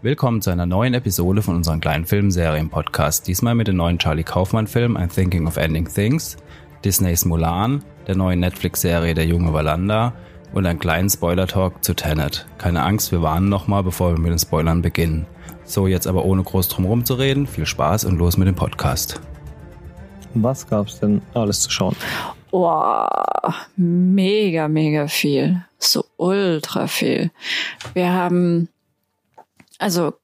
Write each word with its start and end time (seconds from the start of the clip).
Willkommen 0.00 0.40
zu 0.40 0.50
einer 0.50 0.64
neuen 0.64 0.94
Episode 0.94 1.42
von 1.42 1.56
unserem 1.56 1.80
kleinen 1.80 2.04
Filmserien-Podcast. 2.04 3.26
Diesmal 3.26 3.56
mit 3.56 3.66
dem 3.66 3.78
neuen 3.78 3.98
Charlie 3.98 4.22
Kaufmann-Film 4.22 4.96
I'm 4.96 5.12
Thinking 5.12 5.48
of 5.48 5.56
Ending 5.56 5.92
Things, 5.92 6.36
Disneys 6.84 7.24
Mulan, 7.24 7.82
der 8.06 8.14
neuen 8.14 8.38
Netflix-Serie 8.38 9.14
Der 9.14 9.26
junge 9.26 9.52
Valanda 9.52 10.12
und 10.52 10.66
einen 10.66 10.78
kleinen 10.78 11.10
Spoiler-Talk 11.10 11.82
zu 11.82 11.94
Tenet. 11.94 12.46
Keine 12.58 12.84
Angst, 12.84 13.10
wir 13.10 13.22
warnen 13.22 13.48
nochmal, 13.48 13.82
bevor 13.82 14.12
wir 14.12 14.20
mit 14.20 14.30
den 14.30 14.38
Spoilern 14.38 14.82
beginnen. 14.82 15.26
So, 15.64 15.88
jetzt 15.88 16.06
aber 16.06 16.24
ohne 16.24 16.44
groß 16.44 16.68
drum 16.68 17.04
zu 17.04 17.14
reden, 17.14 17.48
viel 17.48 17.66
Spaß 17.66 18.04
und 18.04 18.18
los 18.18 18.36
mit 18.36 18.46
dem 18.46 18.54
Podcast. 18.54 19.20
Was 20.34 20.64
gab's 20.64 21.00
denn 21.00 21.22
alles 21.34 21.62
zu 21.62 21.72
schauen? 21.72 21.96
Oh, 22.52 23.04
mega, 23.76 24.68
mega 24.68 25.08
viel. 25.08 25.64
So 25.76 26.04
ultra 26.18 26.86
viel. 26.86 27.32
Wir 27.94 28.12
haben, 28.12 28.68
also 29.78 30.14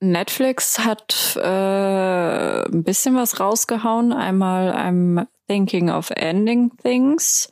Netflix 0.00 0.78
hat 0.80 1.36
äh, 1.36 2.64
ein 2.66 2.82
bisschen 2.84 3.16
was 3.16 3.40
rausgehauen. 3.40 4.12
Einmal 4.12 4.72
I'm 4.74 5.26
Thinking 5.48 5.90
of 5.90 6.10
Ending 6.10 6.72
Things. 6.82 7.48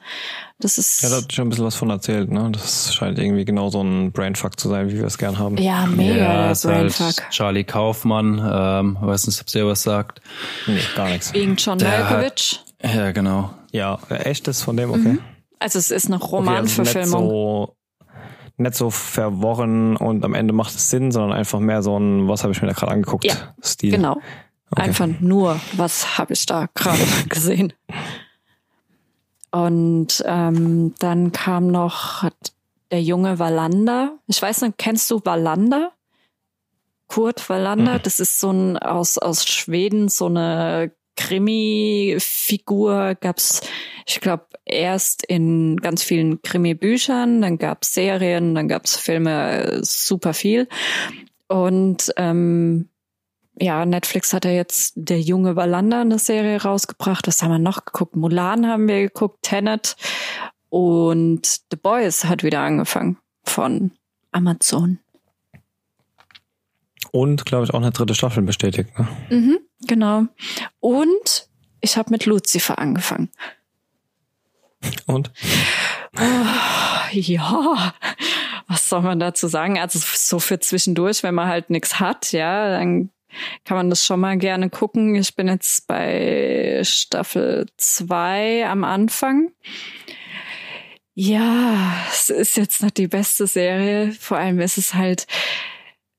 Das 0.59 0.79
ist. 0.79 1.03
Ja, 1.03 1.11
da 1.11 1.17
hat 1.17 1.33
schon 1.33 1.47
ein 1.47 1.51
bisschen 1.51 1.65
was 1.65 1.77
von 1.77 1.91
erzählt, 1.91 2.31
ne? 2.31 2.51
Das 2.53 2.95
scheint 2.95 3.19
irgendwie 3.19 3.45
genau 3.45 3.71
so 3.71 3.83
ein 3.83 4.13
Brainfuck 4.13 4.59
zu 4.59 4.69
sein, 4.69 4.91
wie 4.91 4.99
wir 4.99 5.07
es 5.07 5.17
gern 5.17 5.39
haben. 5.39 5.57
Ja, 5.59 5.87
mega, 5.87 6.17
ja, 6.17 6.53
der 6.53 6.69
Brainfuck. 6.69 7.07
Halt 7.07 7.31
Charlie 7.31 7.65
Kaufmann, 7.65 8.39
ähm, 8.39 8.99
weiß 9.01 9.27
nicht, 9.27 9.41
ob 9.41 9.55
ihr 9.55 9.67
was 9.67 9.83
sagt. 9.83 10.21
Nee, 10.67 10.81
gar 10.97 11.09
nichts. 11.09 11.33
Wegen 11.33 11.57
John 11.57 11.79
Malkovich. 11.79 12.61
Ja, 12.83 13.13
genau. 13.13 13.55
Ja, 13.73 13.99
echt 14.09 14.47
ist 14.49 14.63
von 14.63 14.77
dem, 14.77 14.91
okay. 14.91 15.15
Mhm. 15.15 15.19
Also 15.59 15.79
es 15.79 15.91
ist 15.91 16.07
eine 16.07 16.17
Romanverfilmung. 16.17 17.25
Okay, 17.25 17.33
also 17.33 17.77
nicht 18.57 18.75
so 18.75 18.91
verworren 18.91 19.97
und 19.97 20.25
am 20.25 20.35
Ende 20.35 20.53
macht 20.53 20.75
es 20.75 20.91
Sinn, 20.91 21.11
sondern 21.11 21.33
einfach 21.33 21.61
mehr 21.61 21.83
so 21.83 21.99
ein, 21.99 22.29
was 22.29 22.43
habe 22.43 22.53
ich 22.53 22.63
mir 22.63 22.69
da 22.69 22.75
gerade 22.75 22.93
angeguckt, 22.93 23.25
ja, 23.25 23.55
Stil. 23.63 23.93
Genau. 23.93 24.21
Okay. 24.71 24.83
Einfach 24.83 25.07
nur, 25.21 25.61
was 25.77 26.19
habe 26.19 26.33
ich 26.33 26.47
da 26.47 26.69
gerade 26.75 27.03
gesehen. 27.29 27.73
Und 29.51 30.23
ähm, 30.27 30.95
dann 30.99 31.33
kam 31.33 31.69
noch 31.69 32.29
der 32.91 33.03
junge 33.03 33.39
Wallander. 33.39 34.19
Ich 34.27 34.41
weiß 34.41 34.63
nicht, 34.63 34.79
kennst 34.79 35.11
du 35.11 35.21
Wallander? 35.25 35.93
Kurt 37.07 37.49
Wallander, 37.49 37.95
mhm. 37.95 38.03
das 38.03 38.19
ist 38.19 38.41
so 38.41 38.51
ein 38.51 38.79
aus, 38.79 39.19
aus 39.19 39.47
Schweden, 39.47 40.09
so 40.09 40.27
eine 40.27 40.91
Krimi-Figur 41.17 43.15
gab's, 43.17 43.61
ich 44.07 44.21
glaube, 44.21 44.47
erst 44.65 45.25
in 45.25 45.77
ganz 45.77 46.03
vielen 46.03 46.43
Krimi-Büchern, 46.43 47.43
dann 47.43 47.59
gab's 47.59 47.95
Serien, 47.95 48.55
dann 48.55 48.69
gab's 48.69 48.97
Filme, 48.97 49.81
super 49.83 50.35
viel. 50.35 50.69
Und 51.49 52.13
ähm, 52.17 52.89
ja, 53.61 53.87
Netflix 53.87 54.33
hat 54.33 54.45
ja 54.45 54.51
jetzt 54.51 54.95
Der 54.97 55.21
junge 55.21 55.57
Wallander 55.57 56.01
eine 56.01 56.19
Serie 56.19 56.61
rausgebracht. 56.61 57.27
Was 57.29 57.43
haben 57.43 57.53
wir 57.53 57.59
noch 57.59 57.85
geguckt? 57.85 58.17
Mulan 58.17 58.67
haben 58.67 58.89
wir 58.89 59.03
geguckt, 59.03 59.43
Tenet 59.43 59.97
und 60.71 61.47
The 61.71 61.77
Boys 61.77 62.25
hat 62.25 62.43
wieder 62.43 62.61
angefangen 62.61 63.19
von 63.45 63.93
Amazon. 64.33 64.99
Und, 67.13 67.47
glaube 67.47 67.65
ich, 67.65 67.73
auch 67.73 67.81
eine 67.81 67.93
dritte 67.93 68.17
Staffel 68.17 68.43
bestätigt. 68.43 68.91
Ne? 68.99 69.07
Mhm, 69.31 69.59
genau. 69.87 70.27
Und 70.81 71.49
ich 71.81 71.97
habe 71.97 72.11
mit 72.11 72.27
Lucifer 72.27 72.79
angefangen. 72.79 73.31
Und? 75.07 75.33
Oh, 76.19 77.11
ja, 77.13 77.95
was 78.69 78.89
soll 78.89 79.03
man 79.03 79.19
dazu 79.21 79.49
sagen? 79.49 79.79
Also 79.79 79.99
so 79.99 80.39
für 80.39 80.61
zwischendurch, 80.61 81.23
wenn 81.23 81.35
man 81.35 81.49
halt 81.49 81.71
nichts 81.71 82.01
hat, 82.01 82.33
ja, 82.33 82.71
dann 82.71 83.11
kann 83.65 83.77
man 83.77 83.91
das 83.91 84.05
schon 84.05 84.21
mal 84.21 84.39
gerne 84.39 84.71
gucken. 84.71 85.15
Ich 85.17 85.35
bin 85.35 85.49
jetzt 85.49 85.87
bei 85.87 86.81
Staffel 86.85 87.67
zwei 87.77 88.67
am 88.67 88.85
Anfang. 88.85 89.51
Ja, 91.15 91.95
es 92.11 92.31
ist 92.31 92.57
jetzt 92.57 92.83
noch 92.83 92.91
die 92.91 93.09
beste 93.09 93.47
Serie. 93.47 94.13
Vor 94.13 94.37
allem 94.37 94.61
ist 94.61 94.79
es 94.79 94.95
halt, 94.95 95.27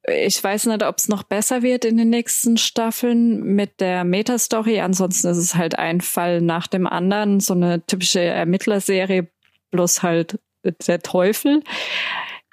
ich 0.08 0.44
weiß 0.44 0.68
nicht, 0.68 0.84
ob 0.84 0.98
es 0.98 1.08
noch 1.08 1.24
besser 1.24 1.62
wird 1.64 1.86
in 1.86 1.98
den 1.98 2.10
nächsten 2.10 2.58
Staffeln 2.58 3.44
mit 3.44 3.80
der 3.80 4.04
Metastory. 4.04 4.80
Ansonsten 4.80 5.28
ist 5.28 5.38
es 5.38 5.56
halt 5.56 5.78
ein 5.78 6.02
Fall 6.02 6.42
nach 6.42 6.68
dem 6.68 6.88
anderen, 6.88 7.40
so 7.40 7.54
eine 7.54 7.86
typische 7.86 8.22
Ermittlerserie, 8.22 9.28
bloß 9.72 10.04
halt 10.04 10.40
der 10.88 11.02
Teufel. 11.02 11.64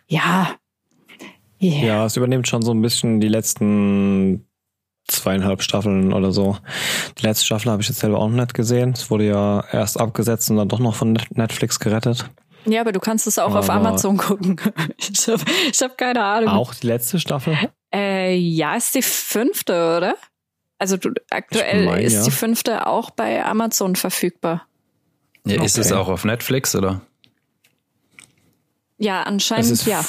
Ja. 0.07 0.57
Yeah. 1.61 1.85
Ja, 1.85 2.07
es 2.07 2.17
übernimmt 2.17 2.49
schon 2.49 2.63
so 2.63 2.73
ein 2.73 2.83
bisschen 2.83 3.21
die 3.21 3.29
letzten 3.29 4.47
zweieinhalb 5.07 5.63
Staffeln 5.63 6.13
oder 6.13 6.33
so. 6.33 6.57
Die 7.19 7.27
letzte 7.27 7.47
Staffel 7.47 7.71
habe 7.71 7.83
ich 7.83 7.89
jetzt 7.89 8.01
selber 8.01 8.19
auch 8.19 8.29
noch 8.29 8.37
nicht 8.37 8.55
gesehen. 8.55 8.91
Es 8.91 9.11
wurde 9.11 9.27
ja 9.27 9.65
erst 9.73 10.01
abgesetzt 10.01 10.51
und 10.51 10.57
dann 10.57 10.69
doch 10.69 10.79
noch 10.79 10.95
von 10.95 11.19
Netflix 11.31 11.79
gerettet. 11.79 12.29
Ja, 12.65 12.81
aber 12.81 12.93
du 12.93 13.01
kannst 13.01 13.27
es 13.27 13.39
auch 13.39 13.51
aber 13.51 13.61
auf 13.61 13.71
Amazon 13.71 14.17
gucken. 14.17 14.61
Ich 14.99 15.29
habe 15.29 15.43
hab 15.45 15.99
keine 15.99 16.23
Ahnung. 16.23 16.51
Auch 16.51 16.75
die 16.75 16.87
letzte 16.87 17.19
Staffel? 17.19 17.57
Äh, 17.95 18.37
ja, 18.37 18.77
ist 18.77 18.95
die 18.95 19.03
fünfte, 19.03 19.97
oder? 19.97 20.15
Also 20.79 20.97
du, 20.97 21.11
aktuell 21.31 21.87
mein, 21.87 22.03
ist 22.03 22.15
ja. 22.15 22.25
die 22.25 22.31
fünfte 22.31 22.87
auch 22.87 23.11
bei 23.11 23.45
Amazon 23.45 23.97
verfügbar. 23.97 24.67
Ja, 25.45 25.57
okay. 25.57 25.67
Ist 25.67 25.79
es 25.79 25.93
auch 25.93 26.09
auf 26.09 26.25
Netflix, 26.25 26.75
oder? 26.75 27.01
Ja, 28.99 29.23
anscheinend 29.23 29.85
ja 29.87 30.05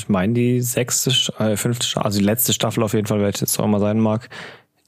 ich 0.00 0.08
meine, 0.08 0.32
die 0.32 0.60
sechste, 0.60 1.10
äh, 1.38 1.56
fünfte, 1.56 2.02
also 2.02 2.18
die 2.18 2.24
letzte 2.24 2.52
Staffel 2.52 2.82
auf 2.82 2.94
jeden 2.94 3.06
Fall, 3.06 3.20
welche 3.20 3.44
es 3.44 3.58
auch 3.58 3.66
mal 3.66 3.80
sein 3.80 4.00
mag, 4.00 4.28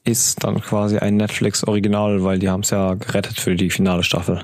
ist 0.03 0.43
dann 0.43 0.59
quasi 0.61 0.97
ein 0.97 1.17
Netflix-Original, 1.17 2.23
weil 2.23 2.39
die 2.39 2.49
haben 2.49 2.61
es 2.61 2.71
ja 2.71 2.95
gerettet 2.95 3.39
für 3.39 3.55
die 3.55 3.69
finale 3.69 4.03
Staffel. 4.03 4.43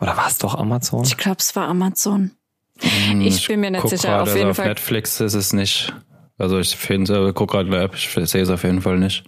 Oder 0.00 0.16
war 0.16 0.28
es 0.28 0.38
doch 0.38 0.54
Amazon? 0.54 1.04
Ich 1.04 1.16
glaube, 1.16 1.38
es 1.40 1.54
war 1.56 1.68
Amazon. 1.68 2.32
Hm, 2.80 3.20
ich, 3.20 3.46
bin 3.48 3.60
mir 3.60 3.70
nicht 3.70 3.88
sicher. 3.88 4.22
Auf 4.22 4.34
jeden 4.34 4.50
auf 4.50 4.56
Fall. 4.56 4.68
Netflix 4.68 5.20
ist 5.20 5.34
es 5.34 5.52
nicht. 5.52 5.92
Also 6.38 6.58
ich 6.58 6.76
finde, 6.76 7.32
guck 7.34 7.50
gerade 7.50 7.68
eine 7.68 7.82
App, 7.82 7.94
ich 7.94 8.08
sehe 8.08 8.42
es 8.42 8.50
auf 8.50 8.62
jeden 8.62 8.82
Fall 8.82 8.98
nicht. 8.98 9.24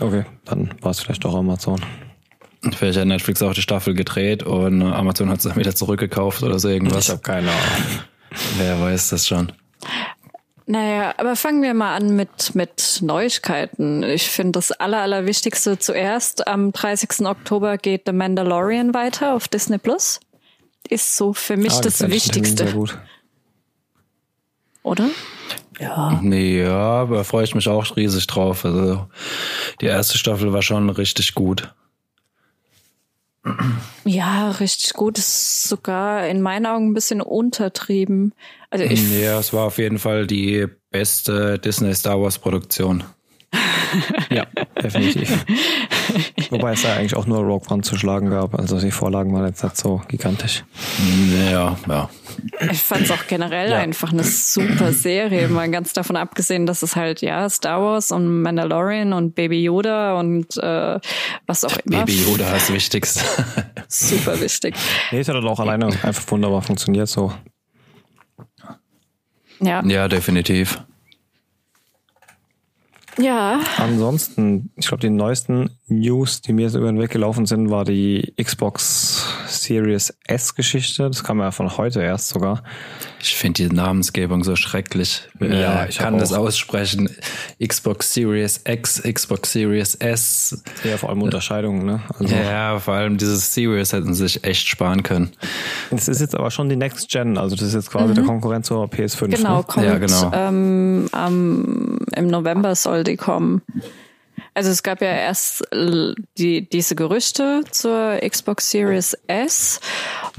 Okay, 0.00 0.24
dann 0.46 0.74
war 0.80 0.90
es 0.90 1.00
vielleicht 1.00 1.24
doch 1.24 1.34
Amazon. 1.34 1.80
Vielleicht 2.72 2.98
hat 2.98 3.06
Netflix 3.06 3.42
auch 3.42 3.52
die 3.52 3.60
Staffel 3.60 3.92
gedreht 3.92 4.42
und 4.42 4.82
Amazon 4.82 5.28
hat 5.28 5.38
es 5.38 5.44
dann 5.44 5.56
wieder 5.56 5.74
zurückgekauft 5.74 6.42
oder 6.42 6.58
so 6.58 6.70
irgendwas. 6.70 7.04
Ich 7.04 7.10
habe 7.10 7.20
keine 7.20 7.50
Ahnung. 7.50 8.00
Wer 8.56 8.80
weiß 8.80 9.10
das 9.10 9.28
schon. 9.28 9.52
Naja, 10.66 11.14
aber 11.18 11.36
fangen 11.36 11.62
wir 11.62 11.74
mal 11.74 11.94
an 11.94 12.16
mit, 12.16 12.54
mit 12.54 13.00
Neuigkeiten. 13.02 14.02
Ich 14.02 14.30
finde 14.30 14.52
das 14.52 14.72
Aller, 14.72 15.02
Allerwichtigste 15.02 15.78
zuerst. 15.78 16.46
Am 16.48 16.72
30. 16.72 17.26
Oktober 17.26 17.76
geht 17.76 18.02
The 18.06 18.12
Mandalorian 18.12 18.94
weiter 18.94 19.34
auf 19.34 19.46
Disney 19.48 19.78
Plus. 19.78 20.20
Ist 20.88 21.16
so 21.16 21.34
für 21.34 21.56
mich 21.56 21.74
ah, 21.74 21.80
das, 21.82 21.98
das 21.98 22.10
Wichtigste. 22.10 22.64
Sehr 22.64 22.72
gut. 22.72 22.98
Oder? 24.82 25.10
Ja. 25.78 26.18
Nee, 26.22 26.62
ja, 26.62 27.00
aber 27.02 27.24
freue 27.24 27.44
ich 27.44 27.54
mich 27.54 27.68
auch 27.68 27.96
riesig 27.96 28.26
drauf. 28.26 28.64
Also 28.64 29.06
die 29.80 29.86
erste 29.86 30.16
Staffel 30.16 30.52
war 30.52 30.62
schon 30.62 30.88
richtig 30.88 31.34
gut. 31.34 31.74
Ja, 34.04 34.50
richtig 34.50 34.94
gut. 34.94 35.18
Ist 35.18 35.68
sogar 35.68 36.26
in 36.26 36.40
meinen 36.40 36.66
Augen 36.66 36.90
ein 36.90 36.94
bisschen 36.94 37.20
untertrieben. 37.20 38.32
Also 38.70 38.84
ich 38.84 39.20
ja, 39.20 39.38
es 39.38 39.52
war 39.52 39.66
auf 39.66 39.78
jeden 39.78 39.98
Fall 39.98 40.26
die 40.26 40.66
beste 40.90 41.58
Disney 41.58 41.94
Star 41.94 42.20
Wars 42.20 42.38
Produktion. 42.38 43.04
ja, 44.30 44.46
definitiv. 44.82 45.44
Wobei 46.50 46.72
es 46.72 46.82
ja 46.82 46.94
eigentlich 46.94 47.16
auch 47.16 47.26
nur 47.26 47.38
Rogue 47.38 47.68
One 47.70 47.82
zu 47.82 47.96
schlagen 47.96 48.30
gab. 48.30 48.54
Also 48.58 48.78
die 48.80 48.90
Vorlagen 48.90 49.32
waren 49.32 49.46
jetzt 49.46 49.62
nicht 49.62 49.76
so 49.76 50.02
gigantisch. 50.08 50.64
Ja, 51.50 51.76
ja. 51.88 52.10
Ich 52.70 52.82
fand 52.82 53.02
es 53.02 53.10
auch 53.10 53.26
generell 53.28 53.70
ja. 53.70 53.78
einfach 53.78 54.12
eine 54.12 54.24
super 54.24 54.92
Serie. 54.92 55.48
Mal 55.48 55.70
ganz 55.70 55.92
davon 55.92 56.16
abgesehen, 56.16 56.66
dass 56.66 56.82
es 56.82 56.96
halt, 56.96 57.20
ja, 57.20 57.48
Star 57.48 57.80
Wars 57.82 58.10
und 58.10 58.42
Mandalorian 58.42 59.12
und 59.12 59.34
Baby 59.34 59.62
Yoda 59.62 60.18
und 60.18 60.56
äh, 60.56 60.98
was 61.46 61.64
auch 61.64 61.76
immer. 61.84 62.04
Baby 62.04 62.22
Yoda 62.22 62.54
ist 62.56 62.68
das 62.68 62.74
Wichtigste. 62.74 63.24
super 63.88 64.40
wichtig. 64.40 64.74
Nee, 65.10 65.20
es 65.20 65.28
hat 65.28 65.36
auch 65.36 65.60
alleine 65.60 65.86
einfach 66.02 66.30
wunderbar 66.30 66.62
funktioniert 66.62 67.08
so. 67.08 67.32
Ja. 69.60 69.84
Ja, 69.84 70.08
definitiv. 70.08 70.80
Ja. 73.18 73.60
Ansonsten, 73.78 74.70
ich 74.76 74.88
glaube, 74.88 75.00
die 75.00 75.10
neuesten 75.10 75.70
News, 75.86 76.40
die 76.40 76.54
mir 76.54 76.70
so 76.70 76.78
über 76.78 76.90
den 76.90 76.98
Weg 76.98 77.10
gelaufen 77.10 77.44
sind, 77.44 77.70
war 77.70 77.84
die 77.84 78.32
Xbox 78.42 79.26
Series 79.46 80.16
S 80.26 80.54
Geschichte. 80.54 81.08
Das 81.08 81.22
kam 81.22 81.40
ja 81.40 81.50
von 81.50 81.76
heute 81.76 82.00
erst 82.00 82.30
sogar. 82.30 82.62
Ich 83.20 83.36
finde 83.36 83.68
die 83.68 83.74
Namensgebung 83.74 84.44
so 84.44 84.56
schrecklich. 84.56 85.28
Ja, 85.40 85.84
äh, 85.84 85.88
ich 85.90 85.98
kann 85.98 86.18
das 86.18 86.32
aussprechen. 86.32 87.10
Xbox 87.62 88.14
Series 88.14 88.62
X, 88.64 89.02
Xbox 89.02 89.52
Series 89.52 89.94
S. 89.96 90.62
Ja, 90.84 90.96
vor 90.96 91.10
allem 91.10 91.20
Unterscheidungen, 91.20 91.84
ne? 91.84 92.02
Also 92.18 92.34
ja, 92.34 92.78
vor 92.78 92.94
allem 92.94 93.18
dieses 93.18 93.52
Series 93.52 93.92
hätten 93.92 94.14
sie 94.14 94.22
sich 94.22 94.42
echt 94.42 94.66
sparen 94.66 95.02
können. 95.02 95.32
Das 95.90 96.08
ist 96.08 96.20
jetzt 96.20 96.34
aber 96.34 96.50
schon 96.50 96.70
die 96.70 96.76
Next 96.76 97.10
Gen, 97.10 97.36
also 97.36 97.56
das 97.56 97.68
ist 97.68 97.74
jetzt 97.74 97.90
quasi 97.90 98.08
mhm. 98.08 98.14
der 98.14 98.24
Konkurrent 98.24 98.64
zur 98.64 98.86
PS5. 98.86 99.36
Genau, 99.36 99.58
ne? 99.58 99.64
kommt, 99.64 99.86
ja, 99.86 99.98
genau. 99.98 100.32
Ähm, 100.32 101.10
ähm, 101.14 101.98
im 102.16 102.26
November 102.28 102.74
soll 102.74 103.04
die 103.04 103.16
kommen. 103.16 103.60
Also 104.54 104.70
es 104.70 104.84
gab 104.84 105.00
ja 105.00 105.08
erst 105.08 105.64
die, 106.38 106.68
diese 106.68 106.94
Gerüchte 106.94 107.62
zur 107.70 108.20
Xbox 108.26 108.70
Series 108.70 109.18
S. 109.26 109.80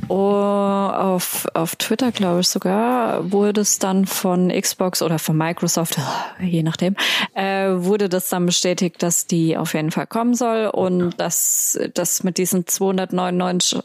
Oh, 0.08 0.16
auf, 0.16 1.46
auf 1.54 1.76
Twitter, 1.76 2.14
glaube 2.14 2.40
ich 2.40 2.48
sogar, 2.48 3.32
wurde 3.32 3.62
es 3.62 3.78
dann 3.78 4.06
von 4.06 4.50
Xbox 4.50 5.02
oder 5.02 5.20
von 5.20 5.38
Microsoft, 5.38 5.98
je 6.40 6.64
nachdem, 6.64 6.96
äh, 7.34 7.70
wurde 7.72 8.08
das 8.08 8.30
dann 8.30 8.46
bestätigt, 8.46 9.04
dass 9.04 9.28
die 9.28 9.58
auf 9.58 9.74
jeden 9.74 9.92
Fall 9.92 10.08
kommen 10.08 10.34
soll 10.34 10.68
und 10.68 11.20
dass 11.20 11.78
das 11.94 12.24
mit 12.24 12.38
diesen 12.38 12.66
299 12.68 13.80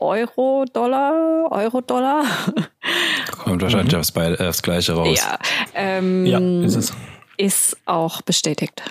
Euro, 0.00 0.64
Dollar, 0.72 1.50
Euro, 1.50 1.80
Dollar. 1.80 2.24
Kommt 3.44 3.62
wahrscheinlich 3.62 3.92
mhm. 3.92 4.00
aufs, 4.00 4.16
aufs 4.16 4.62
Gleiche 4.62 4.94
raus. 4.94 5.18
Ja, 5.18 5.38
ähm, 5.74 6.26
ja 6.26 6.38
ist 6.38 6.76
es. 6.76 6.92
Ist 7.36 7.76
auch 7.86 8.22
bestätigt. 8.22 8.82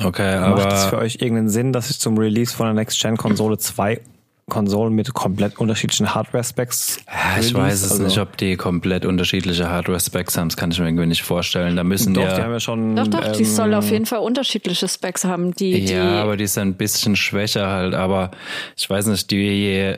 Okay, 0.00 0.34
aber. 0.36 0.56
Macht 0.56 0.72
es 0.72 0.84
für 0.86 0.98
euch 0.98 1.16
irgendeinen 1.16 1.48
Sinn, 1.48 1.72
dass 1.72 1.90
ich 1.90 1.98
zum 1.98 2.18
Release 2.18 2.54
von 2.54 2.66
der 2.66 2.74
Next-Gen-Konsole 2.74 3.58
zwei 3.58 4.00
Konsolen 4.48 4.92
mit 4.94 5.14
komplett 5.14 5.58
unterschiedlichen 5.58 6.14
Hardware-Specs. 6.14 6.98
Ja, 7.06 7.40
ich 7.40 7.54
weiß 7.54 7.84
es 7.84 7.92
also 7.92 8.02
nicht, 8.02 8.18
ob 8.18 8.36
die 8.36 8.56
komplett 8.56 9.06
unterschiedliche 9.06 9.70
Hardware-Specs 9.70 10.36
haben. 10.36 10.48
Das 10.48 10.56
kann 10.56 10.70
ich 10.70 10.78
mir 10.78 10.86
irgendwie 10.86 11.06
nicht 11.06 11.22
vorstellen. 11.22 11.76
Da 11.76 11.84
müssen 11.84 12.12
doch, 12.12 12.22
ja, 12.22 12.36
die 12.36 12.42
haben 12.42 12.52
ja 12.52 12.60
schon. 12.60 12.96
Doch, 12.96 13.06
doch, 13.06 13.24
ähm, 13.24 13.32
die 13.38 13.44
soll 13.44 13.72
auf 13.72 13.90
jeden 13.90 14.04
Fall 14.04 14.18
unterschiedliche 14.18 14.88
Specs 14.88 15.24
haben. 15.24 15.54
Die, 15.54 15.78
ja, 15.84 15.86
die 15.86 16.18
aber 16.18 16.36
die 16.36 16.44
ist 16.44 16.58
ein 16.58 16.74
bisschen 16.74 17.16
schwächer 17.16 17.68
halt. 17.68 17.94
Aber 17.94 18.32
ich 18.76 18.90
weiß 18.90 19.06
nicht, 19.06 19.30
die 19.30 19.94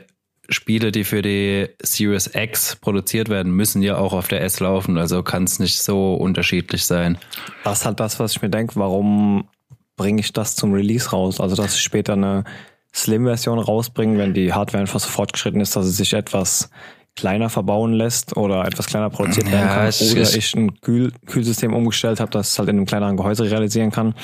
Spiele, 0.47 0.91
die 0.91 1.03
für 1.03 1.23
die 1.23 1.67
Series 1.81 2.29
X 2.33 2.75
produziert 2.75 3.29
werden, 3.29 3.51
müssen 3.51 3.81
ja 3.81 3.97
auch 3.97 4.13
auf 4.13 4.27
der 4.27 4.41
S 4.41 4.59
laufen. 4.59 4.97
Also 4.97 5.23
kann 5.23 5.45
es 5.45 5.59
nicht 5.59 5.81
so 5.81 6.13
unterschiedlich 6.13 6.85
sein. 6.85 7.17
Das 7.63 7.79
ist 7.79 7.85
halt 7.85 7.99
das, 7.99 8.19
was 8.19 8.33
ich 8.33 8.41
mir 8.41 8.49
denke, 8.49 8.75
warum 8.75 9.47
bringe 9.95 10.19
ich 10.21 10.33
das 10.33 10.55
zum 10.55 10.73
Release 10.73 11.09
raus. 11.09 11.39
Also 11.39 11.55
dass 11.55 11.75
ich 11.75 11.81
später 11.81 12.13
eine 12.13 12.43
Slim-Version 12.93 13.59
rausbringen, 13.59 14.17
wenn 14.17 14.33
die 14.33 14.53
Hardware 14.53 14.81
einfach 14.81 14.99
so 14.99 15.09
fortgeschritten 15.09 15.59
ist, 15.59 15.75
dass 15.75 15.85
es 15.85 15.97
sich 15.97 16.13
etwas 16.13 16.69
kleiner 17.15 17.49
verbauen 17.49 17.93
lässt 17.93 18.35
oder 18.35 18.65
etwas 18.65 18.87
kleiner 18.87 19.09
produziert 19.09 19.49
werden 19.51 19.67
kann. 19.67 19.91
Ja, 19.91 20.11
oder 20.11 20.35
ich 20.35 20.53
ein 20.55 20.79
Kühl 20.81 21.13
Kühlsystem 21.25 21.73
umgestellt 21.73 22.19
habe, 22.19 22.31
dass 22.31 22.51
es 22.51 22.59
halt 22.59 22.69
in 22.69 22.77
einem 22.77 22.85
kleineren 22.85 23.15
Gehäuse 23.15 23.49
realisieren 23.49 23.91
kann. 23.91 24.15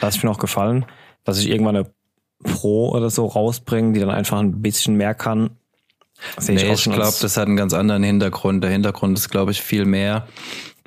Das 0.00 0.16
ist 0.16 0.22
mir 0.22 0.30
noch 0.30 0.38
gefallen, 0.38 0.86
dass 1.24 1.38
ich 1.38 1.48
irgendwann 1.50 1.76
eine 1.76 1.90
Pro 2.44 2.90
oder 2.90 3.10
so 3.10 3.26
rausbringe, 3.26 3.92
die 3.92 4.00
dann 4.00 4.10
einfach 4.10 4.38
ein 4.38 4.62
bisschen 4.62 4.96
mehr 4.96 5.14
kann. 5.14 5.50
nee, 6.46 6.54
ich, 6.54 6.64
ich 6.64 6.84
glaube, 6.84 7.16
das 7.20 7.36
hat 7.36 7.48
einen 7.48 7.56
ganz 7.56 7.74
anderen 7.74 8.04
Hintergrund. 8.04 8.62
Der 8.62 8.70
Hintergrund 8.70 9.18
ist, 9.18 9.28
glaube 9.28 9.50
ich, 9.50 9.60
viel 9.60 9.84
mehr, 9.84 10.26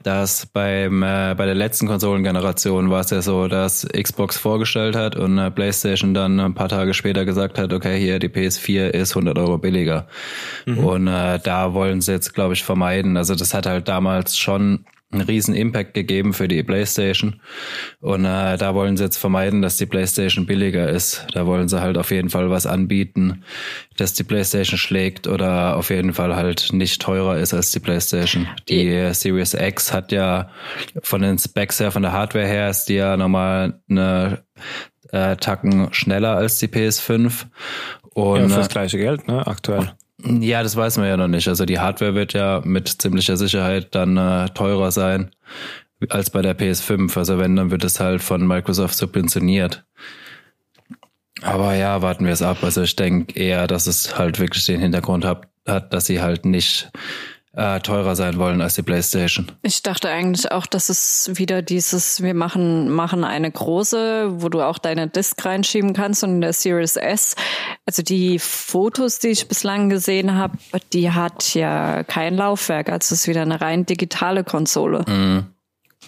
dass 0.03 0.45
beim 0.45 1.03
äh, 1.03 1.35
bei 1.37 1.45
der 1.45 1.55
letzten 1.55 1.87
Konsolengeneration 1.87 2.89
war 2.89 3.01
es 3.01 3.09
ja 3.09 3.21
so, 3.21 3.47
dass 3.47 3.87
Xbox 3.87 4.37
vorgestellt 4.37 4.95
hat 4.95 5.15
und 5.15 5.37
äh, 5.37 5.51
PlayStation 5.51 6.13
dann 6.13 6.39
ein 6.39 6.53
paar 6.53 6.69
Tage 6.69 6.93
später 6.93 7.25
gesagt 7.25 7.57
hat, 7.57 7.73
okay, 7.73 7.99
hier 7.99 8.19
die 8.19 8.29
PS4 8.29 8.89
ist 8.89 9.11
100 9.11 9.37
Euro 9.37 9.57
billiger. 9.57 10.07
Mhm. 10.65 10.77
Und 10.79 11.07
äh, 11.07 11.39
da 11.39 11.73
wollen 11.73 12.01
sie 12.01 12.11
jetzt, 12.11 12.33
glaube 12.33 12.53
ich, 12.53 12.63
vermeiden. 12.63 13.17
Also 13.17 13.35
das 13.35 13.53
hat 13.53 13.65
halt 13.65 13.87
damals 13.87 14.37
schon 14.37 14.85
einen 15.11 15.21
riesen 15.21 15.55
Impact 15.55 15.95
gegeben 15.95 16.33
für 16.33 16.47
die 16.47 16.61
PlayStation. 16.61 17.41
Und 17.99 18.25
äh, 18.25 18.57
da 18.57 18.75
wollen 18.75 18.95
sie 18.95 19.03
jetzt 19.03 19.17
vermeiden, 19.17 19.61
dass 19.61 19.77
die 19.77 19.87
PlayStation 19.87 20.45
billiger 20.45 20.87
ist. 20.87 21.25
Da 21.33 21.47
wollen 21.47 21.67
sie 21.67 21.81
halt 21.81 21.97
auf 21.97 22.11
jeden 22.11 22.29
Fall 22.29 22.49
was 22.51 22.67
anbieten, 22.67 23.43
dass 23.97 24.13
die 24.13 24.23
PlayStation 24.23 24.77
schlägt 24.77 25.27
oder 25.27 25.77
auf 25.77 25.89
jeden 25.89 26.13
Fall 26.13 26.35
halt 26.35 26.71
nicht 26.73 27.01
teurer 27.01 27.37
ist 27.37 27.53
als 27.53 27.71
die 27.71 27.79
PlayStation. 27.79 28.47
Die 28.67 29.13
Series 29.13 29.55
X 29.55 29.91
hat 29.91 30.11
ja 30.11 30.51
von 31.01 31.21
den 31.21 31.39
Specs 31.39 31.79
her, 31.79 31.91
von 31.91 32.03
der 32.03 32.11
Hardware 32.11 32.47
her, 32.47 32.69
ist 32.69 32.85
die 32.85 32.95
ja 32.95 33.17
nochmal 33.17 33.81
eine 33.89 34.43
äh, 35.11 35.35
Tacken 35.37 35.91
schneller 35.91 36.35
als 36.35 36.59
die 36.59 36.67
PS5. 36.67 37.45
Und, 38.13 38.41
ja, 38.41 38.47
für 38.47 38.55
das 38.57 38.67
äh, 38.67 38.71
gleiche 38.71 38.97
Geld, 38.97 39.27
ne, 39.27 39.45
aktuell. 39.47 39.91
Ja, 40.23 40.63
das 40.63 40.75
weiß 40.75 40.97
man 40.97 41.07
ja 41.07 41.17
noch 41.17 41.27
nicht. 41.27 41.47
Also 41.47 41.65
die 41.65 41.79
Hardware 41.79 42.15
wird 42.15 42.33
ja 42.33 42.61
mit 42.63 42.87
ziemlicher 42.87 43.37
Sicherheit 43.37 43.95
dann 43.95 44.17
äh, 44.17 44.49
teurer 44.49 44.91
sein 44.91 45.31
als 46.09 46.29
bei 46.29 46.41
der 46.41 46.57
PS5. 46.57 47.17
Also 47.17 47.37
wenn, 47.37 47.55
dann 47.55 47.71
wird 47.71 47.83
es 47.83 47.99
halt 47.99 48.21
von 48.21 48.45
Microsoft 48.45 48.95
subventioniert. 48.95 49.85
Aber 51.41 51.73
ja, 51.73 52.01
warten 52.01 52.25
wir 52.25 52.33
es 52.33 52.41
ab. 52.41 52.57
Also 52.63 52.81
ich 52.81 52.95
denke 52.95 53.39
eher, 53.39 53.67
dass 53.67 53.87
es 53.87 54.17
halt 54.17 54.39
wirklich 54.39 54.65
den 54.65 54.81
Hintergrund 54.81 55.23
hat, 55.23 55.47
hat 55.65 55.93
dass 55.93 56.05
sie 56.05 56.21
halt 56.21 56.45
nicht 56.45 56.91
äh, 57.53 57.79
teurer 57.79 58.15
sein 58.15 58.37
wollen 58.37 58.61
als 58.61 58.75
die 58.75 58.83
PlayStation. 58.83 59.51
Ich 59.63 59.81
dachte 59.81 60.09
eigentlich 60.09 60.51
auch, 60.51 60.65
dass 60.65 60.89
es 60.89 61.31
wieder 61.33 61.61
dieses, 61.61 62.21
wir 62.21 62.33
machen, 62.33 62.89
machen 62.89 63.23
eine 63.23 63.51
große, 63.51 64.41
wo 64.41 64.49
du 64.49 64.61
auch 64.61 64.77
deine 64.77 65.07
Disk 65.07 65.43
reinschieben 65.43 65.93
kannst 65.93 66.23
und 66.23 66.31
in 66.31 66.41
der 66.41 66.53
Series 66.53 66.95
S, 66.95 67.35
also 67.89 68.03
die 68.03 68.37
Fotos, 68.37 69.17
die 69.17 69.29
ich 69.29 69.47
bislang 69.47 69.89
gesehen 69.89 70.35
habe, 70.35 70.59
die 70.93 71.09
hat 71.09 71.55
ja 71.55 72.03
kein 72.03 72.35
Laufwerk, 72.35 72.89
also 72.89 73.15
es 73.15 73.21
ist 73.21 73.27
wieder 73.27 73.41
eine 73.41 73.61
rein 73.61 73.87
digitale 73.87 74.43
Konsole. 74.43 75.03
Mhm. 75.07 75.47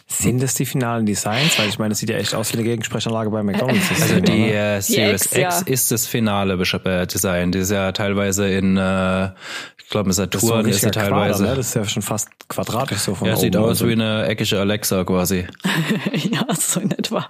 Sind 0.07 0.41
das 0.43 0.53
die 0.53 0.65
finalen 0.65 1.05
Designs? 1.05 1.57
Weil 1.57 1.69
ich 1.69 1.79
meine, 1.79 1.89
das 1.89 1.99
sieht 1.99 2.09
ja 2.09 2.17
echt 2.17 2.35
aus 2.35 2.51
wie 2.51 2.57
eine 2.57 2.63
Gegensprechanlage 2.63 3.29
bei 3.29 3.43
McDonalds. 3.43 3.89
Also 4.01 4.19
die 4.19 4.51
äh, 4.51 4.79
Series 4.81 5.29
die 5.29 5.41
X, 5.41 5.59
X 5.59 5.63
ja. 5.65 5.73
ist 5.73 5.91
das 5.91 6.05
finale 6.05 6.57
Design. 6.57 7.51
Die 7.51 7.59
ist 7.59 7.71
ja 7.71 7.91
teilweise 7.91 8.49
in, 8.49 8.77
äh, 8.77 9.29
ich 9.77 9.89
glaube, 9.89 10.11
Saturn 10.13 10.65
ist, 10.65 10.75
so 10.75 10.77
ist 10.77 10.83
ja 10.83 10.89
teilweise. 10.91 11.39
Quader, 11.39 11.49
ne? 11.51 11.55
Das 11.55 11.67
ist 11.67 11.75
ja 11.75 11.85
schon 11.85 12.01
fast 12.01 12.29
quadratisch 12.49 12.99
so 12.99 13.15
von 13.15 13.27
Ja, 13.27 13.33
oben. 13.33 13.41
sieht 13.41 13.57
aus 13.57 13.85
wie 13.85 13.93
eine 13.93 14.25
eckige 14.27 14.59
Alexa 14.59 15.03
quasi. 15.05 15.47
ja, 16.13 16.45
so 16.53 16.79
in 16.81 16.91
etwa. 16.91 17.27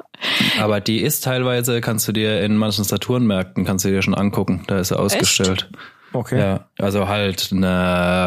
Aber 0.59 0.81
die 0.81 1.01
ist 1.01 1.23
teilweise, 1.23 1.81
kannst 1.81 2.07
du 2.07 2.11
dir 2.11 2.41
in 2.41 2.57
manchen 2.57 2.83
Saturn-Märkten, 2.83 3.63
kannst 3.63 3.85
du 3.85 3.89
dir 3.89 4.01
schon 4.01 4.15
angucken. 4.15 4.63
Da 4.67 4.79
ist 4.79 4.89
sie 4.89 4.99
ausgestellt. 4.99 5.69
Echt? 5.71 5.79
Okay. 6.13 6.39
Ja, 6.39 6.65
also 6.77 7.07
halt 7.07 7.51
ein 7.51 7.61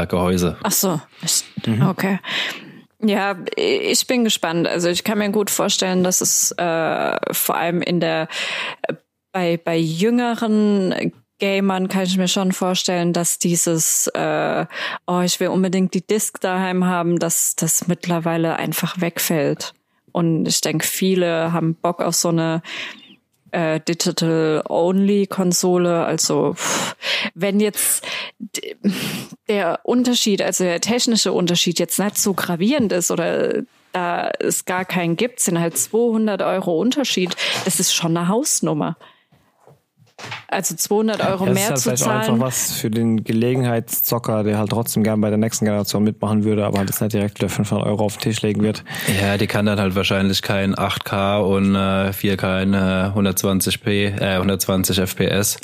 Gehäuse. 0.08 0.56
Ach 0.62 0.72
so, 0.72 1.00
mhm. 1.66 1.86
okay. 1.86 2.18
Ja, 3.04 3.36
ich 3.56 4.06
bin 4.06 4.24
gespannt. 4.24 4.66
Also 4.66 4.88
ich 4.88 5.04
kann 5.04 5.18
mir 5.18 5.30
gut 5.30 5.50
vorstellen, 5.50 6.04
dass 6.04 6.20
es 6.20 6.52
äh, 6.52 7.16
vor 7.32 7.56
allem 7.56 7.82
in 7.82 8.00
der 8.00 8.28
bei 9.32 9.58
bei 9.58 9.76
jüngeren 9.76 11.12
Gamern 11.38 11.88
kann 11.88 12.04
ich 12.04 12.16
mir 12.16 12.28
schon 12.28 12.52
vorstellen, 12.52 13.12
dass 13.12 13.38
dieses 13.38 14.06
äh, 14.14 14.66
oh 15.06 15.20
ich 15.20 15.38
will 15.40 15.48
unbedingt 15.48 15.92
die 15.92 16.06
Disc 16.06 16.40
daheim 16.40 16.84
haben, 16.86 17.18
dass 17.18 17.56
das 17.56 17.88
mittlerweile 17.88 18.56
einfach 18.56 19.00
wegfällt. 19.00 19.74
Und 20.12 20.46
ich 20.46 20.60
denke, 20.60 20.86
viele 20.86 21.52
haben 21.52 21.74
Bock 21.74 22.00
auf 22.00 22.14
so 22.14 22.28
eine 22.28 22.62
äh, 23.54 23.80
Digital-Only-Konsole. 23.80 26.04
Also 26.04 26.54
wenn 27.34 27.60
jetzt 27.60 28.04
der 29.48 29.80
Unterschied, 29.84 30.42
also 30.42 30.64
der 30.64 30.80
technische 30.80 31.32
Unterschied 31.32 31.78
jetzt 31.78 31.98
nicht 31.98 32.18
so 32.18 32.34
gravierend 32.34 32.92
ist 32.92 33.10
oder 33.10 33.62
da 33.92 34.30
es 34.40 34.64
gar 34.64 34.84
keinen 34.84 35.16
gibt, 35.16 35.40
sind 35.40 35.60
halt 35.60 35.78
200 35.78 36.42
Euro 36.42 36.80
Unterschied. 36.80 37.36
Das 37.64 37.78
ist 37.78 37.94
schon 37.94 38.16
eine 38.16 38.26
Hausnummer. 38.28 38.96
Also 40.48 40.76
200 40.76 41.26
Euro 41.26 41.46
ja, 41.46 41.52
mehr 41.52 41.68
halt 41.68 41.78
zu 41.78 41.94
zahlen. 41.94 42.20
einfach 42.20 42.38
was 42.38 42.72
für 42.72 42.90
den 42.90 43.24
Gelegenheitszocker, 43.24 44.44
der 44.44 44.58
halt 44.58 44.70
trotzdem 44.70 45.02
gern 45.02 45.20
bei 45.20 45.28
der 45.28 45.38
nächsten 45.38 45.64
Generation 45.64 46.04
mitmachen 46.04 46.44
würde, 46.44 46.64
aber 46.64 46.78
halt 46.78 46.90
jetzt 46.90 47.00
nicht 47.00 47.12
direkt 47.12 47.38
wieder 47.40 47.48
500 47.48 47.86
Euro 47.86 48.04
auf 48.04 48.16
den 48.16 48.22
Tisch 48.22 48.42
legen 48.42 48.62
wird. 48.62 48.84
Ja, 49.20 49.36
die 49.36 49.46
kann 49.46 49.66
dann 49.66 49.80
halt 49.80 49.96
wahrscheinlich 49.96 50.42
kein 50.42 50.74
8K 50.74 51.38
und 51.38 51.74
äh, 51.74 52.10
4K 52.10 52.62
in 52.62 52.74
äh, 52.74 52.76
120p, 52.76 54.20
äh, 54.20 54.36
120 54.36 54.98
FPS. 54.98 55.58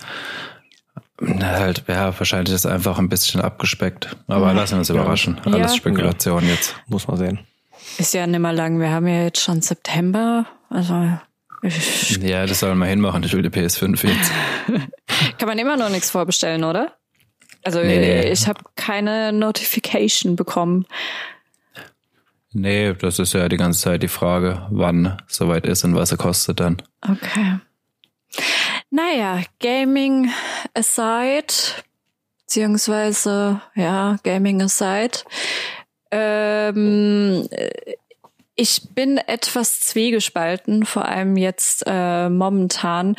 Halt, 1.23 1.85
ja, 1.87 2.19
wahrscheinlich 2.19 2.55
ist 2.55 2.67
einfach 2.67 2.99
ein 2.99 3.11
bisschen 3.11 3.43
abgespeckt. 3.43 4.17
Aber 4.27 4.47
ja. 4.47 4.53
lassen 4.53 4.73
wir 4.73 4.79
uns 4.79 4.91
überraschen. 4.91 5.41
Ja. 5.45 5.53
Alles 5.53 5.77
Spekulation 5.77 6.45
ja. 6.45 6.51
jetzt. 6.51 6.75
Muss 6.89 7.07
man 7.07 7.19
sehen. 7.19 7.39
Ist 7.99 8.15
ja 8.15 8.27
nicht 8.27 8.41
mehr 8.41 8.53
lang. 8.53 8.81
Wir 8.81 8.91
haben 8.91 9.07
ja 9.07 9.25
jetzt 9.25 9.41
schon 9.41 9.61
September. 9.61 10.47
Also 10.71 11.19
ja, 11.63 12.47
das 12.47 12.61
soll 12.61 12.75
man 12.75 12.89
hinmachen, 12.89 13.23
ich 13.23 13.33
will 13.33 13.43
die 13.43 13.51
PS5 13.51 14.07
jetzt. 14.07 14.33
Kann 15.39 15.49
man 15.49 15.59
immer 15.59 15.77
noch 15.77 15.91
nichts 15.91 16.11
vorbestellen, 16.11 16.65
oder? 16.65 16.97
Also 17.63 17.81
nee, 17.81 17.99
nee. 17.99 18.31
ich 18.31 18.47
habe 18.47 18.61
keine 18.77 19.33
Notification 19.33 20.37
bekommen. 20.37 20.87
Nee, 22.53 22.95
das 22.95 23.19
ist 23.19 23.35
ja 23.35 23.49
die 23.49 23.59
ganze 23.59 23.81
Zeit 23.81 24.03
die 24.03 24.09
Frage, 24.09 24.67
wann 24.71 25.21
soweit 25.29 25.67
ist 25.67 25.85
und 25.85 25.95
was 25.95 26.11
er 26.11 26.19
kostet 26.19 26.61
dann. 26.61 26.83
Okay. 27.03 27.59
Naja, 28.91 29.43
Gaming 29.61 30.31
aside, 30.75 31.55
beziehungsweise, 32.41 33.61
ja, 33.77 34.17
Gaming 34.25 34.63
aside, 34.63 35.19
ähm, 36.11 37.49
ich 38.61 38.91
bin 38.95 39.17
etwas 39.17 39.81
zwiegespalten, 39.81 40.85
vor 40.85 41.07
allem 41.07 41.39
jetzt 41.39 41.83
äh, 41.87 42.29
momentan, 42.29 43.17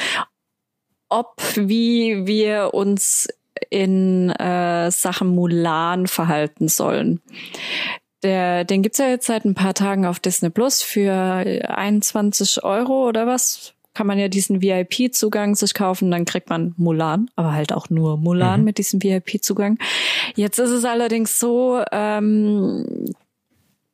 ob 1.10 1.36
wie 1.56 2.28
wir 2.28 2.76
uns 2.76 3.28
in 3.72 4.30
äh, 4.30 4.92
Sachen 4.92 5.30
Mulan 5.30 6.06
verhalten 6.06 6.68
sollen. 6.68 7.22
Der, 8.22 8.66
den 8.66 8.84
gibt's 8.84 9.00
ja 9.00 9.08
jetzt 9.08 9.26
seit 9.26 9.44
ein 9.46 9.56
paar 9.56 9.74
Tagen 9.74 10.06
auf 10.06 10.20
Disney 10.20 10.52
Plus 10.52 10.84
für 10.84 11.12
21 11.12 12.64
Euro 12.64 13.08
oder 13.08 13.26
was. 13.26 13.74
Kann 13.96 14.06
man 14.06 14.20
ja 14.20 14.28
diesen 14.28 14.62
VIP-Zugang 14.62 15.56
sich 15.56 15.74
kaufen, 15.74 16.12
dann 16.12 16.26
kriegt 16.26 16.52
man 16.52 16.76
Mulan, 16.78 17.32
aber 17.36 17.54
halt 17.54 17.74
auch 17.74 17.90
nur 17.90 18.18
Mulan 18.18 18.60
mhm. 18.60 18.66
mit 18.66 18.78
diesem 18.78 19.02
VIP-Zugang. 19.02 19.80
Jetzt 20.36 20.60
ist 20.60 20.70
es 20.70 20.86
allerdings 20.86 21.40
so, 21.40 21.84
ähm, 21.92 22.86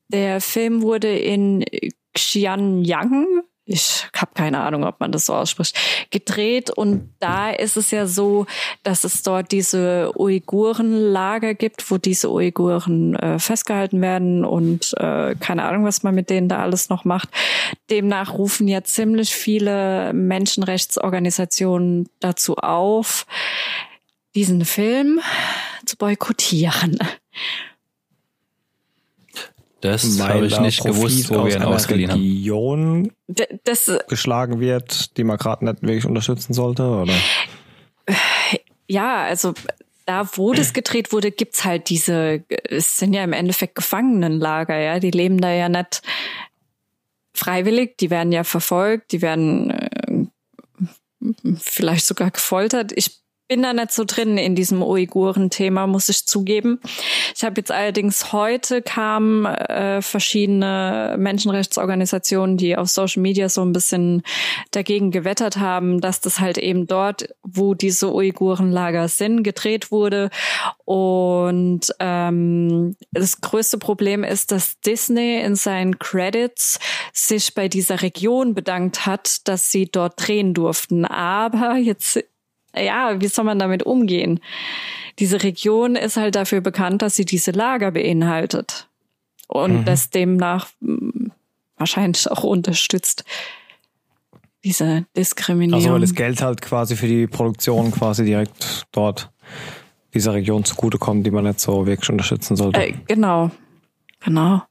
der 0.10 0.42
Film 0.42 0.82
wurde 0.82 1.18
in 1.18 1.66
Xianyang, 2.14 3.44
ich 3.70 4.08
habe 4.16 4.32
keine 4.34 4.62
Ahnung, 4.62 4.86
ob 4.86 5.02
man 5.02 5.12
das 5.12 5.26
so 5.26 5.34
ausspricht, 5.34 5.78
gedreht. 6.10 6.70
Und 6.70 7.14
da 7.20 7.52
ist 7.52 7.76
es 7.76 7.92
ja 7.92 8.08
so, 8.08 8.46
dass 8.84 9.04
es 9.04 9.24
dort 9.24 9.52
diese 9.52 10.14
Uigurenlager 10.16 11.54
gibt, 11.54 11.92
wo 11.92 11.98
diese 11.98 12.32
Uiguren 12.32 13.16
äh, 13.16 13.40
festgehalten 13.40 14.02
werden 14.02 14.46
und 14.46 14.94
äh, 14.98 15.36
keine 15.36 15.66
Ahnung, 15.66 15.84
was 15.84 16.02
man 16.02 16.16
mit 16.16 16.30
denen 16.30 16.48
da 16.48 16.60
alles 16.60 16.88
noch 16.88 17.04
macht. 17.04 17.28
Demnach 17.90 18.34
rufen 18.34 18.70
ja 18.70 18.84
ziemlich 18.86 19.36
viele 19.36 20.14
Menschenrechtsorganisationen 20.14 22.08
dazu 22.22 22.56
auf, 22.56 23.26
diesen 24.34 24.64
Film 24.64 25.20
zu 25.86 25.98
boykottieren. 25.98 26.98
Das 29.82 30.20
habe 30.20 30.48
ich 30.48 30.60
nicht 30.60 30.84
gewusst, 30.84 31.30
wo 31.30 31.46
wir 31.46 31.56
ihn 31.56 31.64
ausgeliehen 31.64 32.12
Region 32.12 33.12
haben. 33.28 33.60
Das, 33.64 33.92
geschlagen 34.08 34.60
wird, 34.60 35.18
die 35.18 35.24
man 35.24 35.38
gerade 35.38 35.66
nicht 35.66 35.84
wirklich 35.84 36.06
unterstützen 36.06 36.54
sollte, 36.54 36.84
oder? 36.84 37.14
Ja, 38.88 39.24
also 39.24 39.54
da, 40.06 40.28
wo 40.36 40.54
das 40.54 40.74
gedreht 40.74 41.12
wurde, 41.12 41.32
gibt's 41.32 41.66
halt 41.66 41.90
diese, 41.90 42.44
es 42.70 42.98
sind 42.98 43.14
ja 43.14 43.24
im 43.24 43.34
Endeffekt 43.34 43.76
Gefangenenlager, 43.76 44.78
ja, 44.78 45.00
die 45.00 45.12
leben 45.12 45.42
da 45.42 45.52
ja 45.52 45.68
nicht 45.68 46.02
freiwillig, 47.34 47.98
die 47.98 48.10
werden 48.10 48.32
ja 48.32 48.44
verfolgt, 48.44 49.12
die 49.12 49.22
werden 49.22 49.70
äh, 49.70 50.26
vielleicht 51.60 52.06
sogar 52.06 52.32
gefoltert. 52.32 52.94
Ich 52.96 53.22
bin 53.48 53.64
da 53.64 53.74
nicht 53.74 53.92
so 53.92 54.04
drin 54.06 54.38
in 54.38 54.56
diesem 54.56 54.84
Uiguren-Thema, 54.84 55.88
muss 55.88 56.10
ich 56.10 56.26
zugeben. 56.26 56.80
Ich 57.36 57.44
habe 57.44 57.56
jetzt 57.58 57.72
allerdings 57.72 58.34
heute 58.34 58.82
kamen 58.82 59.46
äh, 59.46 60.02
verschiedene 60.02 61.16
Menschenrechtsorganisationen, 61.18 62.58
die 62.58 62.76
auf 62.76 62.90
Social 62.90 63.22
Media 63.22 63.48
so 63.48 63.62
ein 63.62 63.74
bisschen 63.74 64.24
dagegen 64.72 65.12
gewettert 65.12 65.58
haben, 65.58 66.02
dass 66.02 66.20
das 66.20 66.40
halt 66.40 66.58
eben 66.58 66.88
dort, 66.88 67.30
wo 67.44 67.74
diese 67.74 68.14
Uigurenlager 68.14 69.08
sind, 69.08 69.44
gedreht 69.44 69.92
wurde. 69.92 70.30
Und 70.84 71.94
ähm, 72.00 72.96
das 73.12 73.40
größte 73.42 73.78
Problem 73.78 74.24
ist, 74.24 74.52
dass 74.52 74.80
Disney 74.82 75.42
in 75.42 75.56
seinen 75.56 76.00
Credits 76.00 76.80
sich 77.14 77.54
bei 77.54 77.70
dieser 77.70 78.02
Region 78.02 78.54
bedankt 78.54 79.06
hat, 79.06 79.48
dass 79.48 79.72
sie 79.72 79.86
dort 79.86 80.14
drehen 80.18 80.54
durften. 80.54 81.06
Aber 81.06 81.76
jetzt 81.76 82.20
ja, 82.84 83.20
wie 83.20 83.28
soll 83.28 83.46
man 83.46 83.60
damit 83.60 83.84
umgehen? 83.84 84.40
Diese 85.20 85.42
Region 85.44 85.96
ist 85.96 86.18
halt 86.18 86.36
dafür 86.36 86.62
bekannt, 86.62 87.02
dass 87.02 87.16
sie 87.16 87.26
diese 87.26 87.52
Lager 87.52 87.92
beinhaltet 87.92 88.88
und 89.48 89.80
mhm. 89.80 89.86
das 89.86 90.10
demnach 90.10 90.68
hm, 90.82 91.32
wahrscheinlich 91.78 92.30
auch 92.30 92.44
unterstützt. 92.44 93.24
Diese 94.64 95.06
Diskriminierung. 95.16 95.82
Also 95.82 95.94
weil 95.94 96.02
das 96.02 96.14
Geld 96.14 96.42
halt 96.42 96.62
quasi 96.62 96.96
für 96.96 97.08
die 97.08 97.28
Produktion 97.28 97.92
quasi 97.92 98.26
direkt 98.26 98.86
dort 98.92 99.32
dieser 100.14 100.34
Region 100.34 100.66
zugutekommt, 100.66 101.26
die 101.26 101.32
man 101.32 101.46
nicht 101.46 101.60
so 101.60 101.86
wirklich 101.86 102.10
unterstützen 102.10 102.56
sollte. 102.56 102.82
Äh, 102.82 102.94
genau, 103.08 103.52
genau. 104.20 104.64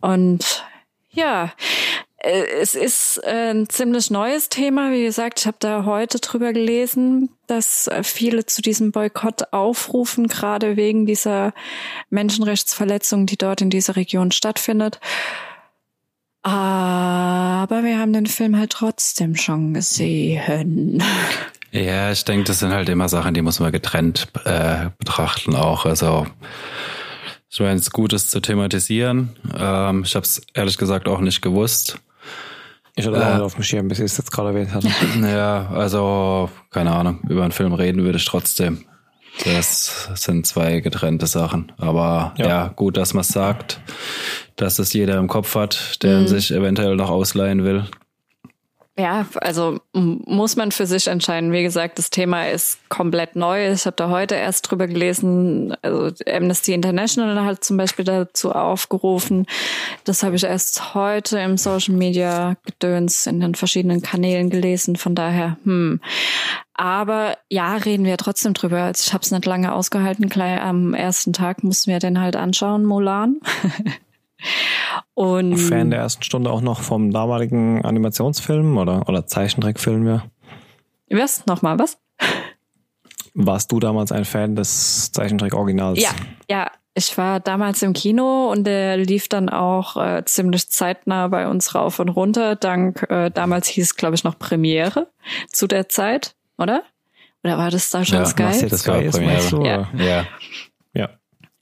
Und 0.00 0.64
ja, 1.10 1.52
es 2.28 2.74
ist 2.74 3.20
äh, 3.24 3.50
ein 3.50 3.68
ziemlich 3.68 4.10
neues 4.10 4.48
Thema. 4.48 4.92
Wie 4.92 5.04
gesagt, 5.04 5.40
ich 5.40 5.46
habe 5.46 5.56
da 5.60 5.84
heute 5.84 6.18
drüber 6.18 6.52
gelesen, 6.52 7.30
dass 7.46 7.86
äh, 7.86 8.02
viele 8.02 8.44
zu 8.44 8.60
diesem 8.60 8.92
Boykott 8.92 9.52
aufrufen, 9.52 10.28
gerade 10.28 10.76
wegen 10.76 11.06
dieser 11.06 11.54
Menschenrechtsverletzung, 12.10 13.26
die 13.26 13.38
dort 13.38 13.62
in 13.62 13.70
dieser 13.70 13.96
Region 13.96 14.30
stattfindet. 14.30 15.00
Aber 16.42 17.82
wir 17.82 17.98
haben 17.98 18.12
den 18.12 18.26
Film 18.26 18.56
halt 18.58 18.70
trotzdem 18.70 19.34
schon 19.34 19.74
gesehen. 19.74 21.02
Ja, 21.72 22.12
ich 22.12 22.24
denke, 22.24 22.44
das 22.44 22.60
sind 22.60 22.72
halt 22.72 22.88
immer 22.88 23.08
Sachen, 23.08 23.34
die 23.34 23.42
muss 23.42 23.60
man 23.60 23.72
getrennt 23.72 24.28
äh, 24.44 24.90
betrachten 24.98 25.54
auch. 25.54 25.84
Also 25.84 26.26
ich 27.50 27.60
meine, 27.60 27.80
es 27.80 27.90
gut 27.90 28.12
ist 28.12 28.30
zu 28.30 28.40
thematisieren. 28.40 29.36
Ähm, 29.58 30.02
ich 30.04 30.14
habe 30.14 30.24
es 30.24 30.42
ehrlich 30.54 30.78
gesagt 30.78 31.08
auch 31.08 31.20
nicht 31.20 31.42
gewusst. 31.42 31.98
Ich 32.98 33.06
hatte 33.06 33.16
auch 33.16 33.30
äh, 33.30 33.34
nicht 33.34 33.42
auf 33.42 33.54
dem 33.54 33.62
Schirm, 33.62 33.86
bis 33.86 34.00
ich 34.00 34.06
es 34.06 34.18
jetzt 34.18 34.32
gerade 34.32 34.48
erwähnt 34.48 34.74
hatte. 34.74 34.88
Ja, 35.22 35.68
also, 35.68 36.50
keine 36.70 36.92
Ahnung, 36.92 37.20
über 37.28 37.42
einen 37.42 37.52
Film 37.52 37.72
reden 37.72 38.02
würde 38.02 38.18
ich 38.18 38.24
trotzdem. 38.24 38.84
Das 39.44 40.08
sind 40.14 40.48
zwei 40.48 40.80
getrennte 40.80 41.28
Sachen. 41.28 41.70
Aber 41.78 42.34
ja, 42.36 42.48
ja 42.48 42.68
gut, 42.68 42.96
dass 42.96 43.14
man 43.14 43.20
es 43.20 43.28
sagt, 43.28 43.80
dass 44.56 44.80
es 44.80 44.92
jeder 44.92 45.16
im 45.18 45.28
Kopf 45.28 45.54
hat, 45.54 46.02
der 46.02 46.20
mhm. 46.20 46.26
sich 46.26 46.50
eventuell 46.50 46.96
noch 46.96 47.08
ausleihen 47.08 47.62
will. 47.62 47.84
Ja, 48.98 49.26
also 49.36 49.78
muss 49.92 50.56
man 50.56 50.72
für 50.72 50.86
sich 50.86 51.06
entscheiden. 51.06 51.52
Wie 51.52 51.62
gesagt, 51.62 52.00
das 52.00 52.10
Thema 52.10 52.48
ist 52.48 52.80
komplett 52.88 53.36
neu. 53.36 53.70
Ich 53.70 53.86
habe 53.86 53.94
da 53.94 54.10
heute 54.10 54.34
erst 54.34 54.68
drüber 54.68 54.88
gelesen. 54.88 55.72
Also 55.82 56.12
Amnesty 56.28 56.72
International 56.72 57.44
hat 57.44 57.62
zum 57.62 57.76
Beispiel 57.76 58.04
dazu 58.04 58.50
aufgerufen. 58.50 59.46
Das 60.02 60.24
habe 60.24 60.34
ich 60.34 60.42
erst 60.42 60.94
heute 60.94 61.38
im 61.38 61.58
Social 61.58 61.94
Media 61.94 62.56
Gedöns 62.66 63.28
in 63.28 63.38
den 63.38 63.54
verschiedenen 63.54 64.02
Kanälen 64.02 64.50
gelesen. 64.50 64.96
Von 64.96 65.14
daher, 65.14 65.58
hm. 65.62 66.00
Aber 66.74 67.38
ja, 67.48 67.76
reden 67.76 68.04
wir 68.04 68.16
trotzdem 68.16 68.52
drüber. 68.52 68.82
Also 68.82 69.04
ich 69.06 69.12
habe 69.12 69.22
es 69.22 69.30
nicht 69.30 69.46
lange 69.46 69.74
ausgehalten. 69.74 70.28
Gleich 70.28 70.60
am 70.60 70.92
ersten 70.92 71.32
Tag 71.32 71.62
mussten 71.62 71.92
wir 71.92 72.00
den 72.00 72.20
halt 72.20 72.34
anschauen, 72.34 72.84
Mulan. 72.84 73.36
Und 75.14 75.56
Fan 75.56 75.90
der 75.90 76.00
ersten 76.00 76.22
Stunde 76.22 76.50
auch 76.50 76.60
noch 76.60 76.80
vom 76.80 77.10
damaligen 77.10 77.84
Animationsfilm 77.84 78.76
oder, 78.78 79.08
oder 79.08 79.26
Zeichentrickfilm, 79.26 80.06
ja. 80.06 80.24
Was? 81.10 81.46
Nochmal, 81.46 81.78
was? 81.78 81.98
Warst 83.34 83.70
du 83.72 83.80
damals 83.80 84.12
ein 84.12 84.24
Fan 84.24 84.56
des 84.56 85.12
Zeichentrick-Originals? 85.12 86.00
Ja, 86.00 86.10
ja. 86.50 86.70
Ich 86.94 87.16
war 87.16 87.38
damals 87.38 87.80
im 87.82 87.92
Kino 87.92 88.50
und 88.50 88.64
der 88.64 88.96
lief 88.96 89.28
dann 89.28 89.48
auch 89.48 89.96
äh, 89.96 90.24
ziemlich 90.24 90.68
zeitnah 90.68 91.28
bei 91.28 91.46
uns 91.46 91.76
rauf 91.76 92.00
und 92.00 92.08
runter. 92.08 92.56
Dank, 92.56 93.08
äh, 93.08 93.30
damals 93.30 93.68
hieß 93.68 93.84
es, 93.84 93.94
glaube 93.94 94.16
ich, 94.16 94.24
noch 94.24 94.36
Premiere 94.36 95.06
zu 95.52 95.68
der 95.68 95.88
Zeit, 95.88 96.34
oder? 96.56 96.82
Oder 97.44 97.56
war 97.56 97.70
das 97.70 97.90
da 97.90 98.04
schon 98.04 98.18
ja, 98.18 98.26
Sky? 98.26 98.66
Das 98.68 98.80
Sky 98.80 99.04
ist, 99.04 99.16
Premiere. 99.16 99.88
Ja. 99.94 100.26
ja. 100.92 101.08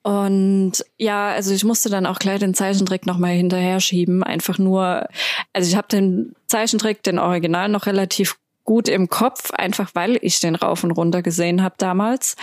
Und 0.06 0.84
ja, 0.98 1.30
also 1.30 1.52
ich 1.52 1.64
musste 1.64 1.88
dann 1.88 2.06
auch 2.06 2.20
gleich 2.20 2.38
den 2.38 2.54
Zeichentrick 2.54 3.06
nochmal 3.06 3.32
hinterher 3.32 3.80
schieben. 3.80 4.22
Einfach 4.22 4.56
nur, 4.56 5.08
also 5.52 5.68
ich 5.68 5.74
habe 5.74 5.88
den 5.88 6.36
Zeichentrick, 6.46 7.02
den 7.02 7.18
Original, 7.18 7.68
noch 7.68 7.86
relativ 7.86 8.36
gut 8.62 8.88
im 8.88 9.08
Kopf, 9.08 9.50
einfach 9.50 9.90
weil 9.94 10.16
ich 10.22 10.38
den 10.38 10.54
rauf 10.54 10.84
und 10.84 10.92
runter 10.92 11.22
gesehen 11.22 11.60
habe 11.60 11.74
damals. 11.78 12.36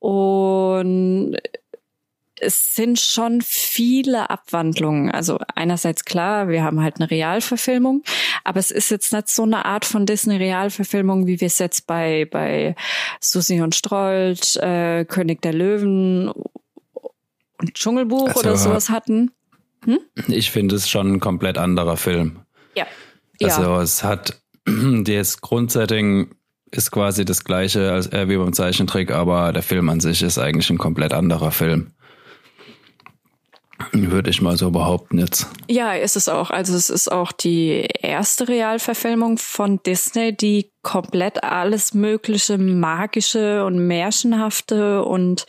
Und 0.00 1.36
es 2.40 2.74
sind 2.74 2.98
schon 2.98 3.42
viele 3.42 4.28
Abwandlungen. 4.28 5.12
Also 5.12 5.38
einerseits 5.54 6.04
klar, 6.04 6.48
wir 6.48 6.64
haben 6.64 6.82
halt 6.82 6.96
eine 6.96 7.12
Realverfilmung, 7.12 8.02
aber 8.42 8.58
es 8.58 8.72
ist 8.72 8.90
jetzt 8.90 9.12
nicht 9.12 9.28
so 9.28 9.44
eine 9.44 9.66
Art 9.66 9.84
von 9.84 10.04
Disney-Realverfilmung, 10.04 11.28
wie 11.28 11.40
wir 11.40 11.46
es 11.46 11.60
jetzt 11.60 11.86
bei, 11.86 12.26
bei 12.28 12.74
Susi 13.20 13.60
und 13.60 13.76
Strolch, 13.76 14.56
äh, 14.56 15.04
König 15.04 15.42
der 15.42 15.52
Löwen 15.52 16.32
und 17.58 17.74
Dschungelbuch 17.74 18.28
also, 18.28 18.40
oder 18.40 18.56
sowas 18.56 18.90
hatten. 18.90 19.30
Hm? 19.84 20.00
Ich 20.28 20.50
finde 20.50 20.76
es 20.76 20.88
schon 20.88 21.14
ein 21.14 21.20
komplett 21.20 21.58
anderer 21.58 21.96
Film. 21.96 22.40
Ja. 22.74 22.86
Also 23.42 23.62
ja. 23.62 23.82
es 23.82 24.02
hat 24.02 24.40
das 24.64 25.40
Grundsetting 25.40 26.34
ist 26.70 26.90
quasi 26.90 27.24
das 27.24 27.44
gleiche 27.44 27.92
als 27.92 28.12
äh, 28.12 28.28
wie 28.28 28.36
beim 28.36 28.52
Zeichentrick, 28.52 29.10
aber 29.10 29.52
der 29.52 29.62
Film 29.62 29.88
an 29.88 30.00
sich 30.00 30.22
ist 30.22 30.38
eigentlich 30.38 30.68
ein 30.70 30.78
komplett 30.78 31.12
anderer 31.12 31.50
Film. 31.50 31.92
Würde 33.92 34.28
ich 34.28 34.42
mal 34.42 34.56
so 34.56 34.72
behaupten 34.72 35.18
jetzt. 35.18 35.46
Ja, 35.70 35.92
ist 35.92 36.16
es 36.16 36.28
auch. 36.28 36.50
Also 36.50 36.74
es 36.74 36.90
ist 36.90 37.12
auch 37.12 37.30
die 37.30 37.86
erste 38.02 38.48
Realverfilmung 38.48 39.38
von 39.38 39.80
Disney, 39.84 40.36
die 40.36 40.72
komplett 40.82 41.44
alles 41.44 41.94
mögliche 41.94 42.58
magische 42.58 43.64
und 43.64 43.78
märchenhafte 43.86 45.04
und 45.04 45.46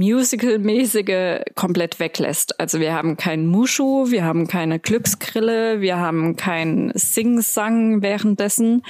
Musical-mäßige 0.00 1.42
komplett 1.54 2.00
weglässt. 2.00 2.58
Also 2.58 2.80
wir 2.80 2.94
haben 2.94 3.18
keinen 3.18 3.46
Mushu, 3.46 4.10
wir 4.10 4.24
haben 4.24 4.48
keine 4.48 4.78
Glücksgrille, 4.78 5.82
wir 5.82 5.98
haben 5.98 6.36
kein 6.36 6.90
Sing-Sang 6.94 8.00
währenddessen. 8.00 8.82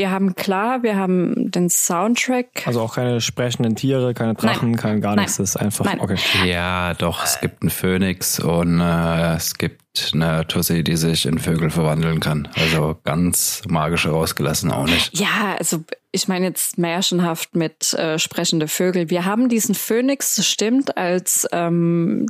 Wir 0.00 0.10
haben 0.10 0.34
klar, 0.34 0.82
wir 0.82 0.96
haben 0.96 1.50
den 1.50 1.68
Soundtrack. 1.68 2.66
Also 2.66 2.80
auch 2.80 2.94
keine 2.94 3.20
sprechenden 3.20 3.76
Tiere, 3.76 4.14
keine 4.14 4.32
Drachen, 4.32 4.70
Nein. 4.70 4.80
kein 4.80 5.00
gar 5.02 5.14
nichts. 5.14 5.36
Das 5.36 5.50
ist 5.50 5.56
einfach 5.56 5.84
Nein. 5.84 6.00
okay. 6.00 6.16
Ja, 6.46 6.94
doch, 6.94 7.22
es 7.22 7.38
gibt 7.38 7.60
einen 7.60 7.68
Phönix 7.68 8.40
und 8.40 8.80
äh, 8.80 9.34
es 9.34 9.58
gibt 9.58 10.10
eine 10.14 10.46
Tussi, 10.48 10.84
die 10.84 10.96
sich 10.96 11.26
in 11.26 11.38
Vögel 11.38 11.68
verwandeln 11.68 12.18
kann. 12.18 12.48
Also 12.56 12.96
ganz 13.04 13.60
magisch 13.68 14.06
rausgelassen 14.06 14.70
auch 14.72 14.86
nicht. 14.86 15.14
Ja, 15.18 15.56
also 15.58 15.84
ich 16.12 16.28
meine 16.28 16.46
jetzt 16.46 16.78
märchenhaft 16.78 17.54
mit 17.54 17.92
äh, 17.92 18.18
sprechende 18.18 18.68
Vögel. 18.68 19.10
Wir 19.10 19.26
haben 19.26 19.50
diesen 19.50 19.74
Phönix, 19.74 20.34
das 20.36 20.46
stimmt, 20.46 20.96
als 20.96 21.46
ähm, 21.52 22.24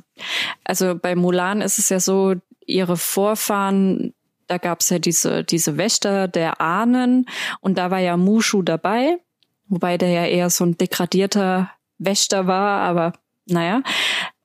also 0.65 0.97
bei 1.01 1.15
Mulan 1.15 1.61
ist 1.61 1.79
es 1.79 1.89
ja 1.89 2.01
so, 2.01 2.35
ihre 2.67 2.97
Vorfahren 2.97 4.13
da 4.51 4.59
gab's 4.59 4.91
ja 4.91 4.99
diese, 4.99 5.45
diese 5.45 5.77
Wächter 5.77 6.27
der 6.27 6.61
Ahnen 6.61 7.27
und 7.61 7.79
da 7.79 7.91
war 7.93 8.01
ja 8.01 8.17
Mushu 8.17 8.63
dabei, 8.63 9.19
wobei 9.69 9.97
der 9.97 10.09
ja 10.11 10.27
eher 10.27 10.51
so 10.51 10.65
ein 10.65 10.77
degradierter 10.77 11.71
Wächter 11.99 12.49
war, 12.49 12.81
aber 12.81 13.13
naja. 13.47 13.83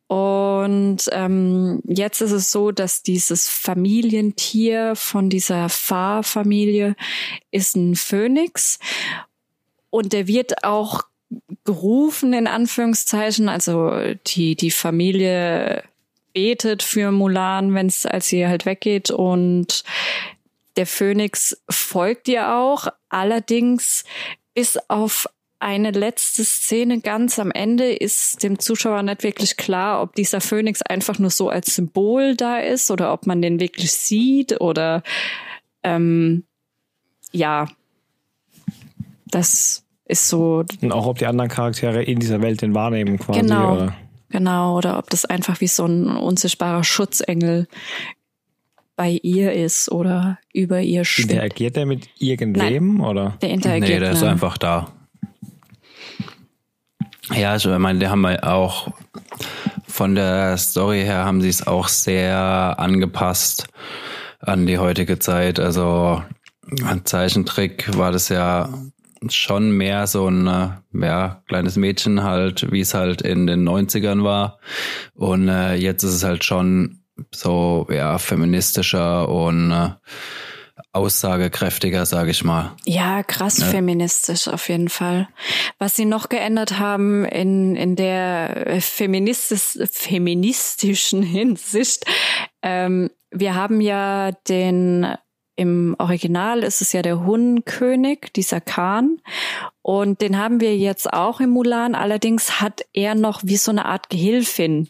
Und 0.07 1.09
ähm, 1.12 1.81
jetzt 1.85 2.21
ist 2.21 2.31
es 2.31 2.51
so, 2.51 2.71
dass 2.71 3.01
dieses 3.01 3.50
Familientier 3.50 4.95
von 4.95 5.31
dieser 5.31 5.69
Fa-Familie 5.69 6.95
ist 7.50 7.75
ein 7.75 7.95
Phönix 7.95 8.77
und 9.89 10.13
der 10.13 10.27
wird 10.27 10.63
auch 10.63 11.01
gerufen 11.63 12.33
in 12.33 12.45
Anführungszeichen, 12.45 13.50
also 13.50 13.91
die 14.27 14.55
die 14.55 14.69
Familie 14.69 15.83
betet 16.35 16.83
für 16.83 17.11
Mulan, 17.11 17.73
wenn 17.73 17.87
es 17.87 18.05
als 18.05 18.27
sie 18.27 18.45
halt 18.45 18.67
weggeht 18.67 19.09
und 19.09 19.83
der 20.75 20.85
Phönix 20.85 21.59
folgt 21.69 22.27
ihr 22.27 22.53
auch. 22.53 22.89
Allerdings 23.09 24.03
bis 24.53 24.77
auf 24.89 25.27
eine 25.59 25.91
letzte 25.91 26.43
Szene 26.43 26.99
ganz 26.99 27.39
am 27.39 27.49
Ende 27.49 27.91
ist 27.93 28.43
dem 28.43 28.59
Zuschauer 28.59 29.01
nicht 29.01 29.23
wirklich 29.23 29.55
klar, 29.55 30.01
ob 30.01 30.13
dieser 30.13 30.41
Phönix 30.41 30.81
einfach 30.81 31.17
nur 31.17 31.29
so 31.29 31.49
als 31.49 31.73
Symbol 31.73 32.35
da 32.35 32.59
ist 32.59 32.91
oder 32.91 33.13
ob 33.13 33.25
man 33.25 33.41
den 33.41 33.59
wirklich 33.59 33.93
sieht 33.93 34.59
oder 34.59 35.01
ähm, 35.83 36.43
ja, 37.31 37.67
das 39.27 39.85
ist 40.05 40.27
so. 40.27 40.65
Und 40.81 40.91
auch 40.91 41.07
ob 41.07 41.17
die 41.17 41.25
anderen 41.25 41.49
Charaktere 41.49 42.03
in 42.03 42.19
dieser 42.19 42.41
Welt 42.41 42.61
den 42.61 42.75
wahrnehmen 42.75 43.17
quasi. 43.17 43.39
Genau. 43.39 43.75
Oder? 43.75 43.95
Genau, 44.29 44.77
oder 44.77 44.98
ob 44.98 45.10
das 45.10 45.25
einfach 45.25 45.62
wie 45.62 45.67
so 45.67 45.86
ein 45.86 46.08
unsichtbarer 46.08 46.84
Schutzengel 46.84 47.67
bei 48.96 49.20
ihr 49.24 49.53
ist 49.53 49.91
oder 49.91 50.39
über 50.53 50.82
ihr 50.82 51.05
schwebt. 51.05 51.32
Interagiert 51.32 51.77
er 51.77 51.86
mit 51.86 52.10
irgendwem 52.17 52.98
Nein, 52.98 53.05
oder? 53.05 53.38
Der 53.41 53.50
interagiert. 53.50 53.89
Nee, 53.89 54.00
der 54.00 54.12
ist 54.12 54.24
einfach 54.24 54.58
da. 54.58 54.91
Ja, 57.34 57.51
also 57.51 57.74
ich 57.74 57.79
meine, 57.79 58.00
die 58.00 58.08
haben 58.08 58.25
auch 58.25 58.89
von 59.88 60.15
der 60.15 60.58
Story 60.58 61.01
her 61.01 61.25
haben 61.25 61.41
sie 61.41 61.50
es 61.50 61.65
auch 61.65 61.88
sehr 61.88 62.75
angepasst 62.77 63.67
an 64.39 64.65
die 64.65 64.77
heutige 64.77 65.20
Zeit. 65.20 65.60
Also 65.60 66.22
ein 66.84 67.05
Zeichentrick 67.05 67.98
war 67.98 68.12
das 68.12 68.29
ja 68.29 68.70
schon 69.29 69.72
mehr 69.72 70.08
so 70.08 70.27
ein 70.27 70.48
äh, 70.48 70.70
ja, 71.05 71.41
kleines 71.48 71.75
Mädchen 71.75 72.24
halt, 72.24 72.72
wie 72.72 72.82
es 72.82 72.94
halt 72.94 73.22
in 73.22 73.48
den 73.48 73.67
90ern 73.67 74.24
war. 74.24 74.60
Und 75.13 75.48
äh, 75.48 75.75
jetzt 75.75 76.03
ist 76.03 76.13
es 76.13 76.24
halt 76.24 76.44
schon 76.44 77.01
so 77.34 77.88
ja 77.89 78.17
feministischer 78.17 79.29
und 79.29 79.72
äh, 79.72 79.89
aussagekräftiger, 80.91 82.05
sage 82.05 82.32
ich 82.32 82.44
mal. 82.44 82.75
Ja, 82.86 83.24
krass 83.24 83.60
ja. 83.60 83.65
feministisch 83.65 84.48
auf 84.48 84.70
jeden 84.70 84.89
Fall. 84.89 85.27
Was 85.79 85.96
sie 85.96 86.05
noch 86.05 86.29
geändert 86.29 86.79
haben 86.79 87.25
in 87.25 87.75
in 87.75 87.96
der 87.96 88.77
feministisch, 88.82 89.77
feministischen 89.91 91.22
Hinsicht, 91.24 92.05
ähm, 92.62 93.10
wir 93.32 93.55
haben 93.55 93.82
ja 93.82 94.31
den 94.48 95.16
im 95.55 95.96
Original 96.00 96.63
ist 96.63 96.81
es 96.81 96.91
ja 96.91 97.01
der 97.01 97.25
Hunnkönig, 97.25 98.33
dieser 98.35 98.61
Khan. 98.61 99.22
Und 99.81 100.22
den 100.22 100.37
haben 100.37 100.59
wir 100.59 100.75
jetzt 100.77 101.11
auch 101.13 101.39
im 101.39 101.51
Mulan. 101.51 101.96
Allerdings 101.96 102.59
hat 102.59 102.85
er 102.94 103.15
noch 103.15 103.41
wie 103.44 103.57
so 103.57 103.72
eine 103.72 103.85
Art 103.85 104.09
Gehilfin. 104.09 104.89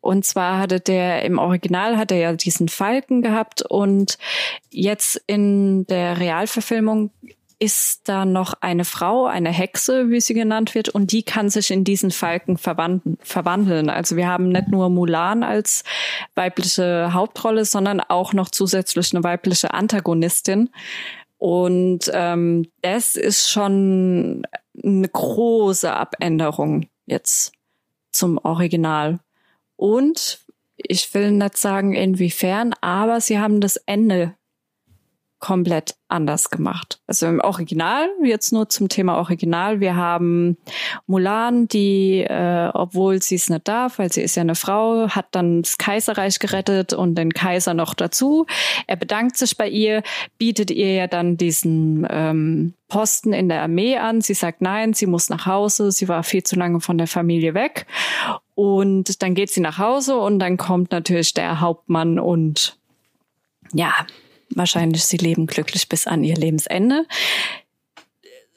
Und 0.00 0.24
zwar 0.24 0.58
hatte 0.58 0.80
der 0.80 1.22
im 1.24 1.38
Original 1.38 1.96
hat 1.96 2.10
er 2.10 2.18
ja 2.18 2.32
diesen 2.32 2.68
Falken 2.68 3.22
gehabt 3.22 3.62
und 3.62 4.18
jetzt 4.70 5.22
in 5.26 5.86
der 5.86 6.18
Realverfilmung 6.18 7.10
ist 7.58 8.08
da 8.08 8.24
noch 8.24 8.54
eine 8.60 8.84
Frau, 8.84 9.26
eine 9.26 9.50
Hexe, 9.50 10.10
wie 10.10 10.20
sie 10.20 10.34
genannt 10.34 10.74
wird, 10.74 10.88
und 10.88 11.12
die 11.12 11.22
kann 11.22 11.50
sich 11.50 11.70
in 11.70 11.84
diesen 11.84 12.10
Falken 12.10 12.58
verwandeln. 12.58 13.90
Also 13.90 14.16
wir 14.16 14.28
haben 14.28 14.48
nicht 14.48 14.68
nur 14.68 14.90
Mulan 14.90 15.42
als 15.42 15.84
weibliche 16.34 17.12
Hauptrolle, 17.12 17.64
sondern 17.64 18.00
auch 18.00 18.32
noch 18.32 18.50
zusätzlich 18.50 19.14
eine 19.14 19.24
weibliche 19.24 19.72
Antagonistin. 19.72 20.70
Und 21.38 22.10
ähm, 22.12 22.66
das 22.82 23.16
ist 23.16 23.50
schon 23.50 24.46
eine 24.82 25.08
große 25.08 25.92
Abänderung 25.92 26.86
jetzt 27.06 27.52
zum 28.12 28.38
Original. 28.38 29.20
Und 29.76 30.40
ich 30.76 31.12
will 31.14 31.32
nicht 31.32 31.56
sagen 31.56 31.94
inwiefern, 31.94 32.74
aber 32.80 33.20
sie 33.20 33.38
haben 33.38 33.60
das 33.60 33.76
Ende 33.76 34.34
komplett 35.44 35.96
anders 36.08 36.48
gemacht. 36.48 37.00
Also 37.06 37.26
im 37.26 37.38
Original, 37.40 38.08
jetzt 38.22 38.50
nur 38.50 38.70
zum 38.70 38.88
Thema 38.88 39.18
Original, 39.18 39.78
wir 39.78 39.94
haben 39.94 40.56
Mulan, 41.06 41.68
die, 41.68 42.20
äh, 42.20 42.70
obwohl 42.72 43.20
sie 43.20 43.34
es 43.34 43.50
nicht 43.50 43.68
darf, 43.68 43.98
weil 43.98 44.10
sie 44.10 44.22
ist 44.22 44.36
ja 44.36 44.40
eine 44.40 44.54
Frau, 44.54 45.06
hat 45.10 45.26
dann 45.32 45.60
das 45.60 45.76
Kaiserreich 45.76 46.38
gerettet 46.38 46.94
und 46.94 47.16
den 47.16 47.34
Kaiser 47.34 47.74
noch 47.74 47.92
dazu. 47.92 48.46
Er 48.86 48.96
bedankt 48.96 49.36
sich 49.36 49.58
bei 49.58 49.68
ihr, 49.68 50.02
bietet 50.38 50.70
ihr 50.70 50.94
ja 50.94 51.08
dann 51.08 51.36
diesen 51.36 52.06
ähm, 52.08 52.72
Posten 52.88 53.34
in 53.34 53.50
der 53.50 53.60
Armee 53.60 53.98
an. 53.98 54.22
Sie 54.22 54.32
sagt 54.32 54.62
nein, 54.62 54.94
sie 54.94 55.06
muss 55.06 55.28
nach 55.28 55.44
Hause, 55.44 55.92
sie 55.92 56.08
war 56.08 56.22
viel 56.22 56.42
zu 56.42 56.56
lange 56.56 56.80
von 56.80 56.96
der 56.96 57.06
Familie 57.06 57.52
weg. 57.52 57.86
Und 58.54 59.20
dann 59.20 59.34
geht 59.34 59.50
sie 59.50 59.60
nach 59.60 59.76
Hause 59.76 60.16
und 60.16 60.38
dann 60.38 60.56
kommt 60.56 60.90
natürlich 60.90 61.34
der 61.34 61.60
Hauptmann 61.60 62.18
und 62.18 62.78
ja, 63.74 63.92
wahrscheinlich 64.54 65.04
sie 65.04 65.16
leben 65.16 65.46
glücklich 65.46 65.88
bis 65.88 66.06
an 66.06 66.24
ihr 66.24 66.36
Lebensende. 66.36 67.06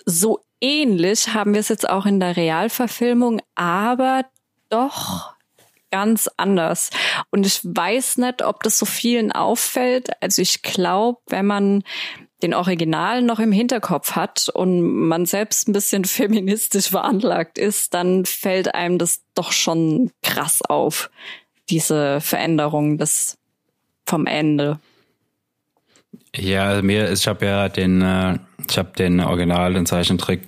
So 0.05 0.39
ähnlich 0.61 1.33
haben 1.33 1.53
wir 1.53 1.59
es 1.59 1.69
jetzt 1.69 1.89
auch 1.89 2.05
in 2.05 2.19
der 2.19 2.37
Realverfilmung, 2.37 3.41
aber 3.55 4.25
doch 4.69 5.35
ganz 5.91 6.29
anders. 6.37 6.89
Und 7.31 7.45
ich 7.45 7.61
weiß 7.63 8.17
nicht, 8.17 8.41
ob 8.41 8.63
das 8.63 8.77
so 8.77 8.85
vielen 8.85 9.31
auffällt. 9.31 10.09
Also 10.21 10.41
ich 10.41 10.61
glaube, 10.61 11.19
wenn 11.27 11.45
man 11.45 11.83
den 12.43 12.53
Original 12.53 13.21
noch 13.21 13.39
im 13.39 13.51
Hinterkopf 13.51 14.11
hat 14.11 14.49
und 14.49 14.81
man 14.81 15.25
selbst 15.25 15.67
ein 15.67 15.73
bisschen 15.73 16.05
feministisch 16.05 16.89
veranlagt 16.89 17.57
ist, 17.57 17.93
dann 17.93 18.25
fällt 18.25 18.75
einem 18.75 18.97
das 18.97 19.23
doch 19.33 19.51
schon 19.51 20.11
krass 20.21 20.61
auf, 20.61 21.09
diese 21.69 22.21
Veränderung 22.21 22.97
des 22.97 23.37
vom 24.05 24.25
Ende. 24.25 24.79
Ja, 26.37 26.65
also 26.67 26.83
mir, 26.83 27.11
ich 27.11 27.27
habe 27.27 27.45
ja 27.45 27.69
den, 27.69 28.01
äh, 28.01 28.37
ich 28.69 28.77
habe 28.77 28.91
den 28.97 29.19
Original, 29.19 29.73
den 29.73 29.85
Zeichentrick 29.85 30.41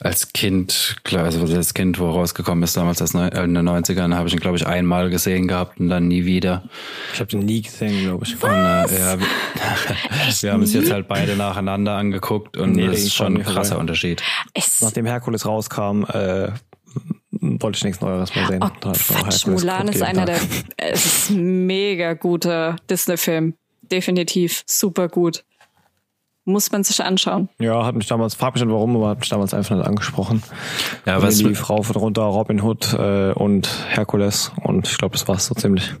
als 0.00 0.32
Kind, 0.32 0.96
klar, 1.02 1.24
also 1.24 1.44
das 1.46 1.74
Kind, 1.74 1.98
wo 1.98 2.10
rausgekommen 2.10 2.62
ist 2.62 2.76
damals 2.76 3.02
als 3.02 3.14
äh, 3.14 3.42
in 3.42 3.54
den 3.54 3.68
90ern, 3.68 4.14
habe 4.14 4.28
ich 4.28 4.34
ihn, 4.34 4.40
glaube 4.40 4.56
ich, 4.56 4.66
einmal 4.66 5.10
gesehen 5.10 5.48
gehabt 5.48 5.80
und 5.80 5.88
dann 5.88 6.06
nie 6.06 6.24
wieder. 6.24 6.62
Ich 7.12 7.20
habe 7.20 7.30
den 7.30 7.40
nie 7.40 7.62
gesehen, 7.62 8.04
glaube 8.04 8.24
ich. 8.24 8.40
Und, 8.40 8.50
äh, 8.50 8.54
ja, 8.54 9.18
wir, 9.18 9.26
wir 10.40 10.52
haben 10.52 10.62
es 10.62 10.72
jetzt 10.72 10.92
halt 10.92 11.08
beide 11.08 11.36
nacheinander 11.36 11.96
angeguckt 11.96 12.56
und 12.56 12.72
nee, 12.72 12.86
das 12.86 13.00
ist 13.00 13.14
schon 13.14 13.38
ein 13.38 13.42
krasser 13.42 13.70
vorbei. 13.70 13.80
Unterschied. 13.80 14.22
Es 14.54 14.80
Nachdem 14.80 15.06
Herkules 15.06 15.44
rauskam, 15.44 16.04
äh, 16.04 16.52
wollte 17.40 17.76
ich 17.76 17.84
nichts 17.84 18.00
Neues 18.00 18.34
mehr 18.36 18.46
sehen. 18.46 18.62
Oh, 18.62 18.92
Quatsch, 18.92 19.46
Mulan 19.46 19.88
ist 19.88 20.02
einer 20.02 20.26
der, 20.26 20.38
es 20.76 21.04
ist 21.04 21.30
mega 21.30 22.14
guter 22.14 22.76
Disney-Film 22.88 23.54
definitiv 23.88 24.62
super 24.66 25.08
gut. 25.08 25.44
muss 26.44 26.72
man 26.72 26.82
sich 26.82 27.02
anschauen. 27.02 27.48
Ja, 27.58 27.84
hat 27.84 27.94
mich 27.94 28.06
damals, 28.06 28.34
frag 28.34 28.54
mich 28.54 28.64
nicht 28.64 28.72
warum, 28.72 28.96
aber 28.96 29.08
hat 29.10 29.20
mich 29.20 29.28
damals 29.28 29.52
einfach 29.52 29.76
nicht 29.76 29.86
angesprochen. 29.86 30.42
Ja, 31.04 31.22
was 31.22 31.36
die 31.36 31.54
Frau 31.54 31.82
von 31.82 31.96
runter, 31.96 32.22
Robin 32.22 32.62
Hood 32.62 32.94
äh, 32.94 33.32
und 33.32 33.68
Herkules 33.90 34.50
und 34.62 34.88
ich 34.88 34.96
glaube, 34.98 35.12
das 35.12 35.28
war's 35.28 35.46
so 35.46 35.54
ziemlich. 35.54 35.94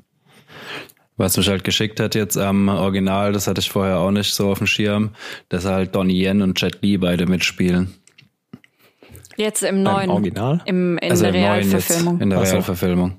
Was 1.18 1.36
mich 1.36 1.48
halt 1.48 1.64
geschickt 1.64 2.00
hat 2.00 2.14
jetzt 2.14 2.38
am 2.38 2.68
Original, 2.68 3.32
das 3.32 3.46
hatte 3.46 3.60
ich 3.60 3.70
vorher 3.70 3.98
auch 3.98 4.10
nicht 4.12 4.32
so 4.34 4.50
auf 4.50 4.58
dem 4.58 4.66
Schirm, 4.68 5.10
dass 5.48 5.64
halt 5.64 5.94
Donnie 5.94 6.24
Yen 6.24 6.42
und 6.42 6.60
Jet 6.60 6.80
Li 6.80 6.96
beide 6.96 7.26
mitspielen. 7.26 7.94
Jetzt 9.36 9.62
im 9.62 9.82
neuen. 9.82 10.10
Original? 10.10 10.62
Im, 10.64 10.96
in 10.98 11.10
also 11.10 11.24
der 11.24 11.34
im 11.34 11.40
neuen 11.42 11.70
jetzt, 11.70 11.90
Realverfilmung. 11.90 12.20
in 12.20 12.30
der. 12.30 12.40
Realverfilmung. 12.40 13.16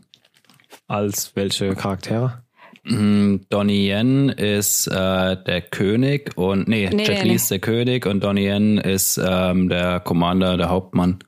Als 0.87 1.35
welche 1.35 1.75
Charaktere? 1.75 2.41
Mm, 2.89 3.41
Donnie 3.49 3.91
Yen 3.91 4.29
ist 4.29 4.87
äh, 4.87 5.37
der 5.43 5.61
König 5.61 6.35
und 6.35 6.67
nee, 6.67 6.89
Nee, 6.91 7.03
Jet 7.03 7.21
Li 7.23 7.29
nee. 7.29 7.35
ist 7.35 7.51
der 7.51 7.59
König 7.59 8.05
und 8.07 8.23
Donnie 8.23 8.47
Yen 8.47 8.77
ist 8.79 9.19
ähm, 9.23 9.69
der 9.69 9.99
Commander, 9.99 10.57
der 10.57 10.69
Hauptmann. 10.69 11.19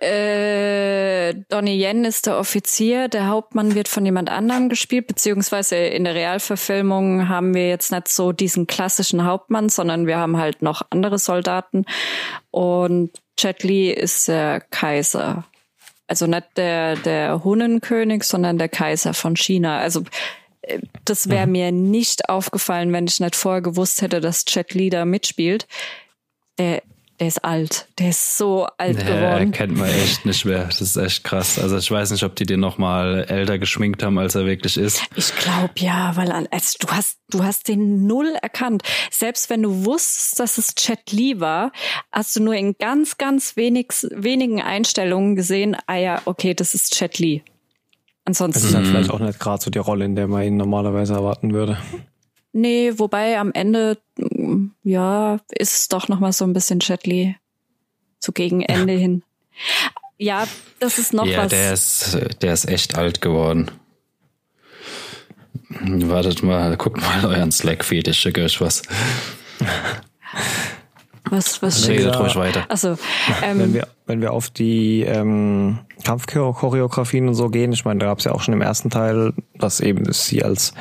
Äh, 0.00 1.34
Donnie 1.48 1.82
Yen 1.82 2.04
ist 2.04 2.26
der 2.26 2.38
Offizier, 2.38 3.08
der 3.08 3.28
Hauptmann 3.28 3.74
wird 3.74 3.88
von 3.88 4.04
jemand 4.04 4.30
anderem 4.30 4.68
gespielt, 4.68 5.06
beziehungsweise 5.06 5.76
in 5.76 6.04
der 6.04 6.14
Realverfilmung 6.14 7.28
haben 7.28 7.54
wir 7.54 7.68
jetzt 7.68 7.92
nicht 7.92 8.08
so 8.08 8.32
diesen 8.32 8.66
klassischen 8.66 9.24
Hauptmann, 9.24 9.68
sondern 9.68 10.06
wir 10.06 10.16
haben 10.16 10.38
halt 10.38 10.62
noch 10.62 10.82
andere 10.90 11.18
Soldaten. 11.18 11.84
Und 12.50 13.10
Jet 13.38 13.62
Li 13.62 13.90
ist 13.90 14.28
der 14.28 14.60
Kaiser. 14.60 15.44
Also 16.06 16.26
nicht 16.26 16.48
der, 16.56 16.96
der 16.96 17.44
Hunnenkönig, 17.44 18.24
sondern 18.24 18.58
der 18.58 18.68
Kaiser 18.68 19.14
von 19.14 19.36
China. 19.36 19.78
Also 19.78 20.02
das 21.04 21.28
wäre 21.28 21.46
mir 21.46 21.72
nicht 21.72 22.28
aufgefallen, 22.28 22.92
wenn 22.92 23.06
ich 23.06 23.20
nicht 23.20 23.36
vorher 23.36 23.62
gewusst 23.62 24.02
hätte, 24.02 24.20
dass 24.20 24.44
Li 24.72 24.90
da 24.90 25.04
mitspielt. 25.04 25.66
Der, 26.58 26.82
der 27.20 27.28
ist 27.28 27.44
alt. 27.44 27.86
Der 27.98 28.10
ist 28.10 28.38
so 28.38 28.66
alt 28.76 28.98
Ja, 29.00 29.04
geworden. 29.04 29.52
kennt 29.52 29.76
man 29.76 29.88
echt 29.88 30.26
nicht 30.26 30.44
mehr. 30.44 30.64
Das 30.64 30.80
ist 30.80 30.96
echt 30.96 31.22
krass. 31.22 31.58
Also 31.60 31.78
ich 31.78 31.88
weiß 31.88 32.10
nicht, 32.10 32.24
ob 32.24 32.34
die 32.34 32.44
den 32.44 32.58
noch 32.60 32.76
mal 32.76 33.24
älter 33.28 33.58
geschminkt 33.58 34.02
haben, 34.02 34.18
als 34.18 34.34
er 34.34 34.46
wirklich 34.46 34.76
ist. 34.76 35.00
Ich 35.14 35.34
glaube 35.36 35.74
ja, 35.76 36.16
weil 36.16 36.32
an, 36.32 36.48
also 36.50 36.76
du 36.80 36.88
hast 36.88 37.18
du 37.30 37.44
hast 37.44 37.68
den 37.68 38.06
null 38.06 38.34
erkannt. 38.42 38.82
Selbst 39.10 39.48
wenn 39.48 39.62
du 39.62 39.84
wusstest, 39.84 40.40
dass 40.40 40.58
es 40.58 40.74
Jet 40.76 41.12
Li 41.12 41.38
war, 41.40 41.70
hast 42.10 42.34
du 42.34 42.42
nur 42.42 42.54
in 42.54 42.74
ganz 42.78 43.16
ganz 43.16 43.56
wenig, 43.56 43.92
wenigen 44.10 44.60
Einstellungen 44.60 45.36
gesehen, 45.36 45.76
ah 45.86 45.96
ja, 45.96 46.22
okay, 46.24 46.54
das 46.54 46.74
ist 46.74 46.98
Jet 47.00 47.18
Li. 48.26 48.56
Es 48.56 48.64
ist 48.64 48.74
Ansonsten 48.74 48.76
halt 48.76 48.86
vielleicht 48.86 49.10
auch 49.10 49.18
nicht 49.18 49.38
gerade 49.38 49.62
so 49.62 49.70
die 49.70 49.78
Rolle, 49.78 50.04
in 50.04 50.16
der 50.16 50.28
man 50.28 50.42
ihn 50.42 50.56
normalerweise 50.56 51.14
erwarten 51.14 51.52
würde. 51.52 51.78
nee, 52.52 52.92
wobei 52.96 53.38
am 53.38 53.52
Ende 53.52 53.98
mm, 54.16 54.66
ja, 54.82 55.38
ist 55.50 55.74
es 55.74 55.88
doch 55.88 56.08
noch 56.08 56.20
mal 56.20 56.32
so 56.32 56.44
ein 56.44 56.52
bisschen 56.52 56.80
Li 57.04 57.36
so 58.18 58.32
gegen 58.32 58.62
Ende 58.62 58.94
hin. 58.94 59.22
Ja, 60.18 60.46
das 60.80 60.98
ist 60.98 61.12
noch 61.12 61.26
ja, 61.26 61.44
was. 61.44 61.50
der 61.50 61.72
ist, 61.72 62.18
der 62.40 62.52
ist 62.54 62.68
echt 62.68 62.96
alt 62.96 63.20
geworden. 63.20 63.70
Wartet 65.68 66.42
mal, 66.42 66.76
guckt 66.76 67.00
mal 67.00 67.24
euren 67.26 67.52
Slack-Feed, 67.52 68.08
ich 68.08 68.18
schicke 68.18 68.44
euch 68.44 68.60
was. 68.60 68.82
was 71.30 71.62
was. 71.62 71.88
Redet 71.88 72.14
ja. 72.14 72.20
ruhig 72.20 72.36
weiter. 72.36 72.64
Also, 72.68 72.96
Wenn 73.40 73.60
ähm, 73.60 73.74
wir, 73.74 73.88
wenn 74.06 74.20
wir 74.20 74.32
auf 74.32 74.50
die 74.50 75.02
ähm, 75.02 75.78
Kampfchoreografien 76.04 77.28
und 77.28 77.34
so 77.34 77.48
gehen, 77.48 77.72
ich 77.72 77.86
meine, 77.86 78.00
da 78.00 78.06
gab 78.06 78.18
es 78.18 78.24
ja 78.24 78.32
auch 78.32 78.42
schon 78.42 78.52
im 78.52 78.60
ersten 78.60 78.90
Teil, 78.90 79.32
dass 79.58 79.80
eben 79.80 80.12
sie 80.12 80.44
als, 80.44 80.74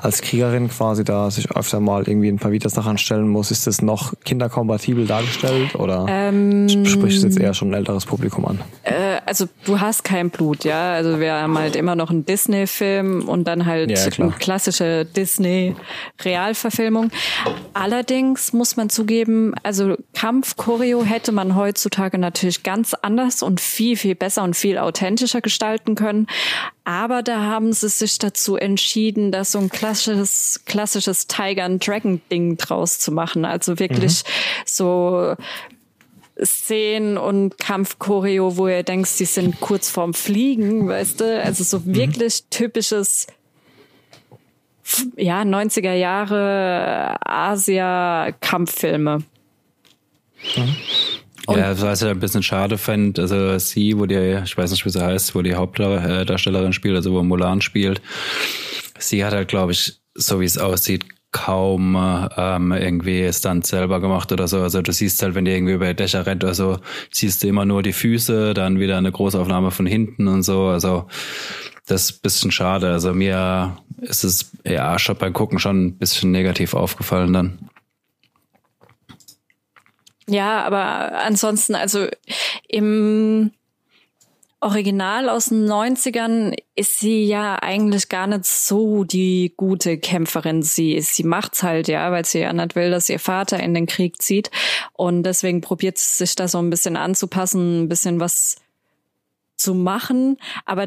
als 0.00 0.22
Kriegerin 0.22 0.68
quasi 0.68 1.04
da 1.04 1.30
sich 1.30 1.54
öfter 1.54 1.80
mal 1.80 2.08
irgendwie 2.08 2.28
ein 2.28 2.38
paar 2.38 2.52
Videos 2.52 2.72
daran 2.72 2.96
stellen 2.96 3.28
muss. 3.28 3.50
Ist 3.50 3.66
das 3.66 3.82
noch 3.82 4.14
kinderkompatibel 4.24 5.06
dargestellt 5.06 5.74
oder 5.74 6.06
ähm, 6.08 6.86
spricht 6.86 7.18
es 7.18 7.24
jetzt 7.24 7.38
eher 7.38 7.52
schon 7.52 7.70
ein 7.70 7.74
älteres 7.74 8.06
Publikum 8.06 8.46
an? 8.46 8.60
Äh, 8.84 9.20
also 9.26 9.46
du 9.64 9.80
hast 9.80 10.04
kein 10.04 10.30
Blut, 10.30 10.64
ja. 10.64 10.94
Also 10.94 11.20
wir 11.20 11.34
haben 11.34 11.58
halt 11.58 11.76
immer 11.76 11.94
noch 11.94 12.08
einen 12.10 12.24
Disney-Film 12.24 13.28
und 13.28 13.44
dann 13.44 13.66
halt 13.66 13.90
Ja, 13.90 13.98
eine 14.18 14.32
klassische 14.32 15.04
Disney-Realverfilmung. 15.04 17.10
Allerdings 17.74 18.54
muss 18.54 18.76
man 18.76 18.88
zugeben, 18.88 19.52
also 19.62 19.96
Kampf-Choreo 20.14 21.04
hätte 21.04 21.32
man 21.32 21.54
heutzutage 21.54 22.16
natürlich 22.16 22.61
ganz 22.62 22.94
anders 22.94 23.42
und 23.42 23.60
viel, 23.60 23.96
viel 23.96 24.14
besser 24.14 24.42
und 24.42 24.54
viel 24.56 24.78
authentischer 24.78 25.40
gestalten 25.40 25.94
können. 25.94 26.26
Aber 26.84 27.22
da 27.22 27.40
haben 27.42 27.72
sie 27.72 27.88
sich 27.88 28.18
dazu 28.18 28.56
entschieden, 28.56 29.32
da 29.32 29.44
so 29.44 29.58
ein 29.58 29.68
klassisches, 29.68 30.62
klassisches 30.66 31.26
Tiger 31.26 31.64
and 31.64 31.86
Dragon 31.86 32.20
Ding 32.30 32.56
draus 32.56 32.98
zu 32.98 33.12
machen. 33.12 33.44
Also 33.44 33.78
wirklich 33.78 34.22
so 34.64 35.34
Szenen 36.42 37.18
und 37.18 37.58
Kampfchoreo, 37.58 38.56
wo 38.56 38.66
ihr 38.66 38.82
denkt, 38.82 39.18
die 39.20 39.26
sind 39.26 39.60
kurz 39.60 39.90
vorm 39.90 40.14
Fliegen, 40.14 40.88
weißt 40.88 41.20
du? 41.20 41.42
Also 41.42 41.62
so 41.62 41.84
wirklich 41.86 42.44
typisches, 42.50 43.26
f- 44.84 45.06
ja, 45.16 45.42
90er 45.42 45.92
Jahre 45.92 47.16
Asia-Kampffilme. 47.24 49.22
Ja, 51.48 51.80
was 51.80 52.02
ich 52.02 52.08
ein 52.08 52.20
bisschen 52.20 52.42
schade 52.42 52.78
fände, 52.78 53.22
also 53.22 53.58
sie, 53.58 53.98
wo 53.98 54.06
die, 54.06 54.40
ich 54.44 54.56
weiß 54.56 54.70
nicht, 54.70 54.84
wie 54.84 54.90
sie 54.90 55.04
heißt, 55.04 55.34
wo 55.34 55.42
die 55.42 55.54
Hauptdarstellerin 55.54 56.72
spielt, 56.72 56.96
also 56.96 57.12
wo 57.12 57.22
Mulan 57.22 57.60
spielt, 57.60 58.00
sie 58.98 59.24
hat 59.24 59.32
halt, 59.32 59.48
glaube 59.48 59.72
ich, 59.72 60.00
so 60.14 60.40
wie 60.40 60.44
es 60.44 60.58
aussieht, 60.58 61.04
kaum 61.32 61.96
ähm, 62.36 62.72
irgendwie 62.72 63.32
Stunt 63.32 63.66
selber 63.66 64.00
gemacht 64.00 64.30
oder 64.32 64.46
so. 64.46 64.60
Also 64.60 64.82
du 64.82 64.92
siehst 64.92 65.22
halt, 65.22 65.34
wenn 65.34 65.46
die 65.46 65.50
irgendwie 65.50 65.72
über 65.72 65.92
Dächer 65.94 66.26
rennt 66.26 66.44
oder 66.44 66.54
so, 66.54 66.78
siehst 67.10 67.42
du 67.42 67.48
immer 67.48 67.64
nur 67.64 67.82
die 67.82 67.94
Füße, 67.94 68.52
dann 68.54 68.78
wieder 68.78 68.98
eine 68.98 69.10
Großaufnahme 69.10 69.70
von 69.70 69.86
hinten 69.86 70.28
und 70.28 70.42
so. 70.42 70.66
Also 70.66 71.06
das 71.86 72.04
ist 72.04 72.16
ein 72.18 72.20
bisschen 72.22 72.52
schade. 72.52 72.92
Also 72.92 73.14
mir 73.14 73.78
ist 74.02 74.24
es 74.24 74.52
ja 74.64 74.98
schon 74.98 75.16
beim 75.16 75.32
Gucken 75.32 75.58
schon 75.58 75.86
ein 75.86 75.98
bisschen 75.98 76.30
negativ 76.30 76.74
aufgefallen 76.74 77.32
dann. 77.32 77.70
Ja, 80.32 80.62
aber 80.62 81.18
ansonsten, 81.18 81.74
also 81.74 82.06
im 82.68 83.52
Original 84.60 85.28
aus 85.28 85.46
den 85.46 85.66
90ern 85.68 86.54
ist 86.76 87.00
sie 87.00 87.24
ja 87.24 87.56
eigentlich 87.60 88.08
gar 88.08 88.28
nicht 88.28 88.46
so 88.46 89.02
die 89.02 89.52
gute 89.56 89.98
Kämpferin. 89.98 90.62
Sie, 90.62 91.00
sie 91.00 91.24
macht's 91.24 91.64
halt, 91.64 91.88
ja, 91.88 92.12
weil 92.12 92.24
sie 92.24 92.38
ja 92.38 92.52
nicht 92.52 92.76
will, 92.76 92.90
dass 92.90 93.08
ihr 93.08 93.18
Vater 93.18 93.58
in 93.60 93.74
den 93.74 93.86
Krieg 93.86 94.22
zieht. 94.22 94.50
Und 94.92 95.24
deswegen 95.24 95.60
probiert 95.60 95.98
sie 95.98 96.16
sich 96.16 96.36
da 96.36 96.46
so 96.46 96.58
ein 96.58 96.70
bisschen 96.70 96.96
anzupassen, 96.96 97.82
ein 97.82 97.88
bisschen 97.88 98.20
was 98.20 98.56
zu 99.56 99.74
machen. 99.74 100.36
Aber 100.64 100.86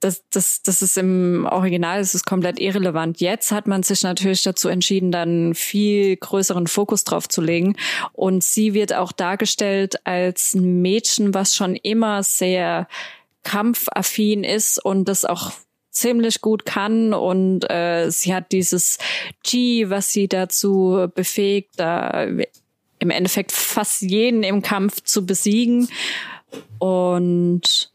das, 0.00 0.24
das, 0.30 0.62
das 0.62 0.82
ist 0.82 0.96
im 0.96 1.46
Original, 1.50 1.98
das 2.00 2.14
ist 2.14 2.24
komplett 2.24 2.58
irrelevant. 2.58 3.20
Jetzt 3.20 3.52
hat 3.52 3.66
man 3.66 3.82
sich 3.82 4.02
natürlich 4.02 4.42
dazu 4.42 4.68
entschieden, 4.68 5.12
dann 5.12 5.54
viel 5.54 6.16
größeren 6.16 6.66
Fokus 6.66 7.04
drauf 7.04 7.28
zu 7.28 7.40
legen. 7.40 7.76
Und 8.12 8.42
sie 8.42 8.74
wird 8.74 8.94
auch 8.94 9.12
dargestellt 9.12 10.06
als 10.06 10.54
ein 10.54 10.80
Mädchen, 10.80 11.34
was 11.34 11.54
schon 11.54 11.76
immer 11.76 12.22
sehr 12.22 12.88
kampfaffin 13.42 14.42
ist 14.42 14.82
und 14.84 15.06
das 15.06 15.24
auch 15.24 15.52
ziemlich 15.90 16.40
gut 16.40 16.64
kann 16.64 17.12
und 17.12 17.68
äh, 17.68 18.10
sie 18.10 18.32
hat 18.32 18.52
dieses 18.52 18.98
G, 19.42 19.90
was 19.90 20.12
sie 20.12 20.28
dazu 20.28 21.08
befähigt, 21.14 21.70
da 21.76 22.28
im 23.00 23.10
Endeffekt 23.10 23.50
fast 23.50 24.02
jeden 24.02 24.42
im 24.42 24.62
Kampf 24.62 25.02
zu 25.02 25.26
besiegen 25.26 25.88
und 26.78 27.89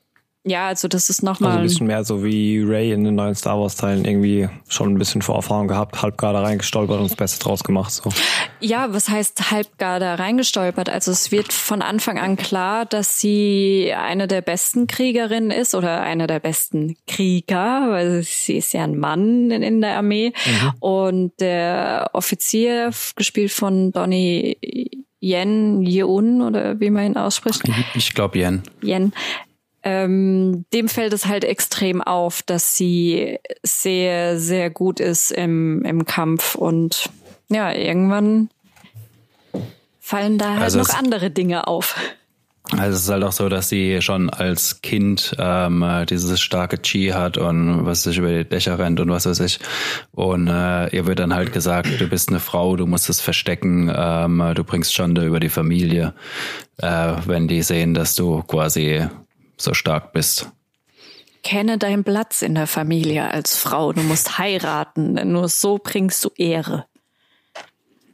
ja, 0.45 0.67
also 0.67 0.87
das 0.87 1.09
ist 1.09 1.23
Also 1.23 1.25
nochmal. 1.25 1.57
ein 1.57 1.63
bisschen 1.63 1.87
mehr 1.87 2.03
so 2.03 2.23
wie 2.23 2.61
Ray 2.61 2.91
in 2.91 3.03
den 3.03 3.15
neuen 3.15 3.33
Star 3.33 3.59
Wars 3.59 3.75
Teilen 3.75 4.05
irgendwie 4.05 4.47
schon 4.67 4.93
ein 4.93 4.97
bisschen 4.97 5.21
Vorerfahrung 5.21 5.67
gehabt, 5.67 6.01
halb 6.01 6.17
gerade 6.17 6.41
reingestolpert 6.41 6.99
und 6.99 7.09
das 7.09 7.17
Beste 7.17 7.43
draus 7.43 7.63
gemacht. 7.63 7.91
So. 7.91 8.11
Ja, 8.59 8.93
was 8.93 9.09
heißt 9.09 9.51
halb 9.51 9.77
gar 9.77 9.99
da 9.99 10.15
reingestolpert? 10.15 10.89
Also 10.89 11.11
es 11.11 11.31
wird 11.31 11.51
von 11.51 11.81
Anfang 11.81 12.19
an 12.19 12.35
klar, 12.35 12.85
dass 12.85 13.19
sie 13.19 13.91
eine 13.97 14.27
der 14.27 14.41
besten 14.41 14.87
Kriegerinnen 14.87 15.51
ist 15.51 15.73
oder 15.73 16.01
eine 16.01 16.27
der 16.27 16.39
besten 16.39 16.95
Krieger, 17.07 17.87
weil 17.89 18.21
sie 18.23 18.57
ist 18.57 18.73
ja 18.73 18.83
ein 18.83 18.97
Mann 18.97 19.49
in, 19.49 19.63
in 19.63 19.81
der 19.81 19.97
Armee. 19.97 20.31
Und 20.79 21.33
der 21.39 22.11
Offizier, 22.13 22.91
gespielt 23.15 23.51
von 23.51 23.91
Donnie 23.91 24.57
Yen 25.21 25.81
Yeun 25.81 26.41
oder 26.43 26.79
wie 26.79 26.91
man 26.91 27.05
ihn 27.05 27.17
ausspricht, 27.17 27.63
Ich 27.95 28.13
glaube 28.13 28.37
Yen. 28.37 28.61
Yen, 28.83 29.11
ähm, 29.85 30.65
dem 30.73 30.89
fällt 30.89 31.13
es 31.13 31.27
halt 31.27 31.43
extrem 31.43 32.01
auf, 32.01 32.41
dass 32.41 32.75
sie 32.75 33.37
sehr, 33.61 34.39
sehr 34.39 34.71
gut 34.71 34.99
ist 34.99 35.31
im, 35.31 35.85
im 35.85 36.05
Kampf 36.05 36.55
und 36.55 37.09
ja, 37.49 37.71
irgendwann 37.71 38.49
fallen 39.99 40.39
da 40.39 40.53
halt 40.53 40.63
Also 40.63 40.79
noch 40.79 40.89
andere 40.89 41.29
Dinge 41.29 41.67
auf. 41.67 41.95
Also 42.71 42.95
es 42.95 43.03
ist 43.03 43.09
halt 43.09 43.23
auch 43.23 43.31
so, 43.31 43.47
dass 43.47 43.69
sie 43.69 44.01
schon 44.01 44.31
als 44.31 44.81
Kind 44.81 45.35
ähm, 45.37 45.85
dieses 46.09 46.39
starke 46.39 46.81
Chi 46.81 47.09
hat 47.09 47.37
und 47.37 47.85
was 47.85 48.01
sich 48.01 48.17
über 48.17 48.29
die 48.29 48.49
Dächer 48.49 48.79
rennt 48.79 48.99
und 48.99 49.11
was 49.11 49.27
weiß 49.27 49.39
ich. 49.41 49.59
Und 50.13 50.47
äh, 50.47 50.87
ihr 50.95 51.05
wird 51.05 51.19
dann 51.19 51.35
halt 51.35 51.53
gesagt, 51.53 52.01
du 52.01 52.07
bist 52.07 52.29
eine 52.29 52.39
Frau, 52.39 52.75
du 52.75 52.87
musst 52.87 53.07
es 53.07 53.21
verstecken, 53.21 53.93
ähm, 53.95 54.43
du 54.55 54.63
bringst 54.63 54.95
Schande 54.95 55.25
über 55.25 55.39
die 55.39 55.49
Familie, 55.49 56.15
äh, 56.77 57.13
wenn 57.27 57.47
die 57.47 57.61
sehen, 57.61 57.93
dass 57.93 58.15
du 58.15 58.41
quasi 58.41 59.07
so 59.57 59.73
stark 59.73 60.13
bist. 60.13 60.49
Kenne 61.43 61.77
deinen 61.77 62.03
Platz 62.03 62.41
in 62.41 62.55
der 62.55 62.65
Familie 62.67 63.29
als 63.29 63.55
Frau. 63.55 63.93
Du 63.93 64.01
musst 64.01 64.37
heiraten, 64.39 65.15
denn 65.15 65.31
nur 65.31 65.47
so 65.47 65.77
bringst 65.77 66.23
du 66.25 66.29
Ehre. 66.37 66.85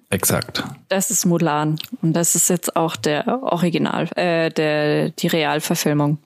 Exakt. 0.10 0.63
Das 0.89 1.10
ist 1.10 1.25
Mulan. 1.25 1.77
Und 2.01 2.13
das 2.13 2.36
ist 2.36 2.49
jetzt 2.49 2.75
auch 2.75 2.97
der 2.97 3.41
Original, 3.43 4.10
äh, 4.17 4.49
der, 4.49 5.10
die 5.12 5.27
Realverfilmung. 5.27 6.17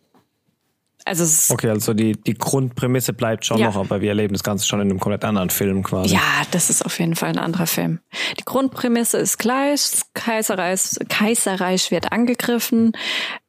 Also 1.07 1.21
es 1.23 1.37
ist, 1.37 1.51
Okay, 1.51 1.69
also 1.69 1.93
die, 1.93 2.13
die 2.13 2.33
Grundprämisse 2.33 3.13
bleibt 3.13 3.45
schon 3.45 3.59
Ja. 3.59 3.67
noch, 3.67 3.75
aber 3.75 4.01
wir 4.01 4.09
erleben 4.09 4.33
das 4.33 4.41
Ganze 4.43 4.65
schon 4.65 4.81
in 4.81 4.89
einem 4.89 4.99
komplett 4.99 5.23
anderen 5.23 5.51
Film 5.51 5.83
quasi. 5.83 6.15
ja, 6.15 6.21
das 6.49 6.71
ist 6.71 6.83
auf 6.83 6.97
jeden 6.97 7.15
Fall 7.15 7.29
ein 7.29 7.37
anderer 7.37 7.67
Film. 7.67 7.99
Die 8.39 8.43
Grundprämisse 8.43 9.19
ist 9.19 9.37
gleich. 9.37 10.01
Kaiserreich, 10.15 10.81
Kaiserreich 11.07 11.91
wird 11.91 12.11
angegriffen. 12.11 12.93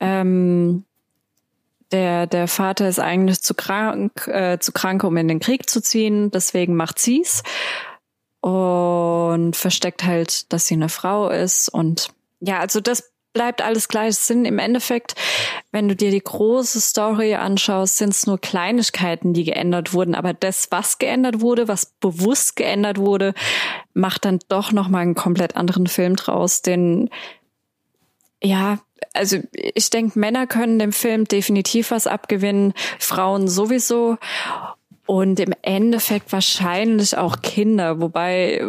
Ähm, 0.01 0.85
der, 1.93 2.27
der 2.27 2.49
Vater 2.49 2.89
ist 2.89 2.99
eigentlich 2.99 3.43
zu 3.43 3.55
krank, 3.55 4.27
äh, 4.27 4.59
zu 4.59 4.73
krank, 4.73 5.05
um 5.05 5.17
in 5.17 5.29
den 5.29 5.41
Krieg 5.41 5.69
zu 5.71 5.81
ziehen. 5.81 6.31
Deswegen 6.31 6.75
macht 6.75 6.99
sie's 6.99 7.43
und 8.41 9.57
versteckt 9.57 10.05
halt, 10.05 10.53
dass 10.53 10.67
sie 10.67 10.75
eine 10.75 10.89
Frau 10.89 11.29
ist. 11.29 11.69
Und 11.69 12.09
ja, 12.41 12.61
also 12.61 12.81
das 12.81 13.13
bleibt 13.33 13.61
alles 13.61 13.89
gleich. 13.89 14.11
Es 14.11 14.27
sind 14.27 14.47
im 14.47 14.59
Endeffekt, 14.59 15.15
wenn 15.71 15.89
du 15.89 15.95
dir 15.95 16.11
die 16.11 16.23
große 16.23 16.81
Story 16.81 17.35
anschaust, 17.35 17.99
sind 17.99 18.11
es 18.11 18.27
nur 18.27 18.41
Kleinigkeiten, 18.41 19.35
die 19.35 19.45
geändert 19.45 19.93
wurden. 19.93 20.15
Aber 20.15 20.33
das, 20.33 20.69
was 20.71 20.99
geändert 20.99 21.41
wurde, 21.41 21.69
was 21.69 21.87
bewusst 22.01 22.57
geändert 22.57 22.99
wurde, 22.99 23.35
macht 23.93 24.25
dann 24.25 24.39
doch 24.49 24.73
noch 24.73 24.89
mal 24.89 25.01
einen 25.01 25.15
komplett 25.15 25.55
anderen 25.55 25.87
Film 25.87 26.17
draus. 26.17 26.63
Den 26.63 27.11
ja, 28.43 28.79
also 29.13 29.39
ich 29.53 29.91
denke, 29.91 30.19
Männer 30.19 30.47
können 30.47 30.79
dem 30.79 30.93
Film 30.93 31.25
definitiv 31.27 31.91
was 31.91 32.07
abgewinnen, 32.07 32.75
Frauen 32.99 33.49
sowieso. 33.49 34.19
Und 35.07 35.39
im 35.39 35.55
Endeffekt 35.63 36.33
wahrscheinlich 36.33 37.17
auch 37.17 37.41
Kinder, 37.41 38.01
wobei, 38.01 38.61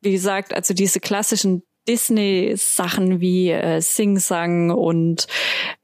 wie 0.00 0.12
gesagt, 0.12 0.54
also 0.54 0.72
diese 0.72 0.98
klassischen 0.98 1.62
Disney-Sachen 1.88 3.20
wie 3.20 3.50
äh, 3.50 3.80
Sing-Sang 3.80 4.70
und 4.70 5.26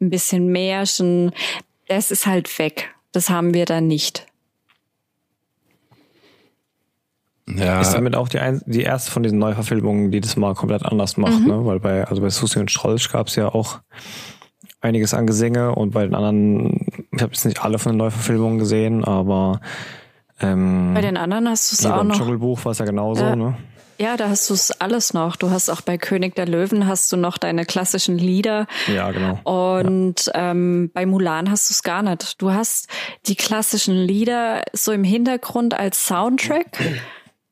ein 0.01 0.11
bisschen 0.11 0.49
Märchen, 0.49 1.33
das 1.87 2.11
ist 2.11 2.27
halt 2.27 2.59
weg. 2.59 2.94
Das 3.12 3.31
haben 3.31 3.53
wir 3.53 3.64
da 3.64 3.81
nicht. 3.81 4.28
Ja, 7.57 7.81
Ist 7.81 7.93
damit 7.93 8.15
auch 8.17 8.29
die, 8.29 8.39
ein, 8.39 8.61
die 8.67 8.83
erste 8.83 9.11
von 9.11 9.23
diesen 9.23 9.39
Neuverfilmungen, 9.39 10.11
die 10.11 10.21
das 10.21 10.37
mal 10.37 10.55
komplett 10.55 10.85
anders 10.85 11.17
macht, 11.17 11.47
ne? 11.47 11.65
Weil 11.65 11.81
bei, 11.81 12.05
also 12.05 12.21
bei 12.23 12.31
Susi 12.31 12.59
und 12.59 12.71
Strolch 12.71 13.11
gab 13.11 13.29
es 13.29 13.37
ja 13.37 13.49
auch 13.49 13.81
einiges 14.81 15.15
an 15.15 15.27
Gesänge 15.27 15.75
und 15.75 15.91
bei 15.93 16.05
den 16.05 16.15
anderen, 16.15 16.87
ich 17.13 17.23
habe 17.23 17.33
jetzt 17.33 17.45
nicht 17.45 17.63
alle 17.63 17.79
von 17.79 17.93
den 17.93 17.99
Neuverfilmungen 17.99 18.59
gesehen, 18.59 19.05
aber 19.05 19.61
ähm, 20.41 20.93
Bei 20.95 21.01
den 21.01 21.17
anderen 21.17 21.49
hast 21.49 21.73
du 21.73 21.75
es 21.77 21.83
ja, 21.83 21.95
auch 21.95 21.99
beim 21.99 22.09
noch. 22.09 22.17
Dschungelbuch 22.19 22.65
war 22.65 22.73
es 22.73 22.79
ja 22.79 22.85
genauso, 22.85 23.25
Ja. 23.25 23.37
ne? 23.37 23.57
Ja, 24.01 24.17
da 24.17 24.29
hast 24.29 24.49
du 24.49 24.55
es 24.55 24.71
alles 24.81 25.13
noch. 25.13 25.35
Du 25.35 25.51
hast 25.51 25.69
auch 25.71 25.81
bei 25.81 25.99
König 25.99 26.37
der 26.37 26.47
Löwen 26.47 26.87
hast 26.87 27.11
du 27.11 27.17
noch 27.17 27.37
deine 27.37 27.65
klassischen 27.67 28.17
Lieder. 28.17 28.69
Ja, 28.87 29.11
genau. 29.11 29.41
Und 29.43 30.31
ähm, 30.35 30.93
bei 30.95 31.05
Mulan 31.05 31.51
hast 31.51 31.69
du 31.69 31.73
es 31.73 31.83
gar 31.83 32.03
nicht. 32.03 32.41
Du 32.41 32.53
hast 32.53 32.87
die 33.27 33.35
klassischen 33.35 33.97
Lieder 33.97 34.63
so 34.73 34.93
im 34.93 35.03
Hintergrund 35.03 35.77
als 35.77 36.07
Soundtrack, 36.07 36.79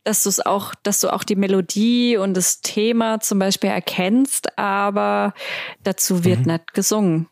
dass 0.07 0.23
du 0.23 0.29
es 0.29 0.45
auch, 0.45 0.73
dass 0.83 1.01
du 1.01 1.12
auch 1.12 1.25
die 1.25 1.35
Melodie 1.35 2.16
und 2.16 2.35
das 2.35 2.61
Thema 2.61 3.21
zum 3.21 3.40
Beispiel 3.40 3.71
erkennst, 3.71 4.57
aber 4.57 5.35
dazu 5.83 6.25
wird 6.25 6.47
nicht 6.47 6.75
gesungen. 6.75 7.29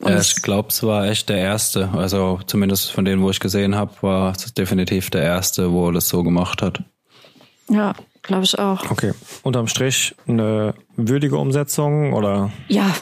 Ja, 0.00 0.18
ich 0.18 0.42
glaube, 0.42 0.70
es 0.70 0.82
war 0.82 1.06
echt 1.06 1.28
der 1.28 1.38
erste. 1.38 1.90
Also 1.92 2.40
zumindest 2.46 2.90
von 2.90 3.04
denen, 3.04 3.22
wo 3.22 3.30
ich 3.30 3.38
gesehen 3.38 3.76
habe, 3.76 3.92
war 4.00 4.32
es 4.32 4.52
definitiv 4.52 5.10
der 5.10 5.22
erste, 5.22 5.72
wo 5.72 5.92
das 5.92 6.08
so 6.08 6.24
gemacht 6.24 6.60
hat. 6.60 6.82
ja, 7.68 7.94
glaube 8.22 8.42
ich 8.42 8.58
auch. 8.58 8.90
Okay. 8.90 9.12
Unterm 9.44 9.68
Strich 9.68 10.16
eine 10.26 10.74
würdige 10.96 11.36
Umsetzung 11.36 12.14
oder 12.14 12.50
Ja, 12.66 12.92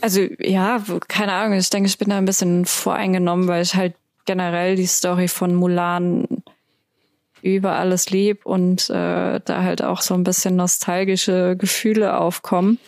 also 0.00 0.20
ja, 0.38 0.80
keine 1.08 1.32
Ahnung. 1.32 1.58
Ich 1.58 1.70
denke, 1.70 1.88
ich 1.88 1.98
bin 1.98 2.10
da 2.10 2.18
ein 2.18 2.26
bisschen 2.26 2.64
voreingenommen, 2.64 3.48
weil 3.48 3.62
ich 3.62 3.74
halt 3.74 3.96
generell 4.24 4.76
die 4.76 4.86
Story 4.86 5.26
von 5.26 5.54
Mulan 5.54 6.26
über 7.54 7.76
alles 7.76 8.10
lieb 8.10 8.44
und 8.44 8.90
äh, 8.90 9.40
da 9.44 9.62
halt 9.62 9.82
auch 9.82 10.00
so 10.00 10.14
ein 10.14 10.24
bisschen 10.24 10.56
nostalgische 10.56 11.56
Gefühle 11.56 12.18
aufkommen. 12.18 12.78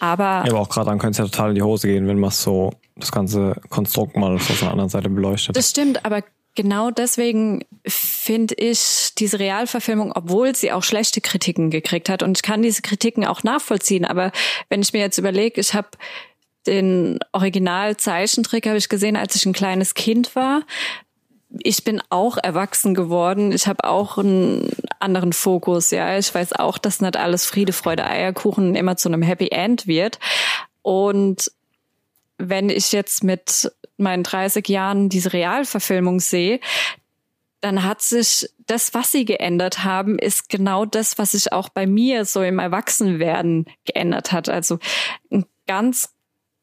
Aber 0.00 0.44
Ja, 0.44 0.52
aber 0.52 0.60
auch 0.60 0.68
gerade 0.68 0.90
dann 0.90 0.98
könnte 0.98 1.12
es 1.12 1.18
ja 1.18 1.24
total 1.24 1.50
in 1.50 1.54
die 1.56 1.62
Hose 1.62 1.88
gehen, 1.88 2.06
wenn 2.06 2.18
man 2.18 2.30
so 2.30 2.72
das 2.96 3.12
ganze 3.12 3.60
Konstrukt 3.68 4.16
mal 4.16 4.38
von 4.38 4.56
der 4.60 4.70
anderen 4.70 4.90
Seite 4.90 5.08
beleuchtet. 5.08 5.56
Das 5.56 5.70
stimmt, 5.70 6.04
aber 6.04 6.22
genau 6.54 6.90
deswegen 6.90 7.64
finde 7.86 8.54
ich 8.54 9.10
diese 9.16 9.38
Realverfilmung, 9.38 10.12
obwohl 10.12 10.56
sie 10.56 10.72
auch 10.72 10.82
schlechte 10.82 11.20
Kritiken 11.20 11.70
gekriegt 11.70 12.08
hat, 12.08 12.22
und 12.22 12.38
ich 12.38 12.42
kann 12.42 12.62
diese 12.62 12.82
Kritiken 12.82 13.24
auch 13.24 13.42
nachvollziehen, 13.42 14.04
aber 14.04 14.32
wenn 14.68 14.82
ich 14.82 14.92
mir 14.92 15.00
jetzt 15.00 15.18
überlege, 15.18 15.60
ich 15.60 15.74
habe 15.74 15.88
den 16.66 17.18
Original-Zeichentrick 17.32 18.66
habe 18.66 18.76
ich 18.76 18.88
gesehen, 18.88 19.16
als 19.16 19.34
ich 19.34 19.46
ein 19.46 19.52
kleines 19.52 19.94
Kind 19.94 20.36
war. 20.36 20.62
Ich 21.50 21.84
bin 21.84 22.02
auch 22.10 22.36
erwachsen 22.36 22.94
geworden. 22.94 23.52
Ich 23.52 23.66
habe 23.66 23.84
auch 23.84 24.18
einen 24.18 24.70
anderen 25.00 25.32
Fokus. 25.32 25.90
Ja, 25.90 26.18
ich 26.18 26.34
weiß 26.34 26.52
auch, 26.54 26.78
dass 26.78 27.00
nicht 27.00 27.16
alles 27.16 27.46
Friede, 27.46 27.72
Freude, 27.72 28.04
Eierkuchen 28.04 28.74
immer 28.74 28.96
zu 28.96 29.08
einem 29.08 29.22
Happy 29.22 29.48
End 29.48 29.86
wird. 29.86 30.18
Und 30.82 31.50
wenn 32.36 32.68
ich 32.68 32.92
jetzt 32.92 33.24
mit 33.24 33.72
meinen 33.96 34.22
30 34.22 34.68
Jahren 34.68 35.08
diese 35.08 35.32
Realverfilmung 35.32 36.20
sehe, 36.20 36.60
dann 37.60 37.82
hat 37.82 38.02
sich 38.02 38.48
das, 38.66 38.94
was 38.94 39.10
sie 39.10 39.24
geändert 39.24 39.82
haben, 39.82 40.18
ist 40.18 40.48
genau 40.48 40.84
das, 40.84 41.18
was 41.18 41.32
sich 41.32 41.52
auch 41.52 41.68
bei 41.68 41.86
mir 41.86 42.24
so 42.24 42.42
im 42.42 42.58
Erwachsenwerden 42.58 43.66
geändert 43.84 44.30
hat. 44.30 44.48
Also 44.48 44.78
eine 45.30 45.44
ganz 45.66 46.14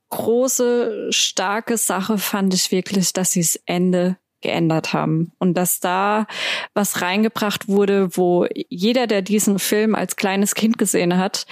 große, 0.10 1.12
starke 1.12 1.78
Sache 1.78 2.18
fand 2.18 2.54
ich 2.54 2.72
wirklich, 2.72 3.12
dass 3.12 3.32
sie 3.32 3.42
das 3.42 3.60
Ende 3.66 4.18
geändert 4.46 4.94
haben 4.94 5.32
und 5.40 5.56
dass 5.56 5.80
da 5.80 6.28
was 6.74 7.02
reingebracht 7.02 7.68
wurde, 7.68 8.16
wo 8.16 8.46
jeder, 8.70 9.08
der 9.08 9.22
diesen 9.22 9.60
Film 9.60 9.96
als 9.96 10.16
kleines 10.16 10.54
Kind 10.56 10.78
gesehen 10.78 11.18
hat, 11.18 11.46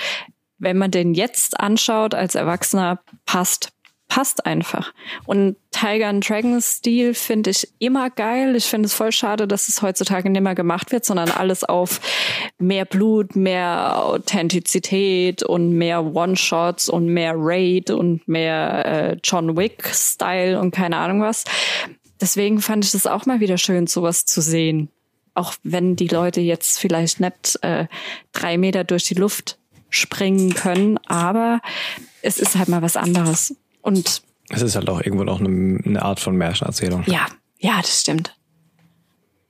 wenn 0.60 0.77
man 0.77 0.91
den 0.91 1.13
jetzt 1.13 1.60
anschaut 1.60 2.13
als 2.13 2.36
Erwachsener, 2.36 2.99
passt 3.25 3.73
passt 4.13 4.45
einfach. 4.45 4.93
Und 5.25 5.56
Tiger 5.71 6.08
and 6.08 6.27
Dragon 6.27 6.62
Stil 6.62 7.15
finde 7.15 7.49
ich 7.49 7.67
immer 7.79 8.12
geil. 8.12 8.56
Ich 8.56 8.65
finde 8.65 8.86
es 8.86 8.93
voll 8.93 9.12
schade, 9.12 9.47
dass 9.47 9.69
es 9.69 9.82
heutzutage 9.82 10.29
nicht 10.29 10.41
mehr 10.41 10.53
gemacht 10.53 10.91
wird, 10.91 11.03
sondern 11.03 11.32
alles 11.32 11.63
auf 11.63 11.99
mehr 12.60 12.86
Blut, 12.86 13.36
mehr 13.36 14.03
Authentizität 14.03 15.41
und 15.41 15.73
mehr 15.73 16.03
One-Shots 16.03 16.89
und 16.89 17.08
mehr 17.08 17.34
Raid 17.36 17.89
und 17.89 18.27
mehr 18.27 18.86
äh, 18.86 19.17
John 19.23 19.58
Wick-Style 19.58 20.60
und 20.60 20.75
keine 20.75 20.97
Ahnung 20.97 21.21
was. 21.21 21.45
Deswegen 22.23 22.62
fand 22.62 22.86
ich 22.86 22.93
es 22.93 23.05
auch 23.05 23.25
mal 23.25 23.41
wieder 23.41 23.57
schön, 23.57 23.86
sowas 23.86 24.23
zu 24.23 24.39
sehen. 24.39 24.88
Auch 25.33 25.55
wenn 25.63 25.97
die 25.97 26.07
Leute 26.07 26.39
jetzt 26.39 26.79
vielleicht 26.79 27.19
nicht 27.19 27.59
äh, 27.63 27.88
drei 28.31 28.57
Meter 28.57 28.86
durch 28.86 29.03
die 29.03 29.15
Luft 29.15 29.57
springen 29.89 30.53
können, 30.53 30.97
aber 31.05 31.59
es 32.21 32.38
ist 32.38 32.55
halt 32.55 32.69
mal 32.69 32.81
was 32.81 32.95
anderes. 32.95 33.57
Und 33.81 34.21
Es 34.47 34.62
ist 34.62 34.77
halt 34.77 34.88
auch 34.88 35.01
irgendwo 35.01 35.25
noch 35.25 35.41
eine, 35.41 35.81
eine 35.83 36.01
Art 36.01 36.21
von 36.21 36.38
Märchenerzählung. 36.38 37.03
ja, 37.07 37.27
ja, 37.59 37.81
das 37.81 37.99
stimmt. 37.99 38.33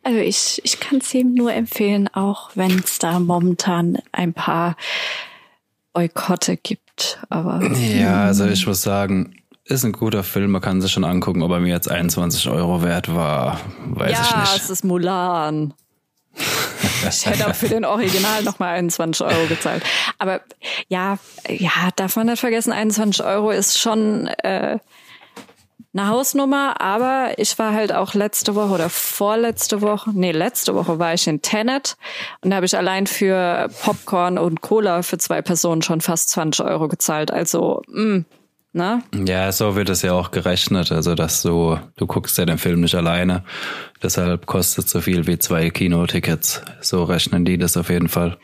Also 0.01 0.17
ich, 0.17 0.59
ich 0.63 0.79
kann 0.79 0.97
es 0.97 1.13
ihm 1.13 1.35
nur 1.35 1.53
empfehlen, 1.53 2.07
auch 2.07 2.49
wenn 2.55 2.79
es 2.79 2.97
da 2.97 3.19
momentan 3.19 3.99
ein 4.11 4.33
paar 4.33 4.77
Boykotte 5.93 6.57
gibt. 6.57 7.19
Aber 7.29 7.63
Ja, 7.77 8.23
also 8.23 8.47
ich 8.47 8.65
muss 8.65 8.81
sagen, 8.81 9.35
ist 9.65 9.83
ein 9.83 9.93
guter 9.93 10.23
Film, 10.23 10.51
man 10.51 10.61
kann 10.61 10.81
sich 10.81 10.91
schon 10.91 11.03
angucken, 11.03 11.41
ob 11.41 11.51
er 11.51 11.59
mir 11.59 11.69
jetzt 11.69 11.89
21 11.89 12.49
Euro 12.49 12.83
wert 12.83 13.13
war, 13.13 13.59
weiß 13.85 14.11
ich 14.11 14.31
ja, 14.31 14.41
nicht. 14.41 14.57
es 14.57 14.69
ist 14.69 14.83
Mulan. 14.83 15.73
Ich 17.05 17.25
hätte 17.25 17.49
auch 17.49 17.55
für 17.55 17.67
den 17.67 17.83
Original 17.83 18.43
nochmal 18.43 18.75
21 18.75 19.27
Euro 19.27 19.47
gezahlt. 19.47 19.83
Aber 20.19 20.39
ja, 20.87 21.17
ja, 21.49 21.89
darf 21.97 22.15
man 22.15 22.27
nicht 22.27 22.39
vergessen, 22.39 22.71
21 22.71 23.25
Euro 23.25 23.51
ist 23.51 23.77
schon, 23.77 24.27
äh, 24.27 24.79
eine 25.93 26.07
Hausnummer, 26.07 26.81
aber 26.81 27.33
ich 27.37 27.59
war 27.59 27.73
halt 27.73 27.93
auch 27.93 28.15
letzte 28.15 28.55
Woche 28.55 28.73
oder 28.73 28.89
vorletzte 28.89 29.81
Woche, 29.81 30.09
nee, 30.13 30.31
letzte 30.31 30.73
Woche 30.73 30.97
war 30.97 31.13
ich 31.13 31.27
in 31.27 31.41
Tenet 31.41 31.97
und 32.41 32.49
da 32.49 32.55
habe 32.55 32.65
ich 32.65 32.75
allein 32.75 33.05
für 33.05 33.69
Popcorn 33.83 34.39
und 34.39 34.61
Cola 34.61 35.03
für 35.03 35.19
zwei 35.19 35.43
Personen 35.43 35.83
schon 35.83 36.01
fast 36.01 36.29
20 36.29 36.65
Euro 36.65 36.87
gezahlt. 36.87 37.29
Also, 37.29 37.83
mh, 37.87 38.01
mm, 38.01 38.25
Ne? 38.75 39.03
Ja, 39.27 39.51
so 39.51 39.75
wird 39.75 39.89
es 39.89 40.01
ja 40.01 40.13
auch 40.13 40.31
gerechnet. 40.31 40.91
Also, 40.91 41.13
dass 41.13 41.43
du, 41.43 41.77
du 41.95 42.07
guckst 42.07 42.39
ja 42.39 42.45
den 42.45 42.57
Film 42.57 42.81
nicht 42.81 42.95
alleine. 42.95 43.43
Deshalb 44.01 44.47
kostet 44.47 44.85
es 44.85 44.91
so 44.91 44.99
viel 44.99 45.27
wie 45.27 45.37
zwei 45.37 45.69
Kinotickets. 45.69 46.63
So 46.81 47.03
rechnen 47.03 47.45
die 47.45 47.59
das 47.59 47.77
auf 47.77 47.89
jeden 47.89 48.09
Fall. 48.09 48.39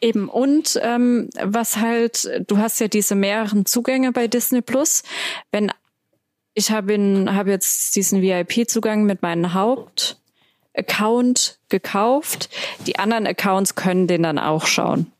Eben, 0.00 0.30
und 0.30 0.80
ähm, 0.82 1.28
was 1.42 1.76
halt, 1.76 2.26
du 2.46 2.56
hast 2.58 2.80
ja 2.80 2.88
diese 2.88 3.14
mehreren 3.14 3.66
Zugänge 3.66 4.10
bei 4.12 4.26
Disney 4.26 4.62
Plus. 4.62 5.02
Wenn 5.52 5.70
ich 6.54 6.70
habe 6.70 7.26
hab 7.28 7.46
jetzt 7.46 7.94
diesen 7.96 8.22
VIP-Zugang 8.22 9.04
mit 9.04 9.20
meinem 9.22 9.52
Hauptaccount 9.52 11.58
gekauft. 11.68 12.48
Die 12.86 12.98
anderen 12.98 13.26
Accounts 13.26 13.74
können 13.74 14.06
den 14.06 14.22
dann 14.22 14.38
auch 14.38 14.64
schauen. 14.66 15.12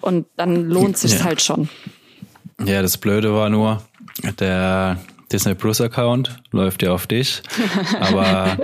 Und 0.00 0.26
dann 0.36 0.64
lohnt 0.64 0.98
sich 0.98 1.18
ja. 1.18 1.24
halt 1.24 1.42
schon. 1.42 1.68
Ja, 2.64 2.82
das 2.82 2.98
Blöde 2.98 3.34
war 3.34 3.48
nur, 3.48 3.82
der 4.38 4.98
Disney 5.32 5.54
Plus 5.54 5.80
Account 5.80 6.42
läuft 6.50 6.82
ja 6.82 6.92
auf 6.92 7.06
dich, 7.06 7.42
aber 8.00 8.58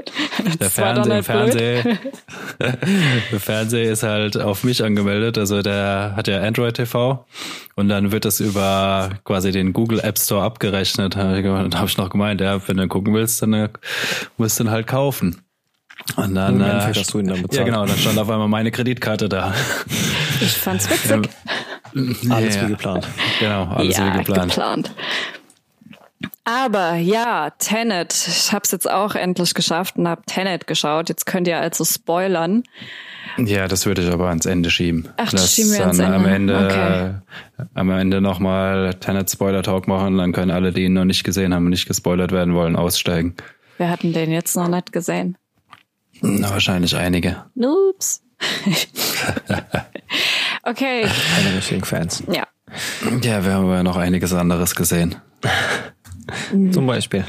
der 0.61 0.69
Fernseher, 0.69 1.23
Fernseher, 1.23 1.85
der 2.59 3.41
Fernseher 3.41 3.93
ist 3.93 4.03
halt 4.03 4.37
auf 4.37 4.65
mich 4.65 4.83
angemeldet. 4.83 5.39
Also 5.39 5.63
der 5.63 6.15
hat 6.17 6.27
ja 6.27 6.43
Android 6.43 6.75
TV 6.75 7.25
und 7.77 7.89
dann 7.89 8.11
wird 8.11 8.25
das 8.25 8.41
über 8.41 9.11
quasi 9.25 9.53
den 9.53 9.73
Google 9.73 10.01
App 10.01 10.19
Store 10.19 10.43
abgerechnet. 10.43 11.15
Dann 11.15 11.75
habe 11.75 11.87
ich 11.87 11.97
noch 11.97 12.11
gemeint, 12.11 12.41
ja, 12.41 12.61
wenn 12.69 12.77
du 12.77 12.89
gucken 12.89 13.15
willst, 13.15 13.43
dann 13.43 13.53
äh, 13.53 13.69
musst 14.37 14.59
du 14.59 14.65
ihn 14.65 14.71
halt 14.71 14.89
kaufen. 14.89 15.46
Und 16.15 16.35
dann, 16.35 16.61
äh, 16.61 16.93
hast 16.95 17.13
du 17.13 17.19
ihn 17.19 17.27
dann 17.27 17.43
bezahlt. 17.43 17.59
ja 17.59 17.65
genau, 17.65 17.85
dann 17.85 17.97
stand 17.97 18.19
auf 18.19 18.31
einmal 18.31 18.49
meine 18.49 18.71
Kreditkarte 18.71 19.29
da. 19.29 19.53
Ich 20.41 20.53
fand's 20.53 20.89
witzig. 20.89 21.29
Alles 22.31 22.57
ja, 22.57 22.63
wie 22.63 22.71
geplant. 22.73 23.09
Genau, 23.41 23.65
alles 23.65 23.97
ja, 23.97 24.15
wie 24.15 24.19
geplant. 24.19 24.51
geplant. 24.51 24.91
Aber 26.45 26.95
ja, 26.95 27.51
Tenet. 27.59 28.15
Ich 28.29 28.53
habe 28.53 28.63
es 28.65 28.71
jetzt 28.71 28.89
auch 28.89 29.15
endlich 29.15 29.55
geschafft 29.55 29.97
und 29.97 30.07
habe 30.07 30.23
Tenet 30.27 30.67
geschaut. 30.67 31.09
Jetzt 31.09 31.27
könnt 31.27 31.49
ihr 31.49 31.59
also 31.59 31.85
spoilern. 31.85 32.63
Ja, 33.39 33.67
das 33.67 33.85
würde 33.85 34.03
ich 34.03 34.13
aber 34.13 34.29
ans 34.29 34.47
Ende 34.47 34.71
schieben. 34.71 35.09
Ach, 35.17 35.31
das 35.31 35.55
schieben 35.55 35.73
wir 35.73 35.81
ans 35.81 35.99
Ende. 35.99 36.17
Am 36.17 36.25
Ende, 36.25 36.57
okay. 36.57 37.67
am 37.75 37.91
Ende 37.91 38.21
nochmal 38.21 38.95
Tenet 38.95 39.31
Spoiler 39.31 39.63
Talk 39.63 39.89
machen, 39.89 40.17
dann 40.19 40.33
können 40.33 40.51
alle, 40.51 40.73
die 40.73 40.85
ihn 40.85 40.93
noch 40.93 41.05
nicht 41.05 41.25
gesehen 41.25 41.53
haben 41.53 41.65
und 41.65 41.71
nicht 41.71 41.89
gespoilert 41.89 42.33
werden 42.33 42.55
wollen, 42.55 42.77
aussteigen. 42.77 43.35
Wir 43.77 43.91
hatten 43.91 44.13
den 44.13 44.31
jetzt 44.31 44.57
noch 44.57 44.69
nicht 44.69 44.93
gesehen. 44.93 45.37
Na, 46.21 46.51
wahrscheinlich 46.51 46.97
einige. 46.97 47.45
Noops. 47.55 48.23
okay. 50.63 51.07
Keine 51.37 51.57
richtigen 51.57 51.85
Fans. 51.85 52.23
Ja. 52.31 52.47
Ja, 53.23 53.45
wir 53.45 53.55
haben 53.55 53.65
aber 53.65 53.83
noch 53.83 53.97
einiges 53.97 54.33
anderes 54.33 54.75
gesehen. 54.75 55.17
Zum 56.73 56.87
Beispiel. 56.87 57.25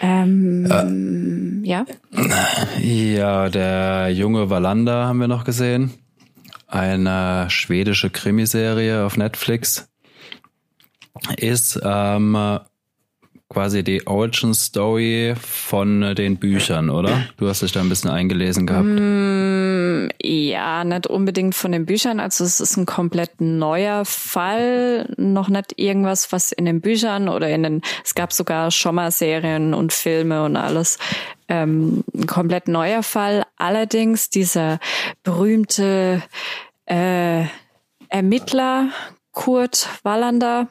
Ähm, 0.00 1.62
äh, 1.64 1.68
ja. 1.68 1.84
Ja, 2.80 3.48
der 3.48 4.10
junge 4.10 4.50
Wallander 4.50 5.06
haben 5.06 5.18
wir 5.18 5.28
noch 5.28 5.44
gesehen. 5.44 5.92
Eine 6.66 7.46
schwedische 7.48 8.10
Krimiserie 8.10 9.04
auf 9.04 9.16
Netflix. 9.16 9.88
Ist 11.36 11.80
ähm, 11.82 12.60
quasi 13.48 13.82
die 13.82 14.06
Origin 14.06 14.52
Story 14.52 15.34
von 15.40 16.14
den 16.14 16.36
Büchern, 16.36 16.90
oder? 16.90 17.24
Du 17.38 17.48
hast 17.48 17.62
dich 17.62 17.72
da 17.72 17.80
ein 17.80 17.88
bisschen 17.88 18.10
eingelesen 18.10 18.66
gehabt. 18.66 18.86
Mm, 18.86 20.08
ja, 20.22 20.84
nicht 20.84 21.06
unbedingt 21.06 21.54
von 21.54 21.72
den 21.72 21.86
Büchern. 21.86 22.20
Also 22.20 22.44
es 22.44 22.60
ist 22.60 22.76
ein 22.76 22.84
komplett 22.84 23.40
neuer 23.40 24.04
Fall. 24.04 25.12
Noch 25.16 25.48
nicht 25.48 25.78
irgendwas, 25.78 26.30
was 26.30 26.52
in 26.52 26.66
den 26.66 26.82
Büchern 26.82 27.28
oder 27.28 27.48
in 27.48 27.62
den, 27.62 27.82
es 28.04 28.14
gab 28.14 28.32
sogar 28.32 28.70
schon 28.70 28.96
mal 28.96 29.10
Serien 29.10 29.72
und 29.72 29.92
Filme 29.94 30.44
und 30.44 30.56
alles. 30.56 30.98
Ähm, 31.48 32.04
ein 32.14 32.26
komplett 32.26 32.68
neuer 32.68 33.02
Fall. 33.02 33.44
Allerdings 33.56 34.28
dieser 34.28 34.78
berühmte 35.22 36.22
äh, 36.84 37.44
Ermittler 38.10 38.90
Kurt 39.32 39.88
Wallander, 40.02 40.68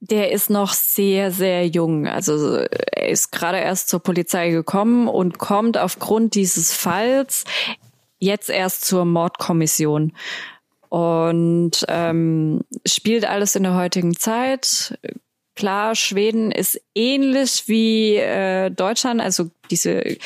der 0.00 0.32
ist 0.32 0.50
noch 0.50 0.72
sehr, 0.72 1.30
sehr 1.30 1.66
jung. 1.66 2.06
Also 2.06 2.56
er 2.56 3.08
ist 3.08 3.32
gerade 3.32 3.58
erst 3.58 3.88
zur 3.88 4.00
Polizei 4.00 4.50
gekommen 4.50 5.08
und 5.08 5.38
kommt 5.38 5.76
aufgrund 5.76 6.34
dieses 6.34 6.72
Falls 6.72 7.44
jetzt 8.18 8.50
erst 8.50 8.84
zur 8.84 9.04
Mordkommission 9.04 10.12
und 10.88 11.84
ähm, 11.88 12.64
spielt 12.86 13.24
alles 13.24 13.54
in 13.54 13.64
der 13.64 13.74
heutigen 13.74 14.16
Zeit. 14.16 14.98
Klar, 15.54 15.94
Schweden 15.94 16.52
ist 16.52 16.80
ähnlich 16.94 17.64
wie 17.66 18.16
äh, 18.16 18.70
Deutschland, 18.70 19.20
also 19.20 19.50
diese 19.70 20.16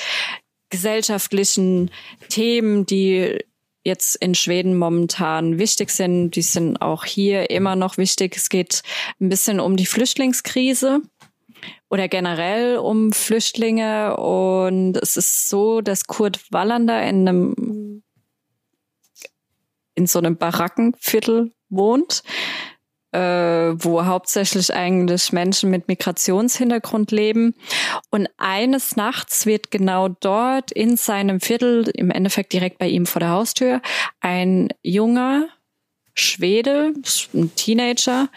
gesellschaftlichen 0.68 1.90
Themen, 2.28 2.86
die 2.86 3.38
jetzt 3.84 4.16
in 4.16 4.34
Schweden 4.34 4.76
momentan 4.76 5.58
wichtig 5.58 5.90
sind. 5.90 6.32
Die 6.32 6.42
sind 6.42 6.80
auch 6.80 7.04
hier 7.04 7.50
immer 7.50 7.76
noch 7.76 7.96
wichtig. 7.96 8.36
Es 8.36 8.48
geht 8.48 8.82
ein 9.20 9.28
bisschen 9.28 9.60
um 9.60 9.76
die 9.76 9.86
Flüchtlingskrise 9.86 11.00
oder 11.90 12.08
generell 12.08 12.78
um 12.78 13.12
Flüchtlinge. 13.12 14.16
Und 14.16 14.96
es 14.96 15.16
ist 15.16 15.48
so, 15.48 15.80
dass 15.80 16.06
Kurt 16.06 16.40
Wallander 16.52 17.02
in 17.02 17.28
einem, 17.28 18.02
in 19.94 20.06
so 20.06 20.18
einem 20.18 20.36
Barackenviertel 20.36 21.52
wohnt 21.68 22.22
äh, 23.12 23.18
wo 23.18 24.04
hauptsächlich 24.04 24.74
eigentlich 24.74 25.32
Menschen 25.32 25.70
mit 25.70 25.88
Migrationshintergrund 25.88 27.10
leben. 27.10 27.54
Und 28.10 28.28
eines 28.38 28.96
Nachts 28.96 29.46
wird 29.46 29.70
genau 29.70 30.08
dort 30.08 30.72
in 30.72 30.96
seinem 30.96 31.40
Viertel, 31.40 31.88
im 31.94 32.10
Endeffekt 32.10 32.52
direkt 32.52 32.78
bei 32.78 32.88
ihm 32.88 33.06
vor 33.06 33.20
der 33.20 33.30
Haustür, 33.30 33.80
ein 34.20 34.68
junger 34.82 35.46
Schwede, 36.14 36.92
ein 37.34 37.54
Teenager, 37.54 38.28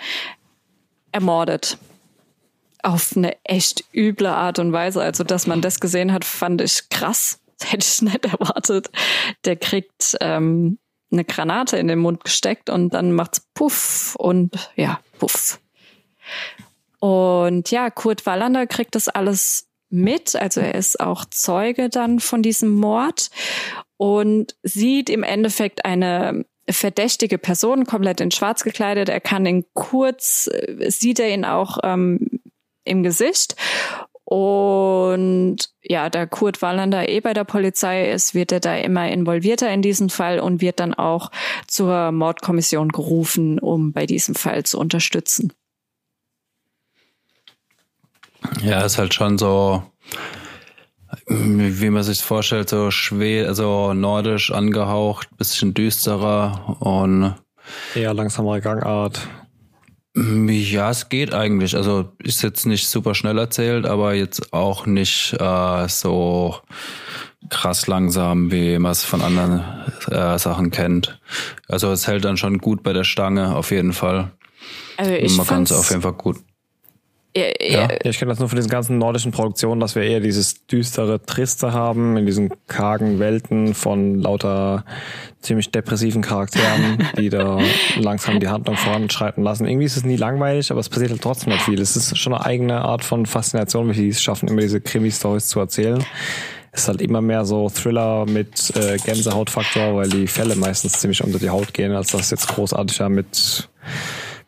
ermordet. 1.11 1.77
Auf 2.83 3.15
eine 3.15 3.35
echt 3.43 3.85
üble 3.93 4.27
Art 4.27 4.59
und 4.59 4.71
Weise. 4.71 5.01
Also, 5.01 5.23
dass 5.23 5.47
man 5.47 5.61
das 5.61 5.79
gesehen 5.79 6.13
hat, 6.13 6.23
fand 6.23 6.61
ich 6.61 6.89
krass. 6.89 7.39
Das 7.57 7.71
hätte 7.71 7.87
ich 7.87 8.01
nicht 8.01 8.25
erwartet. 8.25 8.89
Der 9.45 9.55
kriegt 9.55 10.17
ähm, 10.19 10.77
eine 11.11 11.25
Granate 11.25 11.77
in 11.77 11.87
den 11.87 11.99
Mund 11.99 12.23
gesteckt 12.23 12.69
und 12.69 12.93
dann 12.93 13.11
macht's 13.11 13.41
Puff 13.53 14.15
und 14.17 14.71
ja, 14.75 14.99
Puff. 15.19 15.59
Und 16.99 17.71
ja, 17.71 17.89
Kurt 17.89 18.25
Wallander 18.25 18.67
kriegt 18.67 18.95
das 18.95 19.07
alles 19.07 19.67
mit, 19.89 20.35
also 20.35 20.61
er 20.61 20.75
ist 20.75 20.99
auch 20.99 21.25
Zeuge 21.25 21.89
dann 21.89 22.19
von 22.19 22.41
diesem 22.41 22.73
Mord 22.73 23.29
und 23.97 24.55
sieht 24.63 25.09
im 25.09 25.23
Endeffekt 25.23 25.85
eine 25.85 26.45
verdächtige 26.69 27.37
Person 27.37 27.85
komplett 27.85 28.21
in 28.21 28.31
Schwarz 28.31 28.63
gekleidet. 28.63 29.07
Er 29.09 29.21
kann 29.21 29.45
ihn 29.45 29.65
kurz, 29.73 30.49
äh, 30.51 30.89
sieht 30.89 31.19
er 31.19 31.29
ihn 31.29 31.45
auch 31.45 31.77
ähm, 31.83 32.41
im 32.83 33.03
Gesicht 33.03 33.55
und 34.25 35.57
ja, 35.83 36.09
da 36.09 36.25
Kurt 36.25 36.63
Wallander 36.63 37.07
eh 37.07 37.19
bei 37.19 37.33
der 37.33 37.43
Polizei 37.43 38.11
ist, 38.11 38.33
wird 38.33 38.51
er 38.51 38.59
da 38.59 38.75
immer 38.75 39.07
involvierter 39.07 39.71
in 39.71 39.83
diesen 39.83 40.09
Fall 40.09 40.39
und 40.39 40.61
wird 40.61 40.79
dann 40.79 40.95
auch 40.95 41.29
zur 41.67 42.11
Mordkommission 42.11 42.89
gerufen, 42.89 43.59
um 43.59 43.93
bei 43.93 44.07
diesem 44.07 44.33
Fall 44.33 44.63
zu 44.63 44.79
unterstützen. 44.79 45.53
Ja, 48.63 48.81
ist 48.81 48.97
halt 48.97 49.13
schon 49.13 49.37
so, 49.37 49.83
wie 51.27 51.89
man 51.91 52.03
sich 52.03 52.21
vorstellt, 52.21 52.69
so 52.69 52.89
schwer, 52.89 53.47
also 53.47 53.93
nordisch 53.93 54.51
angehaucht, 54.51 55.29
bisschen 55.37 55.75
düsterer 55.75 56.77
und 56.79 57.35
eher 57.93 58.13
langsamere 58.13 58.61
Gangart. 58.61 59.27
Ja, 60.15 60.91
es 60.91 61.09
geht 61.09 61.33
eigentlich. 61.33 61.75
Also 61.75 62.09
ist 62.19 62.41
jetzt 62.41 62.65
nicht 62.65 62.87
super 62.87 63.15
schnell 63.15 63.37
erzählt, 63.37 63.85
aber 63.85 64.13
jetzt 64.13 64.53
auch 64.53 64.85
nicht 64.85 65.33
äh, 65.39 65.87
so 65.89 66.55
krass 67.49 67.87
langsam, 67.87 68.51
wie 68.51 68.79
man 68.79 68.93
es 68.93 69.03
von 69.03 69.21
anderen 69.21 69.63
äh, 70.09 70.39
Sachen 70.39 70.71
kennt. 70.71 71.19
Also 71.67 71.91
es 71.91 72.07
hält 72.07 72.23
dann 72.23 72.37
schon 72.37 72.59
gut 72.59 72.81
bei 72.81 72.93
der 72.93 73.03
Stange, 73.03 73.55
auf 73.55 73.71
jeden 73.71 73.93
Fall. 73.93 74.31
Also 74.97 75.11
ich 75.11 75.35
man 75.35 75.45
kann 75.45 75.63
es 75.63 75.73
auf 75.73 75.89
jeden 75.89 76.01
Fall 76.01 76.13
gut. 76.13 76.37
Ja, 77.37 77.89
ich 78.03 78.17
kenne 78.17 78.29
das 78.29 78.39
nur 78.39 78.47
von 78.47 78.55
diesen 78.55 78.69
ganzen 78.69 78.97
nordischen 78.97 79.31
Produktionen, 79.31 79.81
dass 79.81 79.95
wir 79.95 80.03
eher 80.03 80.21
dieses 80.21 80.65
düstere, 80.67 81.21
triste 81.21 81.73
haben, 81.73 82.15
in 82.15 82.25
diesen 82.25 82.49
kargen 82.67 83.19
Welten 83.19 83.73
von 83.73 84.21
lauter 84.21 84.85
ziemlich 85.41 85.69
depressiven 85.69 86.21
Charakteren, 86.21 87.09
die 87.17 87.29
da 87.29 87.59
langsam 87.97 88.39
die 88.39 88.47
Handlung 88.47 88.77
voranschreiten 88.77 89.43
lassen. 89.43 89.67
Irgendwie 89.67 89.85
ist 89.85 89.97
es 89.97 90.05
nie 90.05 90.15
langweilig, 90.15 90.71
aber 90.71 90.79
es 90.79 90.87
passiert 90.87 91.11
halt 91.11 91.21
trotzdem 91.21 91.51
nicht 91.51 91.63
viel. 91.63 91.79
Es 91.81 91.97
ist 91.97 92.17
schon 92.17 92.33
eine 92.33 92.45
eigene 92.45 92.81
Art 92.81 93.03
von 93.03 93.25
Faszination, 93.25 93.89
wie 93.89 93.93
sie 93.93 94.09
es 94.09 94.21
schaffen, 94.21 94.47
immer 94.47 94.61
diese 94.61 94.79
Krimi-Stories 94.79 95.47
zu 95.47 95.59
erzählen. 95.59 96.03
Es 96.71 96.83
ist 96.83 96.87
halt 96.87 97.01
immer 97.01 97.21
mehr 97.21 97.45
so 97.45 97.69
Thriller 97.69 98.25
mit 98.25 98.75
äh, 98.75 98.97
Gänsehautfaktor, 98.97 99.95
weil 99.95 100.09
die 100.09 100.27
Fälle 100.27 100.55
meistens 100.55 100.99
ziemlich 100.99 101.23
unter 101.23 101.39
die 101.39 101.49
Haut 101.49 101.73
gehen, 101.73 101.93
als 101.93 102.11
dass 102.11 102.31
jetzt 102.31 102.47
großartiger 102.47 103.09
mit 103.09 103.69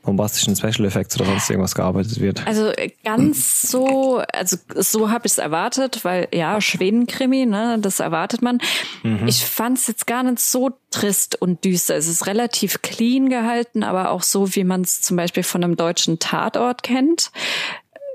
bombastischen 0.08 0.56
Special 0.56 0.86
Effects 0.86 1.20
oder 1.20 1.26
sonst 1.26 1.50
irgendwas 1.50 1.76
gearbeitet 1.76 2.20
wird. 2.22 2.48
Also 2.48 2.70
äh, 2.70 2.92
ganz 3.04 3.62
so, 3.62 4.24
also 4.34 4.56
so 4.76 5.12
habe 5.12 5.28
ich 5.28 5.34
es 5.34 5.38
erwartet, 5.38 6.06
weil 6.06 6.30
ja, 6.34 6.62
Schweden-Krimi, 6.62 7.46
ne, 7.46 7.78
das 7.80 8.00
erwartet 8.00 8.42
man. 8.42 8.60
Mhm. 9.04 9.28
Ich 9.28 9.46
fand 9.46 9.78
es 9.78 9.88
jetzt 9.88 10.08
gar 10.08 10.24
nicht 10.24 10.40
so 10.40 10.72
trist 10.92 11.40
und 11.42 11.66
düster. 11.66 11.96
Es 11.98 12.08
ist 12.08 12.26
relativ 12.26 12.82
clean 12.82 13.30
gehalten, 13.30 13.84
aber 13.84 14.12
auch 14.12 14.24
so, 14.24 14.56
wie 14.56 14.64
man 14.64 14.82
es 14.82 15.02
zum 15.02 15.18
Beispiel 15.18 15.44
von 15.44 15.62
einem 15.62 15.76
deutschen 15.76 16.20
Tatort 16.20 16.84
kennt. 16.84 17.32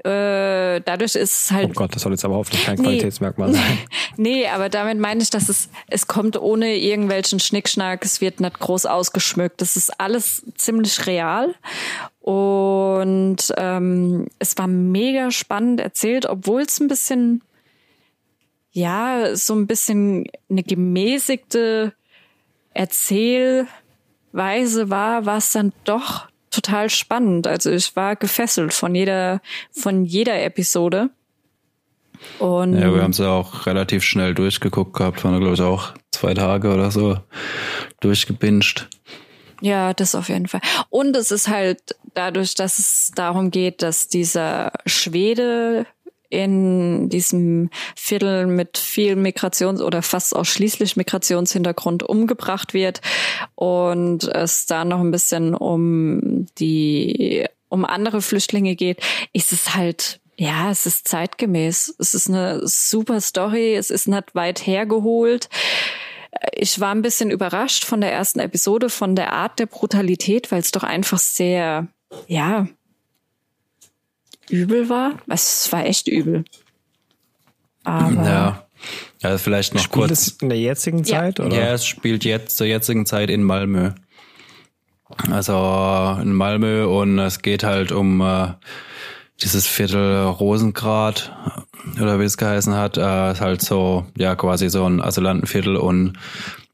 Äh, 0.04 0.80
dadurch 0.80 1.14
ist 1.14 1.44
es 1.44 1.50
halt. 1.52 1.70
Oh 1.70 1.72
Gott, 1.74 1.94
das 1.94 2.02
soll 2.02 2.10
jetzt 2.10 2.24
aber 2.24 2.34
hoffentlich 2.34 2.64
kein 2.64 2.76
nee, 2.76 2.82
Qualitätsmerkmal 2.82 3.52
sein. 3.52 3.78
nee, 4.16 4.48
aber 4.48 4.68
damit 4.68 4.98
meine 4.98 5.22
ich, 5.22 5.30
dass 5.30 5.48
es, 5.48 5.68
es 5.88 6.08
kommt 6.08 6.36
ohne 6.40 6.76
irgendwelchen 6.76 7.38
Schnickschnack, 7.38 8.04
es 8.04 8.20
wird 8.20 8.40
nicht 8.40 8.58
groß 8.58 8.86
ausgeschmückt. 8.86 9.60
Das 9.60 9.76
ist 9.76 10.00
alles 10.00 10.44
ziemlich 10.56 11.06
real. 11.06 11.54
Und 12.20 13.54
ähm, 13.56 14.26
es 14.40 14.58
war 14.58 14.66
mega 14.66 15.30
spannend 15.30 15.78
erzählt, 15.80 16.26
obwohl 16.26 16.62
es 16.62 16.80
ein 16.80 16.88
bisschen, 16.88 17.42
ja, 18.72 19.36
so 19.36 19.54
ein 19.54 19.68
bisschen 19.68 20.26
eine 20.50 20.64
gemäßigte 20.64 21.92
Erzählweise 22.74 23.68
war, 24.90 25.26
war 25.26 25.36
es 25.36 25.52
dann 25.52 25.72
doch 25.84 26.31
total 26.52 26.90
spannend. 26.90 27.46
Also 27.46 27.70
ich 27.70 27.96
war 27.96 28.16
gefesselt 28.16 28.72
von 28.72 28.94
jeder, 28.94 29.40
von 29.72 30.04
jeder 30.04 30.42
Episode. 30.42 31.10
Und 32.38 32.78
ja, 32.78 32.94
wir 32.94 33.02
haben 33.02 33.10
es 33.10 33.18
ja 33.18 33.30
auch 33.30 33.66
relativ 33.66 34.04
schnell 34.04 34.34
durchgeguckt 34.34 34.94
gehabt, 34.94 35.24
waren 35.24 35.40
glaube 35.40 35.54
ich 35.54 35.60
auch 35.60 35.92
zwei 36.12 36.34
Tage 36.34 36.72
oder 36.72 36.92
so 36.92 37.18
durchgebinscht. 38.00 38.88
Ja, 39.60 39.94
das 39.94 40.14
auf 40.14 40.28
jeden 40.28 40.48
Fall. 40.48 40.60
Und 40.88 41.16
es 41.16 41.30
ist 41.30 41.48
halt 41.48 41.96
dadurch, 42.14 42.54
dass 42.54 42.78
es 42.78 43.12
darum 43.14 43.50
geht, 43.50 43.82
dass 43.82 44.08
dieser 44.08 44.72
Schwede 44.86 45.86
in 46.32 47.10
diesem 47.10 47.68
Viertel 47.94 48.46
mit 48.46 48.78
viel 48.78 49.16
Migrations- 49.16 49.82
oder 49.82 50.00
fast 50.00 50.34
ausschließlich 50.34 50.96
Migrationshintergrund 50.96 52.02
umgebracht 52.02 52.72
wird 52.72 53.02
und 53.54 54.24
es 54.24 54.64
da 54.64 54.86
noch 54.86 55.00
ein 55.00 55.10
bisschen 55.10 55.54
um 55.54 56.46
die, 56.58 57.46
um 57.68 57.84
andere 57.84 58.22
Flüchtlinge 58.22 58.76
geht, 58.76 59.00
ist 59.32 59.52
es 59.52 59.74
halt 59.74 60.20
ja, 60.38 60.70
es 60.70 60.86
ist 60.86 61.06
zeitgemäß. 61.06 61.94
Es 61.98 62.14
ist 62.14 62.28
eine 62.28 62.66
super 62.66 63.20
Story. 63.20 63.76
Es 63.76 63.90
ist 63.90 64.08
nicht 64.08 64.34
weit 64.34 64.66
hergeholt. 64.66 65.50
Ich 66.54 66.80
war 66.80 66.92
ein 66.92 67.02
bisschen 67.02 67.30
überrascht 67.30 67.84
von 67.84 68.00
der 68.00 68.12
ersten 68.12 68.40
Episode, 68.40 68.88
von 68.88 69.14
der 69.14 69.34
Art 69.34 69.58
der 69.58 69.66
Brutalität, 69.66 70.50
weil 70.50 70.60
es 70.60 70.70
doch 70.70 70.82
einfach 70.82 71.18
sehr, 71.18 71.86
ja, 72.26 72.66
übel 74.50 74.88
war. 74.88 75.14
Es 75.28 75.70
war 75.72 75.84
echt 75.84 76.08
übel. 76.08 76.44
Aber 77.84 78.24
ja. 78.24 78.66
Ja, 79.22 79.38
vielleicht 79.38 79.74
noch 79.74 79.82
spielt 79.82 80.08
kurz. 80.08 80.10
Es 80.10 80.28
in 80.40 80.48
der 80.48 80.58
jetzigen 80.58 81.04
Zeit, 81.04 81.38
ja. 81.38 81.44
oder? 81.44 81.56
Ja, 81.56 81.72
es 81.72 81.86
spielt 81.86 82.24
jetzt 82.24 82.56
zur 82.56 82.66
jetzigen 82.66 83.06
Zeit 83.06 83.30
in 83.30 83.44
Malmö. 83.44 83.92
Also 85.30 86.18
in 86.20 86.32
Malmö 86.32 86.86
und 86.86 87.18
es 87.18 87.42
geht 87.42 87.64
halt 87.64 87.92
um 87.92 88.20
äh, 88.20 88.48
dieses 89.40 89.66
Viertel 89.66 90.24
Rosengrad 90.24 91.32
oder 92.00 92.18
wie 92.18 92.24
es 92.24 92.36
geheißen 92.36 92.74
hat. 92.74 92.96
Äh, 92.96 93.32
ist 93.32 93.40
halt 93.40 93.62
so, 93.62 94.06
ja, 94.16 94.34
quasi 94.34 94.70
so 94.70 94.84
ein 94.86 95.00
Asylantenviertel 95.00 95.76
und 95.76 96.18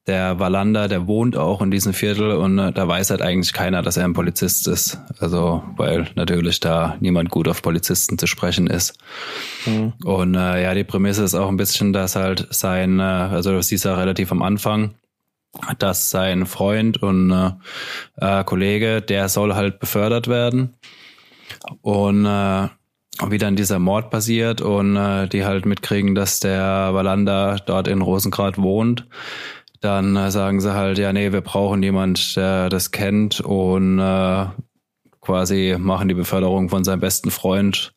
der 0.08 0.40
Wallander, 0.40 0.88
der 0.88 1.06
wohnt 1.06 1.36
auch 1.36 1.60
in 1.60 1.70
diesem 1.70 1.92
Viertel 1.92 2.32
und 2.32 2.58
äh, 2.58 2.72
da 2.72 2.88
weiß 2.88 3.10
halt 3.10 3.22
eigentlich 3.22 3.52
keiner, 3.52 3.82
dass 3.82 3.96
er 3.96 4.04
ein 4.04 4.14
Polizist 4.14 4.66
ist. 4.66 4.98
Also, 5.20 5.62
weil 5.76 6.08
natürlich 6.14 6.60
da 6.60 6.96
niemand 7.00 7.30
gut 7.30 7.46
auf 7.46 7.62
Polizisten 7.62 8.18
zu 8.18 8.26
sprechen 8.26 8.66
ist. 8.66 8.98
Mhm. 9.66 9.92
Und 10.04 10.34
äh, 10.34 10.62
ja, 10.62 10.74
die 10.74 10.84
Prämisse 10.84 11.22
ist 11.22 11.34
auch 11.34 11.48
ein 11.48 11.58
bisschen, 11.58 11.92
dass 11.92 12.16
halt 12.16 12.48
sein, 12.50 12.98
äh, 12.98 13.02
also 13.02 13.52
du 13.52 13.62
siehst 13.62 13.84
ja 13.84 13.94
relativ 13.94 14.32
am 14.32 14.42
Anfang, 14.42 14.94
dass 15.78 16.10
sein 16.10 16.46
Freund 16.46 17.02
und 17.02 17.30
äh, 17.30 17.50
äh, 18.16 18.44
Kollege, 18.44 19.02
der 19.02 19.28
soll 19.28 19.54
halt 19.54 19.78
befördert 19.78 20.26
werden. 20.26 20.74
Und 21.82 22.24
äh, 22.24 22.68
wie 23.26 23.38
dann 23.38 23.56
dieser 23.56 23.78
Mord 23.78 24.10
passiert 24.10 24.60
und 24.60 24.96
äh, 24.96 25.26
die 25.26 25.44
halt 25.44 25.66
mitkriegen, 25.66 26.14
dass 26.14 26.40
der 26.40 26.90
Wallander 26.92 27.56
dort 27.66 27.88
in 27.88 28.00
Rosengrad 28.00 28.58
wohnt 28.58 29.06
dann 29.80 30.16
äh, 30.16 30.30
sagen 30.30 30.60
sie 30.60 30.74
halt, 30.74 30.98
ja, 30.98 31.12
nee, 31.12 31.32
wir 31.32 31.40
brauchen 31.40 31.82
jemand, 31.82 32.36
der 32.36 32.68
das 32.68 32.90
kennt 32.90 33.40
und 33.40 33.98
äh, 33.98 34.46
quasi 35.20 35.76
machen 35.78 36.08
die 36.08 36.14
Beförderung 36.14 36.68
von 36.68 36.84
seinem 36.84 37.00
besten 37.00 37.30
Freund 37.30 37.94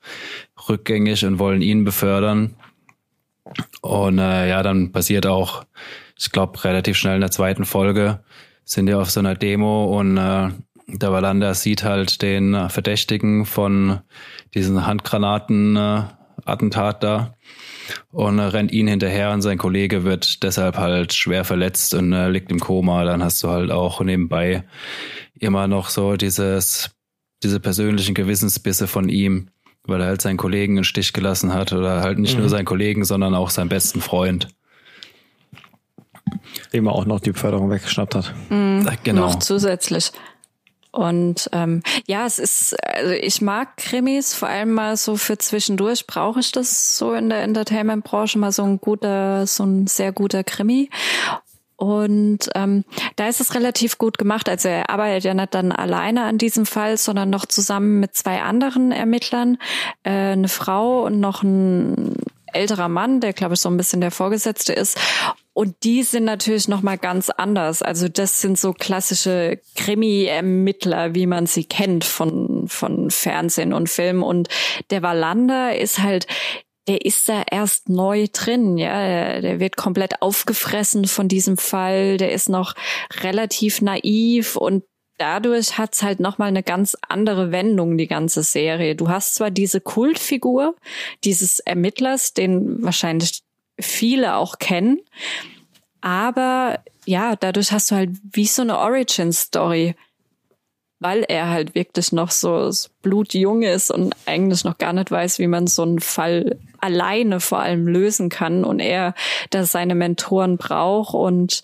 rückgängig 0.70 1.26
und 1.26 1.40
wollen 1.40 1.62
ihn 1.62 1.84
befördern. 1.84 2.56
Und 3.82 4.20
äh, 4.20 4.48
ja, 4.50 4.64
dann 4.64 4.92
passiert 4.92 5.26
auch, 5.26 5.64
ich 6.18 6.32
glaube, 6.32 6.64
relativ 6.64 6.98
schnell 6.98 7.16
in 7.16 7.22
der 7.22 7.32
zweiten 7.32 7.66
Folge 7.66 8.24
sind 8.64 8.86
die 8.86 8.94
auf 8.94 9.10
so 9.10 9.20
einer 9.20 9.34
Demo 9.36 9.98
und 9.98 10.18
äh, 10.18 10.50
der 10.88 11.12
Wallander 11.12 11.56
sieht 11.56 11.84
halt 11.84 12.22
den 12.22 12.70
Verdächtigen 12.70 13.46
von 13.46 14.00
diesen 14.54 14.86
Handgranaten-Attentat 14.86 16.98
äh, 16.98 17.00
da 17.00 17.34
und 18.12 18.40
äh, 18.40 18.44
rennt 18.44 18.72
ihn 18.72 18.88
hinterher 18.88 19.32
und 19.32 19.42
sein 19.42 19.58
Kollege 19.58 20.04
wird 20.04 20.44
deshalb 20.44 20.78
halt 20.78 21.14
schwer 21.14 21.44
verletzt 21.46 21.94
und 21.94 22.14
äh, 22.14 22.30
liegt 22.30 22.52
im 22.52 22.60
Koma. 22.60 23.04
Dann 23.04 23.24
hast 23.24 23.44
du 23.44 23.50
halt 23.50 23.72
auch 23.72 24.02
nebenbei 24.02 24.64
immer 25.40 25.68
noch 25.68 25.90
so 25.90 26.16
dieses, 26.16 26.92
diese 27.44 27.60
persönlichen 27.60 28.14
Gewissensbisse 28.14 28.88
von 28.88 29.10
ihm, 29.10 29.50
weil 29.84 30.02
er 30.02 30.08
halt 30.08 30.22
seinen 30.22 30.38
Kollegen 30.38 30.78
in 30.78 30.84
Stich 30.84 31.14
gelassen 31.14 31.54
hat 31.54 31.74
oder 31.74 32.02
halt 32.02 32.20
nicht 32.20 32.36
mhm. 32.36 32.42
nur 32.42 32.50
seinen 32.50 32.66
Kollegen, 32.66 33.04
sondern 33.04 33.34
auch 33.36 33.50
seinen 33.50 33.70
besten 33.70 34.02
Freund. 34.02 34.48
Dem 36.74 36.88
er 36.88 36.94
auch 36.94 37.06
noch 37.06 37.20
die 37.20 37.32
Beförderung 37.32 37.70
weggeschnappt 37.70 38.16
hat. 38.16 38.34
Mhm, 38.50 38.88
genau. 39.04 39.22
Noch 39.22 39.40
zusätzlich. 39.40 40.12
Und 40.92 41.50
ähm, 41.54 41.84
ja, 42.06 42.26
es 42.26 42.38
ist, 42.38 42.76
also 42.86 43.12
ich 43.12 43.42
mag 43.42 43.78
Krimis, 43.78 44.34
vor 44.34 44.50
allem 44.50 44.74
mal 44.74 44.98
so 44.98 45.16
für 45.16 45.38
zwischendurch 45.38 46.06
brauche 46.06 46.42
ich 46.42 46.52
das 46.52 46.98
so 46.98 47.14
in 47.14 47.30
der 47.30 47.44
Entertainment-Branche, 47.44 48.38
mal 48.38 48.52
so 48.52 48.64
ein 48.64 48.80
guter, 48.80 49.48
so 49.48 49.64
ein 49.64 49.88
sehr 49.88 50.12
guter 50.12 50.44
Krimi. 50.44 50.90
Und 51.78 52.50
ähm, 52.54 52.84
da 53.16 53.28
ist 53.28 53.42
es 53.42 53.56
relativ 53.56 53.98
gut 53.98 54.20
gemacht. 54.20 54.48
Also 54.48 54.68
er 54.68 54.92
arbeitet 54.92 55.24
ja 55.24 55.34
nicht 55.34 55.56
dann 55.56 55.72
alleine 55.72 56.26
an 56.26 56.38
diesem 56.38 56.68
Fall, 56.68 56.96
sondern 56.98 57.32
noch 57.32 57.48
zusammen 57.48 58.00
mit 58.00 58.14
zwei 58.14 58.44
anderen 58.44 58.92
Ermittlern, 58.92 59.58
äh, 60.04 60.12
eine 60.12 60.48
Frau 60.48 61.04
und 61.04 61.20
noch 61.20 61.42
ein 61.42 62.18
älterer 62.54 62.90
Mann, 62.90 63.22
der 63.22 63.34
glaube 63.34 63.56
ich 63.56 63.60
so 63.60 63.70
ein 63.70 63.78
bisschen 63.78 64.02
der 64.02 64.12
Vorgesetzte 64.12 64.74
ist. 64.74 64.98
Und 65.54 65.84
die 65.84 66.04
sind 66.04 66.24
natürlich 66.24 66.68
noch 66.68 66.82
mal 66.82 66.98
ganz 66.98 67.30
anders. 67.30 67.82
Also 67.82 68.08
das 68.08 68.40
sind 68.42 68.58
so 68.58 68.74
klassische 68.74 69.60
Krimi-Ermittler, 69.76 71.14
wie 71.14 71.26
man 71.26 71.46
sie 71.46 71.66
kennt 71.66 72.06
von 72.06 72.68
von 72.68 73.12
Fernsehen 73.12 73.74
und 73.74 73.90
Film. 73.90 74.24
Und 74.24 74.48
der 74.90 75.02
Wallander 75.02 75.78
ist 75.78 76.00
halt 76.00 76.28
der 76.88 77.06
ist 77.06 77.30
da 77.30 77.44
erst 77.50 77.90
neu 77.90 78.28
drin, 78.34 78.78
ja, 78.78 79.40
der 79.40 79.60
wird 79.60 79.78
komplett 79.78 80.22
aufgefressen 80.22 81.06
von 81.06 81.28
diesem 81.28 81.58
Fall, 81.58 82.18
der 82.18 82.32
ist 82.32 82.50
noch 82.50 82.74
relativ 83.22 83.82
naiv 83.82 84.56
und 84.56 84.84
dadurch 85.22 85.78
hat's 85.78 86.02
halt 86.02 86.20
nochmal 86.20 86.48
eine 86.48 86.64
ganz 86.64 86.98
andere 87.08 87.52
Wendung, 87.52 87.96
die 87.96 88.08
ganze 88.08 88.42
Serie. 88.42 88.96
Du 88.96 89.08
hast 89.08 89.36
zwar 89.36 89.52
diese 89.52 89.80
Kultfigur 89.80 90.76
dieses 91.24 91.60
Ermittlers, 91.60 92.34
den 92.34 92.82
wahrscheinlich 92.82 93.44
viele 93.80 94.36
auch 94.36 94.58
kennen, 94.58 95.00
aber 96.02 96.80
ja, 97.06 97.36
dadurch 97.36 97.72
hast 97.72 97.92
du 97.92 97.96
halt 97.96 98.10
wie 98.32 98.48
so 98.48 98.64
eine 98.64 98.80
Origin-Story, 98.80 99.94
weil 101.00 101.24
er 101.28 101.50
halt 101.50 101.76
wirklich 101.76 102.12
noch 102.12 102.32
so 102.32 102.72
blutjung 103.04 103.62
ist 103.62 103.92
und 103.92 104.16
eigentlich 104.26 104.64
noch 104.64 104.80
gar 104.80 104.94
nicht 104.94 105.12
weiß, 105.12 105.38
wie 105.38 105.48
man 105.48 105.68
so 105.68 105.84
einen 105.84 106.00
Fall 106.00 106.58
alleine 106.80 107.40
vor 107.40 107.60
allem 107.60 107.88
lösen 107.88 108.30
kann 108.30 108.64
und 108.64 108.80
er 108.80 109.14
da 109.52 109.66
seine 109.66 109.94
Mentoren 109.94 110.58
braucht 110.58 111.14
und 111.14 111.62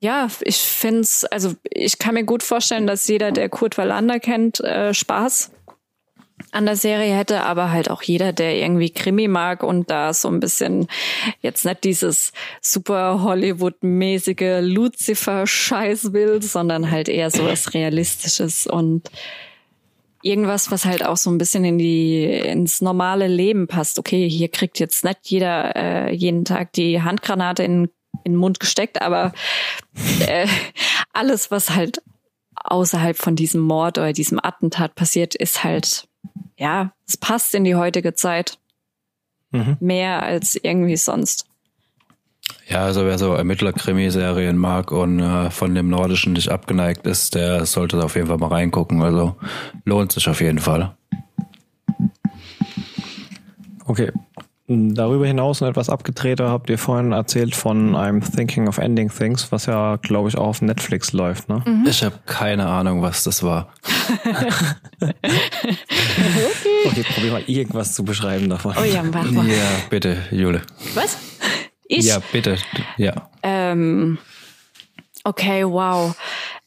ja, 0.00 0.28
ich 0.40 0.56
finde 0.56 1.00
es, 1.00 1.24
also 1.24 1.54
ich 1.70 1.98
kann 1.98 2.14
mir 2.14 2.24
gut 2.24 2.42
vorstellen, 2.42 2.86
dass 2.86 3.06
jeder, 3.06 3.32
der 3.32 3.50
Kurt 3.50 3.76
Wallander 3.76 4.18
kennt, 4.18 4.60
äh, 4.60 4.94
Spaß 4.94 5.52
an 6.52 6.64
der 6.64 6.76
Serie 6.76 7.14
hätte, 7.14 7.42
aber 7.42 7.70
halt 7.70 7.90
auch 7.90 8.02
jeder, 8.02 8.32
der 8.32 8.56
irgendwie 8.56 8.90
Krimi 8.90 9.28
mag 9.28 9.62
und 9.62 9.90
da 9.90 10.14
so 10.14 10.28
ein 10.28 10.40
bisschen 10.40 10.88
jetzt 11.42 11.66
nicht 11.66 11.84
dieses 11.84 12.32
super 12.62 13.22
Hollywood-mäßige 13.22 14.60
Lucifer-Scheiß 14.62 16.14
will, 16.14 16.40
sondern 16.42 16.90
halt 16.90 17.10
eher 17.10 17.30
so 17.30 17.44
was 17.44 17.74
Realistisches 17.74 18.66
und 18.66 19.10
irgendwas, 20.22 20.70
was 20.70 20.86
halt 20.86 21.04
auch 21.04 21.18
so 21.18 21.30
ein 21.30 21.38
bisschen 21.38 21.64
in 21.64 21.78
die 21.78 22.24
ins 22.24 22.80
normale 22.80 23.26
Leben 23.26 23.68
passt. 23.68 23.98
Okay, 23.98 24.28
hier 24.28 24.48
kriegt 24.48 24.78
jetzt 24.78 25.04
nicht 25.04 25.18
jeder 25.24 25.76
äh, 25.76 26.14
jeden 26.14 26.44
Tag 26.46 26.72
die 26.72 27.02
Handgranate 27.02 27.62
in, 27.62 27.90
in 28.24 28.32
den 28.32 28.38
Mund 28.38 28.60
gesteckt, 28.60 29.02
aber 29.02 29.32
äh, 30.26 30.46
alles, 31.12 31.50
was 31.50 31.70
halt 31.70 32.02
außerhalb 32.54 33.16
von 33.16 33.36
diesem 33.36 33.60
Mord 33.60 33.98
oder 33.98 34.12
diesem 34.12 34.38
Attentat 34.42 34.94
passiert, 34.94 35.34
ist 35.34 35.64
halt 35.64 36.08
ja, 36.60 36.92
es 37.08 37.16
passt 37.16 37.54
in 37.54 37.64
die 37.64 37.74
heutige 37.74 38.14
Zeit. 38.14 38.58
Mhm. 39.50 39.78
Mehr 39.80 40.22
als 40.22 40.54
irgendwie 40.54 40.96
sonst. 40.96 41.46
Ja, 42.68 42.84
also 42.84 43.04
wer 43.04 43.18
so 43.18 43.34
Ermittler-Krimiserien 43.34 44.56
mag 44.56 44.92
und 44.92 45.18
äh, 45.20 45.50
von 45.50 45.74
dem 45.74 45.88
Nordischen 45.88 46.34
nicht 46.34 46.50
abgeneigt 46.50 47.06
ist, 47.06 47.34
der 47.34 47.64
sollte 47.66 48.02
auf 48.04 48.14
jeden 48.14 48.28
Fall 48.28 48.36
mal 48.36 48.48
reingucken. 48.48 49.02
Also 49.02 49.36
lohnt 49.84 50.12
sich 50.12 50.28
auf 50.28 50.40
jeden 50.40 50.58
Fall. 50.58 50.94
Okay. 53.86 54.12
Darüber 54.72 55.26
hinaus 55.26 55.60
und 55.60 55.66
etwas 55.68 55.90
abgedrehter 55.90 56.48
habt 56.48 56.70
ihr 56.70 56.78
vorhin 56.78 57.10
erzählt 57.10 57.56
von 57.56 57.96
I'm 57.96 58.22
Thinking 58.22 58.68
of 58.68 58.78
Ending 58.78 59.10
Things, 59.10 59.50
was 59.50 59.66
ja, 59.66 59.96
glaube 59.96 60.28
ich, 60.28 60.38
auch 60.38 60.46
auf 60.46 60.62
Netflix 60.62 61.12
läuft, 61.12 61.48
ne? 61.48 61.60
Mhm. 61.66 61.86
Ich 61.88 62.04
habe 62.04 62.20
keine 62.24 62.66
Ahnung, 62.68 63.02
was 63.02 63.24
das 63.24 63.42
war. 63.42 63.72
okay. 64.24 65.12
okay, 66.84 67.04
probier 67.14 67.32
mal 67.32 67.42
irgendwas 67.48 67.94
zu 67.94 68.04
beschreiben 68.04 68.48
davon. 68.48 68.76
Oh 68.80 68.84
ja, 68.84 69.02
warte 69.12 69.32
mal. 69.32 69.48
Ja, 69.48 69.56
bitte, 69.90 70.18
Jule. 70.30 70.62
Was? 70.94 71.18
Ich? 71.88 72.06
Ja, 72.06 72.20
bitte. 72.30 72.56
Ja. 72.96 73.28
Ähm, 73.42 74.18
okay, 75.24 75.64
wow. 75.64 76.14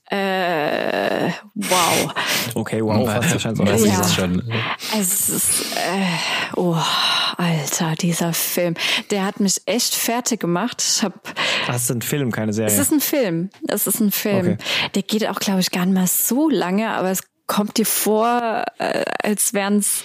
Äh, 0.09 1.31
wow. 1.55 2.13
Okay, 2.55 2.83
wow. 2.83 3.05
Fast 3.09 3.31
wahrscheinlich 3.31 3.79
so. 3.79 3.85
Ja. 3.87 4.01
Ist 4.01 4.15
schon. 4.15 4.51
Es 4.99 5.29
ist, 5.29 5.75
äh, 5.75 6.55
oh, 6.55 6.77
Alter, 7.37 7.95
dieser 7.95 8.33
Film. 8.33 8.75
Der 9.11 9.25
hat 9.25 9.39
mich 9.39 9.61
echt 9.65 9.95
fertig 9.95 10.39
gemacht. 10.39 10.83
Ich 10.85 11.03
hab, 11.03 11.33
Das 11.67 11.83
ist 11.83 11.91
ein 11.91 12.01
Film, 12.01 12.31
keine 12.31 12.53
Serie. 12.53 12.71
es 12.71 12.79
ist 12.79 12.91
ein 12.91 12.99
Film. 12.99 13.49
Es 13.67 13.87
ist 13.87 13.99
ein 14.01 14.11
Film. 14.11 14.53
Okay. 14.53 14.57
Der 14.95 15.01
geht 15.03 15.27
auch, 15.27 15.39
glaube 15.39 15.61
ich, 15.61 15.71
gar 15.71 15.85
nicht 15.85 15.95
mal 15.95 16.07
so 16.07 16.49
lange, 16.49 16.89
aber 16.91 17.09
es 17.09 17.21
kommt 17.47 17.77
dir 17.77 17.85
vor, 17.85 18.65
äh, 18.79 19.05
als 19.23 19.53
wären 19.53 19.77
es 19.77 20.03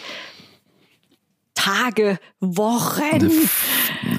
Tage, 1.54 2.18
Wochen. 2.40 3.30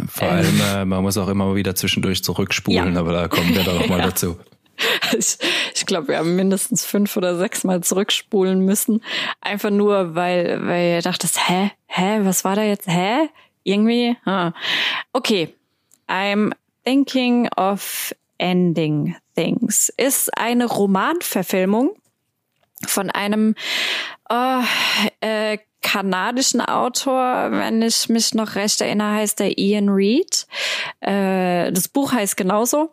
Vor 0.09 0.27
allem, 0.27 0.61
äh, 0.61 0.83
man 0.85 1.01
muss 1.03 1.17
auch 1.17 1.29
immer 1.29 1.55
wieder 1.55 1.73
zwischendurch 1.73 2.21
zurückspulen, 2.23 2.93
Ja. 2.93 2.99
aber 2.99 3.13
da 3.13 3.27
kommen 3.29 3.55
wir 3.55 3.63
dann 3.63 3.77
noch 3.77 3.87
mal 3.87 3.99
Ja. 3.99 4.05
dazu. 4.07 4.37
Ich, 5.17 5.37
ich 5.73 5.85
glaube, 5.85 6.09
wir 6.09 6.17
haben 6.19 6.35
mindestens 6.35 6.85
fünf 6.85 7.17
oder 7.17 7.35
sechs 7.35 7.63
Mal 7.63 7.81
zurückspulen 7.81 8.63
müssen. 8.63 9.03
Einfach 9.41 9.69
nur, 9.69 10.15
weil, 10.15 10.65
weil 10.65 10.95
ihr 10.95 11.01
dachtet, 11.01 11.31
hä? 11.47 11.71
Hä? 11.87 12.19
Was 12.23 12.43
war 12.45 12.55
da 12.55 12.63
jetzt? 12.63 12.87
Hä? 12.87 13.29
Irgendwie? 13.63 14.15
Ah. 14.25 14.51
Okay. 15.13 15.53
I'm 16.07 16.53
thinking 16.85 17.49
of 17.55 18.13
ending 18.37 19.15
things. 19.35 19.89
Ist 19.97 20.35
eine 20.37 20.65
Romanverfilmung 20.65 21.95
von 22.87 23.09
einem 23.09 23.55
äh, 24.29 24.61
äh, 25.21 25.57
kanadischen 25.81 26.61
Autor, 26.61 27.51
wenn 27.51 27.81
ich 27.81 28.09
mich 28.09 28.33
noch 28.33 28.55
recht 28.55 28.81
erinnere, 28.81 29.13
heißt 29.13 29.39
der 29.39 29.57
Ian 29.57 29.89
Reed. 29.89 30.45
Äh, 30.99 31.71
das 31.71 31.87
Buch 31.87 32.11
heißt 32.11 32.35
genauso. 32.37 32.91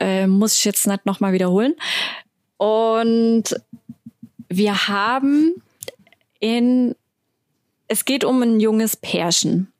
Äh, 0.00 0.26
muss 0.26 0.58
ich 0.58 0.64
jetzt 0.64 0.86
nicht 0.86 1.06
nochmal 1.06 1.32
wiederholen. 1.32 1.74
Und 2.56 3.44
wir 4.48 4.88
haben 4.88 5.62
in, 6.40 6.94
es 7.86 8.04
geht 8.04 8.24
um 8.24 8.42
ein 8.42 8.60
junges 8.60 8.96
Pärchen. 8.96 9.72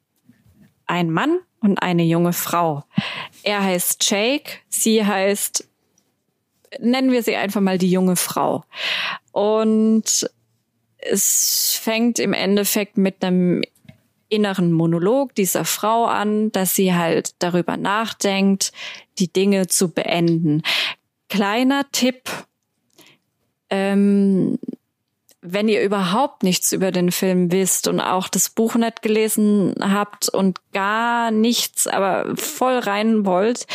Ein 0.87 1.11
Mann 1.11 1.39
und 1.61 1.83
eine 1.83 2.05
junge 2.05 2.33
Frau. 2.33 2.85
Er 3.43 3.63
heißt 3.63 4.09
Jake, 4.11 4.53
sie 4.69 5.05
heißt, 5.05 5.69
nennen 6.81 7.13
wir 7.13 7.23
sie 7.23 7.37
einfach 7.37 7.61
mal 7.61 7.79
die 7.79 7.91
junge 7.91 8.17
Frau. 8.17 8.65
Und 9.33 10.31
es 10.99 11.79
fängt 11.81 12.19
im 12.19 12.33
Endeffekt 12.33 12.97
mit 12.97 13.23
einem 13.23 13.63
inneren 14.29 14.73
Monolog 14.73 15.35
dieser 15.35 15.65
Frau 15.65 16.05
an, 16.05 16.53
dass 16.53 16.75
sie 16.75 16.95
halt 16.95 17.35
darüber 17.39 17.77
nachdenkt, 17.77 18.73
die 19.19 19.33
Dinge 19.33 19.67
zu 19.67 19.89
beenden. 19.89 20.63
Kleiner 21.29 21.85
Tipp, 21.93 22.31
ähm, 23.71 24.59
wenn 25.41 25.69
ihr 25.69 25.83
überhaupt 25.83 26.43
nichts 26.43 26.73
über 26.73 26.91
den 26.91 27.13
Film 27.13 27.53
wisst 27.53 27.87
und 27.87 28.01
auch 28.01 28.29
das 28.29 28.51
Buch 28.51 28.75
nicht 28.75 29.03
gelesen 29.03 29.75
habt 29.81 30.29
und 30.29 30.59
gar 30.73 31.31
nichts, 31.31 31.87
aber 31.87 32.37
voll 32.37 32.79
rein 32.79 33.25
wollt, 33.25 33.67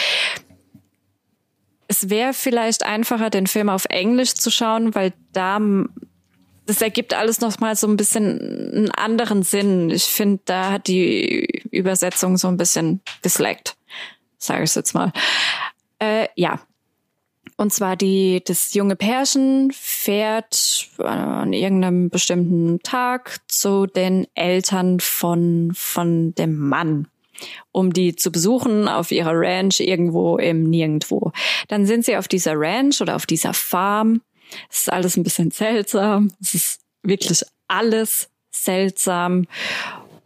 es 1.88 2.10
wäre 2.10 2.34
vielleicht 2.34 2.84
einfacher, 2.84 3.30
den 3.30 3.48
Film 3.48 3.70
auf 3.70 3.86
Englisch 3.86 4.34
zu 4.34 4.50
schauen, 4.50 4.96
weil 4.96 5.14
da 5.32 5.60
das 6.66 6.82
ergibt 6.82 7.14
alles 7.14 7.42
noch 7.42 7.60
mal 7.60 7.76
so 7.76 7.88
ein 7.88 7.98
bisschen 7.98 8.40
einen 8.74 8.92
anderen 8.92 9.44
Sinn. 9.44 9.90
Ich 9.90 10.06
finde, 10.06 10.42
da 10.46 10.72
hat 10.72 10.88
die 10.88 11.62
Übersetzung 11.72 12.38
so 12.38 12.48
ein 12.48 12.58
bisschen 12.58 13.02
geslackt, 13.22 13.76
sage 14.46 14.64
ich 14.64 14.76
jetzt 14.76 14.94
mal. 14.94 15.12
Äh, 16.00 16.28
ja. 16.36 16.60
Und 17.56 17.72
zwar 17.72 17.96
die, 17.96 18.42
das 18.44 18.74
junge 18.74 18.96
Pärchen 18.96 19.72
fährt 19.72 20.90
an 20.98 21.54
irgendeinem 21.54 22.10
bestimmten 22.10 22.82
Tag 22.82 23.40
zu 23.48 23.86
den 23.86 24.28
Eltern 24.34 25.00
von, 25.00 25.72
von 25.76 26.34
dem 26.34 26.58
Mann, 26.58 27.08
um 27.72 27.94
die 27.94 28.16
zu 28.16 28.32
besuchen 28.32 28.88
auf 28.88 29.12
ihrer 29.12 29.34
Ranch 29.34 29.80
irgendwo 29.82 30.38
im 30.38 30.64
Nirgendwo. 30.70 31.32
Dann 31.68 31.86
sind 31.86 32.06
sie 32.06 32.18
auf 32.18 32.28
dieser 32.28 32.54
Ranch 32.56 33.02
oder 33.02 33.16
auf 33.16 33.28
dieser 33.28 33.54
Farm. 33.54 34.22
Es 34.70 34.80
ist 34.80 34.92
alles 34.92 35.16
ein 35.16 35.24
bisschen 35.24 35.52
seltsam. 35.52 36.32
Es 36.42 36.56
ist 36.56 36.82
wirklich 37.04 37.44
alles 37.68 38.30
seltsam. 38.50 39.46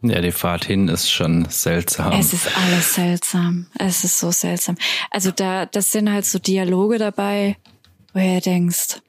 Ja, 0.00 0.20
die 0.20 0.32
Fahrt 0.32 0.64
hin 0.64 0.86
ist 0.88 1.10
schon 1.10 1.46
seltsam. 1.50 2.12
Es 2.12 2.32
ist 2.32 2.56
alles 2.56 2.94
seltsam. 2.94 3.66
Es 3.78 4.04
ist 4.04 4.18
so 4.18 4.30
seltsam. 4.30 4.76
Also 5.10 5.32
da, 5.32 5.66
das 5.66 5.90
sind 5.90 6.10
halt 6.10 6.24
so 6.24 6.38
Dialoge 6.38 6.98
dabei, 6.98 7.56
wo 8.12 8.20
ihr 8.20 8.40
denkst, 8.40 9.00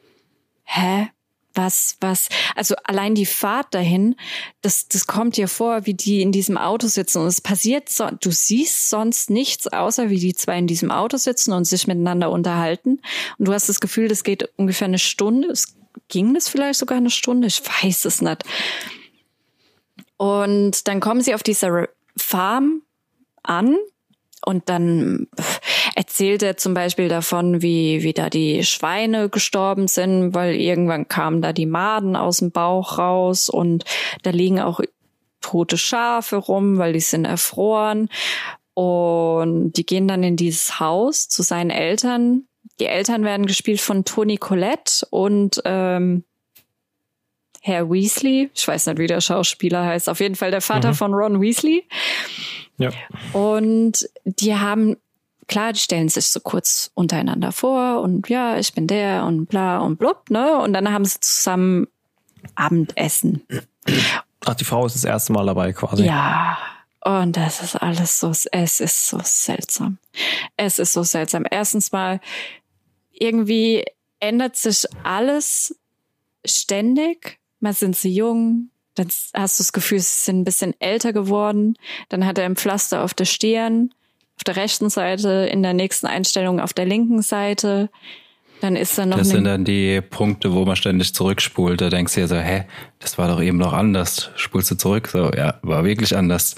hä? 0.64 1.10
Was, 1.56 1.98
was? 2.00 2.30
Also 2.56 2.76
allein 2.84 3.16
die 3.16 3.26
Fahrt 3.26 3.74
dahin, 3.74 4.16
das, 4.62 4.88
das 4.88 5.08
kommt 5.08 5.36
dir 5.36 5.48
vor, 5.48 5.86
wie 5.88 5.96
die 5.96 6.22
in 6.22 6.32
diesem 6.32 6.58
Auto 6.58 6.88
sitzen 6.88 7.18
und 7.20 7.28
es 7.28 7.42
passiert 7.42 7.90
so, 7.90 8.08
du 8.22 8.32
siehst 8.32 8.90
sonst 8.90 9.30
nichts, 9.32 9.68
außer 9.68 10.10
wie 10.10 10.20
die 10.20 10.36
zwei 10.36 10.60
in 10.60 10.68
diesem 10.68 10.92
Auto 10.92 11.18
sitzen 11.18 11.52
und 11.52 11.66
sich 11.66 11.88
miteinander 11.88 12.30
unterhalten. 12.30 13.02
Und 13.38 13.48
du 13.48 13.54
hast 13.54 13.68
das 13.68 13.80
Gefühl, 13.80 14.08
das 14.08 14.24
geht 14.24 14.48
ungefähr 14.58 14.88
eine 14.88 15.00
Stunde. 15.00 15.50
Es 15.50 15.76
ging 16.08 16.34
das 16.34 16.48
vielleicht 16.48 16.80
sogar 16.80 16.98
eine 16.98 17.10
Stunde? 17.10 17.48
Ich 17.48 17.62
weiß 17.84 18.06
es 18.06 18.22
nicht. 18.22 18.44
Und 20.20 20.90
dann 20.90 21.00
kommen 21.00 21.22
sie 21.22 21.34
auf 21.34 21.44
dieser 21.44 21.88
Farm 22.18 22.82
an 23.42 23.78
und 24.46 24.68
dann 24.68 25.28
erzählt 25.96 26.44
er 26.44 26.58
zum 26.58 26.74
Beispiel 26.74 27.08
davon, 27.08 27.62
wie, 27.62 28.04
wie 28.04 28.12
da 28.12 28.30
die 28.30 28.66
Schweine 28.66 29.30
gestorben 29.30 29.88
sind, 29.88 30.34
weil 30.34 30.56
irgendwann 30.56 31.08
kamen 31.08 31.42
da 31.42 31.54
die 31.54 31.66
Maden 31.66 32.18
aus 32.18 32.40
dem 32.40 32.52
Bauch 32.52 32.98
raus 32.98 33.50
und 33.50 33.86
da 34.24 34.32
liegen 34.32 34.60
auch 34.60 34.82
tote 35.40 35.78
Schafe 35.78 36.36
rum, 36.36 36.80
weil 36.80 36.92
die 36.92 37.00
sind 37.00 37.24
erfroren. 37.24 38.10
Und 38.74 39.72
die 39.74 39.86
gehen 39.86 40.10
dann 40.10 40.24
in 40.24 40.36
dieses 40.36 40.82
Haus 40.82 41.30
zu 41.30 41.44
seinen 41.44 41.70
Eltern. 41.70 42.44
Die 42.82 42.88
Eltern 42.88 43.24
werden 43.24 43.46
gespielt 43.46 43.80
von 43.80 44.04
Toni 44.04 44.38
Collette 44.38 45.08
und 45.12 45.62
ähm, 45.64 46.26
Herr 47.62 47.90
Weasley. 47.90 48.50
Ich 48.54 48.68
weiß 48.68 48.88
nicht, 48.88 48.98
wie 49.00 49.08
der 49.08 49.22
Schauspieler 49.22 49.86
heißt. 49.86 50.10
Auf 50.10 50.20
jeden 50.20 50.36
Fall 50.36 50.52
der 50.52 50.62
Vater 50.62 50.90
Mhm. 50.90 50.96
von 50.96 51.14
Ron 51.14 51.42
Weasley. 51.42 51.86
Ja. 52.78 52.92
Und 53.34 54.10
die 54.24 54.56
haben, 54.56 54.96
klar, 55.48 55.74
die 55.74 55.80
stellen 55.80 56.10
sich 56.10 56.28
so 56.28 56.40
kurz 56.40 56.92
untereinander 56.94 57.52
vor 57.52 58.02
und 58.02 58.30
ja, 58.30 58.58
ich 58.58 58.74
bin 58.74 58.88
der 58.88 59.26
und 59.26 59.48
bla 59.48 59.80
und 59.80 59.98
blub, 59.98 60.30
ne? 60.30 60.58
Und 60.60 60.74
dann 60.74 60.92
haben 60.92 61.04
sie 61.06 61.20
zusammen 61.20 61.88
Abendessen. 62.56 63.46
Ach, 64.46 64.56
die 64.56 64.64
Frau 64.64 64.86
ist 64.86 64.96
das 64.96 65.04
erste 65.04 65.34
Mal 65.34 65.46
dabei 65.46 65.74
quasi. 65.74 66.06
Ja. 66.06 66.58
Und 67.02 67.38
das 67.38 67.62
ist 67.62 67.76
alles 67.78 68.20
so, 68.20 68.32
es 68.52 68.80
ist 68.80 69.08
so 69.10 69.20
seltsam. 69.24 69.98
Es 70.58 70.80
ist 70.80 70.94
so 70.94 71.04
seltsam. 71.04 71.46
Erstens 71.50 71.92
mal, 71.92 72.20
irgendwie 73.12 73.86
ändert 74.20 74.56
sich 74.58 74.86
alles 75.04 75.78
ständig. 76.46 77.39
Mal 77.60 77.74
sind 77.74 77.96
sie 77.96 78.14
jung, 78.14 78.70
dann 78.96 79.08
hast 79.34 79.60
du 79.60 79.64
das 79.64 79.74
Gefühl, 79.74 80.00
sie 80.00 80.26
sind 80.26 80.40
ein 80.40 80.44
bisschen 80.44 80.74
älter 80.80 81.14
geworden. 81.14 81.76
Dann 82.10 82.26
hat 82.26 82.38
er 82.38 82.46
ein 82.46 82.56
Pflaster 82.56 83.04
auf 83.04 83.14
der 83.14 83.26
Stirn, 83.26 83.94
auf 84.36 84.44
der 84.44 84.58
rechten 84.58 84.90
Seite, 84.90 85.50
in 85.52 85.64
der 85.64 85.74
nächsten 85.74 86.08
Einstellung 86.08 86.60
auf 86.60 86.74
der 86.74 86.86
linken 86.86 87.22
Seite. 87.22 87.90
Dann 88.62 88.76
ist 88.76 88.98
da 88.98 89.06
noch. 89.06 89.18
Das 89.18 89.30
sind 89.30 89.46
dann 89.46 89.64
die 89.64 90.02
Punkte, 90.02 90.54
wo 90.54 90.66
man 90.66 90.76
ständig 90.76 91.14
zurückspult. 91.14 91.80
Da 91.80 91.90
denkst 91.90 92.16
du 92.16 92.20
ja 92.20 92.28
so, 92.28 92.36
hä, 92.36 92.66
das 93.00 93.18
war 93.18 93.30
doch 93.30 93.42
eben 93.42 93.58
noch 93.58 93.72
anders. 93.72 94.32
Spulst 94.36 94.70
du 94.72 94.76
zurück? 94.76 95.08
So, 95.08 95.32
ja, 95.32 95.60
war 95.62 95.86
wirklich 95.86 96.16
anders. 96.16 96.56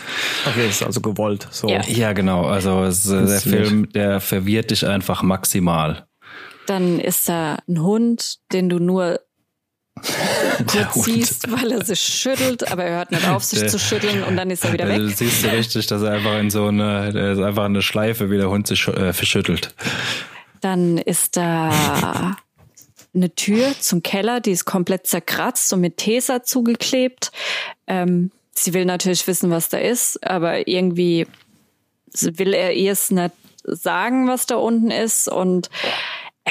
Okay, 0.47 0.67
ist 0.67 0.81
also 0.81 0.99
gewollt. 1.01 1.47
So. 1.51 1.67
Ja, 1.67 1.83
ja 1.85 2.13
genau. 2.13 2.45
Also 2.45 2.83
es, 2.83 3.03
der 3.03 3.27
Film, 3.27 3.91
der 3.91 4.19
verwirrt 4.19 4.71
dich 4.71 4.87
einfach 4.87 5.21
maximal. 5.21 6.07
Dann 6.65 6.99
ist 6.99 7.29
da 7.29 7.59
ein 7.67 7.81
Hund, 7.81 8.39
den 8.51 8.69
du 8.69 8.79
nur 8.79 9.19
kurz 10.91 11.05
siehst, 11.05 11.51
weil 11.51 11.71
er 11.71 11.85
sich 11.85 11.99
schüttelt, 11.99 12.71
aber 12.71 12.83
er 12.83 12.97
hört 12.97 13.11
nicht 13.11 13.27
auf, 13.27 13.43
sich 13.43 13.59
der, 13.59 13.69
zu 13.69 13.79
schütteln 13.79 14.23
und 14.23 14.35
dann 14.37 14.49
ist 14.49 14.63
er 14.65 14.73
wieder 14.73 14.87
weg. 14.87 14.97
Du 14.97 15.09
siehst 15.09 15.43
du 15.43 15.51
richtig, 15.51 15.87
dass 15.87 16.01
er 16.01 16.11
einfach 16.11 16.39
in 16.39 16.49
so 16.49 16.67
eine, 16.67 17.11
der 17.11 17.33
ist 17.33 17.39
einfach 17.39 17.65
eine 17.65 17.81
Schleife, 17.81 18.29
wie 18.29 18.37
der 18.37 18.49
Hund 18.49 18.67
sich 18.67 18.87
äh, 18.87 19.13
verschüttelt. 19.13 19.73
Dann 20.61 20.97
ist 20.97 21.37
da 21.37 22.35
eine 23.13 23.35
Tür 23.35 23.73
zum 23.79 24.03
Keller, 24.03 24.39
die 24.39 24.51
ist 24.51 24.65
komplett 24.65 25.07
zerkratzt 25.07 25.71
und 25.73 25.81
mit 25.81 25.97
Tesa 25.97 26.43
zugeklebt. 26.43 27.31
Ähm, 27.87 28.31
sie 28.53 28.73
will 28.73 28.85
natürlich 28.85 29.27
wissen, 29.27 29.49
was 29.49 29.69
da 29.69 29.77
ist, 29.77 30.25
aber 30.25 30.67
irgendwie 30.67 31.27
will 32.13 32.53
er 32.53 32.73
ihr 32.73 32.91
es 32.91 33.11
nicht 33.11 33.33
sagen, 33.63 34.27
was 34.27 34.45
da 34.45 34.55
unten 34.55 34.91
ist 34.91 35.27
und 35.27 35.69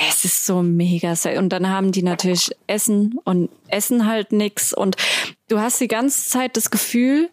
es 0.09 0.25
ist 0.25 0.47
so 0.47 0.63
mega 0.63 1.15
sehr. 1.17 1.39
Und 1.39 1.51
dann 1.51 1.69
haben 1.69 1.93
die 1.93 2.03
natürlich 2.03 2.51
Essen 2.67 3.19
und 3.25 3.51
essen 3.69 4.07
halt 4.07 4.33
nix. 4.33 4.73
Und 4.73 4.97
du 5.49 5.59
hast 5.61 5.81
die 5.81 5.89
ganze 5.89 6.29
Zeit 6.29 6.57
das 6.57 6.71
Gefühl, 6.71 7.31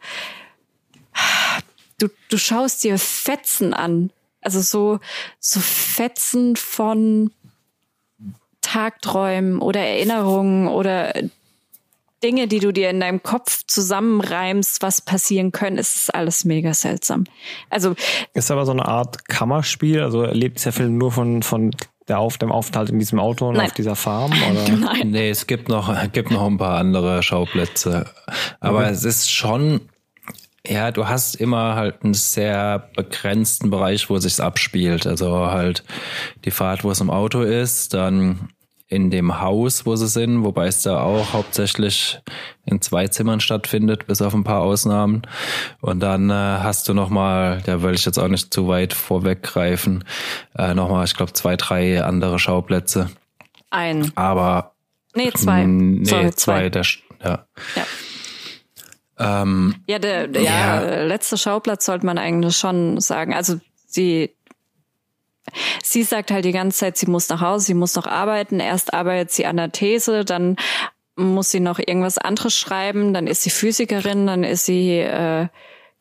du, 1.99 2.07
du 2.29 2.37
schaust 2.37 2.83
dir 2.83 2.97
Fetzen 2.97 3.73
an. 3.73 4.11
Also 4.41 4.61
so, 4.61 4.99
so 5.39 5.59
Fetzen 5.59 6.55
von 6.55 7.31
Tagträumen 8.61 9.59
oder 9.59 9.79
Erinnerungen 9.79 10.67
oder 10.67 11.13
Dinge, 12.23 12.47
die 12.47 12.59
du 12.59 12.73
dir 12.73 12.89
in 12.89 12.99
deinem 12.99 13.21
Kopf 13.21 13.63
zusammenreimst, 13.67 14.81
was 14.81 15.01
passieren 15.01 15.51
können, 15.51 15.77
ist 15.77 16.13
alles 16.13 16.45
mega 16.45 16.73
seltsam. 16.73 17.25
Also 17.69 17.95
ist 18.33 18.51
aber 18.51 18.65
so 18.65 18.71
eine 18.71 18.85
Art 18.85 19.27
Kammerspiel. 19.27 20.01
Also 20.01 20.25
lebt 20.25 20.63
der 20.65 20.73
Film 20.73 20.97
nur 20.97 21.11
von 21.11 21.43
von 21.43 21.71
der 22.07 22.19
auf 22.19 22.37
dem 22.37 22.51
Aufenthalt 22.51 22.89
in 22.89 22.99
diesem 22.99 23.19
Auto 23.19 23.47
und 23.49 23.57
Nein. 23.57 23.67
auf 23.67 23.73
dieser 23.73 23.95
Farm? 23.95 24.31
Oder? 24.51 24.75
Nein. 24.75 25.11
Nee, 25.11 25.29
es 25.29 25.47
gibt 25.47 25.69
noch, 25.69 25.93
gibt 26.11 26.31
noch 26.31 26.45
ein 26.45 26.57
paar 26.57 26.77
andere 26.77 27.23
Schauplätze. 27.23 28.05
Aber 28.59 28.79
okay. 28.79 28.91
es 28.91 29.03
ist 29.03 29.31
schon, 29.31 29.81
ja, 30.65 30.91
du 30.91 31.07
hast 31.07 31.35
immer 31.35 31.75
halt 31.75 32.03
einen 32.03 32.13
sehr 32.13 32.89
begrenzten 32.95 33.69
Bereich, 33.69 34.09
wo 34.09 34.17
sich's 34.17 34.39
abspielt. 34.39 35.05
Also 35.05 35.47
halt 35.47 35.83
die 36.45 36.51
Fahrt, 36.51 36.83
wo 36.83 36.91
es 36.91 37.01
im 37.01 37.09
Auto 37.09 37.41
ist, 37.41 37.93
dann 37.93 38.49
in 38.89 39.11
dem 39.11 39.41
Haus, 39.41 39.85
wo 39.85 39.95
sie 39.97 40.07
sind, 40.07 40.45
wobei 40.45 40.67
es 40.67 40.81
da 40.81 41.01
auch 41.01 41.33
hauptsächlich 41.33 42.19
in 42.65 42.81
zwei 42.81 43.07
Zimmern 43.07 43.41
stattfindet, 43.41 44.07
bis 44.07 44.21
auf 44.21 44.33
ein 44.33 44.45
paar 44.45 44.61
Ausnahmen. 44.61 45.23
Und 45.81 45.99
dann 45.99 46.29
äh, 46.29 46.33
hast 46.33 46.87
du 46.87 46.93
nochmal, 46.93 47.61
da 47.65 47.81
will 47.81 47.95
ich 47.95 48.05
jetzt 48.05 48.17
auch 48.17 48.29
nicht 48.29 48.53
zu 48.53 48.67
weit 48.69 48.93
vorweggreifen, 48.93 50.05
äh, 50.57 50.73
nochmal, 50.73 51.03
ich 51.03 51.15
glaube, 51.15 51.33
zwei, 51.33 51.57
drei 51.57 52.01
andere 52.01 52.39
Schauplätze. 52.39 53.09
Ein. 53.69 54.11
Aber. 54.15 54.73
Nee, 55.13 55.31
zwei. 55.33 55.65
Nee, 55.65 56.05
Sorry, 56.05 56.31
zwei. 56.31 56.69
zwei. 56.69 56.69
Der, 56.69 56.85
ja. 57.23 57.45
ja. 57.75 57.85
Ähm, 59.19 59.75
ja, 59.87 59.99
der, 59.99 60.27
der 60.27 60.41
ja. 60.41 61.03
letzte 61.03 61.37
Schauplatz 61.37 61.85
sollte 61.85 62.05
man 62.05 62.17
eigentlich 62.17 62.55
schon 62.55 63.01
sagen. 63.01 63.33
Also 63.33 63.59
die 63.95 64.36
sie 65.83 66.03
sagt 66.03 66.31
halt 66.31 66.45
die 66.45 66.51
ganze 66.51 66.77
Zeit, 66.77 66.97
sie 66.97 67.07
muss 67.07 67.29
nach 67.29 67.41
Hause, 67.41 67.65
sie 67.65 67.73
muss 67.73 67.95
noch 67.95 68.07
arbeiten. 68.07 68.59
Erst 68.59 68.93
arbeitet 68.93 69.31
sie 69.31 69.45
an 69.45 69.57
der 69.57 69.71
These, 69.71 70.25
dann 70.25 70.55
muss 71.15 71.51
sie 71.51 71.59
noch 71.59 71.79
irgendwas 71.79 72.17
anderes 72.17 72.55
schreiben, 72.55 73.13
dann 73.13 73.27
ist 73.27 73.41
sie 73.41 73.49
Physikerin, 73.49 74.27
dann 74.27 74.43
ist 74.43 74.65
sie 74.65 74.99
äh, 74.99 75.47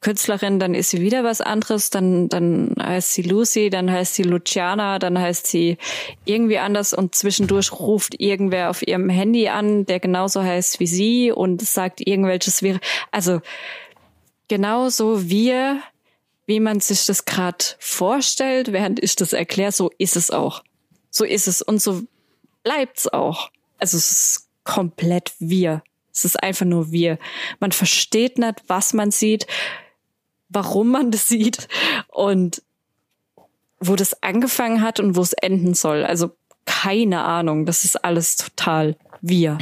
Künstlerin, 0.00 0.60
dann 0.60 0.74
ist 0.74 0.90
sie 0.90 1.00
wieder 1.00 1.24
was 1.24 1.40
anderes, 1.40 1.90
dann, 1.90 2.28
dann 2.28 2.74
heißt 2.80 3.14
sie 3.14 3.22
Lucy, 3.22 3.70
dann 3.70 3.90
heißt 3.90 4.14
sie 4.14 4.22
Luciana, 4.22 4.98
dann 4.98 5.18
heißt 5.18 5.46
sie 5.46 5.78
irgendwie 6.24 6.58
anders 6.58 6.92
und 6.92 7.14
zwischendurch 7.14 7.72
ruft 7.72 8.20
irgendwer 8.20 8.70
auf 8.70 8.86
ihrem 8.86 9.08
Handy 9.08 9.48
an, 9.48 9.86
der 9.86 9.98
genauso 9.98 10.42
heißt 10.42 10.80
wie 10.80 10.86
sie 10.86 11.32
und 11.32 11.62
sagt 11.62 12.06
irgendwelches 12.06 12.62
wäre. 12.62 12.78
Also 13.10 13.40
genauso 14.48 15.28
wir 15.28 15.80
wie 16.46 16.60
man 16.60 16.80
sich 16.80 17.06
das 17.06 17.24
gerade 17.24 17.64
vorstellt, 17.78 18.72
während 18.72 19.02
ich 19.02 19.16
das 19.16 19.32
erkläre, 19.32 19.72
so 19.72 19.90
ist 19.98 20.16
es 20.16 20.30
auch. 20.30 20.62
So 21.10 21.24
ist 21.24 21.48
es 21.48 21.60
und 21.62 21.80
so 21.80 22.02
bleibt's 22.62 23.08
auch. 23.08 23.50
Also 23.78 23.96
es 23.96 24.10
ist 24.10 24.48
komplett 24.64 25.32
wir. 25.38 25.82
Es 26.12 26.24
ist 26.24 26.42
einfach 26.42 26.66
nur 26.66 26.90
wir. 26.92 27.18
Man 27.60 27.72
versteht 27.72 28.38
nicht, 28.38 28.62
was 28.68 28.94
man 28.94 29.10
sieht, 29.10 29.46
warum 30.48 30.88
man 30.88 31.10
das 31.10 31.28
sieht 31.28 31.68
und 32.08 32.62
wo 33.78 33.96
das 33.96 34.22
angefangen 34.22 34.80
hat 34.82 35.00
und 35.00 35.16
wo 35.16 35.22
es 35.22 35.32
enden 35.34 35.74
soll. 35.74 36.04
Also 36.04 36.36
keine 36.64 37.22
Ahnung. 37.22 37.66
Das 37.66 37.84
ist 37.84 38.04
alles 38.04 38.36
total 38.36 38.96
wir. 39.20 39.58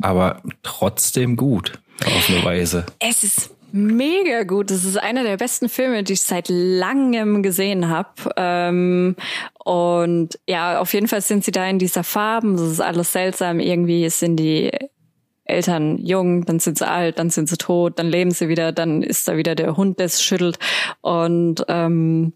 Aber 0.00 0.42
trotzdem 0.62 1.36
gut, 1.36 1.80
auf 2.04 2.30
eine 2.30 2.44
Weise. 2.44 2.86
Es 3.00 3.22
ist 3.22 3.50
Mega 3.72 4.42
gut. 4.44 4.70
Das 4.70 4.84
ist 4.84 4.96
einer 4.96 5.22
der 5.22 5.36
besten 5.36 5.68
Filme, 5.68 6.02
die 6.02 6.14
ich 6.14 6.22
seit 6.22 6.48
langem 6.48 7.42
gesehen 7.42 7.88
habe. 7.88 8.32
Ähm, 8.36 9.16
und 9.64 10.38
ja, 10.48 10.80
auf 10.80 10.92
jeden 10.92 11.08
Fall 11.08 11.20
sind 11.20 11.44
sie 11.44 11.52
da 11.52 11.66
in 11.66 11.78
dieser 11.78 12.04
Farben. 12.04 12.56
Das 12.56 12.70
ist 12.70 12.80
alles 12.80 13.12
seltsam. 13.12 13.60
Irgendwie 13.60 14.08
sind 14.10 14.36
die 14.36 14.70
Eltern 15.44 15.98
jung, 15.98 16.44
dann 16.44 16.60
sind 16.60 16.78
sie 16.78 16.88
alt, 16.88 17.18
dann 17.18 17.30
sind 17.30 17.48
sie 17.48 17.56
tot, 17.56 17.98
dann 17.98 18.08
leben 18.08 18.30
sie 18.30 18.48
wieder, 18.48 18.72
dann 18.72 19.02
ist 19.02 19.26
da 19.26 19.36
wieder 19.36 19.54
der 19.54 19.76
Hund, 19.76 19.98
der 19.98 20.06
es 20.06 20.22
schüttelt. 20.22 20.58
Und 21.00 21.64
ähm, 21.68 22.32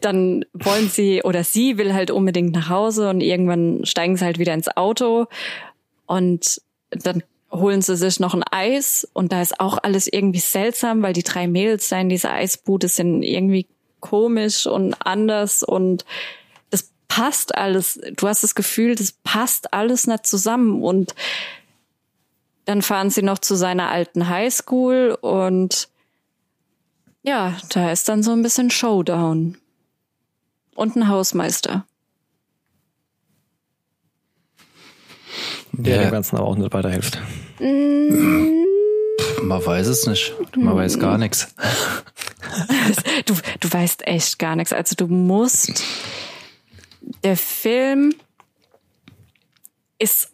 dann 0.00 0.44
wollen 0.52 0.88
sie 0.88 1.22
oder 1.22 1.44
sie 1.44 1.78
will 1.78 1.94
halt 1.94 2.10
unbedingt 2.10 2.54
nach 2.54 2.68
Hause 2.68 3.10
und 3.10 3.20
irgendwann 3.20 3.84
steigen 3.84 4.16
sie 4.16 4.24
halt 4.24 4.38
wieder 4.38 4.54
ins 4.54 4.68
Auto 4.76 5.26
und 6.06 6.60
dann 6.90 7.22
holen 7.52 7.82
sie 7.82 7.96
sich 7.96 8.20
noch 8.20 8.34
ein 8.34 8.44
Eis 8.50 9.06
und 9.12 9.32
da 9.32 9.42
ist 9.42 9.58
auch 9.60 9.78
alles 9.82 10.06
irgendwie 10.06 10.38
seltsam, 10.38 11.02
weil 11.02 11.12
die 11.12 11.22
drei 11.22 11.48
Mädels 11.48 11.88
da 11.88 12.00
in 12.00 12.08
dieser 12.08 12.32
Eisbude 12.32 12.88
sind 12.88 13.22
irgendwie 13.22 13.66
komisch 14.00 14.66
und 14.66 14.94
anders 15.04 15.62
und 15.62 16.04
das 16.70 16.90
passt 17.08 17.54
alles. 17.54 18.00
Du 18.16 18.28
hast 18.28 18.42
das 18.42 18.54
Gefühl, 18.54 18.94
das 18.94 19.12
passt 19.12 19.72
alles 19.74 20.06
nicht 20.06 20.26
zusammen 20.26 20.82
und 20.82 21.14
dann 22.66 22.82
fahren 22.82 23.10
sie 23.10 23.22
noch 23.22 23.38
zu 23.38 23.56
seiner 23.56 23.90
alten 23.90 24.28
Highschool 24.28 25.18
und 25.20 25.88
ja, 27.22 27.56
da 27.70 27.90
ist 27.90 28.08
dann 28.08 28.22
so 28.22 28.32
ein 28.32 28.42
bisschen 28.42 28.70
Showdown 28.70 29.58
und 30.74 30.96
ein 30.96 31.08
Hausmeister. 31.08 31.84
Der 35.84 35.96
ja. 35.96 36.02
dem 36.02 36.10
Ganzen 36.10 36.36
aber 36.36 36.46
auch 36.46 36.56
nicht 36.56 36.72
weiterhilft. 36.72 37.20
Mm. 37.58 38.60
Man 39.42 39.64
weiß 39.64 39.86
es 39.86 40.06
nicht. 40.06 40.34
Man 40.56 40.76
weiß 40.76 40.98
gar 40.98 41.18
nichts. 41.18 41.54
Du, 43.26 43.34
du 43.60 43.72
weißt 43.72 44.06
echt 44.08 44.38
gar 44.40 44.56
nichts. 44.56 44.72
Also 44.72 44.96
du 44.96 45.06
musst. 45.06 45.84
Der 47.22 47.36
Film 47.36 48.12
ist 49.98 50.32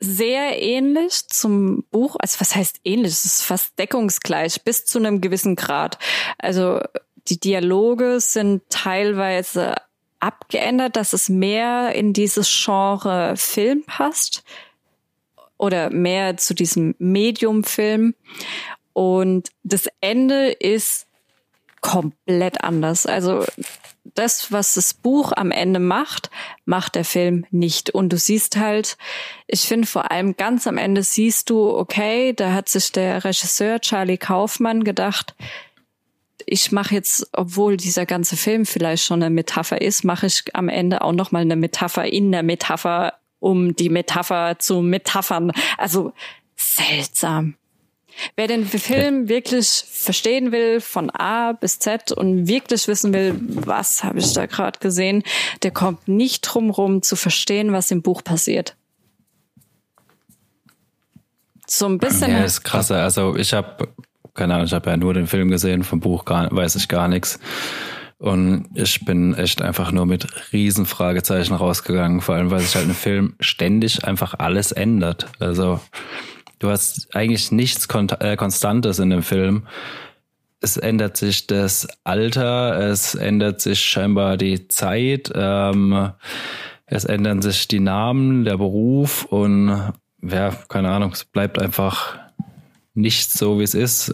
sehr 0.00 0.60
ähnlich 0.60 1.28
zum 1.28 1.84
Buch. 1.90 2.16
Also 2.18 2.40
was 2.40 2.56
heißt 2.56 2.80
ähnlich? 2.84 3.12
Es 3.12 3.24
ist 3.24 3.42
fast 3.42 3.78
deckungsgleich 3.78 4.62
bis 4.64 4.84
zu 4.86 4.98
einem 4.98 5.20
gewissen 5.20 5.56
Grad. 5.56 5.98
Also 6.38 6.80
die 7.28 7.38
Dialoge 7.38 8.20
sind 8.20 8.62
teilweise 8.68 9.76
abgeändert, 10.20 10.96
dass 10.96 11.12
es 11.12 11.28
mehr 11.28 11.94
in 11.94 12.12
dieses 12.12 12.48
Genre 12.48 13.36
Film 13.36 13.84
passt 13.86 14.44
oder 15.58 15.90
mehr 15.90 16.36
zu 16.36 16.54
diesem 16.54 16.94
Medium-Film. 16.98 18.14
Und 18.92 19.50
das 19.62 19.88
Ende 20.00 20.50
ist 20.50 21.06
komplett 21.80 22.64
anders. 22.64 23.06
Also 23.06 23.44
das, 24.14 24.52
was 24.52 24.74
das 24.74 24.94
Buch 24.94 25.32
am 25.34 25.50
Ende 25.50 25.80
macht, 25.80 26.30
macht 26.64 26.94
der 26.94 27.04
Film 27.04 27.46
nicht. 27.50 27.90
Und 27.90 28.12
du 28.12 28.16
siehst 28.16 28.56
halt, 28.56 28.96
ich 29.46 29.62
finde 29.62 29.86
vor 29.86 30.10
allem 30.10 30.36
ganz 30.36 30.66
am 30.66 30.78
Ende 30.78 31.02
siehst 31.02 31.50
du, 31.50 31.76
okay, 31.76 32.32
da 32.32 32.52
hat 32.52 32.68
sich 32.68 32.92
der 32.92 33.24
Regisseur 33.24 33.80
Charlie 33.80 34.18
Kaufmann 34.18 34.84
gedacht, 34.84 35.34
ich 36.46 36.72
mache 36.72 36.94
jetzt, 36.94 37.28
obwohl 37.32 37.76
dieser 37.76 38.06
ganze 38.06 38.36
Film 38.36 38.66
vielleicht 38.66 39.04
schon 39.04 39.22
eine 39.22 39.34
Metapher 39.34 39.80
ist, 39.80 40.04
mache 40.04 40.26
ich 40.26 40.44
am 40.52 40.68
Ende 40.68 41.02
auch 41.02 41.12
noch 41.12 41.32
mal 41.32 41.40
eine 41.40 41.56
Metapher 41.56 42.04
in 42.04 42.32
der 42.32 42.42
Metapher 42.42 43.14
um 43.44 43.76
die 43.76 43.90
Metapher 43.90 44.58
zu 44.58 44.80
metaphern. 44.80 45.52
Also 45.76 46.14
seltsam. 46.56 47.56
Wer 48.36 48.46
den 48.46 48.64
Film 48.64 49.28
wirklich 49.28 49.84
verstehen 49.86 50.50
will, 50.50 50.80
von 50.80 51.10
A 51.10 51.52
bis 51.52 51.78
Z 51.78 52.10
und 52.12 52.48
wirklich 52.48 52.88
wissen 52.88 53.12
will, 53.12 53.34
was 53.38 54.02
habe 54.02 54.20
ich 54.20 54.32
da 54.32 54.46
gerade 54.46 54.78
gesehen, 54.78 55.24
der 55.62 55.72
kommt 55.72 56.08
nicht 56.08 56.40
drum 56.42 56.70
rum 56.70 57.02
zu 57.02 57.16
verstehen, 57.16 57.72
was 57.72 57.90
im 57.90 58.00
Buch 58.00 58.24
passiert. 58.24 58.76
So 61.66 61.86
ein 61.86 61.98
bisschen. 61.98 62.30
Ja, 62.30 62.44
ist 62.44 62.62
krasser. 62.62 63.02
Also 63.02 63.36
ich 63.36 63.52
habe, 63.52 63.88
keine 64.34 64.54
Ahnung, 64.54 64.66
ich 64.66 64.72
habe 64.74 64.90
ja 64.90 64.96
nur 64.96 65.14
den 65.14 65.26
Film 65.26 65.50
gesehen, 65.50 65.84
vom 65.84 66.00
Buch 66.00 66.24
gar, 66.24 66.54
weiß 66.54 66.76
ich 66.76 66.88
gar 66.88 67.08
nichts. 67.08 67.38
Und 68.18 68.66
ich 68.74 69.04
bin 69.04 69.34
echt 69.34 69.60
einfach 69.60 69.92
nur 69.92 70.06
mit 70.06 70.52
riesen 70.52 70.86
Fragezeichen 70.86 71.54
rausgegangen, 71.54 72.20
vor 72.20 72.34
allem 72.34 72.50
weil 72.50 72.60
sich 72.60 72.74
halt 72.74 72.86
im 72.86 72.94
Film 72.94 73.34
ständig 73.40 74.04
einfach 74.04 74.34
alles 74.38 74.72
ändert. 74.72 75.26
Also 75.40 75.80
Du 76.64 76.70
hast 76.70 77.14
eigentlich 77.14 77.52
nichts 77.52 77.88
Kon 77.88 78.08
äh, 78.20 78.36
Konstantes 78.36 78.98
in 78.98 79.10
dem 79.10 79.22
Film. 79.22 79.66
Es 80.60 80.78
ändert 80.78 81.18
sich 81.18 81.46
das 81.46 81.86
Alter, 82.04 82.78
es 82.78 83.14
ändert 83.14 83.60
sich 83.60 83.80
scheinbar 83.80 84.38
die 84.38 84.66
Zeit, 84.68 85.30
ähm, 85.34 86.12
es 86.86 87.04
ändern 87.04 87.42
sich 87.42 87.68
die 87.68 87.80
Namen, 87.80 88.44
der 88.44 88.56
Beruf 88.56 89.24
und 89.24 89.92
ja, 90.22 90.50
keine 90.68 90.90
Ahnung, 90.90 91.12
es 91.12 91.26
bleibt 91.26 91.60
einfach 91.60 92.16
nicht 92.94 93.32
so, 93.32 93.58
wie 93.58 93.64
es 93.64 93.74
ist, 93.74 94.12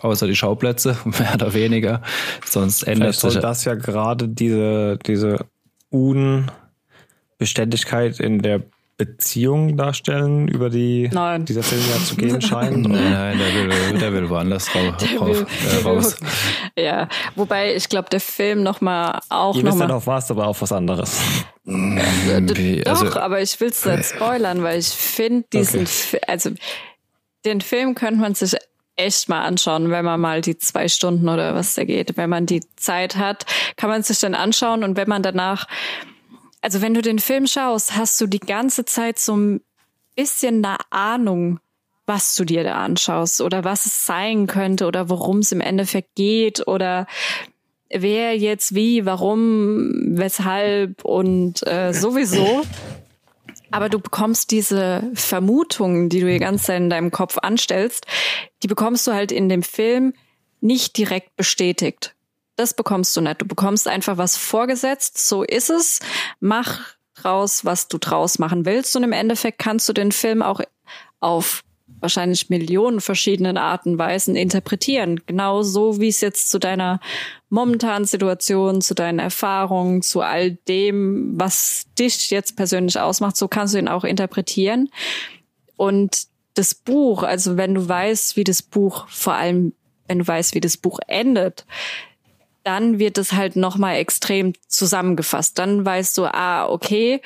außer 0.00 0.26
die 0.26 0.36
Schauplätze, 0.36 0.96
mehr 1.04 1.34
oder 1.34 1.54
weniger. 1.54 2.02
Sonst 2.44 2.82
ändert 2.82 3.14
Vielleicht 3.14 3.20
soll 3.20 3.30
sich. 3.32 3.40
das 3.42 3.64
ja 3.64 3.74
gerade 3.74 4.28
diese, 4.28 4.98
diese 5.06 5.46
Unbeständigkeit 5.90 8.18
in 8.20 8.40
der 8.42 8.62
Beziehung 8.98 9.76
darstellen, 9.76 10.48
über 10.48 10.70
die 10.70 11.10
Nein. 11.12 11.44
dieser 11.44 11.62
Film 11.62 11.82
ja 11.90 11.96
zu 12.02 12.16
gehen 12.16 12.40
scheint? 12.50 12.88
Nein, 12.88 13.36
der 13.38 13.54
will, 13.54 13.68
der 13.98 14.12
will 14.14 14.30
woanders 14.30 14.74
raus. 14.74 14.94
will- 15.02 15.46
äh, 15.70 15.82
raus. 15.84 16.16
Ja, 16.78 17.08
wobei 17.36 17.74
ich 17.74 17.88
glaube, 17.88 18.10
der 18.10 18.20
Film 18.20 18.62
noch 18.62 18.82
mal 18.82 19.18
auch 19.30 19.56
Ihr 19.56 19.62
noch 19.64 19.72
wisst 19.72 19.80
ja 19.80 19.88
mal 19.88 19.94
noch 19.94 20.06
was, 20.06 20.30
aber 20.30 20.46
auch 20.46 20.60
was 20.60 20.72
anderes. 20.72 21.18
Wie, 21.64 22.82
Doch, 22.82 22.90
also, 23.02 23.18
aber 23.18 23.40
ich 23.40 23.58
will 23.60 23.68
es 23.70 23.82
nicht 23.84 24.04
spoilern, 24.14 24.62
weil 24.62 24.78
ich 24.78 24.88
finde 24.88 25.46
diesen, 25.52 25.80
Okay. 25.82 26.20
Also 26.26 26.50
den 27.46 27.60
Film 27.60 27.94
könnte 27.94 28.20
man 28.20 28.34
sich 28.34 28.56
echt 28.96 29.28
mal 29.28 29.42
anschauen, 29.42 29.90
wenn 29.90 30.04
man 30.04 30.20
mal 30.20 30.40
die 30.40 30.58
zwei 30.58 30.88
Stunden 30.88 31.28
oder 31.28 31.54
was 31.54 31.74
da 31.74 31.84
geht, 31.84 32.16
wenn 32.16 32.30
man 32.30 32.46
die 32.46 32.62
Zeit 32.76 33.16
hat, 33.16 33.46
kann 33.76 33.90
man 33.90 34.02
sich 34.02 34.18
dann 34.18 34.34
anschauen 34.34 34.82
und 34.82 34.96
wenn 34.96 35.08
man 35.08 35.22
danach, 35.22 35.66
also 36.62 36.80
wenn 36.80 36.94
du 36.94 37.02
den 37.02 37.18
Film 37.18 37.46
schaust, 37.46 37.94
hast 37.94 38.20
du 38.20 38.26
die 38.26 38.40
ganze 38.40 38.84
Zeit 38.84 39.18
so 39.18 39.36
ein 39.36 39.60
bisschen 40.14 40.64
eine 40.64 40.78
Ahnung, 40.90 41.60
was 42.06 42.34
du 42.36 42.44
dir 42.44 42.64
da 42.64 42.76
anschaust 42.76 43.40
oder 43.40 43.64
was 43.64 43.86
es 43.86 44.06
sein 44.06 44.46
könnte 44.46 44.86
oder 44.86 45.08
worum 45.08 45.38
es 45.38 45.52
im 45.52 45.60
Endeffekt 45.60 46.14
geht 46.14 46.66
oder 46.66 47.06
wer 47.90 48.36
jetzt 48.36 48.74
wie, 48.74 49.04
warum, 49.04 50.16
weshalb 50.16 51.04
und 51.04 51.66
äh, 51.66 51.92
sowieso. 51.92 52.62
Aber 53.70 53.88
du 53.88 53.98
bekommst 53.98 54.50
diese 54.50 55.10
Vermutungen, 55.14 56.08
die 56.08 56.20
du 56.20 56.26
die 56.26 56.38
ganze 56.38 56.66
Zeit 56.66 56.78
in 56.78 56.90
deinem 56.90 57.10
Kopf 57.10 57.38
anstellst, 57.38 58.06
die 58.62 58.68
bekommst 58.68 59.06
du 59.06 59.12
halt 59.12 59.32
in 59.32 59.48
dem 59.48 59.62
Film 59.62 60.14
nicht 60.60 60.96
direkt 60.96 61.36
bestätigt. 61.36 62.14
Das 62.56 62.74
bekommst 62.74 63.16
du 63.16 63.20
nicht. 63.20 63.42
Du 63.42 63.46
bekommst 63.46 63.86
einfach 63.86 64.16
was 64.16 64.36
vorgesetzt. 64.36 65.18
So 65.18 65.42
ist 65.42 65.68
es. 65.68 66.00
Mach 66.40 66.80
draus, 67.14 67.64
was 67.64 67.88
du 67.88 67.98
draus 67.98 68.38
machen 68.38 68.64
willst. 68.64 68.96
Und 68.96 69.04
im 69.04 69.12
Endeffekt 69.12 69.58
kannst 69.58 69.88
du 69.88 69.92
den 69.92 70.12
Film 70.12 70.42
auch 70.42 70.60
auf 71.20 71.62
wahrscheinlich 72.06 72.50
Millionen 72.50 73.00
verschiedenen 73.00 73.58
Arten 73.58 73.94
und 73.94 73.98
Weisen 73.98 74.36
interpretieren. 74.36 75.20
Genau 75.26 75.62
so, 75.62 76.00
wie 76.00 76.06
es 76.06 76.20
jetzt 76.20 76.50
zu 76.52 76.60
deiner 76.60 77.00
momentanen 77.48 78.04
Situation, 78.04 78.80
zu 78.80 78.94
deinen 78.94 79.18
Erfahrungen, 79.18 80.02
zu 80.02 80.20
all 80.20 80.52
dem, 80.68 81.32
was 81.36 81.86
dich 81.98 82.30
jetzt 82.30 82.56
persönlich 82.56 83.00
ausmacht, 83.00 83.36
so 83.36 83.48
kannst 83.48 83.74
du 83.74 83.78
ihn 83.78 83.88
auch 83.88 84.04
interpretieren. 84.04 84.88
Und 85.76 86.28
das 86.54 86.74
Buch, 86.74 87.24
also 87.24 87.56
wenn 87.56 87.74
du 87.74 87.88
weißt, 87.88 88.36
wie 88.36 88.44
das 88.44 88.62
Buch, 88.62 89.08
vor 89.08 89.34
allem 89.34 89.72
wenn 90.06 90.20
du 90.20 90.26
weißt, 90.28 90.54
wie 90.54 90.60
das 90.60 90.76
Buch 90.76 91.00
endet, 91.08 91.66
dann 92.62 93.00
wird 93.00 93.18
es 93.18 93.32
halt 93.32 93.56
nochmal 93.56 93.96
extrem 93.96 94.52
zusammengefasst. 94.68 95.58
Dann 95.58 95.84
weißt 95.84 96.16
du, 96.18 96.26
ah, 96.26 96.68
okay, 96.68 97.20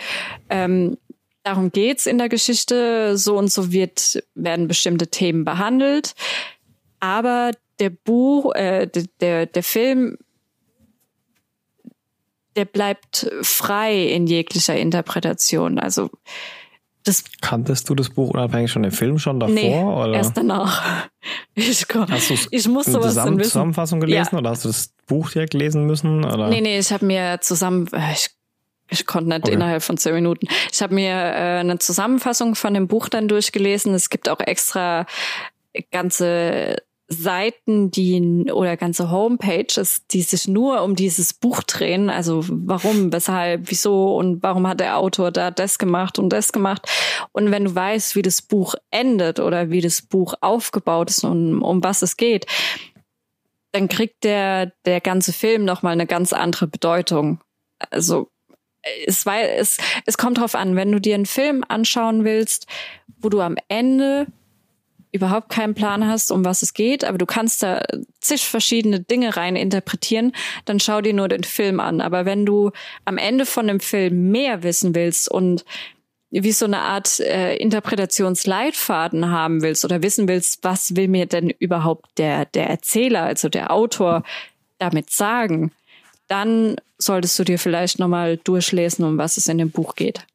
ähm, 0.49 0.97
darum 1.43 1.73
geht's 1.73 2.07
in 2.07 2.19
der 2.19 2.29
Geschichte, 2.29 3.17
so 3.17 3.37
und 3.39 3.51
so 3.53 3.73
wird, 3.73 4.23
werden 4.35 4.69
bestimmte 4.69 5.09
Themen 5.09 5.45
behandelt. 5.45 6.15
Aber 7.01 7.53
der 7.79 7.91
Buch, 7.91 8.55
äh, 8.55 8.87
der, 8.87 9.05
der, 9.21 9.47
der 9.47 9.63
Film, 9.63 10.19
der 12.57 12.65
bleibt 12.65 13.31
frei 13.43 14.07
in 14.09 14.27
jeglicher 14.27 14.77
Interpretation. 14.77 15.79
Also 15.79 16.11
das 17.05 17.25
Kanntest 17.41 17.89
du 17.89 17.95
das 17.95 18.11
Buch 18.11 18.31
unabhängig 18.31 18.71
von 18.73 18.83
dem 18.83 18.93
Film 18.93 19.19
schon 19.19 19.41
davor? 19.41 19.55
nee, 19.55 19.75
oder? 19.83 20.13
erst 20.15 20.37
danach. 20.37 21.09
Ich, 21.55 21.87
kon- 21.89 22.11
Hast 22.11 22.31
du 22.31 22.35
ich 22.51 22.67
muss 22.69 22.87
sowas 22.87 23.09
Zusammen 23.09 23.39
wissen. 23.39 23.51
Zusammenfassung 23.51 24.01
gelesen 24.01 24.31
Ja. 24.33 24.39
oder 24.39 24.51
hast 24.51 24.65
du 24.65 24.69
das 24.69 24.95
Buch 25.07 25.31
direkt 25.31 25.53
lesen 25.53 25.85
müssen? 25.85 26.25
Oder? 26.25 26.49
Nee, 26.49 26.61
nee, 26.63 26.79
ich 26.79 26.91
habe 26.93 27.05
mir 27.05 27.39
zusammen, 27.43 27.87
äh, 27.93 28.13
ich, 28.13 28.31
ich 28.91 29.07
konnte 29.07 29.29
nicht 29.29 29.45
Okay. 29.45 29.55
innerhalb 29.55 29.83
von 29.83 29.97
zehn 29.97 30.15
Minuten. 30.15 30.47
Ich 30.73 30.83
habe 30.83 30.95
mir 30.95 31.13
äh, 31.13 31.61
eine 31.61 31.79
Zusammenfassung 31.79 32.55
von 32.55 32.75
dem 32.75 32.89
Buch 32.89 33.09
dann 33.09 33.29
durchgelesen. 33.29 33.95
Es 33.95 34.11
gibt 34.11 34.29
auch 34.29 34.41
extra 34.41 35.07
ganze 35.91 36.77
Seiten, 37.13 37.91
die 37.91 38.51
oder 38.53 38.77
ganze 38.77 39.11
Homepages, 39.11 40.07
die 40.07 40.23
sich 40.23 40.47
nur 40.47 40.83
um 40.83 40.95
dieses 40.95 41.35
Buch 41.35 41.65
drehen. 41.65 42.09
Also 42.09 42.45
warum, 42.47 43.13
weshalb, 43.13 43.69
wieso 43.69 44.17
und 44.17 44.45
warum 44.45 44.69
hat 44.69 44.79
der 44.79 44.97
Autor 44.97 45.33
da 45.33 45.51
das 45.51 45.79
gemacht 45.79 46.21
und 46.21 46.29
das 46.29 46.53
gemacht. 46.53 46.89
Und 47.33 47.51
wenn 47.51 47.65
du 47.65 47.75
weißt, 47.75 48.15
wie 48.15 48.23
das 48.23 48.43
Buch 48.43 48.77
endet 48.93 49.41
oder 49.41 49.71
wie 49.71 49.81
das 49.81 50.03
Buch 50.03 50.35
aufgebaut 50.41 51.11
ist 51.11 51.25
und 51.25 51.63
um 51.63 51.83
was 51.83 52.03
es 52.03 52.17
geht, 52.17 52.47
dann 53.73 53.89
kriegt 53.89 54.23
der 54.23 54.73
der 54.85 55.01
ganze 55.01 55.33
Film 55.33 55.65
noch 55.65 55.83
mal 55.83 55.91
eine 55.91 56.07
ganz 56.07 56.33
andere 56.33 56.69
Bedeutung. 56.69 57.41
Also 57.91 58.31
es 59.07 59.27
weil 59.27 59.49
es 59.59 59.79
es 60.07 60.19
kommt 60.19 60.39
drauf 60.39 60.55
an, 60.55 60.77
wenn 60.77 60.93
du 60.93 61.01
dir 61.01 61.15
einen 61.15 61.27
Film 61.27 61.65
anschauen 61.69 62.25
willst, 62.25 62.67
wo 63.21 63.29
du 63.29 63.41
am 63.41 63.57
Ende 63.69 64.27
überhaupt 65.13 65.49
keinen 65.49 65.75
Plan 65.75 66.07
hast, 66.07 66.31
um 66.31 66.45
was 66.45 66.63
es 66.63 66.73
geht, 66.73 67.05
aber 67.05 67.19
du 67.19 67.27
kannst 67.27 67.63
da 67.63 67.83
zig 68.21 68.47
verschiedene 68.47 69.01
Dinge 69.01 69.37
rein 69.37 69.57
interpretieren, 69.57 70.33
dann 70.65 70.79
schau 70.79 71.01
dir 71.01 71.15
nur 71.15 71.29
den 71.29 71.43
Film 71.43 71.81
an. 71.81 72.01
Aber 72.01 72.25
wenn 72.25 72.47
du 72.47 72.71
am 73.05 73.19
Ende 73.19 73.47
von 73.47 73.67
dem 73.67 73.81
Film 73.81 74.31
mehr 74.31 74.63
wissen 74.63 74.95
willst 74.95 75.31
und 75.31 75.65
wie 76.31 76.53
so 76.53 76.65
eine 76.65 76.79
Art 76.79 77.19
äh, 77.19 77.57
Interpretationsleitfaden 77.57 79.31
haben 79.31 79.63
willst 79.63 79.85
oder 79.85 80.03
wissen 80.03 80.29
willst, 80.29 80.63
was 80.63 80.95
will 80.95 81.09
mir 81.09 81.27
denn 81.27 81.51
überhaupt 81.51 82.19
der, 82.19 82.45
der 82.45 82.69
Erzähler, 82.69 83.25
also 83.25 83.49
der 83.49 83.73
Autor 83.73 84.23
damit 84.79 85.11
sagen, 85.11 85.73
dann 86.31 86.77
solltest 86.99 87.39
du 87.39 87.45
dir 87.45 87.59
vielleicht 87.59 87.99
nochmal 87.99 88.37
durchlesen, 88.39 89.05
um 89.05 89.19
was 89.19 89.37
es 89.37 89.49
in 89.49 89.59
dem 89.59 89.71
Buch 89.71 89.95
geht. 89.95 90.27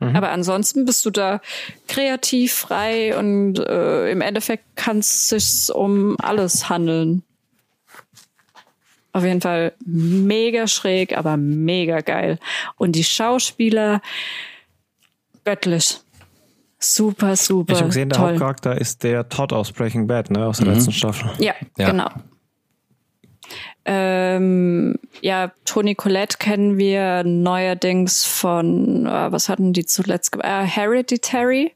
Aber 0.00 0.32
ansonsten 0.32 0.84
bist 0.84 1.06
du 1.06 1.10
da 1.10 1.40
kreativ, 1.88 2.52
frei 2.52 3.16
und 3.16 3.58
äh, 3.58 4.10
im 4.10 4.20
Endeffekt 4.20 4.64
kann 4.76 4.98
es 4.98 5.30
sich 5.30 5.74
um 5.74 6.16
alles 6.20 6.68
handeln. 6.68 7.22
Auf 9.14 9.24
jeden 9.24 9.40
Fall 9.40 9.72
mega 9.86 10.66
schräg, 10.66 11.16
aber 11.16 11.38
mega 11.38 12.00
geil. 12.00 12.38
Und 12.76 12.92
die 12.92 13.04
Schauspieler 13.04 14.02
göttlich. 15.44 16.00
Super, 16.80 17.36
super. 17.36 17.72
Ich 17.72 17.78
habe 17.78 17.88
gesehen, 17.88 18.10
der 18.10 18.18
toll. 18.18 18.30
Hauptcharakter 18.32 18.78
ist 18.78 19.04
der 19.04 19.28
Todd 19.30 19.54
aus 19.54 19.72
Breaking 19.72 20.06
Bad, 20.06 20.30
ne, 20.30 20.44
aus 20.44 20.58
der 20.58 20.66
letzten 20.66 20.92
Staffel. 20.92 21.30
Ja, 21.38 21.54
Ja. 21.78 21.90
genau. 21.92 22.10
Ähm, 23.86 24.96
ja, 25.20 25.52
Toni 25.64 25.94
Collette 25.94 26.38
kennen 26.38 26.78
wir 26.78 27.22
neuerdings 27.24 28.24
von, 28.24 29.06
äh, 29.06 29.32
was 29.32 29.48
hatten 29.48 29.72
die 29.72 29.84
zuletzt 29.84 30.32
gemacht? 30.32 30.48
Äh, 30.48 30.66
Hereditary. 30.66 31.72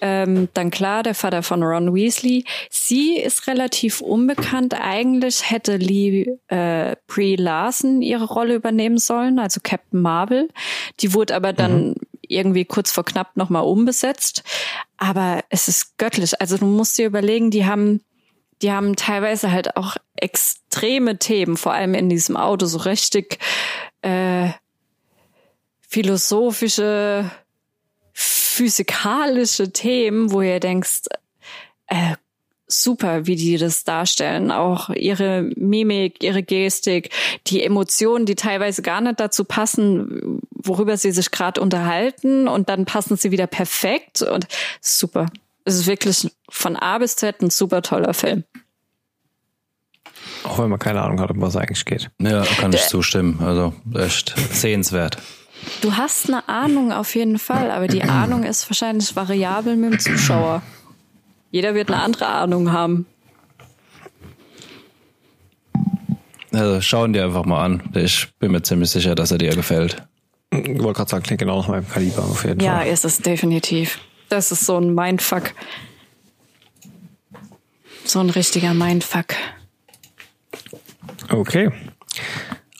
Ähm, 0.00 0.48
dann 0.52 0.70
klar, 0.70 1.02
der 1.02 1.14
Vater 1.14 1.42
von 1.42 1.62
Ron 1.62 1.94
Weasley. 1.94 2.44
Sie 2.70 3.16
ist 3.16 3.46
relativ 3.46 4.00
unbekannt. 4.00 4.74
Eigentlich 4.78 5.50
hätte 5.50 5.76
Lee 5.76 6.38
äh, 6.48 6.96
Brie 7.06 7.36
Larson 7.36 8.02
ihre 8.02 8.26
Rolle 8.26 8.54
übernehmen 8.54 8.98
sollen, 8.98 9.38
also 9.38 9.60
Captain 9.62 10.02
Marvel. 10.02 10.48
Die 11.00 11.14
wurde 11.14 11.34
aber 11.34 11.54
dann 11.54 11.94
irgendwie 12.28 12.64
kurz 12.64 12.90
vor 12.90 13.04
knapp 13.04 13.36
nochmal 13.36 13.64
umbesetzt. 13.64 14.42
Aber 14.98 15.42
es 15.48 15.68
ist 15.68 15.96
göttlich. 15.98 16.38
Also 16.40 16.58
du 16.58 16.66
musst 16.66 16.98
dir 16.98 17.06
überlegen, 17.06 17.50
die 17.50 17.64
haben 17.64 18.00
die 18.62 18.72
haben 18.72 18.96
teilweise 18.96 19.50
halt 19.50 19.76
auch 19.76 19.96
extreme 20.16 21.18
Themen, 21.18 21.56
vor 21.56 21.72
allem 21.72 21.94
in 21.94 22.08
diesem 22.08 22.36
Auto, 22.36 22.66
so 22.66 22.78
richtig 22.78 23.38
äh, 24.02 24.50
philosophische, 25.88 27.30
physikalische 28.12 29.72
Themen, 29.72 30.32
wo 30.32 30.40
ihr 30.40 30.60
denkst, 30.60 31.02
äh, 31.88 32.16
super, 32.66 33.26
wie 33.26 33.36
die 33.36 33.58
das 33.58 33.84
darstellen. 33.84 34.50
Auch 34.50 34.90
ihre 34.90 35.42
Mimik, 35.56 36.22
ihre 36.22 36.42
Gestik, 36.42 37.10
die 37.46 37.62
Emotionen, 37.62 38.26
die 38.26 38.34
teilweise 38.34 38.82
gar 38.82 39.00
nicht 39.00 39.20
dazu 39.20 39.44
passen, 39.44 40.40
worüber 40.50 40.96
sie 40.96 41.12
sich 41.12 41.30
gerade 41.30 41.60
unterhalten 41.60 42.48
und 42.48 42.68
dann 42.68 42.84
passen 42.84 43.16
sie 43.16 43.30
wieder 43.30 43.46
perfekt 43.46 44.22
und 44.22 44.46
super. 44.80 45.26
Es 45.66 45.74
ist 45.74 45.88
wirklich 45.88 46.30
von 46.48 46.76
A 46.76 46.96
bis 46.98 47.16
Z 47.16 47.42
ein 47.42 47.50
super 47.50 47.82
toller 47.82 48.14
Film. 48.14 48.44
Auch 50.44 50.60
wenn 50.60 50.70
man 50.70 50.78
keine 50.78 51.02
Ahnung 51.02 51.20
hat, 51.20 51.32
um 51.32 51.40
was 51.40 51.50
es 51.50 51.56
eigentlich 51.56 51.84
geht. 51.84 52.08
Ja, 52.20 52.44
kann 52.44 52.72
ich 52.72 52.86
zustimmen. 52.86 53.40
Also 53.42 53.74
echt 53.92 54.32
sehenswert. 54.52 55.18
Du 55.80 55.96
hast 55.96 56.28
eine 56.28 56.48
Ahnung 56.48 56.92
auf 56.92 57.16
jeden 57.16 57.40
Fall, 57.40 57.72
aber 57.72 57.88
die 57.88 58.04
Ahnung 58.04 58.44
ist 58.44 58.70
wahrscheinlich 58.70 59.16
variabel 59.16 59.74
mit 59.74 59.92
dem 59.92 59.98
Zuschauer. 59.98 60.62
Jeder 61.50 61.74
wird 61.74 61.90
eine 61.90 62.00
andere 62.00 62.28
Ahnung 62.28 62.70
haben. 62.70 63.06
Also 66.52 66.80
schauen 66.80 67.12
dir 67.12 67.24
einfach 67.24 67.44
mal 67.44 67.64
an. 67.64 67.82
Ich 67.94 68.28
bin 68.38 68.52
mir 68.52 68.62
ziemlich 68.62 68.90
sicher, 68.90 69.16
dass 69.16 69.32
er 69.32 69.38
dir 69.38 69.50
gefällt. 69.50 70.06
Ich 70.52 70.80
wollte 70.80 70.98
gerade 70.98 71.10
sagen, 71.10 71.24
klingt 71.24 71.40
genau 71.40 71.58
nach 71.58 71.68
meinem 71.68 71.88
Kaliber 71.88 72.22
auf 72.22 72.44
jeden 72.44 72.60
ja, 72.60 72.76
Fall. 72.76 72.86
Ja, 72.86 72.92
ist 72.92 73.04
es 73.04 73.18
definitiv. 73.18 73.98
Das 74.28 74.52
ist 74.52 74.66
so 74.66 74.76
ein 74.78 74.94
Mindfuck. 74.94 75.52
So 78.04 78.20
ein 78.20 78.30
richtiger 78.30 78.74
Mindfuck. 78.74 79.34
Okay. 81.28 81.70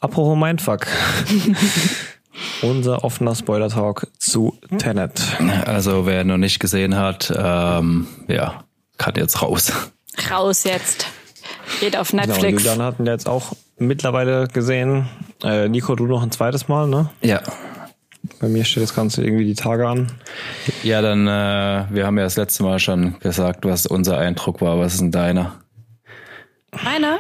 Apropos 0.00 0.36
Mindfuck. 0.38 0.86
Unser 2.62 3.04
offener 3.04 3.34
Spoiler-Talk 3.34 4.08
zu 4.18 4.58
Tenet. 4.78 5.20
Also 5.66 6.06
wer 6.06 6.24
noch 6.24 6.36
nicht 6.36 6.60
gesehen 6.60 6.96
hat, 6.96 7.32
ähm, 7.36 8.06
ja, 8.28 8.64
kann 8.98 9.14
jetzt 9.16 9.42
raus. 9.42 9.72
Raus 10.30 10.64
jetzt. 10.64 11.06
Geht 11.80 11.96
auf 11.96 12.12
Netflix. 12.12 12.62
Genau, 12.62 12.72
Julian 12.72 12.82
hatten 12.82 13.04
wir 13.04 13.12
jetzt 13.12 13.28
auch 13.28 13.52
mittlerweile 13.78 14.48
gesehen. 14.48 15.08
Äh, 15.42 15.68
Nico, 15.68 15.94
du 15.94 16.06
noch 16.06 16.22
ein 16.22 16.30
zweites 16.30 16.68
Mal, 16.68 16.88
ne? 16.88 17.10
Ja. 17.20 17.42
Bei 18.40 18.48
mir 18.48 18.64
steht 18.64 18.82
das 18.82 18.94
Ganze 18.94 19.24
irgendwie 19.24 19.44
die 19.44 19.54
Tage 19.54 19.88
an. 19.88 20.12
Ja, 20.82 21.02
dann, 21.02 21.26
äh, 21.26 21.86
wir 21.90 22.06
haben 22.06 22.18
ja 22.18 22.24
das 22.24 22.36
letzte 22.36 22.62
Mal 22.62 22.78
schon 22.78 23.18
gesagt, 23.20 23.64
was 23.64 23.86
unser 23.86 24.18
Eindruck 24.18 24.60
war. 24.60 24.78
Was 24.78 24.94
ist 24.94 25.00
denn 25.00 25.12
deiner? 25.12 25.60
Meiner? 26.84 27.18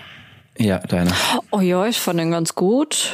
Ja, 0.58 0.78
deiner. 0.78 1.12
Oh 1.50 1.60
ja, 1.60 1.86
ich 1.86 1.98
fand 1.98 2.20
den 2.20 2.30
ganz 2.30 2.54
gut. 2.54 3.12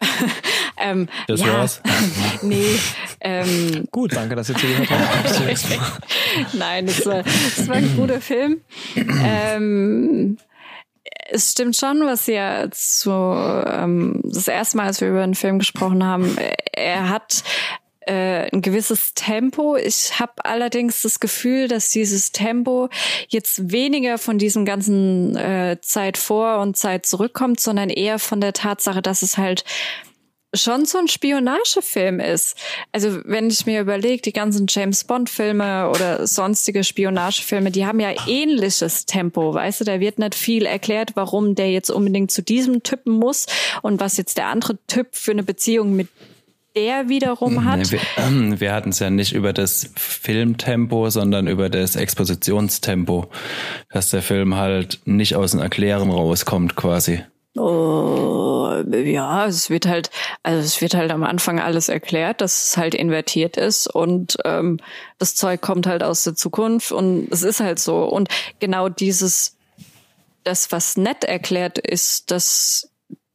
ähm, 0.76 1.08
das 1.28 1.40
ja, 1.40 1.52
war's? 1.52 1.80
nee. 2.42 2.78
Ähm, 3.20 3.86
Gut, 3.90 4.14
danke, 4.14 4.34
dass 4.34 4.48
ihr 4.48 4.56
zugehört 4.56 4.88
habt. 4.90 6.54
Nein, 6.54 6.86
das 6.86 7.06
war, 7.06 7.22
das 7.22 7.68
war 7.68 7.76
ein 7.76 7.96
guter 7.96 8.20
Film. 8.20 8.60
Ähm, 9.24 10.38
es 11.32 11.52
stimmt 11.52 11.76
schon, 11.76 12.04
was 12.04 12.26
ja 12.26 12.70
zu 12.70 13.10
ähm, 13.10 14.20
das 14.24 14.48
erste 14.48 14.76
Mal, 14.76 14.86
als 14.86 15.00
wir 15.00 15.08
über 15.08 15.22
einen 15.22 15.34
Film 15.34 15.58
gesprochen 15.58 16.04
haben, 16.04 16.36
er 16.72 17.08
hat 17.08 17.42
äh, 18.06 18.50
ein 18.52 18.62
gewisses 18.62 19.14
Tempo. 19.14 19.76
Ich 19.76 20.18
habe 20.20 20.44
allerdings 20.44 21.02
das 21.02 21.20
Gefühl, 21.20 21.68
dass 21.68 21.90
dieses 21.90 22.32
Tempo 22.32 22.88
jetzt 23.28 23.72
weniger 23.72 24.18
von 24.18 24.38
diesem 24.38 24.64
ganzen 24.64 25.36
äh, 25.36 25.78
Zeit 25.80 26.18
vor 26.18 26.58
und 26.58 26.76
Zeit 26.76 27.06
zurückkommt, 27.06 27.60
sondern 27.60 27.90
eher 27.90 28.18
von 28.18 28.40
der 28.40 28.52
Tatsache, 28.52 29.02
dass 29.02 29.22
es 29.22 29.38
halt 29.38 29.64
schon 30.54 30.84
so 30.84 30.98
ein 30.98 31.08
Spionagefilm 31.08 32.20
ist. 32.20 32.56
Also 32.92 33.20
wenn 33.24 33.48
ich 33.48 33.64
mir 33.66 33.80
überlege, 33.80 34.22
die 34.22 34.32
ganzen 34.32 34.66
James 34.68 35.04
Bond 35.04 35.30
Filme 35.30 35.88
oder 35.88 36.26
sonstige 36.26 36.84
Spionagefilme, 36.84 37.70
die 37.70 37.86
haben 37.86 38.00
ja 38.00 38.10
ähnliches 38.26 39.06
Tempo, 39.06 39.54
weißt 39.54 39.80
du, 39.80 39.84
da 39.84 40.00
wird 40.00 40.18
nicht 40.18 40.34
viel 40.34 40.66
erklärt, 40.66 41.12
warum 41.14 41.54
der 41.54 41.70
jetzt 41.70 41.90
unbedingt 41.90 42.30
zu 42.30 42.42
diesem 42.42 42.82
Typen 42.82 43.12
muss 43.12 43.46
und 43.82 44.00
was 44.00 44.16
jetzt 44.16 44.36
der 44.36 44.46
andere 44.46 44.78
Typ 44.86 45.08
für 45.12 45.32
eine 45.32 45.42
Beziehung 45.42 45.94
mit 45.96 46.08
der 46.74 47.08
wiederum 47.08 47.64
hat. 47.64 47.92
wir, 47.92 47.98
äh, 47.98 48.60
wir 48.60 48.72
hatten 48.72 48.90
es 48.90 48.98
ja 48.98 49.10
nicht 49.10 49.32
über 49.32 49.52
das 49.52 49.90
Filmtempo, 49.96 51.10
sondern 51.10 51.46
über 51.46 51.68
das 51.68 51.96
Expositionstempo, 51.96 53.26
dass 53.90 54.10
der 54.10 54.22
Film 54.22 54.56
halt 54.56 55.00
nicht 55.04 55.36
aus 55.36 55.50
dem 55.52 55.60
Erklären 55.60 56.10
rauskommt 56.10 56.76
quasi. 56.76 57.22
Oh, 57.56 58.51
ja, 58.90 59.46
es 59.46 59.70
wird 59.70 59.86
halt, 59.86 60.10
also 60.42 60.60
es 60.60 60.80
wird 60.80 60.94
halt 60.94 61.10
am 61.10 61.24
Anfang 61.24 61.60
alles 61.60 61.88
erklärt, 61.88 62.40
dass 62.40 62.68
es 62.68 62.76
halt 62.76 62.94
invertiert 62.94 63.56
ist 63.56 63.86
und 63.86 64.36
ähm, 64.44 64.78
das 65.18 65.34
Zeug 65.34 65.60
kommt 65.60 65.86
halt 65.86 66.02
aus 66.02 66.24
der 66.24 66.34
Zukunft 66.34 66.92
und 66.92 67.28
es 67.30 67.42
ist 67.42 67.60
halt 67.60 67.78
so. 67.78 68.04
Und 68.04 68.28
genau 68.58 68.88
dieses, 68.88 69.56
das, 70.44 70.72
was 70.72 70.96
nett 70.96 71.24
erklärt 71.24 71.78
ist, 71.78 72.30
das 72.30 72.90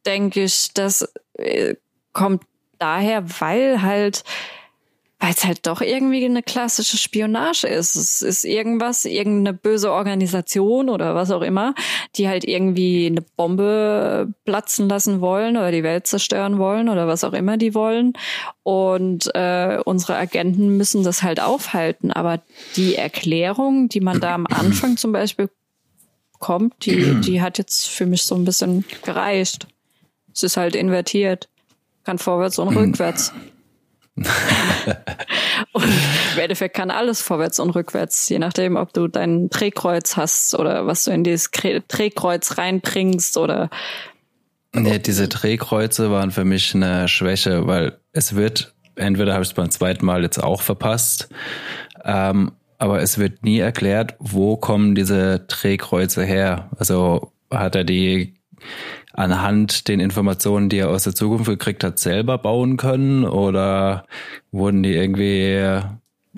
denke 0.06 0.44
ich, 0.44 0.72
das 0.74 1.08
äh, 1.34 1.74
kommt 2.12 2.42
daher, 2.78 3.24
weil 3.40 3.82
halt 3.82 4.24
weil 5.20 5.32
es 5.32 5.44
halt 5.44 5.66
doch 5.66 5.80
irgendwie 5.80 6.24
eine 6.24 6.42
klassische 6.44 6.96
Spionage 6.96 7.66
ist. 7.66 7.96
Es 7.96 8.22
ist 8.22 8.44
irgendwas, 8.44 9.04
irgendeine 9.04 9.52
böse 9.52 9.90
Organisation 9.90 10.88
oder 10.88 11.14
was 11.16 11.32
auch 11.32 11.42
immer, 11.42 11.74
die 12.14 12.28
halt 12.28 12.44
irgendwie 12.44 13.06
eine 13.06 13.22
Bombe 13.22 14.32
platzen 14.44 14.88
lassen 14.88 15.20
wollen 15.20 15.56
oder 15.56 15.72
die 15.72 15.82
Welt 15.82 16.06
zerstören 16.06 16.58
wollen 16.58 16.88
oder 16.88 17.08
was 17.08 17.24
auch 17.24 17.32
immer 17.32 17.56
die 17.56 17.74
wollen. 17.74 18.12
Und 18.62 19.34
äh, 19.34 19.80
unsere 19.84 20.16
Agenten 20.16 20.76
müssen 20.76 21.02
das 21.02 21.24
halt 21.24 21.40
aufhalten. 21.40 22.12
Aber 22.12 22.40
die 22.76 22.94
Erklärung, 22.94 23.88
die 23.88 24.00
man 24.00 24.20
da 24.20 24.34
am 24.34 24.46
Anfang 24.50 24.96
zum 24.96 25.10
Beispiel 25.10 25.50
kommt, 26.38 26.86
die, 26.86 27.20
die 27.20 27.42
hat 27.42 27.58
jetzt 27.58 27.88
für 27.88 28.06
mich 28.06 28.22
so 28.22 28.36
ein 28.36 28.44
bisschen 28.44 28.84
gereicht. 29.02 29.66
Es 30.32 30.44
ist 30.44 30.56
halt 30.56 30.76
invertiert. 30.76 31.48
Kann 32.04 32.18
vorwärts 32.18 32.60
und 32.60 32.68
rückwärts. 32.68 33.32
und 35.72 35.84
im 35.84 36.38
Endeffekt 36.38 36.76
kann 36.76 36.90
alles 36.90 37.22
vorwärts 37.22 37.58
und 37.58 37.70
rückwärts, 37.70 38.28
je 38.28 38.38
nachdem, 38.38 38.76
ob 38.76 38.92
du 38.92 39.08
dein 39.08 39.48
Drehkreuz 39.48 40.16
hast 40.16 40.54
oder 40.54 40.86
was 40.86 41.04
du 41.04 41.10
in 41.10 41.24
dieses 41.24 41.50
Drehkreuz 41.50 42.58
reinbringst 42.58 43.36
oder. 43.36 43.70
Nee, 44.74 44.98
diese 44.98 45.28
Drehkreuze 45.28 46.10
waren 46.10 46.30
für 46.30 46.44
mich 46.44 46.74
eine 46.74 47.08
Schwäche, 47.08 47.66
weil 47.66 47.98
es 48.12 48.36
wird, 48.36 48.74
entweder 48.96 49.32
habe 49.32 49.42
ich 49.42 49.50
es 49.50 49.54
beim 49.54 49.70
zweiten 49.70 50.04
Mal 50.04 50.22
jetzt 50.22 50.42
auch 50.42 50.62
verpasst, 50.62 51.28
ähm, 52.04 52.52
aber 52.78 53.02
es 53.02 53.18
wird 53.18 53.44
nie 53.44 53.58
erklärt, 53.58 54.14
wo 54.18 54.56
kommen 54.56 54.94
diese 54.94 55.40
Drehkreuze 55.40 56.24
her. 56.24 56.70
Also 56.78 57.32
hat 57.50 57.74
er 57.74 57.84
die 57.84 58.34
anhand 59.18 59.88
den 59.88 59.98
Informationen, 59.98 60.68
die 60.68 60.78
er 60.78 60.90
aus 60.90 61.02
der 61.02 61.14
Zukunft 61.14 61.46
gekriegt 61.46 61.82
hat, 61.82 61.98
selber 61.98 62.38
bauen 62.38 62.76
können 62.76 63.24
oder 63.24 64.06
wurden 64.52 64.84
die 64.84 64.94
irgendwie 64.94 65.80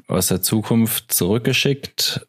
aus 0.09 0.29
der 0.29 0.41
Zukunft 0.41 1.13
zurückgeschickt? 1.13 2.27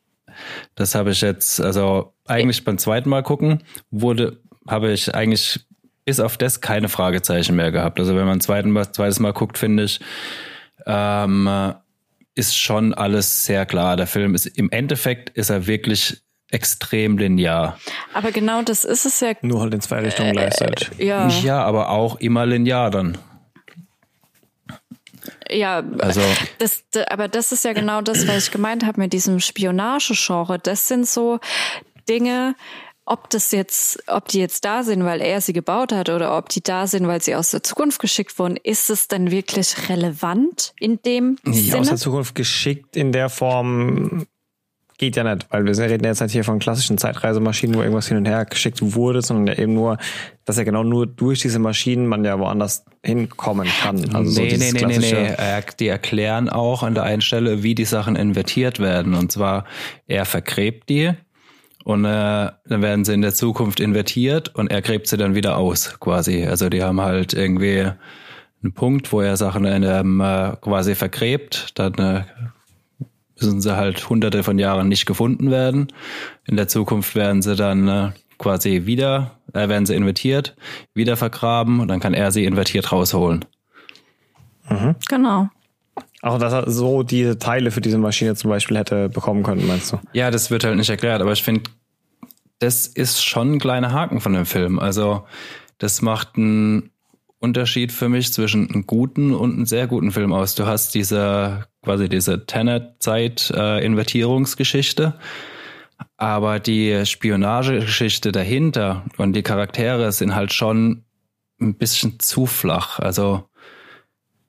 Das 0.76 0.94
habe 0.94 1.12
ich 1.12 1.22
jetzt, 1.22 1.62
also 1.62 2.14
eigentlich 2.26 2.66
beim 2.66 2.78
zweiten 2.78 3.10
Mal 3.10 3.24
gucken, 3.24 3.64
wurde, 3.92 4.42
habe 4.68 4.92
ich 4.92 5.16
eigentlich 5.16 5.62
bis 6.04 6.20
auf 6.20 6.36
das 6.36 6.60
keine 6.60 6.90
Fragezeichen 6.90 7.56
mehr 7.56 7.72
gehabt. 7.72 7.98
Also 7.98 8.14
wenn 8.18 8.26
man 8.26 8.42
zweiten, 8.42 8.76
zweites 8.92 9.20
Mal 9.22 9.32
guckt, 9.32 9.58
finde 9.58 9.84
ich, 9.84 10.02
ähm, 10.86 11.74
ist 12.36 12.58
schon 12.58 12.94
alles 12.94 13.46
sehr 13.46 13.66
klar. 13.66 13.96
Der 13.96 14.08
Film 14.08 14.36
ist 14.36 14.48
im 14.48 14.70
Endeffekt 14.70 15.30
ist 15.30 15.50
er 15.50 15.66
wirklich 15.68 16.22
extrem 16.52 17.18
linear. 17.18 17.78
Aber 18.14 18.32
genau 18.32 18.62
das 18.62 18.84
ist 18.84 19.06
es 19.06 19.20
ja. 19.20 19.34
Nur 19.42 19.62
halt 19.62 19.74
in 19.74 19.82
zwei 19.82 20.00
Richtungen 20.00 20.30
äh, 20.30 20.34
gleichzeitig. 20.34 20.92
Ja. 20.98 21.28
ja, 21.28 21.64
aber 21.64 21.90
auch 21.90 22.20
immer 22.20 22.46
linear 22.46 22.92
dann. 22.92 23.18
Ja, 25.50 25.84
also 26.00 26.22
das, 26.60 26.84
aber 27.10 27.28
das 27.28 27.52
ist 27.52 27.66
ja 27.66 27.74
genau 27.74 28.02
das, 28.02 28.28
was 28.28 28.46
ich 28.46 28.52
gemeint 28.52 28.86
habe 28.86 29.02
mit 29.02 29.14
diesem 29.14 29.40
Spionage-Genre. 29.40 30.60
Das 30.60 30.88
sind 30.88 31.08
so 31.08 31.40
Dinge, 32.08 32.56
ob 33.06 33.30
das 33.30 33.52
jetzt, 33.52 34.02
ob 34.08 34.28
die 34.30 34.40
jetzt 34.40 34.64
da 34.64 34.84
sind, 34.84 35.04
weil 35.04 35.22
er 35.22 35.42
sie 35.42 35.54
gebaut 35.54 35.92
hat 35.92 36.10
oder 36.10 36.38
ob 36.38 36.50
die 36.50 36.62
da 36.62 36.88
sind, 36.88 37.08
weil 37.08 37.22
sie 37.22 37.36
aus 37.36 37.52
der 37.52 37.64
Zukunft 37.64 38.00
geschickt 38.00 38.38
wurden, 38.40 38.58
ist 38.58 38.90
es 38.90 39.08
denn 39.08 39.32
wirklich 39.32 39.90
relevant 39.90 40.74
in 40.80 41.02
dem 41.02 41.38
Nicht 41.44 41.66
Sinne? 41.66 41.80
aus 41.80 41.88
der 41.90 41.98
Zukunft 41.98 42.36
geschickt 42.36 42.96
in 42.96 43.12
der 43.12 43.30
Form, 43.30 44.28
geht 45.02 45.16
ja 45.16 45.24
nicht, 45.24 45.48
weil 45.50 45.66
wir 45.66 45.76
reden 45.78 46.06
jetzt 46.06 46.22
halt 46.22 46.30
hier 46.30 46.44
von 46.44 46.60
klassischen 46.60 47.00
Zeitreisemaschinen, 47.00 47.76
wo 47.76 47.82
irgendwas 47.82 48.08
hin 48.08 48.18
und 48.18 48.28
her 48.28 48.46
geschickt 48.46 48.80
wurde, 48.82 49.24
sondern 49.24 49.48
ja 49.48 49.62
eben 49.62 49.74
nur, 49.74 49.98
dass 50.46 50.58
ja 50.58 50.64
genau 50.64 50.84
nur 50.84 51.08
durch 51.08 51.40
diese 51.40 51.58
Maschinen 51.58 52.06
man 52.06 52.24
ja 52.24 52.38
woanders 52.38 52.86
hinkommen 53.04 53.68
kann. 53.82 53.98
Also 54.14 54.40
nee, 54.40 54.52
so 54.52 54.58
nee, 54.58 54.72
nee, 54.74 54.98
nee, 55.00 55.12
nee. 55.12 55.62
Die 55.80 55.88
erklären 55.88 56.50
auch 56.50 56.84
an 56.84 56.94
der 56.94 57.04
einen 57.04 57.24
Stelle, 57.24 57.64
wie 57.64 57.74
die 57.74 57.86
Sachen 57.86 58.16
invertiert 58.16 58.80
werden. 58.80 59.16
Und 59.16 59.32
zwar, 59.32 59.66
er 60.06 60.26
vergräbt 60.26 60.88
die 60.88 61.14
und 61.84 62.06
äh, 62.06 62.52
dann 62.68 62.82
werden 62.84 63.04
sie 63.04 63.16
in 63.16 63.24
der 63.24 63.34
Zukunft 63.34 63.80
invertiert 63.80 64.54
und 64.54 64.70
er 64.70 64.84
gräbt 64.84 65.08
sie 65.08 65.18
dann 65.18 65.34
wieder 65.34 65.58
aus, 65.58 66.00
quasi. 66.00 66.46
Also 66.46 66.70
die 66.70 66.84
haben 66.84 67.02
halt 67.02 67.34
irgendwie 67.34 67.90
einen 68.62 68.74
Punkt, 68.76 69.12
wo 69.12 69.22
er 69.22 69.36
Sachen 69.36 69.66
ähm, 69.66 70.22
äh, 70.22 70.52
quasi 70.62 70.94
vergräbt. 70.94 71.72
Dann 71.74 71.94
äh, 71.96 72.24
müssen 73.42 73.62
sie 73.62 73.76
halt 73.76 74.10
hunderte 74.10 74.44
von 74.44 74.60
Jahren 74.60 74.88
nicht 74.88 75.06
gefunden 75.06 75.52
werden. 75.52 75.88
In 76.46 76.58
der 76.58 76.68
Zukunft 76.68 77.16
werden 77.16 77.42
sie 77.42 77.56
dann 77.56 77.88
äh, 77.88 78.12
quasi 78.38 78.86
wieder, 78.86 79.40
äh, 79.54 79.70
werden 79.70 79.86
sie 79.86 79.96
invertiert, 79.96 80.56
wieder 80.94 81.18
vergraben 81.18 81.80
und 81.80 81.88
dann 81.88 82.00
kann 82.00 82.14
er 82.14 82.32
sie 82.32 82.46
invertiert 82.46 82.92
rausholen. 82.92 83.46
Mhm. 84.70 84.96
Genau. 85.08 85.50
Auch 86.22 86.38
dass 86.38 86.54
er 86.54 86.70
so 86.70 87.04
diese 87.04 87.40
Teile 87.40 87.72
für 87.72 87.82
diese 87.82 87.98
Maschine 87.98 88.36
zum 88.36 88.50
Beispiel 88.50 88.78
hätte 88.78 89.10
bekommen 89.10 89.44
können, 89.44 89.66
meinst 89.68 89.92
du? 89.92 90.00
Ja, 90.14 90.30
das 90.30 90.52
wird 90.52 90.64
halt 90.64 90.78
nicht 90.78 90.90
erklärt, 90.90 91.22
aber 91.22 91.32
ich 91.32 91.44
finde, 91.44 91.70
das 92.60 92.86
ist 92.86 93.24
schon 93.24 93.54
ein 93.54 93.60
kleiner 93.60 93.92
Haken 93.92 94.22
von 94.22 94.34
dem 94.34 94.46
Film. 94.46 94.78
Also 94.78 95.26
das 95.80 96.04
macht 96.04 96.38
einen 96.38 96.91
Unterschied 97.42 97.92
für 97.92 98.08
mich 98.08 98.32
zwischen 98.32 98.70
einem 98.70 98.86
guten 98.86 99.34
und 99.34 99.54
einem 99.54 99.66
sehr 99.66 99.88
guten 99.88 100.12
Film 100.12 100.32
aus. 100.32 100.54
Du 100.56 100.68
hast 100.68 100.94
diese 100.94 101.66
quasi 101.84 102.08
diese 102.08 102.46
Tenet-Zeit-Invertierungsgeschichte, 102.46 105.16
äh, 105.18 105.22
aber 106.18 106.60
die 106.60 107.04
Spionagegeschichte 107.06 108.32
dahinter 108.32 109.06
und 109.18 109.34
die 109.34 109.42
Charaktere 109.42 110.12
sind 110.12 110.36
halt 110.36 110.54
schon 110.54 111.04
ein 111.60 111.74
bisschen 111.76 112.20
zu 112.20 112.46
flach. 112.46 113.00
Also 113.00 113.46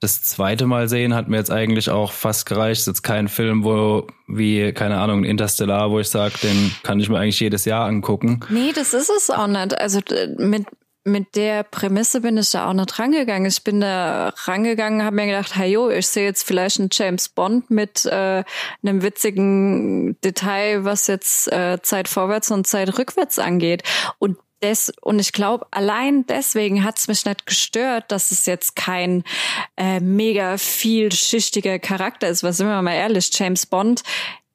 das 0.00 0.22
zweite 0.22 0.66
Mal 0.66 0.86
sehen 0.88 1.14
hat 1.14 1.28
mir 1.28 1.36
jetzt 1.36 1.52
eigentlich 1.52 1.88
auch 1.88 2.12
fast 2.12 2.44
gereicht. 2.44 2.80
ist 2.80 2.88
jetzt 2.88 3.02
kein 3.02 3.28
Film, 3.28 3.64
wo, 3.64 4.08
wie, 4.26 4.72
keine 4.72 4.98
Ahnung, 4.98 5.24
Interstellar, 5.24 5.92
wo 5.92 6.00
ich 6.00 6.08
sage, 6.08 6.34
den 6.42 6.74
kann 6.82 6.98
ich 6.98 7.08
mir 7.08 7.18
eigentlich 7.18 7.40
jedes 7.40 7.64
Jahr 7.64 7.86
angucken. 7.86 8.40
Nee, 8.50 8.72
das 8.74 8.94
ist 8.94 9.10
es 9.10 9.30
auch 9.30 9.46
nicht. 9.46 9.78
Also 9.78 10.00
mit, 10.38 10.66
mit 11.04 11.34
der 11.34 11.64
Prämisse 11.64 12.20
bin 12.20 12.36
ich 12.36 12.50
da 12.50 12.68
auch 12.68 12.72
nicht 12.72 12.98
rangegangen. 12.98 13.46
Ich 13.46 13.64
bin 13.64 13.80
da 13.80 14.32
rangegangen, 14.44 15.04
habe 15.04 15.16
mir 15.16 15.26
gedacht, 15.26 15.56
hey 15.56 15.72
yo, 15.72 15.90
ich 15.90 16.06
sehe 16.06 16.24
jetzt 16.24 16.46
vielleicht 16.46 16.78
einen 16.78 16.90
James 16.92 17.28
Bond 17.28 17.70
mit 17.70 18.04
äh, 18.06 18.44
einem 18.82 19.02
witzigen 19.02 20.20
Detail, 20.20 20.84
was 20.84 21.08
jetzt 21.08 21.50
äh, 21.52 21.80
Zeit 21.82 22.08
vorwärts 22.08 22.50
und 22.50 22.66
Zeit 22.66 22.98
rückwärts 22.98 23.38
angeht. 23.38 23.82
Und 24.18 24.38
des, 24.62 24.92
und 25.00 25.18
ich 25.18 25.32
glaube, 25.32 25.66
allein 25.72 26.24
deswegen 26.26 26.84
hat 26.84 26.98
es 26.98 27.08
mich 27.08 27.24
nicht 27.24 27.46
gestört, 27.46 28.04
dass 28.12 28.30
es 28.30 28.46
jetzt 28.46 28.76
kein 28.76 29.24
äh, 29.76 30.00
mega 30.00 30.56
vielschichtiger 30.56 31.78
Charakter 31.78 32.28
ist. 32.28 32.44
Was 32.44 32.58
sind 32.58 32.68
wir 32.68 32.80
mal 32.80 32.94
ehrlich, 32.94 33.30
James 33.32 33.66
Bond 33.66 34.02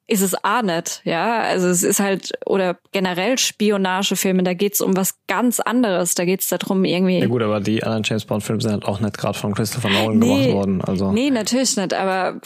ist 0.08 0.22
es 0.22 0.34
auch 0.42 0.62
nicht, 0.62 1.02
ja. 1.04 1.42
Also 1.42 1.68
es 1.68 1.82
ist 1.82 2.00
halt, 2.00 2.32
oder 2.46 2.78
generell 2.92 3.36
Spionagefilme, 3.36 4.42
da 4.42 4.54
geht's 4.54 4.80
um 4.80 4.96
was 4.96 5.14
ganz 5.26 5.60
anderes. 5.60 6.14
Da 6.14 6.24
geht's 6.24 6.48
darum, 6.48 6.86
irgendwie. 6.86 7.18
Ja 7.18 7.26
gut, 7.26 7.42
aber 7.42 7.60
die 7.60 7.82
anderen 7.84 8.02
James 8.04 8.24
Bond-Filme 8.24 8.62
sind 8.62 8.72
halt 8.72 8.86
auch 8.86 9.00
nicht 9.00 9.18
gerade 9.18 9.38
von 9.38 9.54
Christopher 9.54 9.90
Nolan 9.90 10.18
nee, 10.18 10.26
gemacht 10.26 10.54
worden. 10.54 10.80
Also. 10.80 11.12
Nee, 11.12 11.30
natürlich 11.30 11.76
nicht, 11.76 11.92
aber 11.92 12.40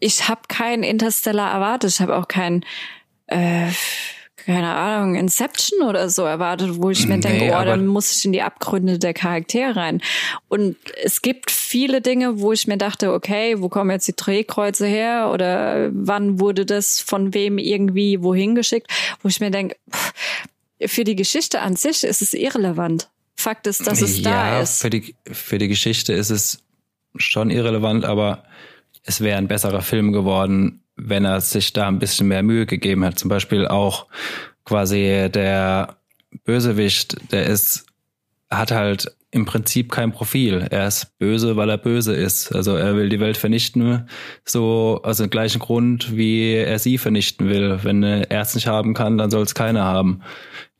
ich 0.00 0.28
habe 0.28 0.40
kein 0.48 0.82
Interstellar 0.82 1.52
erwartet. 1.52 1.90
Ich 1.90 2.00
habe 2.00 2.16
auch 2.16 2.26
kein 2.26 2.64
äh, 3.28 3.68
keine 4.46 4.74
Ahnung, 4.74 5.16
Inception 5.16 5.82
oder 5.82 6.08
so 6.08 6.22
erwartet, 6.22 6.80
wo 6.80 6.90
ich 6.90 7.08
mir 7.08 7.16
nee, 7.16 7.22
denke, 7.22 7.56
oh, 7.60 7.64
dann 7.64 7.84
muss 7.84 8.16
ich 8.16 8.24
in 8.24 8.32
die 8.32 8.42
Abgründe 8.42 8.96
der 9.00 9.12
Charaktere 9.12 9.74
rein. 9.74 10.00
Und 10.46 10.76
es 11.02 11.20
gibt 11.20 11.50
viele 11.50 12.00
Dinge, 12.00 12.38
wo 12.38 12.52
ich 12.52 12.68
mir 12.68 12.78
dachte, 12.78 13.12
okay, 13.12 13.60
wo 13.60 13.68
kommen 13.68 13.90
jetzt 13.90 14.06
die 14.06 14.14
Drehkreuze 14.14 14.86
her 14.86 15.30
oder 15.34 15.90
wann 15.92 16.38
wurde 16.38 16.64
das 16.64 17.00
von 17.00 17.34
wem 17.34 17.58
irgendwie 17.58 18.22
wohin 18.22 18.54
geschickt, 18.54 18.88
wo 19.20 19.28
ich 19.28 19.40
mir 19.40 19.50
denke, 19.50 19.76
für 20.80 21.02
die 21.02 21.16
Geschichte 21.16 21.60
an 21.60 21.74
sich 21.74 22.04
ist 22.04 22.22
es 22.22 22.32
irrelevant. 22.32 23.08
Fakt 23.34 23.66
ist, 23.66 23.84
dass 23.84 24.00
es 24.00 24.20
ja, 24.20 24.30
da 24.30 24.60
ist. 24.60 24.80
Für 24.80 24.90
die, 24.90 25.16
für 25.24 25.58
die 25.58 25.68
Geschichte 25.68 26.12
ist 26.12 26.30
es 26.30 26.62
schon 27.16 27.50
irrelevant, 27.50 28.04
aber 28.04 28.44
es 29.02 29.20
wäre 29.20 29.38
ein 29.38 29.48
besserer 29.48 29.82
Film 29.82 30.12
geworden, 30.12 30.84
wenn 30.96 31.24
er 31.24 31.40
sich 31.40 31.72
da 31.72 31.88
ein 31.88 31.98
bisschen 31.98 32.28
mehr 32.28 32.42
Mühe 32.42 32.66
gegeben 32.66 33.04
hat. 33.04 33.18
Zum 33.18 33.28
Beispiel 33.28 33.66
auch 33.66 34.06
quasi 34.64 35.28
der 35.32 35.96
Bösewicht, 36.44 37.32
der 37.32 37.46
ist, 37.46 37.86
hat 38.50 38.70
halt 38.70 39.14
im 39.30 39.44
Prinzip 39.44 39.92
kein 39.92 40.12
Profil. 40.12 40.66
Er 40.70 40.86
ist 40.86 41.18
böse, 41.18 41.56
weil 41.56 41.68
er 41.68 41.78
böse 41.78 42.14
ist. 42.14 42.54
Also 42.54 42.74
er 42.76 42.96
will 42.96 43.08
die 43.08 43.20
Welt 43.20 43.36
vernichten, 43.36 44.08
so 44.44 45.00
aus 45.02 45.18
dem 45.18 45.28
gleichen 45.30 45.58
Grund, 45.58 46.16
wie 46.16 46.54
er 46.54 46.78
sie 46.78 46.96
vernichten 46.96 47.48
will. 47.48 47.80
Wenn 47.82 48.02
er 48.02 48.40
es 48.40 48.54
nicht 48.54 48.66
haben 48.66 48.94
kann, 48.94 49.18
dann 49.18 49.30
soll 49.30 49.42
es 49.42 49.54
keiner 49.54 49.84
haben. 49.84 50.22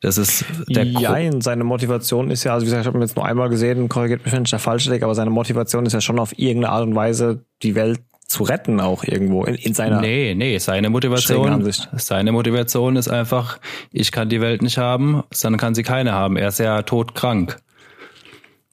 Das 0.00 0.18
ist 0.18 0.44
der 0.68 0.84
Ja, 0.84 1.16
seine 1.40 1.64
Motivation 1.64 2.30
ist 2.30 2.44
ja, 2.44 2.54
also 2.54 2.64
wie 2.64 2.66
gesagt, 2.66 2.82
ich 2.82 2.86
habe 2.86 2.98
ihn 2.98 3.02
jetzt 3.02 3.16
nur 3.16 3.26
einmal 3.26 3.48
gesehen, 3.48 3.88
korrigiert 3.88 4.24
mich, 4.24 4.32
wenn 4.32 4.44
ich 4.44 4.50
da 4.50 4.58
falsch 4.58 4.86
liege, 4.86 5.04
aber 5.04 5.14
seine 5.14 5.30
Motivation 5.30 5.86
ist 5.86 5.94
ja 5.94 6.00
schon 6.00 6.18
auf 6.18 6.38
irgendeine 6.38 6.72
Art 6.72 6.86
und 6.86 6.94
Weise, 6.94 7.44
die 7.62 7.74
Welt 7.74 8.00
zu 8.26 8.42
retten 8.44 8.80
auch 8.80 9.04
irgendwo 9.04 9.44
in, 9.44 9.54
in 9.54 9.74
seiner 9.74 10.00
Nee, 10.00 10.34
nee, 10.34 10.58
seine 10.58 10.90
Motivation 10.90 11.72
seine 11.96 12.32
Motivation 12.32 12.96
ist 12.96 13.08
einfach, 13.08 13.58
ich 13.92 14.12
kann 14.12 14.28
die 14.28 14.40
Welt 14.40 14.62
nicht 14.62 14.78
haben, 14.78 15.22
sondern 15.32 15.58
kann 15.58 15.74
sie 15.74 15.82
keine 15.82 16.12
haben. 16.12 16.36
Er 16.36 16.48
ist 16.48 16.58
ja 16.58 16.82
todkrank. 16.82 17.58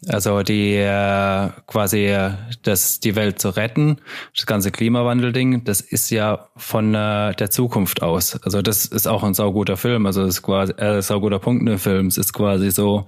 Also 0.10 0.44
die 0.44 0.76
äh, 0.76 1.50
quasi 1.68 2.18
das 2.64 3.00
die 3.00 3.16
Welt 3.16 3.40
zu 3.40 3.50
retten, 3.50 3.98
das 4.36 4.46
ganze 4.46 4.72
Klimawandelding, 4.72 5.64
das 5.64 5.82
ist 5.82 6.10
ja 6.10 6.50
von 6.58 6.94
äh, 6.94 7.34
der 7.34 7.50
Zukunft 7.50 8.02
aus. 8.02 8.40
Also 8.44 8.62
das 8.62 8.86
ist 8.86 9.08
auch 9.08 9.24
ein 9.24 9.34
sauguter 9.34 9.78
Film, 9.78 10.06
also 10.06 10.26
das 10.26 10.36
ist 10.36 10.42
quasi 10.42 10.74
äh, 10.74 10.96
ein 10.96 11.02
sauguter 11.02 11.40
Punkt 11.40 11.62
in 11.62 11.68
dem 11.68 11.80
Film. 11.80 12.08
Es 12.08 12.18
ist 12.18 12.34
quasi 12.34 12.72
so 12.72 13.06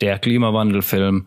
der 0.00 0.18
Klimawandelfilm. 0.18 1.26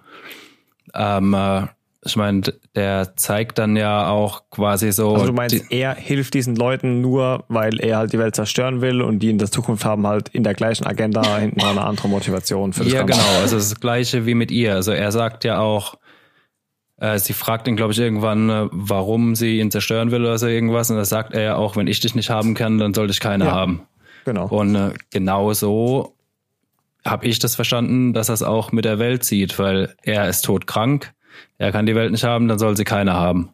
Ähm, 0.93 1.33
äh, 1.33 1.67
ich 2.05 2.15
meine, 2.15 2.41
der 2.75 3.17
zeigt 3.17 3.57
dann 3.57 3.75
ja 3.75 4.07
auch 4.07 4.49
quasi 4.51 4.91
so. 4.93 5.13
Also 5.13 5.27
du 5.27 5.33
meinst, 5.33 5.55
die, 5.55 5.75
er 5.75 5.93
hilft 5.95 6.33
diesen 6.33 6.55
Leuten 6.55 7.01
nur, 7.01 7.43
weil 7.49 7.79
er 7.81 7.97
halt 7.97 8.13
die 8.13 8.19
Welt 8.19 8.35
zerstören 8.35 8.79
will 8.79 9.01
und 9.01 9.19
die 9.19 9.29
in 9.29 9.37
der 9.37 9.51
Zukunft 9.51 9.83
haben 9.83 10.07
halt 10.07 10.29
in 10.29 10.43
der 10.43 10.53
gleichen 10.53 10.85
Agenda 10.87 11.37
hinten 11.37 11.61
eine 11.61 11.81
andere 11.81 12.07
Motivation 12.07 12.71
für 12.71 12.85
das 12.85 12.93
Ja, 12.93 13.03
Ganze. 13.03 13.21
genau. 13.21 13.41
Also 13.41 13.57
das 13.57 13.79
gleiche 13.79 14.25
wie 14.25 14.33
mit 14.33 14.49
ihr. 14.49 14.75
Also 14.75 14.91
er 14.91 15.11
sagt 15.11 15.43
ja 15.43 15.59
auch, 15.59 15.95
äh, 17.01 17.19
sie 17.19 17.33
fragt 17.33 17.67
ihn, 17.67 17.75
glaube 17.75 17.91
ich, 17.91 17.99
irgendwann, 17.99 18.49
äh, 18.49 18.67
warum 18.71 19.35
sie 19.35 19.59
ihn 19.59 19.69
zerstören 19.69 20.11
will 20.11 20.21
oder 20.21 20.37
so 20.37 20.47
irgendwas. 20.47 20.89
Und 20.89 20.95
da 20.97 21.05
sagt 21.05 21.33
er 21.33 21.41
ja 21.41 21.55
auch, 21.55 21.75
wenn 21.75 21.87
ich 21.87 21.99
dich 21.99 22.15
nicht 22.15 22.29
haben 22.29 22.53
kann, 22.53 22.77
dann 22.77 22.93
sollte 22.93 23.11
ich 23.11 23.19
keine 23.19 23.45
ja, 23.45 23.51
haben. 23.51 23.81
Genau. 24.23 24.47
Und 24.47 24.75
äh, 24.75 24.93
genau 25.11 25.51
so 25.51 26.15
habe 27.05 27.27
ich 27.27 27.39
das 27.39 27.55
verstanden, 27.55 28.13
dass 28.13 28.29
er 28.29 28.35
es 28.35 28.43
auch 28.43 28.71
mit 28.71 28.85
der 28.85 28.99
Welt 28.99 29.25
sieht, 29.25 29.59
weil 29.59 29.95
er 30.01 30.29
ist 30.29 30.45
todkrank 30.45 31.13
er 31.57 31.71
kann 31.71 31.85
die 31.85 31.95
Welt 31.95 32.11
nicht 32.11 32.23
haben, 32.23 32.47
dann 32.47 32.59
soll 32.59 32.77
sie 32.77 32.83
keine 32.83 33.13
haben. 33.13 33.49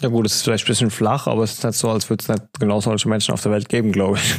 Ja 0.00 0.08
gut, 0.08 0.24
es 0.24 0.36
ist 0.36 0.44
vielleicht 0.44 0.64
ein 0.64 0.68
bisschen 0.68 0.90
flach, 0.90 1.26
aber 1.26 1.42
es 1.42 1.52
ist 1.52 1.64
nicht 1.64 1.76
so, 1.76 1.90
als 1.90 2.08
würde 2.08 2.22
es 2.22 2.28
nicht 2.28 2.42
genau 2.58 2.80
solche 2.80 3.08
Menschen 3.08 3.34
auf 3.34 3.42
der 3.42 3.52
Welt 3.52 3.68
geben, 3.68 3.92
glaube 3.92 4.18
ich. 4.18 4.34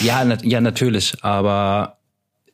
Ja, 0.06 0.24
na, 0.24 0.36
ja, 0.42 0.60
natürlich. 0.60 1.22
Aber 1.22 1.98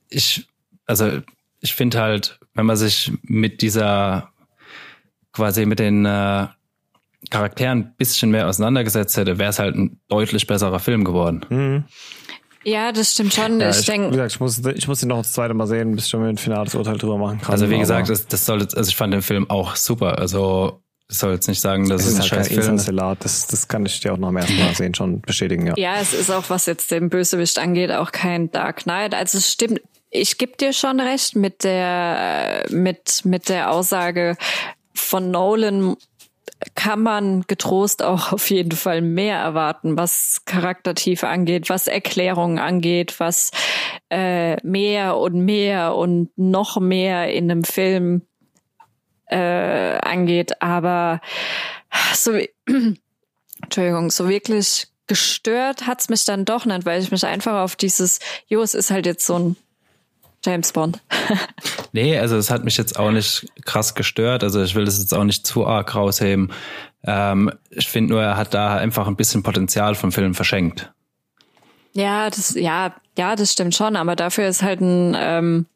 ich, 0.08 0.46
also 0.86 1.20
ich 1.60 1.74
finde 1.74 2.00
halt, 2.00 2.38
wenn 2.54 2.66
man 2.66 2.76
sich 2.76 3.12
mit 3.22 3.62
dieser 3.62 4.30
quasi 5.32 5.66
mit 5.66 5.78
den 5.78 6.04
äh, 6.06 6.46
Charakteren 7.30 7.78
ein 7.78 7.94
bisschen 7.96 8.30
mehr 8.30 8.48
auseinandergesetzt 8.48 9.16
hätte, 9.16 9.38
wäre 9.38 9.50
es 9.50 9.58
halt 9.58 9.76
ein 9.76 10.00
deutlich 10.08 10.46
besserer 10.46 10.78
Film 10.78 11.04
geworden. 11.04 11.44
Mhm. 11.48 11.84
Ja, 12.66 12.90
das 12.90 13.12
stimmt 13.12 13.32
schon. 13.32 13.60
Ja, 13.60 13.70
ich, 13.70 13.78
ich 13.78 13.86
denke. 13.86 14.08
Wie 14.08 14.16
gesagt, 14.16 14.32
ich 14.32 14.40
muss, 14.40 14.58
ich 14.58 14.88
muss 14.88 15.00
ihn 15.00 15.08
noch 15.08 15.18
das 15.18 15.32
zweite 15.32 15.54
Mal 15.54 15.68
sehen, 15.68 15.94
bis 15.94 16.06
ich 16.06 16.14
mir 16.14 16.26
ein 16.26 16.36
finales 16.36 16.74
Urteil 16.74 16.98
drüber 16.98 17.16
machen 17.16 17.40
kann. 17.40 17.52
Also 17.52 17.70
wie 17.70 17.78
gesagt, 17.78 18.10
das, 18.10 18.26
das 18.26 18.44
soll 18.44 18.60
jetzt, 18.60 18.76
also 18.76 18.88
ich 18.88 18.96
fand 18.96 19.14
den 19.14 19.22
Film 19.22 19.48
auch 19.48 19.76
super. 19.76 20.18
Also 20.18 20.82
ich 21.08 21.16
soll 21.16 21.32
jetzt 21.32 21.46
nicht 21.46 21.60
sagen, 21.60 21.88
dass 21.88 22.02
es, 22.02 22.08
ist 22.08 22.14
ein 22.14 22.20
halt 22.22 22.28
scheiß 22.30 22.48
Film 22.48 22.74
ist. 22.74 23.24
Das, 23.24 23.46
das 23.46 23.68
kann 23.68 23.86
ich 23.86 24.00
dir 24.00 24.12
auch 24.12 24.16
noch 24.16 24.28
am 24.28 24.36
ersten 24.36 24.58
Mal 24.58 24.74
sehen 24.74 24.94
schon 24.94 25.20
bestätigen, 25.20 25.64
ja. 25.68 25.74
Ja, 25.76 26.00
es 26.00 26.12
ist 26.12 26.28
auch, 26.28 26.50
was 26.50 26.66
jetzt 26.66 26.90
den 26.90 27.08
Bösewicht 27.08 27.56
angeht, 27.60 27.92
auch 27.92 28.10
kein 28.10 28.50
Dark 28.50 28.82
Knight. 28.82 29.14
Also 29.14 29.38
es 29.38 29.52
stimmt, 29.52 29.80
ich 30.10 30.36
gebe 30.36 30.56
dir 30.56 30.72
schon 30.72 30.98
recht 30.98 31.36
mit 31.36 31.62
der, 31.62 32.64
mit, 32.70 33.24
mit 33.24 33.48
der 33.48 33.70
Aussage 33.70 34.36
von 34.92 35.30
Nolan 35.30 35.94
kann 36.74 37.02
man 37.02 37.42
getrost 37.42 38.02
auch 38.02 38.32
auf 38.32 38.50
jeden 38.50 38.72
Fall 38.72 39.00
mehr 39.00 39.38
erwarten, 39.38 39.96
was 39.96 40.42
Charaktertiefe 40.44 41.28
angeht, 41.28 41.68
was 41.68 41.86
Erklärungen 41.86 42.58
angeht, 42.58 43.18
was 43.18 43.50
äh, 44.10 44.56
mehr 44.66 45.16
und 45.16 45.44
mehr 45.44 45.94
und 45.94 46.30
noch 46.36 46.80
mehr 46.80 47.32
in 47.32 47.50
einem 47.50 47.64
Film 47.64 48.22
äh, 49.26 49.98
angeht. 49.98 50.62
Aber 50.62 51.20
so, 52.14 52.32
Entschuldigung, 53.62 54.10
so 54.10 54.28
wirklich 54.28 54.88
gestört 55.06 55.86
hat's 55.86 56.08
mich 56.08 56.24
dann 56.24 56.44
doch 56.44 56.64
nicht, 56.64 56.84
weil 56.84 57.00
ich 57.00 57.10
mich 57.10 57.24
einfach 57.24 57.62
auf 57.62 57.76
dieses, 57.76 58.18
jo, 58.48 58.60
es 58.62 58.74
ist 58.74 58.90
halt 58.90 59.06
jetzt 59.06 59.26
so 59.26 59.38
ein 59.38 59.56
James 60.46 60.72
Bond. 60.72 61.00
nee, 61.92 62.18
also 62.18 62.36
es 62.36 62.50
hat 62.50 62.64
mich 62.64 62.76
jetzt 62.76 62.98
auch 62.98 63.10
nicht 63.10 63.46
krass 63.64 63.94
gestört. 63.94 64.44
Also 64.44 64.62
ich 64.62 64.74
will 64.74 64.84
das 64.84 64.98
jetzt 64.98 65.12
auch 65.12 65.24
nicht 65.24 65.46
zu 65.46 65.66
arg 65.66 65.94
rausheben. 65.94 66.52
Ähm, 67.04 67.52
ich 67.70 67.88
finde 67.88 68.14
nur, 68.14 68.22
er 68.22 68.36
hat 68.36 68.54
da 68.54 68.76
einfach 68.76 69.08
ein 69.08 69.16
bisschen 69.16 69.42
Potenzial 69.42 69.94
vom 69.96 70.12
Film 70.12 70.34
verschenkt. 70.34 70.92
Ja, 71.92 72.30
das, 72.30 72.54
ja, 72.54 72.94
ja, 73.18 73.36
das 73.36 73.52
stimmt 73.52 73.74
schon, 73.74 73.96
aber 73.96 74.16
dafür 74.16 74.46
ist 74.46 74.62
halt 74.62 74.80
ein, 74.80 75.16
ähm, 75.18 75.66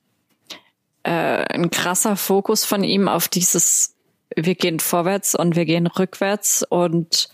äh, 1.02 1.10
ein 1.10 1.70
krasser 1.70 2.14
Fokus 2.14 2.64
von 2.64 2.84
ihm 2.84 3.08
auf 3.08 3.28
dieses, 3.28 3.96
wir 4.36 4.54
gehen 4.54 4.80
vorwärts 4.80 5.34
und 5.34 5.56
wir 5.56 5.64
gehen 5.64 5.86
rückwärts 5.86 6.64
und 6.68 7.30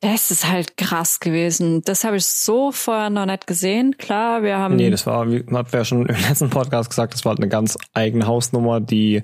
das 0.00 0.30
ist 0.30 0.50
halt 0.50 0.76
krass 0.76 1.20
gewesen. 1.20 1.82
Das 1.82 2.04
habe 2.04 2.16
ich 2.18 2.26
so 2.26 2.70
vorher 2.70 3.10
noch 3.10 3.26
nicht 3.26 3.46
gesehen. 3.46 3.96
Klar, 3.96 4.42
wir 4.42 4.58
haben. 4.58 4.76
Nee, 4.76 4.90
das 4.90 5.06
war, 5.06 5.30
wie 5.30 5.46
wir 5.46 5.66
ja 5.72 5.84
schon 5.84 6.06
im 6.06 6.16
letzten 6.28 6.50
Podcast 6.50 6.90
gesagt, 6.90 7.14
das 7.14 7.24
war 7.24 7.30
halt 7.30 7.40
eine 7.40 7.48
ganz 7.48 7.78
eigene 7.94 8.26
Hausnummer, 8.26 8.80
die 8.80 9.22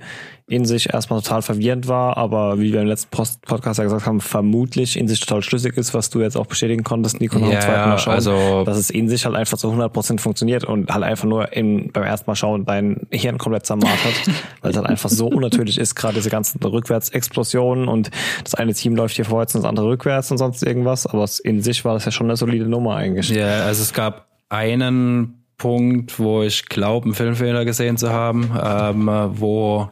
in 0.52 0.66
sich 0.66 0.92
erstmal 0.92 1.22
total 1.22 1.40
verwirrend 1.40 1.88
war, 1.88 2.18
aber 2.18 2.60
wie 2.60 2.74
wir 2.74 2.82
im 2.82 2.86
letzten 2.86 3.08
Post 3.10 3.40
Podcast 3.40 3.78
ja 3.78 3.84
gesagt 3.84 4.04
haben, 4.04 4.20
vermutlich 4.20 4.98
in 4.98 5.08
sich 5.08 5.18
total 5.20 5.42
schlüssig 5.42 5.78
ist, 5.78 5.94
was 5.94 6.10
du 6.10 6.20
jetzt 6.20 6.36
auch 6.36 6.44
bestätigen 6.44 6.84
konntest, 6.84 7.22
Nico, 7.22 7.38
nach 7.38 7.48
ja, 7.48 7.54
dem 7.54 7.60
zweiten 7.62 7.88
Mal 7.88 7.98
schauen, 7.98 8.14
also 8.14 8.64
dass 8.64 8.76
es 8.76 8.90
in 8.90 9.08
sich 9.08 9.24
halt 9.24 9.34
einfach 9.34 9.56
zu 9.56 9.68
100 9.68 9.90
Prozent 9.90 10.20
funktioniert 10.20 10.64
und 10.64 10.92
halt 10.92 11.04
einfach 11.04 11.24
nur 11.24 11.54
im, 11.54 11.90
beim 11.90 12.02
ersten 12.02 12.30
Mal 12.30 12.34
schauen 12.34 12.66
dein 12.66 13.06
Hirn 13.10 13.38
komplett 13.38 13.64
zermarrt 13.64 14.04
hat, 14.04 14.34
weil 14.60 14.72
es 14.72 14.76
halt 14.76 14.86
einfach 14.86 15.08
so 15.08 15.26
unnatürlich 15.28 15.78
ist, 15.78 15.94
gerade 15.94 16.14
diese 16.14 16.28
ganzen 16.28 16.62
Rückwärtsexplosionen 16.62 17.88
und 17.88 18.10
das 18.44 18.54
eine 18.54 18.74
Team 18.74 18.94
läuft 18.94 19.16
hier 19.16 19.24
vorwärts 19.24 19.54
und 19.54 19.62
das 19.62 19.68
andere 19.68 19.86
rückwärts 19.86 20.30
und 20.30 20.36
sonst 20.36 20.62
irgendwas, 20.62 21.06
aber 21.06 21.26
in 21.44 21.62
sich 21.62 21.82
war 21.86 21.94
das 21.94 22.04
ja 22.04 22.12
schon 22.12 22.26
eine 22.26 22.36
solide 22.36 22.66
Nummer 22.66 22.96
eigentlich. 22.96 23.30
Ja, 23.30 23.64
also 23.64 23.82
es 23.82 23.94
gab 23.94 24.26
einen 24.50 25.42
Punkt, 25.56 26.18
wo 26.18 26.42
ich 26.42 26.66
glaube, 26.66 27.06
einen 27.06 27.14
Filmfehler 27.14 27.64
gesehen 27.64 27.96
zu 27.96 28.10
haben, 28.10 28.50
ähm, 28.62 29.08
wo 29.34 29.88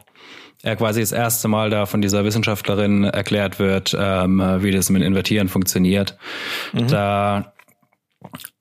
er 0.63 0.75
quasi 0.75 1.01
das 1.01 1.11
erste 1.11 1.47
Mal 1.47 1.69
da 1.69 1.85
von 1.85 2.01
dieser 2.01 2.23
Wissenschaftlerin 2.23 3.03
erklärt 3.03 3.59
wird, 3.59 3.95
ähm, 3.97 4.39
wie 4.59 4.71
das 4.71 4.89
mit 4.89 5.01
Invertieren 5.03 5.49
funktioniert. 5.49 6.17
Mhm. 6.73 6.87
Da, 6.87 7.53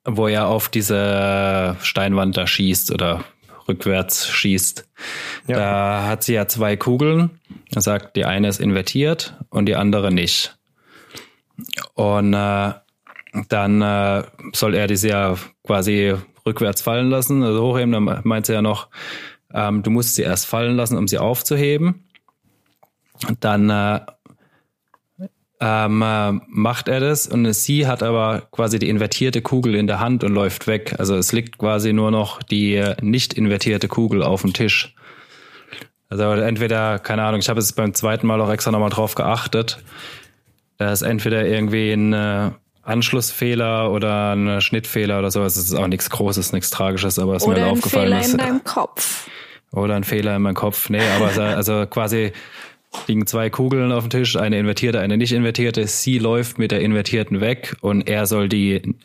wo 0.04 0.28
er 0.28 0.46
auf 0.48 0.68
diese 0.68 1.76
Steinwand 1.82 2.36
da 2.36 2.46
schießt 2.46 2.92
oder 2.92 3.24
rückwärts 3.68 4.28
schießt. 4.28 4.88
Ja. 5.46 5.56
Da 5.56 6.06
hat 6.06 6.24
sie 6.24 6.34
ja 6.34 6.46
zwei 6.48 6.76
Kugeln. 6.76 7.30
Er 7.74 7.82
sagt, 7.82 8.16
die 8.16 8.24
eine 8.24 8.48
ist 8.48 8.60
invertiert 8.60 9.34
und 9.50 9.66
die 9.66 9.76
andere 9.76 10.12
nicht. 10.12 10.56
Und 11.94 12.34
äh, 12.34 12.72
dann 13.48 13.82
äh, 13.82 14.24
soll 14.52 14.74
er 14.74 14.86
diese 14.86 15.08
ja 15.08 15.36
quasi 15.64 16.16
rückwärts 16.46 16.82
fallen 16.82 17.10
lassen, 17.10 17.42
also 17.42 17.62
hochheben. 17.62 17.92
Dann 17.92 18.20
meint 18.24 18.46
sie 18.46 18.54
ja 18.54 18.62
noch, 18.62 18.88
ähm, 19.52 19.82
du 19.82 19.90
musst 19.90 20.14
sie 20.14 20.22
erst 20.22 20.46
fallen 20.46 20.76
lassen, 20.76 20.96
um 20.96 21.08
sie 21.08 21.18
aufzuheben. 21.18 22.04
Dann 23.40 23.70
äh, 23.70 24.00
ähm, 25.60 26.02
äh, 26.02 26.32
macht 26.48 26.88
er 26.88 27.00
das 27.00 27.26
und 27.26 27.52
sie 27.52 27.86
hat 27.86 28.02
aber 28.02 28.48
quasi 28.50 28.78
die 28.78 28.88
invertierte 28.88 29.42
Kugel 29.42 29.74
in 29.74 29.86
der 29.86 30.00
Hand 30.00 30.24
und 30.24 30.32
läuft 30.32 30.66
weg. 30.66 30.94
Also 30.98 31.16
es 31.16 31.32
liegt 31.32 31.58
quasi 31.58 31.92
nur 31.92 32.10
noch 32.10 32.42
die 32.42 32.76
äh, 32.76 32.96
nicht 33.02 33.34
invertierte 33.34 33.86
Kugel 33.86 34.22
auf 34.22 34.40
dem 34.40 34.54
Tisch. 34.54 34.94
Also 36.08 36.24
entweder, 36.24 36.98
keine 36.98 37.22
Ahnung, 37.22 37.40
ich 37.40 37.48
habe 37.48 37.60
jetzt 37.60 37.76
beim 37.76 37.94
zweiten 37.94 38.26
Mal 38.26 38.40
auch 38.40 38.50
extra 38.50 38.72
nochmal 38.72 38.90
drauf 38.90 39.14
geachtet. 39.14 39.82
Da 40.78 40.92
ist 40.92 41.02
entweder 41.02 41.46
irgendwie 41.46 41.92
ein 41.92 42.12
äh, 42.14 42.50
Anschlussfehler 42.82 43.92
oder 43.92 44.34
ein 44.34 44.60
Schnittfehler 44.62 45.18
oder 45.18 45.30
sowas. 45.30 45.56
Es 45.56 45.66
ist 45.66 45.74
auch 45.74 45.86
nichts 45.86 46.08
Großes, 46.08 46.52
nichts 46.52 46.70
Tragisches, 46.70 47.18
aber 47.18 47.36
es 47.36 47.42
ist 47.42 47.48
mir 47.48 47.66
aufgefallen. 47.66 48.22
Fehler 48.22 48.32
in 48.32 48.38
deinem 48.38 48.64
Kopf. 48.64 49.28
Oder 49.72 49.94
ein 49.94 50.04
Fehler 50.04 50.36
in 50.36 50.42
meinem 50.42 50.54
Kopf. 50.54 50.90
Nee, 50.90 51.02
aber 51.16 51.30
also 51.56 51.86
quasi 51.86 52.32
liegen 53.06 53.26
zwei 53.26 53.50
Kugeln 53.50 53.92
auf 53.92 54.04
dem 54.04 54.10
Tisch, 54.10 54.36
eine 54.36 54.58
invertierte, 54.58 55.00
eine 55.00 55.16
nicht 55.16 55.32
invertierte. 55.32 55.86
Sie 55.86 56.18
läuft 56.18 56.58
mit 56.58 56.70
der 56.70 56.80
invertierten 56.80 57.40
weg 57.40 57.76
und 57.80 58.08
er 58.08 58.26
soll 58.26 58.48
die 58.48 58.96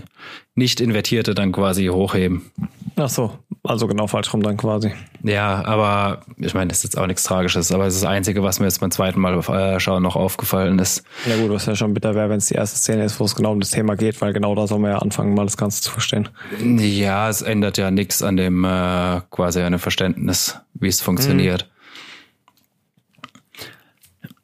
nicht 0.56 0.82
invertierte 0.82 1.36
dann 1.36 1.52
quasi 1.52 1.88
hochheben. 1.88 2.52
Ach 2.98 3.10
so, 3.10 3.38
also 3.64 3.88
genau 3.88 4.08
falsch 4.08 4.34
rum 4.34 4.42
dann 4.42 4.56
quasi. 4.56 4.94
Ja, 5.22 5.66
aber 5.66 6.22
ich 6.38 6.54
meine, 6.54 6.70
das 6.70 6.78
ist 6.78 6.84
jetzt 6.86 6.98
auch 6.98 7.08
nichts 7.08 7.24
Tragisches, 7.24 7.72
aber 7.72 7.86
es 7.88 7.96
ist 7.96 8.04
das 8.04 8.10
Einzige, 8.10 8.42
was 8.42 8.60
mir 8.60 8.68
jetzt 8.68 8.80
beim 8.80 8.92
zweiten 8.92 9.20
Mal 9.20 9.38
äh, 9.38 9.80
schauen 9.80 10.02
noch 10.02 10.16
aufgefallen 10.16 10.80
ist. 10.80 11.04
Ja 11.28 11.36
gut, 11.36 11.50
was 11.50 11.66
ja 11.66 11.76
schon 11.76 11.94
bitter 11.94 12.16
wäre, 12.16 12.30
wenn 12.30 12.38
es 12.38 12.48
die 12.48 12.56
erste 12.56 12.78
Szene 12.78 13.04
ist, 13.04 13.20
wo 13.20 13.26
es 13.26 13.36
genau 13.36 13.52
um 13.52 13.60
das 13.60 13.72
Thema 13.72 13.96
geht, 13.96 14.22
weil 14.22 14.32
genau 14.32 14.56
da 14.56 14.66
soll 14.66 14.80
man 14.80 14.92
ja 14.92 15.00
anfangen, 15.00 15.34
mal 15.34 15.46
das 15.46 15.58
Ganze 15.58 15.82
zu 15.82 15.92
verstehen. 15.92 16.30
Ja, 16.60 17.30
es 17.30 17.42
ändert 17.42 17.78
ja 17.78 17.92
nichts 17.92 18.22
an 18.22 18.38
dem 18.38 18.64
äh, 18.64 19.22
quasi 19.30 19.62
an 19.62 19.74
dem 19.74 19.80
Verständnis, 19.80 20.60
wie 20.74 20.88
es 20.88 21.02
funktioniert. 21.02 21.66
Mhm. 21.66 21.75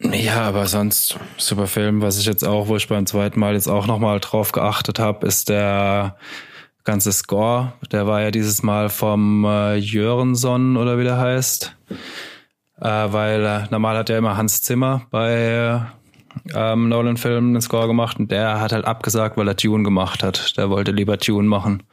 Ja, 0.04 0.42
aber 0.42 0.66
sonst 0.68 1.18
super 1.38 1.68
Film. 1.68 2.02
Was 2.02 2.18
ich 2.20 2.26
jetzt 2.26 2.44
auch, 2.44 2.68
wo 2.68 2.76
ich 2.76 2.88
beim 2.88 3.06
zweiten 3.06 3.40
Mal 3.40 3.54
jetzt 3.54 3.68
auch 3.68 3.88
nochmal 3.88 4.20
drauf 4.20 4.52
geachtet 4.52 5.00
habe, 5.00 5.28
ist 5.28 5.50
der 5.50 6.18
ganze 6.84 7.12
Score. 7.12 7.74
Der 7.92 8.08
war 8.08 8.22
ja 8.22 8.32
dieses 8.32 8.64
Mal 8.64 8.90
vom 8.90 9.46
äh, 9.46 9.76
Jörensson 9.76 10.78
oder 10.78 10.98
wie 10.98 11.04
der 11.04 11.18
heißt. 11.18 11.76
Äh, 12.80 12.88
weil 12.88 13.46
äh, 13.46 13.68
normal 13.70 13.98
hat 13.98 14.10
ja 14.10 14.18
immer 14.18 14.38
Hans 14.38 14.64
Zimmer 14.64 15.06
bei 15.12 15.86
ähm, 16.56 16.90
Nolan-Filmen 16.90 17.54
den 17.54 17.62
Score 17.62 17.88
gemacht 17.88 18.20
und 18.20 18.32
der 18.32 18.60
hat 18.60 18.72
halt 18.72 18.86
abgesagt, 18.86 19.38
weil 19.38 19.48
er 19.48 19.56
Tune 19.56 19.84
gemacht 19.84 20.24
hat. 20.24 20.58
Der 20.58 20.70
wollte 20.70 20.92
lieber 20.92 21.20
Tune 21.20 21.48
machen. 21.48 21.84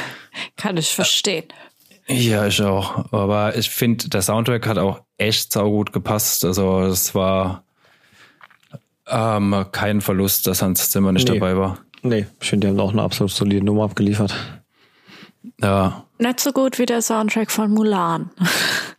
Kann 0.56 0.76
ich 0.76 0.94
verstehen. 0.94 1.46
Ja, 2.06 2.46
ich 2.46 2.62
auch. 2.62 3.12
Aber 3.12 3.56
ich 3.56 3.68
finde, 3.70 4.08
der 4.08 4.22
Soundtrack 4.22 4.66
hat 4.68 4.78
auch 4.78 5.00
echt 5.18 5.52
saugut 5.52 5.92
gepasst. 5.92 6.44
Also 6.44 6.82
es 6.82 7.14
war 7.14 7.64
ähm, 9.08 9.66
kein 9.72 10.00
Verlust, 10.00 10.46
dass 10.46 10.62
Hans 10.62 10.90
Zimmer 10.90 11.12
nicht 11.12 11.28
nee. 11.28 11.38
dabei 11.38 11.56
war. 11.56 11.78
Nee, 12.02 12.26
ich 12.40 12.48
finde, 12.48 12.66
die 12.66 12.72
haben 12.72 12.80
auch 12.80 12.92
eine 12.92 13.02
absolut 13.02 13.32
solide 13.32 13.64
Nummer 13.64 13.84
abgeliefert. 13.84 14.34
Ja. 15.60 16.04
Nicht 16.18 16.40
so 16.40 16.52
gut 16.52 16.78
wie 16.78 16.86
der 16.86 17.02
Soundtrack 17.02 17.50
von 17.50 17.72
Mulan. 17.72 18.30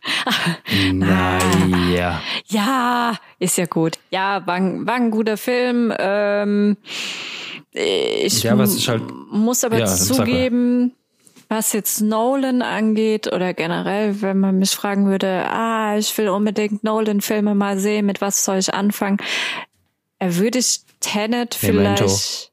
naja. 0.92 2.20
Ja, 2.46 3.14
ist 3.38 3.58
ja 3.58 3.66
gut. 3.66 3.98
Ja, 4.10 4.46
war, 4.46 4.60
war 4.60 4.94
ein 4.94 5.10
guter 5.10 5.36
Film. 5.36 5.92
Ähm, 5.98 6.76
ich 7.72 8.42
ja, 8.42 8.56
halt, 8.56 9.02
muss 9.30 9.62
aber 9.62 9.78
ja, 9.78 9.86
zugeben, 9.86 10.92
was 11.48 11.72
jetzt 11.72 12.00
Nolan 12.00 12.62
angeht 12.62 13.32
oder 13.32 13.54
generell, 13.54 14.20
wenn 14.20 14.38
man 14.38 14.58
mich 14.58 14.70
fragen 14.70 15.06
würde, 15.06 15.46
ah, 15.48 15.96
ich 15.96 16.16
will 16.18 16.28
unbedingt 16.28 16.84
Nolan-Filme 16.84 17.54
mal 17.54 17.78
sehen, 17.78 18.06
mit 18.06 18.20
was 18.20 18.44
soll 18.44 18.58
ich 18.58 18.74
anfangen? 18.74 19.18
Würde 20.20 20.58
ich 20.58 20.80
Tenet 21.00 21.54
vielleicht 21.54 22.52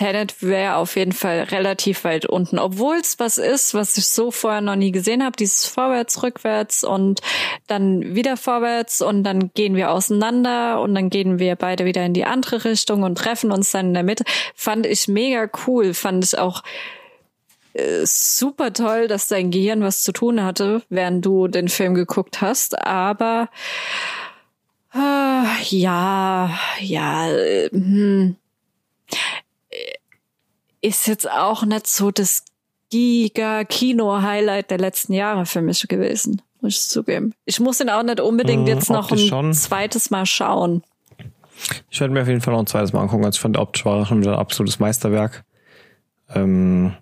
Tenet 0.00 0.40
wäre 0.40 0.76
auf 0.76 0.96
jeden 0.96 1.12
Fall 1.12 1.40
relativ 1.40 2.04
weit 2.04 2.24
unten, 2.24 2.58
obwohl 2.58 2.96
es 2.96 3.18
was 3.18 3.36
ist, 3.36 3.74
was 3.74 3.98
ich 3.98 4.06
so 4.06 4.30
vorher 4.30 4.62
noch 4.62 4.74
nie 4.74 4.92
gesehen 4.92 5.22
habe, 5.22 5.36
dieses 5.36 5.66
vorwärts, 5.66 6.22
rückwärts 6.22 6.84
und 6.84 7.20
dann 7.66 8.14
wieder 8.14 8.38
vorwärts 8.38 9.02
und 9.02 9.24
dann 9.24 9.52
gehen 9.52 9.76
wir 9.76 9.90
auseinander 9.90 10.80
und 10.80 10.94
dann 10.94 11.10
gehen 11.10 11.38
wir 11.38 11.54
beide 11.54 11.84
wieder 11.84 12.02
in 12.02 12.14
die 12.14 12.24
andere 12.24 12.64
Richtung 12.64 13.02
und 13.02 13.18
treffen 13.18 13.52
uns 13.52 13.72
dann 13.72 13.88
in 13.88 13.94
der 13.94 14.02
Mitte. 14.02 14.24
Fand 14.54 14.86
ich 14.86 15.06
mega 15.06 15.50
cool, 15.66 15.92
fand 15.92 16.24
ich 16.24 16.38
auch 16.38 16.62
super 18.04 18.72
toll, 18.72 19.08
dass 19.08 19.28
dein 19.28 19.50
Gehirn 19.50 19.82
was 19.82 20.02
zu 20.02 20.12
tun 20.12 20.42
hatte, 20.42 20.82
während 20.88 21.24
du 21.24 21.48
den 21.48 21.68
Film 21.68 21.94
geguckt 21.94 22.40
hast, 22.40 22.84
aber 22.86 23.48
äh, 24.94 25.62
ja, 25.68 26.50
ja, 26.80 27.30
äh, 27.30 27.70
hm 27.70 28.36
ist 30.80 31.06
jetzt 31.06 31.30
auch 31.30 31.64
nicht 31.64 31.86
so 31.86 32.10
das 32.10 32.44
Giga-Kino-Highlight 32.90 34.70
der 34.70 34.78
letzten 34.78 35.12
Jahre 35.12 35.46
für 35.46 35.62
mich 35.62 35.86
gewesen, 35.88 36.42
muss 36.60 36.76
ich 36.76 36.88
zugeben. 36.88 37.34
Ich 37.44 37.60
muss 37.60 37.80
ihn 37.80 37.90
auch 37.90 38.02
nicht 38.02 38.20
unbedingt 38.20 38.68
äh, 38.68 38.72
jetzt 38.72 38.90
noch 38.90 39.10
ein 39.12 39.18
schon. 39.18 39.54
zweites 39.54 40.10
Mal 40.10 40.26
schauen. 40.26 40.82
Ich 41.90 42.00
werde 42.00 42.14
mir 42.14 42.22
auf 42.22 42.28
jeden 42.28 42.40
Fall 42.40 42.54
noch 42.54 42.60
ein 42.60 42.66
zweites 42.66 42.92
Mal 42.92 43.02
angucken. 43.02 43.24
Also 43.24 43.36
ich 43.36 43.40
fand 43.40 43.58
optisch 43.58 43.84
war 43.84 44.04
schon 44.06 44.20
wieder 44.20 44.32
ein 44.32 44.38
absolutes 44.38 44.78
Meisterwerk. 44.78 45.44
Ähm, 46.34 46.94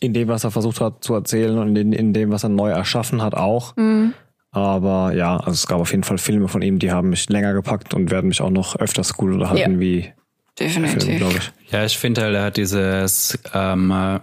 in 0.00 0.14
dem, 0.14 0.28
was 0.28 0.44
er 0.44 0.50
versucht 0.50 0.80
hat 0.80 1.04
zu 1.04 1.14
erzählen 1.14 1.58
und 1.58 1.76
in, 1.76 1.92
in 1.92 2.12
dem, 2.12 2.30
was 2.30 2.42
er 2.42 2.48
neu 2.48 2.70
erschaffen 2.70 3.22
hat, 3.22 3.34
auch. 3.34 3.76
Mhm. 3.76 4.14
Aber 4.50 5.12
ja, 5.14 5.36
also 5.36 5.52
es 5.52 5.66
gab 5.66 5.80
auf 5.80 5.92
jeden 5.92 6.02
Fall 6.02 6.18
Filme 6.18 6.48
von 6.48 6.62
ihm, 6.62 6.80
die 6.80 6.90
haben 6.90 7.10
mich 7.10 7.28
länger 7.28 7.52
gepackt 7.52 7.94
und 7.94 8.10
werden 8.10 8.28
mich 8.28 8.40
auch 8.40 8.50
noch 8.50 8.74
öfters 8.76 9.14
gut 9.14 9.32
unterhalten 9.32 9.74
ja. 9.74 9.80
wie 9.80 10.12
Definitiv. 10.58 11.18
Film, 11.18 11.30
ich. 11.36 11.52
Ja, 11.70 11.84
ich 11.84 11.96
finde 11.96 12.22
halt, 12.22 12.34
er 12.34 12.44
hat 12.44 12.56
dieses 12.56 13.38
ähm, 13.54 14.20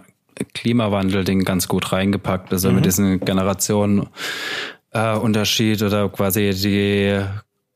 Klimawandel-Ding 0.54 1.44
ganz 1.44 1.68
gut 1.68 1.92
reingepackt. 1.92 2.52
Also 2.52 2.68
mhm. 2.68 2.76
mit 2.76 2.84
diesem 2.84 3.20
Generationenunterschied 3.20 5.80
äh, 5.80 5.84
oder 5.84 6.10
quasi 6.10 6.50
die 6.50 7.22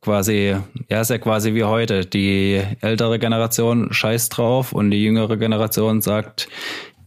quasi, 0.03 0.57
ja, 0.89 1.01
ist 1.01 1.11
ja 1.11 1.19
quasi 1.19 1.55
wie 1.55 1.65
heute. 1.65 2.05
Die 2.05 2.61
ältere 2.81 3.19
Generation 3.19 3.93
scheißt 3.93 4.37
drauf 4.37 4.73
und 4.73 4.91
die 4.91 5.03
jüngere 5.03 5.37
Generation 5.37 6.03
sagt, 6.03 6.49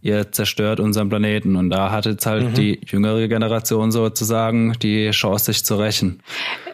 ihr 0.05 0.31
zerstört 0.31 0.79
unseren 0.79 1.09
Planeten. 1.09 1.55
Und 1.55 1.71
da 1.71 1.89
hat 1.89 2.05
jetzt 2.05 2.27
halt 2.27 2.49
mhm. 2.49 2.53
die 2.53 2.79
jüngere 2.85 3.27
Generation 3.27 3.91
sozusagen 3.91 4.73
die 4.73 5.09
Chance, 5.09 5.45
sich 5.45 5.65
zu 5.65 5.75
rächen. 5.75 6.21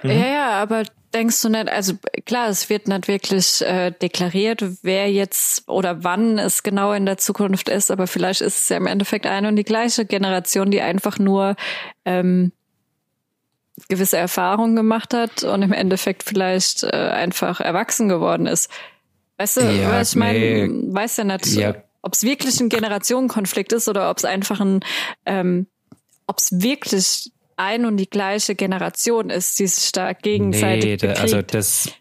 Mhm. 0.03 0.09
Ja, 0.09 0.27
ja, 0.27 0.49
aber 0.61 0.83
denkst 1.13 1.41
du 1.41 1.49
nicht, 1.49 1.69
also 1.69 1.93
klar, 2.25 2.49
es 2.49 2.69
wird 2.69 2.89
nicht 2.89 3.07
wirklich 3.07 3.61
äh, 3.61 3.91
deklariert, 3.91 4.63
wer 4.83 5.09
jetzt 5.09 5.67
oder 5.69 6.03
wann 6.03 6.39
es 6.39 6.61
genau 6.61 6.91
in 6.91 7.05
der 7.05 7.17
Zukunft 7.17 7.69
ist, 7.69 7.89
aber 7.89 8.05
vielleicht 8.05 8.41
ist 8.41 8.63
es 8.63 8.69
ja 8.69 8.77
im 8.77 8.87
Endeffekt 8.87 9.25
eine 9.25 9.47
und 9.47 9.55
die 9.55 9.63
gleiche 9.63 10.05
Generation, 10.05 10.69
die 10.69 10.81
einfach 10.81 11.17
nur 11.17 11.55
ähm, 12.03 12.51
gewisse 13.87 14.17
Erfahrungen 14.17 14.75
gemacht 14.75 15.13
hat 15.13 15.43
und 15.43 15.61
im 15.61 15.71
Endeffekt 15.71 16.23
vielleicht 16.23 16.83
äh, 16.83 16.87
einfach 16.89 17.61
erwachsen 17.61 18.09
geworden 18.09 18.45
ist. 18.45 18.69
Weißt 19.37 19.57
du, 19.57 19.61
ja, 19.61 19.91
was 19.91 20.11
ich 20.11 20.15
meine, 20.17 20.67
nee, 20.67 20.93
weiß 20.93 21.17
ja 21.17 21.23
nicht, 21.23 21.45
ja. 21.47 21.75
Ob 22.01 22.13
es 22.13 22.23
wirklich 22.23 22.59
ein 22.59 22.69
Generationenkonflikt 22.69 23.73
ist 23.73 23.87
oder 23.87 24.09
ob 24.09 24.17
es 24.17 24.25
einfach 24.25 24.59
ein, 24.59 24.81
ähm, 25.25 25.67
ob 26.27 26.37
es 26.37 26.61
wirklich 26.61 27.31
ein 27.57 27.85
und 27.85 27.97
die 27.97 28.09
gleiche 28.09 28.55
Generation 28.55 29.29
ist, 29.29 29.59
die 29.59 29.67
sich 29.67 29.91
da 29.91 30.13
gegenseitig 30.13 31.01
nee, 31.01 31.09
also 31.09 31.41
das 31.41 31.91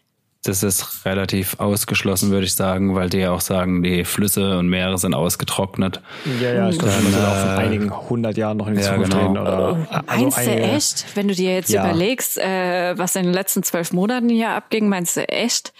das 0.43 0.63
ist 0.63 1.05
relativ 1.05 1.59
ausgeschlossen, 1.59 2.31
würde 2.31 2.47
ich 2.47 2.55
sagen, 2.55 2.95
weil 2.95 3.09
die 3.09 3.19
ja 3.19 3.31
auch 3.31 3.41
sagen, 3.41 3.83
die 3.83 4.03
Flüsse 4.05 4.57
und 4.57 4.69
Meere 4.69 4.97
sind 4.97 5.13
ausgetrocknet. 5.13 6.01
Ja, 6.41 6.53
ja, 6.53 6.69
ich 6.69 6.79
glaube, 6.79 6.95
wir 6.95 7.11
sind 7.11 7.23
auch 7.23 7.35
von 7.35 7.49
einigen 7.49 8.09
hundert 8.09 8.37
Jahren 8.37 8.57
noch 8.57 8.67
in 8.67 8.73
die 8.73 8.81
ja, 8.81 8.87
Zukunft 8.87 9.11
genau. 9.11 9.21
reden. 9.21 9.37
Oder, 9.37 9.71
oh, 9.73 9.95
also 10.07 10.23
meinst 10.23 10.37
einige, 10.39 10.61
du 10.61 10.67
echt? 10.73 11.05
Wenn 11.15 11.27
du 11.27 11.35
dir 11.35 11.53
jetzt 11.53 11.69
ja. 11.69 11.85
überlegst, 11.85 12.39
äh, 12.39 12.97
was 12.97 13.15
in 13.15 13.23
den 13.23 13.33
letzten 13.33 13.61
zwölf 13.61 13.93
Monaten 13.93 14.29
hier 14.29 14.49
abging, 14.49 14.89
meinst 14.89 15.15
du 15.15 15.29
echt, 15.29 15.73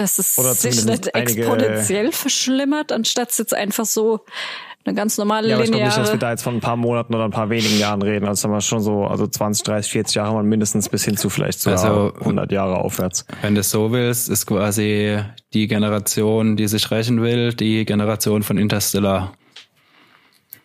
dass 0.00 0.18
es 0.18 0.34
sich 0.34 0.84
nicht 0.84 1.14
exponentiell 1.14 2.12
verschlimmert, 2.12 2.92
anstatt 2.92 3.30
es 3.30 3.38
jetzt 3.38 3.54
einfach 3.54 3.84
so 3.84 4.24
eine 4.84 4.94
ganz 4.94 5.18
normale 5.18 5.48
ja, 5.48 5.56
aber 5.56 5.64
ich 5.64 5.70
glaube 5.70 5.84
nicht, 5.84 5.96
dass 5.98 6.10
wir 6.10 6.18
da 6.18 6.30
jetzt 6.30 6.42
von 6.42 6.54
ein 6.54 6.60
paar 6.60 6.76
Monaten 6.76 7.14
oder 7.14 7.24
ein 7.24 7.30
paar 7.30 7.50
wenigen 7.50 7.78
Jahren 7.78 8.00
reden. 8.00 8.26
Also 8.26 8.44
haben 8.44 8.54
wir 8.54 8.62
schon 8.62 8.80
so, 8.80 9.04
also 9.04 9.26
20, 9.26 9.62
30, 9.64 9.92
40 9.92 10.14
Jahre 10.16 10.32
mal 10.32 10.42
mindestens 10.42 10.88
bis 10.88 11.04
hin 11.04 11.18
zu 11.18 11.28
vielleicht 11.28 11.60
sogar 11.60 11.84
also, 11.84 12.14
100 12.20 12.50
Jahre 12.50 12.76
aufwärts. 12.76 13.26
Wenn 13.42 13.54
du 13.54 13.60
es 13.60 13.70
so 13.70 13.92
willst, 13.92 14.30
ist 14.30 14.46
quasi 14.46 15.22
die 15.52 15.68
Generation, 15.68 16.56
die 16.56 16.66
sich 16.66 16.90
rächen 16.90 17.20
will, 17.20 17.52
die 17.52 17.84
Generation 17.84 18.42
von 18.42 18.56
Interstellar. 18.56 19.34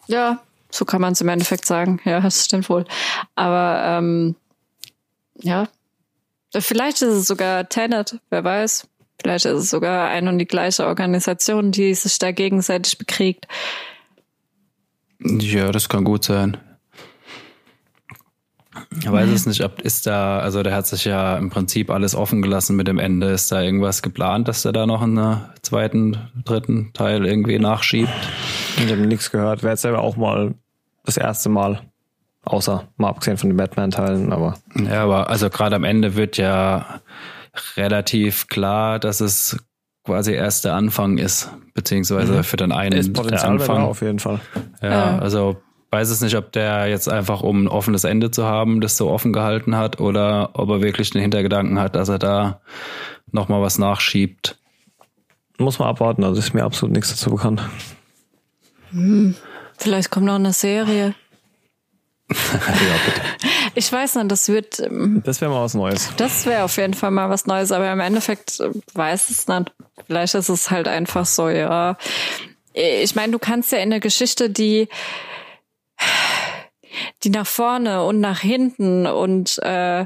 Ja, 0.07 0.40
so 0.70 0.86
kann 0.86 1.02
man 1.02 1.14
es 1.14 1.22
im 1.22 1.28
Endeffekt 1.28 1.66
sagen. 1.66 1.99
Ja, 2.06 2.22
das 2.22 2.45
stimmt 2.45 2.70
wohl. 2.70 2.86
Aber 3.36 3.82
ähm, 3.86 4.36
ja, 5.41 5.68
vielleicht 6.57 7.02
ist 7.02 7.14
es 7.14 7.28
sogar 7.28 7.68
Tenet, 7.68 8.20
wer 8.30 8.45
weiß. 8.45 8.88
Vielleicht 9.21 9.45
ist 9.45 9.53
es 9.53 9.69
sogar 9.69 10.09
ein 10.09 10.27
und 10.27 10.37
die 10.37 10.45
gleiche 10.45 10.85
Organisation, 10.85 11.71
die 11.71 11.93
sich 11.93 12.19
da 12.19 12.31
gegenseitig 12.31 12.97
bekriegt. 12.97 13.47
Ja, 15.19 15.71
das 15.71 15.89
kann 15.89 16.03
gut 16.03 16.23
sein. 16.23 16.57
Ich 18.99 19.09
weiß 19.09 19.29
es 19.29 19.45
nicht, 19.45 19.63
ob 19.63 19.79
ist 19.81 20.05
da, 20.05 20.39
also 20.39 20.61
der 20.61 20.75
hat 20.75 20.85
sich 20.85 21.05
ja 21.05 21.37
im 21.37 21.49
Prinzip 21.49 21.89
alles 21.89 22.13
offen 22.13 22.41
gelassen 22.41 22.75
mit 22.75 22.87
dem 22.87 22.99
Ende. 22.99 23.27
Ist 23.27 23.51
da 23.51 23.61
irgendwas 23.61 24.01
geplant, 24.01 24.47
dass 24.47 24.65
er 24.65 24.73
da 24.73 24.85
noch 24.85 25.01
einen 25.01 25.43
zweiten, 25.61 26.17
dritten 26.43 26.91
Teil 26.93 27.25
irgendwie 27.25 27.57
nachschiebt? 27.57 28.09
Ich 28.77 28.91
habe 28.91 29.07
nichts 29.07 29.31
gehört. 29.31 29.63
Wäre 29.63 29.73
jetzt 29.73 29.81
selber 29.81 30.01
auch 30.01 30.17
mal 30.17 30.55
das 31.05 31.17
erste 31.17 31.49
Mal. 31.49 31.81
Außer 32.43 32.87
mal 32.97 33.09
abgesehen 33.09 33.37
von 33.37 33.49
den 33.49 33.57
Batman-Teilen, 33.57 34.31
aber. 34.31 34.55
Ja, 34.75 35.03
aber 35.03 35.29
also 35.29 35.49
gerade 35.49 35.75
am 35.75 35.83
Ende 35.83 36.15
wird 36.15 36.37
ja 36.37 37.01
relativ 37.77 38.48
klar, 38.48 38.99
dass 38.99 39.22
es 39.22 39.57
quasi 40.03 40.34
erst 40.34 40.65
der 40.65 40.76
Anfang 40.76 41.18
ist, 41.18 41.49
beziehungsweise 41.73 42.34
mhm. 42.34 42.44
für 42.44 42.57
den 42.57 42.72
einen 42.72 42.98
ist 42.98 43.14
Potenzial 43.14 43.57
der 43.57 43.61
Anfang. 43.61 43.84
auf 43.84 44.02
jeden 44.02 44.19
Fall. 44.19 44.40
Ja, 44.82 44.90
ja, 44.90 45.18
also 45.19 45.57
weiß 45.91 46.10
es 46.10 46.22
nicht, 46.22 46.36
ob 46.36 46.52
der 46.52 46.88
jetzt 46.88 47.10
einfach, 47.10 47.41
um 47.41 47.64
ein 47.64 47.68
offenes 47.68 48.03
Ende 48.03 48.30
zu 48.30 48.45
haben, 48.45 48.82
das 48.82 48.98
so 48.98 49.10
offen 49.10 49.34
gehalten 49.34 49.76
hat 49.76 49.99
oder 49.99 50.52
ob 50.53 50.69
er 50.69 50.82
wirklich 50.82 51.10
den 51.10 51.22
Hintergedanken 51.22 51.80
hat, 51.80 51.95
dass 51.95 52.10
er 52.10 52.19
da 52.19 52.61
nochmal 53.32 53.61
was 53.61 53.77
nachschiebt. 53.77 54.57
Muss 55.57 55.80
man 55.80 55.88
abwarten, 55.88 56.23
also 56.23 56.40
ist 56.40 56.53
mir 56.53 56.65
absolut 56.65 56.94
nichts 56.94 57.11
dazu 57.11 57.32
bekannt. 57.32 57.61
Hm, 58.91 59.36
vielleicht 59.77 60.11
kommt 60.11 60.26
noch 60.26 60.36
eine 60.36 60.53
Serie. 60.53 61.15
ja, 62.30 62.60
bitte. 63.06 63.22
Ich 63.76 63.91
weiß 63.91 64.15
nicht, 64.15 64.31
das 64.31 64.47
wird. 64.49 64.80
Ähm, 64.80 65.22
das 65.23 65.41
wäre 65.41 65.52
mal 65.52 65.61
was 65.61 65.73
Neues. 65.73 66.10
Das 66.18 66.45
wäre 66.45 66.64
auf 66.64 66.77
jeden 66.77 66.93
Fall 66.93 67.11
mal 67.11 67.30
was 67.30 67.45
Neues, 67.45 67.72
aber 67.72 67.91
im 67.91 67.99
Endeffekt 67.99 68.60
äh, 68.60 68.72
weiß 68.93 69.30
es 69.30 69.47
nicht. 69.47 69.73
Vielleicht 70.07 70.34
ist 70.35 70.49
es 70.49 70.72
halt 70.72 70.88
einfach 70.88 71.26
so, 71.26 71.49
ja. 71.49 71.97
Ich 72.73 73.15
meine, 73.15 73.31
du 73.31 73.39
kannst 73.39 73.72
ja 73.72 73.77
in 73.77 73.89
der 73.89 73.99
Geschichte, 73.99 74.49
die 74.49 74.89
die 77.23 77.30
nach 77.30 77.47
vorne 77.47 78.03
und 78.03 78.19
nach 78.19 78.39
hinten 78.39 79.06
und 79.07 79.57
äh, 79.60 80.06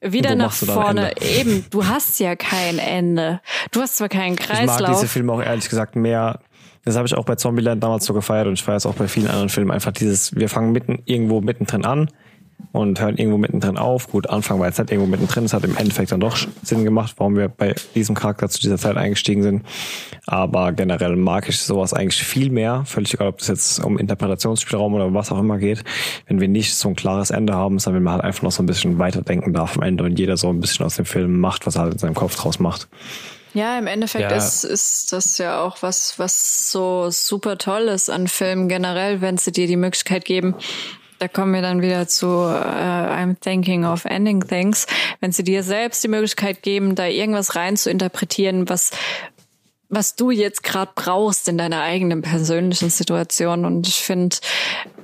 wieder 0.00 0.34
nach 0.34 0.52
vorne. 0.52 1.12
Eben, 1.20 1.64
du 1.70 1.86
hast 1.86 2.20
ja 2.20 2.36
kein 2.36 2.78
Ende. 2.78 3.40
Du 3.70 3.80
hast 3.80 3.96
zwar 3.96 4.08
keinen 4.08 4.36
Kreislauf. 4.36 4.80
Ich 4.80 4.86
mag 4.86 4.96
diese 4.96 5.08
Filme 5.08 5.32
auch 5.32 5.42
ehrlich 5.42 5.68
gesagt 5.68 5.96
mehr 5.96 6.40
das 6.84 6.96
habe 6.96 7.06
ich 7.06 7.14
auch 7.14 7.24
bei 7.24 7.36
Zombieland 7.36 7.82
damals 7.82 8.04
so 8.04 8.14
gefeiert 8.14 8.46
und 8.46 8.54
ich 8.54 8.62
feiere 8.62 8.76
es 8.76 8.86
auch 8.86 8.94
bei 8.94 9.08
vielen 9.08 9.28
anderen 9.28 9.48
Filmen. 9.48 9.70
Einfach 9.70 9.92
dieses, 9.92 10.34
wir 10.34 10.48
fangen 10.48 10.72
mitten 10.72 11.00
irgendwo 11.06 11.40
mittendrin 11.40 11.84
an 11.84 12.08
und 12.72 13.00
hören 13.00 13.16
irgendwo 13.16 13.38
mittendrin 13.38 13.78
auf. 13.78 14.10
Gut, 14.10 14.28
Anfang 14.28 14.58
war 14.58 14.66
jetzt 14.66 14.78
nicht 14.78 14.90
irgendwo 14.90 15.08
mittendrin. 15.08 15.44
Es 15.44 15.52
hat 15.52 15.64
im 15.64 15.76
Endeffekt 15.76 16.12
dann 16.12 16.20
doch 16.20 16.36
Sinn 16.62 16.84
gemacht, 16.84 17.14
warum 17.18 17.36
wir 17.36 17.48
bei 17.48 17.74
diesem 17.94 18.14
Charakter 18.14 18.48
zu 18.48 18.60
dieser 18.60 18.78
Zeit 18.78 18.96
eingestiegen 18.96 19.42
sind. 19.42 19.62
Aber 20.26 20.72
generell 20.72 21.16
mag 21.16 21.48
ich 21.48 21.58
sowas 21.58 21.94
eigentlich 21.94 22.22
viel 22.22 22.50
mehr. 22.50 22.82
Völlig 22.84 23.14
egal, 23.14 23.28
ob 23.28 23.38
das 23.38 23.48
jetzt 23.48 23.84
um 23.84 23.98
Interpretationsspielraum 23.98 24.94
oder 24.94 25.12
was 25.14 25.30
auch 25.32 25.38
immer 25.38 25.58
geht. 25.58 25.84
Wenn 26.26 26.40
wir 26.40 26.48
nicht 26.48 26.74
so 26.74 26.88
ein 26.88 26.96
klares 26.96 27.30
Ende 27.30 27.54
haben, 27.54 27.78
sondern 27.78 28.00
wenn 28.00 28.04
man 28.04 28.14
halt 28.14 28.24
einfach 28.24 28.42
noch 28.42 28.52
so 28.52 28.62
ein 28.62 28.66
bisschen 28.66 28.98
weiterdenken 28.98 29.52
darf 29.52 29.76
am 29.76 29.82
Ende 29.82 30.04
und 30.04 30.18
jeder 30.18 30.36
so 30.36 30.48
ein 30.48 30.60
bisschen 30.60 30.84
aus 30.84 30.96
dem 30.96 31.04
Film 31.04 31.40
macht, 31.40 31.66
was 31.66 31.76
er 31.76 31.82
halt 31.82 31.92
in 31.94 31.98
seinem 31.98 32.14
Kopf 32.14 32.34
draus 32.36 32.58
macht. 32.58 32.88
Ja, 33.54 33.78
im 33.78 33.86
Endeffekt 33.86 34.30
ja. 34.30 34.36
Ist, 34.36 34.64
ist 34.64 35.12
das 35.12 35.38
ja 35.38 35.62
auch 35.62 35.80
was, 35.80 36.18
was 36.18 36.70
so 36.72 37.08
super 37.10 37.56
toll 37.56 37.82
ist 37.82 38.10
an 38.10 38.26
Filmen 38.26 38.68
generell, 38.68 39.20
wenn 39.20 39.38
sie 39.38 39.52
dir 39.52 39.68
die 39.68 39.76
Möglichkeit 39.76 40.24
geben. 40.24 40.56
Da 41.20 41.28
kommen 41.28 41.54
wir 41.54 41.62
dann 41.62 41.80
wieder 41.80 42.08
zu 42.08 42.26
uh, 42.26 42.50
I'm 42.50 43.38
thinking 43.40 43.84
of 43.84 44.04
ending 44.04 44.46
things. 44.46 44.88
Wenn 45.20 45.30
sie 45.30 45.44
dir 45.44 45.62
selbst 45.62 46.02
die 46.02 46.08
Möglichkeit 46.08 46.62
geben, 46.62 46.96
da 46.96 47.06
irgendwas 47.06 47.54
rein 47.54 47.76
zu 47.76 47.90
interpretieren, 47.90 48.68
was 48.68 48.90
was 49.88 50.16
du 50.16 50.32
jetzt 50.32 50.64
gerade 50.64 50.90
brauchst 50.96 51.46
in 51.46 51.56
deiner 51.56 51.82
eigenen 51.82 52.22
persönlichen 52.22 52.90
Situation. 52.90 53.64
Und 53.64 53.86
ich 53.86 54.02
finde, 54.02 54.36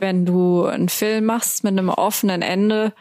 wenn 0.01 0.27
du 0.27 0.65
einen 0.65 0.89
Film 0.89 1.27
machst 1.27 1.63
mit 1.63 1.79
einem 1.79 1.91
offenen 1.91 2.43
Ende, 2.43 2.93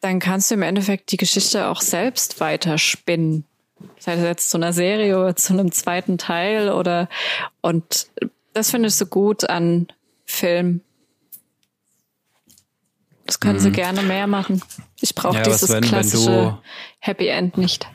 dann 0.00 0.18
kannst 0.18 0.50
du 0.50 0.54
im 0.54 0.62
Endeffekt 0.62 1.12
die 1.12 1.18
Geschichte 1.18 1.66
auch 1.66 1.82
selbst 1.82 2.40
weiterspinnen 2.40 3.44
sei 3.98 4.16
das 4.16 4.24
jetzt 4.24 4.50
zu 4.50 4.56
einer 4.56 4.72
Serie 4.72 5.18
oder 5.18 5.36
zu 5.36 5.52
einem 5.52 5.72
zweiten 5.72 6.18
Teil 6.18 6.70
oder 6.70 7.08
und 7.60 8.08
das 8.54 8.70
finde 8.70 8.88
ich 8.88 8.94
so 8.94 9.06
gut 9.06 9.48
an 9.48 9.88
Film. 10.24 10.82
Das 13.26 13.40
können 13.40 13.58
mhm. 13.58 13.62
sie 13.62 13.72
gerne 13.72 14.02
mehr 14.02 14.26
machen. 14.26 14.62
Ich 15.00 15.14
brauche 15.14 15.36
ja, 15.36 15.42
dieses 15.42 15.68
wenn, 15.68 15.82
klassische 15.82 16.26
wenn 16.26 16.44
du, 16.44 16.58
Happy 16.98 17.28
End 17.28 17.58
nicht. 17.58 17.86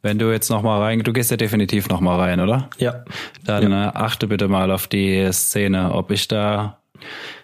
Wenn 0.00 0.18
du 0.18 0.32
jetzt 0.32 0.48
noch 0.48 0.62
mal 0.62 0.80
rein, 0.80 1.00
du 1.00 1.12
gehst 1.12 1.30
ja 1.30 1.36
definitiv 1.36 1.88
noch 1.88 2.00
mal 2.00 2.18
rein, 2.18 2.40
oder? 2.40 2.70
Ja. 2.78 3.04
Dann 3.44 3.70
ja. 3.70 3.88
Äh, 3.88 3.92
achte 3.94 4.26
bitte 4.26 4.48
mal 4.48 4.70
auf 4.70 4.86
die 4.88 5.28
Szene, 5.32 5.92
ob 5.92 6.10
ich 6.10 6.28
da 6.28 6.78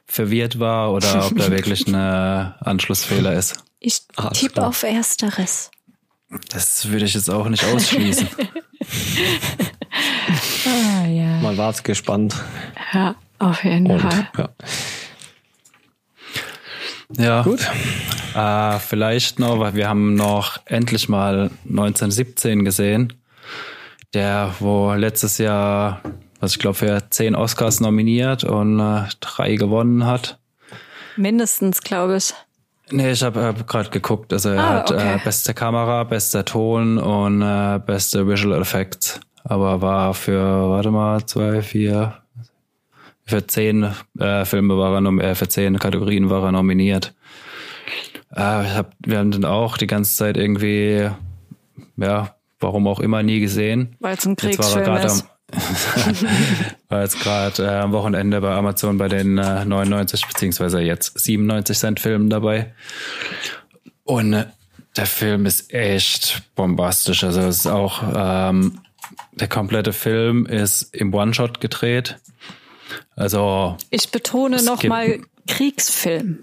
verwirrt 0.06 0.58
war 0.58 0.92
oder 0.92 1.26
ob 1.26 1.36
da 1.36 1.50
wirklich 1.50 1.86
ein 1.86 1.94
Anschlussfehler 1.94 3.34
ist. 3.34 3.62
Ich 3.80 4.02
tippe 4.32 4.66
auf 4.66 4.82
Ersteres. 4.82 5.70
Das 6.50 6.88
würde 6.88 7.06
ich 7.06 7.14
jetzt 7.14 7.30
auch 7.30 7.48
nicht 7.48 7.64
ausschließen. 7.64 8.28
ah, 10.66 11.06
ja. 11.06 11.40
Man 11.40 11.56
war 11.56 11.72
gespannt. 11.82 12.34
Ja, 12.92 13.14
auf 13.38 13.64
jeden 13.64 13.90
Und, 13.90 14.00
Fall. 14.00 14.28
Ja. 14.36 14.48
Ja, 17.16 17.42
gut. 17.42 17.66
Äh, 18.34 18.78
vielleicht 18.80 19.38
noch, 19.38 19.58
weil 19.58 19.74
wir 19.74 19.88
haben 19.88 20.14
noch 20.14 20.58
endlich 20.66 21.08
mal 21.08 21.50
1917 21.68 22.64
gesehen, 22.66 23.14
der 24.12 24.54
wo 24.60 24.92
letztes 24.92 25.38
Jahr, 25.38 26.02
was 26.40 26.52
ich 26.52 26.58
glaube, 26.58 26.74
für 26.74 27.08
zehn 27.08 27.34
Oscars 27.34 27.80
nominiert 27.80 28.44
und 28.44 28.78
äh, 28.78 29.04
drei 29.20 29.56
gewonnen 29.56 30.04
hat. 30.04 30.38
Mindestens, 31.16 31.80
glaube 31.80 32.16
ich. 32.18 32.34
Nee, 32.90 33.12
ich 33.12 33.22
habe 33.22 33.42
hab 33.42 33.66
gerade 33.66 33.90
geguckt. 33.90 34.32
Also 34.32 34.50
er 34.50 34.64
ah, 34.64 34.68
hat 34.74 34.90
okay. 34.90 35.16
äh, 35.16 35.18
beste 35.22 35.54
Kamera, 35.54 36.04
bester 36.04 36.44
Ton 36.44 36.98
und 36.98 37.42
äh, 37.42 37.78
beste 37.84 38.26
Visual 38.26 38.60
Effects. 38.60 39.20
Aber 39.44 39.80
war 39.80 40.14
für, 40.14 40.70
warte 40.70 40.90
mal, 40.90 41.24
zwei, 41.26 41.62
vier, 41.62 42.14
für 43.24 43.46
zehn 43.46 43.94
äh, 44.18 44.44
Filme 44.44 44.76
war 44.78 45.00
er 45.00 45.18
äh, 45.22 45.34
für 45.34 45.48
zehn 45.48 45.78
Kategorien 45.78 46.30
war 46.30 46.44
er 46.44 46.52
nominiert. 46.52 47.14
Äh, 48.34 48.66
ich 48.66 48.74
hab, 48.74 48.92
wir 49.00 49.18
haben 49.18 49.30
den 49.30 49.44
auch 49.44 49.76
die 49.76 49.86
ganze 49.86 50.16
Zeit 50.16 50.36
irgendwie, 50.36 51.10
ja, 51.96 52.34
warum 52.60 52.86
auch 52.86 53.00
immer 53.00 53.22
nie 53.22 53.40
gesehen. 53.40 53.96
Weil 54.00 54.16
es 54.16 54.26
ein 54.26 54.36
Kriegsfilm 54.36 54.96
ist. 54.96 55.22
Am, 55.22 55.28
War 56.88 57.02
jetzt 57.02 57.20
gerade 57.20 57.64
äh, 57.64 57.78
am 57.78 57.92
Wochenende 57.92 58.40
bei 58.40 58.54
Amazon 58.54 58.98
bei 58.98 59.08
den 59.08 59.38
äh, 59.38 59.64
99 59.64 60.26
beziehungsweise 60.26 60.80
jetzt 60.80 61.18
97 61.18 61.78
Cent 61.78 62.00
Filmen 62.00 62.28
dabei. 62.28 62.74
Und 64.04 64.34
äh, 64.34 64.46
der 64.96 65.06
Film 65.06 65.46
ist 65.46 65.72
echt 65.72 66.42
bombastisch. 66.54 67.24
Also 67.24 67.40
es 67.40 67.58
ist 67.60 67.66
auch 67.66 68.02
ähm, 68.14 68.80
der 69.32 69.48
komplette 69.48 69.92
Film 69.92 70.44
ist 70.44 70.94
im 70.94 71.14
One-Shot 71.14 71.60
gedreht. 71.60 72.18
Also 73.16 73.76
ich 73.90 74.10
betone 74.10 74.62
nochmal 74.62 75.20
Kriegsfilm. 75.46 76.40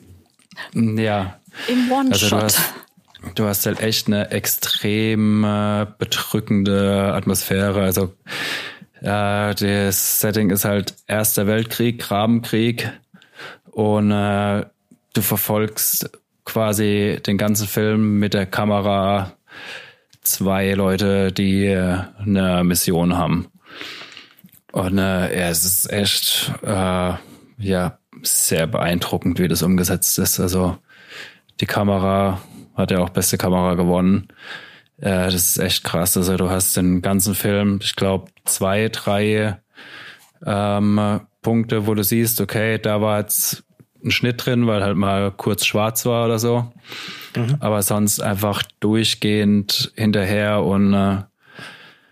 Ja. 0.74 1.40
Im 1.68 1.92
One-Shot. 1.92 2.34
Also 2.34 2.62
du, 3.36 3.46
hast, 3.46 3.66
halt 3.66 3.82
echt 3.82 4.08
eine 4.08 4.32
extrem 4.32 5.42
bedrückende 5.98 7.14
Atmosphäre. 7.14 7.82
Also 7.82 8.14
ja, 9.02 9.54
das 9.54 10.22
Setting 10.22 10.50
ist 10.50 10.66
halt 10.66 10.96
Erster 11.08 11.48
Weltkrieg, 11.48 12.00
Grabenkrieg 12.00 12.92
und 13.72 14.12
äh, 14.12 14.66
du 15.14 15.22
verfolgst 15.22 16.10
quasi 16.46 17.20
den 17.26 17.38
ganzen 17.38 17.68
Film 17.68 18.20
mit 18.20 18.34
der 18.34 18.46
Kamera 18.46 19.34
zwei 20.22 20.74
Leute, 20.74 21.32
die 21.32 21.66
äh, 21.66 21.98
eine 22.20 22.64
Mission 22.64 23.18
haben. 23.18 23.48
Und 24.72 24.98
äh, 24.98 25.40
ja, 25.40 25.50
es 25.50 25.64
ist 25.64 25.92
echt 25.92 26.52
äh, 26.64 27.14
ja 27.58 27.98
sehr 28.24 28.68
beeindruckend, 28.68 29.40
wie 29.40 29.48
das 29.48 29.64
umgesetzt 29.64 30.20
ist. 30.20 30.40
Also 30.40 30.78
die 31.62 31.66
Kamera 31.66 32.42
hat 32.76 32.92
ja 32.92 33.00
auch 33.00 33.10
beste 33.10 33.38
Kamera 33.38 33.76
gewonnen. 33.76 34.28
Äh, 34.98 35.26
das 35.26 35.36
ist 35.36 35.58
echt 35.58 35.84
krass. 35.84 36.16
Also 36.18 36.38
du 36.38 36.50
hast 36.50 36.78
den 36.78 37.02
ganzen 37.02 37.36
Film, 37.36 37.80
ich 37.82 37.96
glaube, 37.96 38.28
zwei, 38.46 38.90
drei 38.90 39.60
ähm, 40.46 41.22
Punkte, 41.42 41.88
wo 41.88 41.94
du 41.94 42.04
siehst, 42.04 42.42
okay, 42.42 42.80
da 42.80 43.02
war 43.02 43.20
jetzt 43.20 43.64
ein 44.04 44.12
Schnitt 44.12 44.46
drin, 44.46 44.68
weil 44.68 44.84
halt 44.84 44.98
mal 44.98 45.32
kurz 45.32 45.66
schwarz 45.66 46.06
war 46.06 46.26
oder 46.26 46.40
so. 46.40 46.72
Mhm. 47.36 47.58
Aber 47.60 47.82
sonst 47.82 48.22
einfach 48.22 48.62
durchgehend 48.80 49.92
hinterher 49.96 50.64
und 50.64 50.94
äh, 50.94 51.24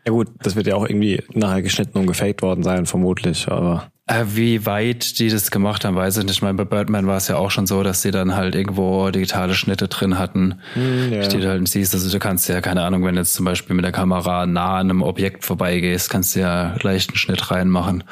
ja 0.05 0.11
gut, 0.11 0.27
das 0.41 0.55
wird 0.55 0.68
ja 0.68 0.76
auch 0.76 0.85
irgendwie 0.85 1.23
nachher 1.34 1.61
geschnitten 1.61 1.97
und 1.97 2.07
gefaked 2.07 2.41
worden 2.41 2.64
sein, 2.64 2.85
vermutlich, 2.85 3.47
aber. 3.47 3.89
Äh, 4.05 4.25
wie 4.27 4.65
weit 4.65 5.17
die 5.19 5.30
das 5.30 5.49
gemacht 5.49 5.85
haben, 5.85 5.95
weiß 5.95 6.17
ich 6.17 6.23
nicht. 6.25 6.35
Ich 6.35 6.41
meine, 6.41 6.55
bei 6.55 6.65
Birdman 6.65 7.07
war 7.07 7.15
es 7.15 7.30
ja 7.30 7.38
auch 7.38 7.51
schon 7.51 7.67
so, 7.67 7.84
dass 7.84 8.01
sie 8.01 8.11
dann 8.11 8.35
halt 8.35 8.53
irgendwo 8.53 9.09
digitale 9.11 9.53
Schnitte 9.53 9.88
drin 9.88 10.19
hatten, 10.19 10.55
hm, 10.73 11.13
ja. 11.13 11.27
die 11.27 11.39
du 11.39 11.47
halt 11.47 11.65
siehst. 11.69 11.93
Also 11.93 12.11
du 12.11 12.19
kannst 12.19 12.49
ja, 12.49 12.59
keine 12.59 12.84
Ahnung, 12.84 13.05
wenn 13.05 13.15
du 13.15 13.21
jetzt 13.21 13.34
zum 13.34 13.45
Beispiel 13.45 13.77
mit 13.77 13.85
der 13.85 13.93
Kamera 13.93 14.45
nah 14.45 14.80
an 14.80 14.89
einem 14.89 15.01
Objekt 15.03 15.45
vorbeigehst, 15.45 16.09
kannst 16.09 16.35
du 16.35 16.41
ja 16.41 16.75
leicht 16.81 17.11
einen 17.11 17.17
Schnitt 17.17 17.49
reinmachen. 17.49 18.03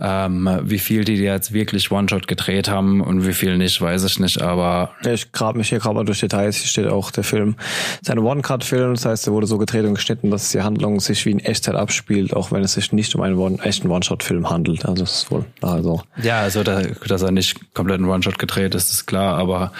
Ähm, 0.00 0.48
wie 0.62 0.78
viel 0.78 1.04
die 1.04 1.16
jetzt 1.16 1.52
wirklich 1.52 1.90
One-Shot 1.90 2.28
gedreht 2.28 2.68
haben 2.68 3.00
und 3.00 3.26
wie 3.26 3.32
viel 3.32 3.56
nicht, 3.56 3.80
weiß 3.80 4.04
ich 4.04 4.20
nicht, 4.20 4.42
aber. 4.42 4.90
Ja, 5.04 5.12
ich 5.12 5.32
grab 5.32 5.56
mich 5.56 5.70
hier 5.70 5.78
gerade 5.78 5.94
mal 5.94 6.04
durch 6.04 6.20
Details. 6.20 6.56
Hier 6.56 6.68
steht 6.68 6.86
auch 6.86 7.10
der 7.10 7.24
Film. 7.24 7.56
Es 7.94 8.02
ist 8.02 8.10
ein 8.10 8.18
One-Cut-Film, 8.18 8.94
das 8.94 9.04
heißt, 9.06 9.26
er 9.26 9.32
wurde 9.32 9.46
so 9.46 9.58
gedreht 9.58 9.84
und 9.84 9.94
geschnitten, 9.94 10.30
dass 10.30 10.50
die 10.50 10.62
Handlung 10.62 11.00
sich 11.00 11.24
wie 11.24 11.30
in 11.30 11.40
Echtzeit 11.40 11.74
abspielt, 11.74 12.34
auch 12.34 12.52
wenn 12.52 12.62
es 12.62 12.74
sich 12.74 12.92
nicht 12.92 13.14
um 13.14 13.22
einen 13.22 13.36
One 13.36 13.58
echten 13.62 13.90
One-Shot-Film 13.90 14.50
handelt. 14.50 14.84
Also 14.84 15.04
das 15.04 15.22
ist 15.22 15.30
wohl 15.30 15.44
also. 15.62 16.02
Ja, 16.22 16.40
also 16.40 16.62
da, 16.62 16.82
dass 16.82 17.22
er 17.22 17.30
nicht 17.30 17.74
komplett 17.74 17.98
einen 17.98 18.08
One-Shot 18.08 18.38
gedreht 18.38 18.74
ist, 18.74 18.90
ist 18.90 19.06
klar, 19.06 19.38
aber 19.38 19.72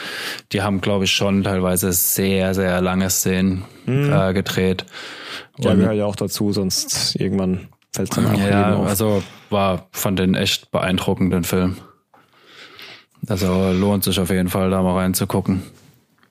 die 0.52 0.62
haben, 0.62 0.80
glaube 0.80 1.04
ich, 1.04 1.10
schon 1.10 1.44
teilweise 1.44 1.92
sehr, 1.92 2.54
sehr 2.54 2.80
lange 2.80 3.10
Szenen 3.10 3.64
hm. 3.84 4.12
äh, 4.12 4.32
gedreht. 4.32 4.86
Ja, 5.58 5.74
gehört 5.74 5.96
ja 5.96 6.06
auch 6.06 6.16
dazu, 6.16 6.52
sonst 6.52 7.16
irgendwann 7.16 7.68
fällt 7.96 8.16
dann 8.16 8.26
auch 8.26 8.38
Ja, 8.38 8.80
also 8.80 9.22
war 9.50 9.88
von 9.92 10.16
den 10.16 10.34
echt 10.34 10.70
beeindruckenden 10.70 11.44
Film. 11.44 11.76
Also 13.28 13.72
lohnt 13.72 14.04
sich 14.04 14.20
auf 14.20 14.30
jeden 14.30 14.48
Fall, 14.48 14.70
da 14.70 14.82
mal 14.82 14.94
reinzugucken. 14.94 15.62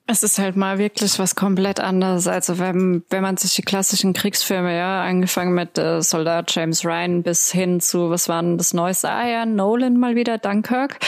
Es 0.07 0.21
ist 0.21 0.37
halt 0.37 0.55
mal 0.55 0.77
wirklich 0.77 1.17
was 1.17 1.35
komplett 1.35 1.79
anderes. 1.79 2.27
Also 2.27 2.59
wenn, 2.59 3.03
wenn 3.09 3.23
man 3.23 3.37
sich 3.37 3.55
die 3.55 3.63
klassischen 3.63 4.13
Kriegsfilme, 4.13 4.77
ja, 4.77 5.01
angefangen 5.01 5.55
mit 5.55 5.79
äh, 5.79 6.01
Soldat 6.01 6.53
James 6.55 6.85
Ryan 6.85 7.23
bis 7.23 7.51
hin 7.51 7.81
zu, 7.81 8.11
was 8.11 8.29
war 8.29 8.41
denn 8.43 8.59
das 8.59 8.73
Neueste? 8.73 9.09
Ah 9.09 9.27
ja, 9.27 9.45
Nolan 9.47 9.97
mal 9.97 10.15
wieder, 10.15 10.37
Dunkirk. 10.37 10.99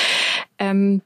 Ähm, 0.58 1.04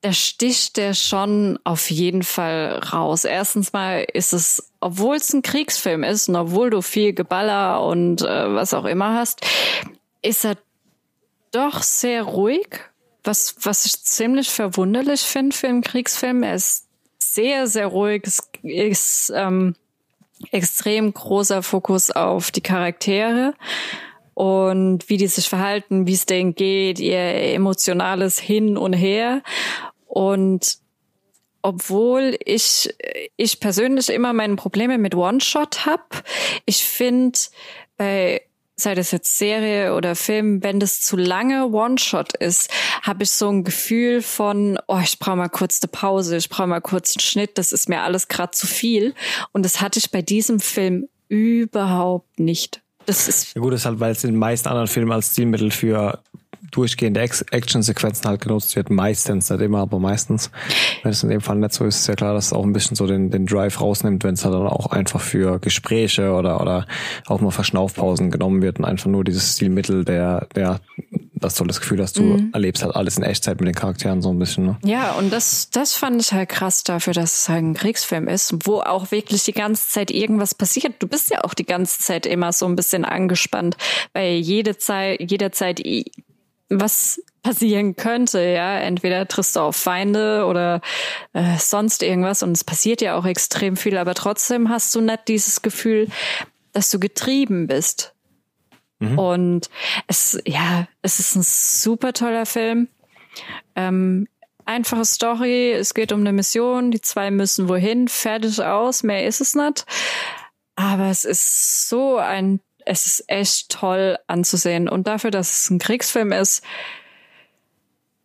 da 0.00 0.14
sticht 0.14 0.78
der 0.78 0.94
schon 0.94 1.58
auf 1.62 1.90
jeden 1.90 2.22
Fall 2.22 2.80
raus. 2.90 3.26
Erstens 3.26 3.74
mal 3.74 4.06
ist 4.14 4.32
es, 4.32 4.69
obwohl 4.80 5.16
es 5.16 5.32
ein 5.32 5.42
Kriegsfilm 5.42 6.02
ist 6.02 6.28
und 6.28 6.36
obwohl 6.36 6.70
du 6.70 6.80
viel 6.82 7.12
Geballer 7.12 7.84
und 7.84 8.22
äh, 8.22 8.54
was 8.54 8.74
auch 8.74 8.86
immer 8.86 9.14
hast, 9.14 9.46
ist 10.22 10.44
er 10.44 10.56
doch 11.52 11.82
sehr 11.82 12.22
ruhig, 12.22 12.80
was, 13.22 13.56
was 13.62 13.84
ich 13.86 14.02
ziemlich 14.02 14.48
verwunderlich 14.48 15.20
finde 15.20 15.54
für 15.54 15.68
einen 15.68 15.82
Kriegsfilm. 15.82 16.42
Er 16.42 16.54
ist 16.54 16.86
sehr, 17.18 17.66
sehr 17.66 17.88
ruhig. 17.88 18.22
Es 18.24 18.40
ist 18.62 19.32
ähm, 19.34 19.74
extrem 20.50 21.12
großer 21.12 21.62
Fokus 21.62 22.10
auf 22.10 22.50
die 22.50 22.62
Charaktere 22.62 23.54
und 24.34 25.08
wie 25.08 25.18
die 25.18 25.26
sich 25.26 25.48
verhalten, 25.48 26.06
wie 26.06 26.14
es 26.14 26.24
denen 26.24 26.54
geht, 26.54 26.98
ihr 26.98 27.18
emotionales 27.54 28.38
Hin 28.38 28.78
und 28.78 28.94
Her. 28.94 29.42
Und 30.06 30.78
obwohl 31.62 32.36
ich, 32.44 32.94
ich 33.36 33.60
persönlich 33.60 34.08
immer 34.08 34.32
meine 34.32 34.56
Probleme 34.56 34.98
mit 34.98 35.14
One-Shot 35.14 35.86
hab, 35.86 36.24
ich 36.66 36.84
finde 36.84 37.38
bei 37.96 38.42
sei 38.80 38.94
das 38.94 39.10
jetzt 39.10 39.38
Serie 39.38 39.94
oder 39.94 40.14
Film, 40.14 40.62
wenn 40.62 40.80
das 40.80 41.00
zu 41.00 41.16
lange 41.16 41.68
One-Shot 41.68 42.36
ist, 42.38 42.70
habe 43.02 43.24
ich 43.24 43.30
so 43.30 43.50
ein 43.50 43.64
Gefühl 43.64 44.22
von, 44.22 44.78
oh, 44.88 45.00
ich 45.02 45.18
brauche 45.18 45.36
mal 45.36 45.48
kurz 45.48 45.80
eine 45.82 45.90
Pause, 45.90 46.36
ich 46.36 46.48
brauche 46.48 46.66
mal 46.66 46.80
kurz 46.80 47.14
einen 47.14 47.20
Schnitt, 47.20 47.58
das 47.58 47.72
ist 47.72 47.88
mir 47.88 48.02
alles 48.02 48.28
gerade 48.28 48.52
zu 48.52 48.66
viel. 48.66 49.14
Und 49.52 49.64
das 49.64 49.80
hatte 49.80 49.98
ich 49.98 50.10
bei 50.10 50.22
diesem 50.22 50.60
Film 50.60 51.08
überhaupt 51.28 52.40
nicht. 52.40 52.82
Das 53.06 53.28
ist 53.28 53.54
ja 53.54 53.60
gut, 53.60 53.72
das 53.72 53.80
ist 53.80 53.86
halt, 53.86 54.00
weil 54.00 54.12
es 54.12 54.24
in 54.24 54.32
den 54.32 54.38
meisten 54.38 54.68
anderen 54.68 54.88
Filmen 54.88 55.12
als 55.12 55.32
Stilmittel 55.32 55.70
für 55.70 56.22
durchgehende 56.70 57.20
Action-Sequenzen 57.20 58.28
halt 58.28 58.40
genutzt 58.40 58.76
wird. 58.76 58.90
Meistens, 58.90 59.50
nicht 59.50 59.60
immer, 59.60 59.80
aber 59.80 59.98
meistens. 59.98 60.50
Wenn 61.02 61.12
es 61.12 61.22
in 61.22 61.30
dem 61.30 61.40
Fall 61.40 61.56
nicht 61.56 61.72
so 61.72 61.84
ist, 61.84 62.00
ist 62.00 62.06
ja 62.06 62.14
klar, 62.14 62.34
dass 62.34 62.46
es 62.46 62.52
auch 62.52 62.64
ein 62.64 62.72
bisschen 62.72 62.96
so 62.96 63.06
den, 63.06 63.30
den 63.30 63.46
Drive 63.46 63.80
rausnimmt, 63.80 64.24
wenn 64.24 64.34
es 64.34 64.44
halt 64.44 64.54
dann 64.54 64.66
auch 64.66 64.86
einfach 64.86 65.20
für 65.20 65.58
Gespräche 65.58 66.32
oder, 66.32 66.60
oder 66.60 66.86
auch 67.26 67.40
mal 67.40 67.50
Verschnaufpausen 67.50 68.30
genommen 68.30 68.62
wird 68.62 68.78
und 68.78 68.84
einfach 68.84 69.10
nur 69.10 69.24
dieses 69.24 69.54
Stilmittel 69.54 70.04
der, 70.04 70.46
der 70.54 70.80
dass 71.40 71.54
du 71.54 71.64
das 71.64 71.80
Gefühl 71.80 72.00
hast, 72.02 72.18
du 72.18 72.22
mhm. 72.22 72.50
erlebst 72.52 72.82
halt 72.82 72.94
alles 72.94 73.16
in 73.16 73.24
Echtzeit 73.24 73.60
mit 73.60 73.68
den 73.68 73.74
Charakteren 73.74 74.22
so 74.22 74.30
ein 74.30 74.38
bisschen. 74.38 74.66
Ne? 74.66 74.78
Ja, 74.84 75.12
und 75.12 75.32
das, 75.32 75.70
das 75.70 75.94
fand 75.94 76.20
ich 76.20 76.32
halt 76.32 76.48
krass 76.48 76.84
dafür, 76.84 77.14
dass 77.14 77.42
es 77.42 77.48
halt 77.48 77.64
ein 77.64 77.74
Kriegsfilm 77.74 78.28
ist, 78.28 78.54
wo 78.64 78.80
auch 78.80 79.10
wirklich 79.10 79.44
die 79.44 79.52
ganze 79.52 79.88
Zeit 79.88 80.10
irgendwas 80.10 80.54
passiert. 80.54 80.94
Du 80.98 81.08
bist 81.08 81.30
ja 81.30 81.42
auch 81.42 81.54
die 81.54 81.64
ganze 81.64 81.98
Zeit 82.00 82.26
immer 82.26 82.52
so 82.52 82.66
ein 82.66 82.76
bisschen 82.76 83.04
angespannt, 83.04 83.76
weil 84.12 84.34
jede 84.34 84.76
Zeit, 84.76 85.20
jederzeit 85.30 85.80
was 86.70 87.20
passieren 87.42 87.96
könnte, 87.96 88.40
ja. 88.40 88.78
Entweder 88.78 89.26
triffst 89.28 89.56
du 89.56 89.60
auf 89.60 89.76
Feinde 89.76 90.46
oder 90.46 90.80
äh, 91.32 91.58
sonst 91.58 92.02
irgendwas 92.02 92.42
und 92.42 92.52
es 92.52 92.64
passiert 92.64 93.02
ja 93.02 93.16
auch 93.16 93.26
extrem 93.26 93.76
viel, 93.76 93.98
aber 93.98 94.14
trotzdem 94.14 94.68
hast 94.68 94.94
du 94.94 95.00
nicht 95.00 95.28
dieses 95.28 95.62
Gefühl, 95.62 96.08
dass 96.72 96.90
du 96.90 96.98
getrieben 97.00 97.66
bist. 97.66 98.14
Mhm. 99.00 99.18
Und 99.18 99.70
es, 100.06 100.40
ja, 100.46 100.86
es 101.02 101.18
ist 101.18 101.34
ein 101.34 101.42
super 101.42 102.12
toller 102.12 102.46
Film. 102.46 102.88
Ähm, 103.74 104.28
einfache 104.66 105.04
Story, 105.04 105.72
es 105.72 105.94
geht 105.94 106.12
um 106.12 106.20
eine 106.20 106.32
Mission, 106.32 106.90
die 106.90 107.00
zwei 107.00 107.30
müssen 107.30 107.68
wohin, 107.68 108.08
fertig 108.08 108.62
aus, 108.62 109.02
mehr 109.02 109.26
ist 109.26 109.40
es 109.40 109.54
nicht. 109.54 109.86
Aber 110.76 111.06
es 111.06 111.24
ist 111.24 111.88
so 111.88 112.16
ein 112.16 112.60
es 112.90 113.06
ist 113.06 113.24
echt 113.28 113.68
toll 113.68 114.18
anzusehen. 114.26 114.88
Und 114.88 115.06
dafür, 115.06 115.30
dass 115.30 115.62
es 115.62 115.70
ein 115.70 115.78
Kriegsfilm 115.78 116.32
ist, 116.32 116.64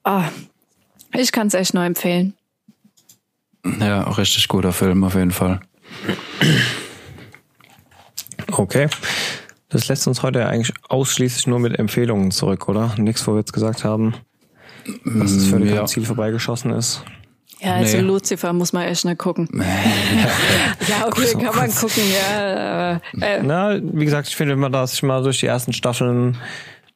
oh, 0.03 0.23
ich 1.13 1.31
kann 1.31 1.47
es 1.47 1.53
echt 1.53 1.75
nur 1.75 1.83
empfehlen. 1.83 2.33
Ja, 3.79 4.01
richtig 4.09 4.47
guter 4.47 4.73
Film 4.73 5.03
auf 5.03 5.13
jeden 5.13 5.31
Fall. 5.31 5.59
Okay. 8.51 8.87
Das 9.69 9.87
lässt 9.87 10.07
uns 10.07 10.23
heute 10.23 10.47
eigentlich 10.47 10.73
ausschließlich 10.89 11.45
nur 11.45 11.59
mit 11.59 11.77
Empfehlungen 11.77 12.31
zurück, 12.31 12.67
oder? 12.67 12.95
Nichts, 12.97 13.27
wo 13.27 13.33
wir 13.33 13.39
jetzt 13.39 13.53
gesagt 13.53 13.83
haben, 13.83 14.15
dass 15.03 15.31
es 15.31 15.47
völlig 15.47 15.73
ja. 15.73 15.81
am 15.81 15.87
Ziel 15.87 16.05
vorbeigeschossen 16.05 16.71
ist. 16.71 17.03
Ja, 17.65 17.75
also 17.75 17.97
nee. 17.97 18.03
Lucifer 18.03 18.53
muss 18.53 18.73
man 18.73 18.83
echt 18.83 19.05
nicht 19.05 19.17
gucken. 19.17 19.49
ja, 20.87 21.07
okay, 21.07 21.33
kann 21.33 21.55
man 21.55 21.73
gucken, 21.73 22.03
ja. 22.13 23.01
Äh, 23.19 23.41
Na, 23.43 23.79
wie 23.81 24.05
gesagt, 24.05 24.27
ich 24.27 24.35
finde, 24.35 24.53
wenn 24.53 24.59
man 24.59 24.71
das 24.71 25.01
mal 25.01 25.23
durch 25.23 25.39
die 25.39 25.47
ersten 25.47 25.73
Staffeln 25.73 26.37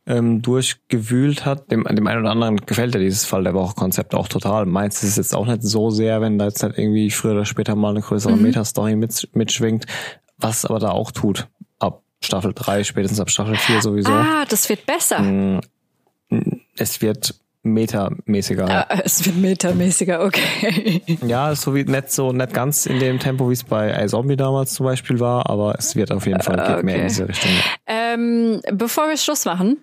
ähm, 0.05 0.41
durchgewühlt 0.41 1.45
hat, 1.45 1.71
dem, 1.71 1.83
dem 1.83 2.07
einen 2.07 2.21
oder 2.21 2.31
anderen 2.31 2.57
gefällt 2.57 2.93
ja 2.93 2.99
dieses 2.99 3.25
Fall 3.25 3.43
der 3.43 3.53
Woche-Konzept 3.53 4.13
auch 4.13 4.27
total. 4.27 4.65
Meins 4.65 5.03
ist 5.03 5.11
es 5.11 5.15
jetzt 5.17 5.35
auch 5.35 5.45
nicht 5.45 5.63
so 5.63 5.89
sehr, 5.89 6.21
wenn 6.21 6.37
da 6.37 6.45
jetzt 6.45 6.63
halt 6.63 6.77
irgendwie 6.77 7.09
früher 7.09 7.33
oder 7.33 7.45
später 7.45 7.75
mal 7.75 7.91
eine 7.91 8.01
größere 8.01 8.35
mhm. 8.35 8.43
Metastory 8.43 8.95
mit, 8.95 9.29
mitschwingt, 9.33 9.85
was 10.37 10.65
aber 10.65 10.79
da 10.79 10.91
auch 10.91 11.11
tut. 11.11 11.47
Ab 11.79 12.03
Staffel 12.21 12.53
3, 12.53 12.83
spätestens 12.83 13.19
ab 13.19 13.29
Staffel 13.29 13.55
4 13.55 13.81
sowieso. 13.81 14.11
Ah, 14.11 14.45
das 14.47 14.67
wird 14.69 14.85
besser. 14.85 15.19
Mm, 15.19 15.61
es 16.77 17.01
wird 17.01 17.35
metamäßiger. 17.63 18.67
Ah, 18.69 19.01
es 19.03 19.25
wird 19.25 19.35
metamäßiger, 19.37 20.21
okay. 20.23 21.01
Ja, 21.25 21.53
so 21.55 21.75
wie 21.75 21.83
nicht 21.83 22.11
so 22.11 22.31
nicht 22.31 22.53
ganz 22.53 22.85
in 22.85 22.99
dem 22.99 23.19
Tempo, 23.19 23.49
wie 23.49 23.53
es 23.53 23.63
bei 23.63 24.03
iZombie 24.03 24.37
damals 24.37 24.73
zum 24.73 24.85
Beispiel 24.85 25.19
war, 25.19 25.49
aber 25.49 25.75
es 25.77 25.95
wird 25.95 26.11
auf 26.11 26.25
jeden 26.25 26.41
Fall 26.41 26.55
geht 26.55 26.69
okay. 26.69 26.83
mehr 26.83 26.95
in 26.95 27.07
diese 27.07 27.27
Richtung. 27.27 27.51
Ähm, 27.85 28.61
bevor 28.71 29.09
wir 29.09 29.17
Schluss 29.17 29.45
machen, 29.45 29.77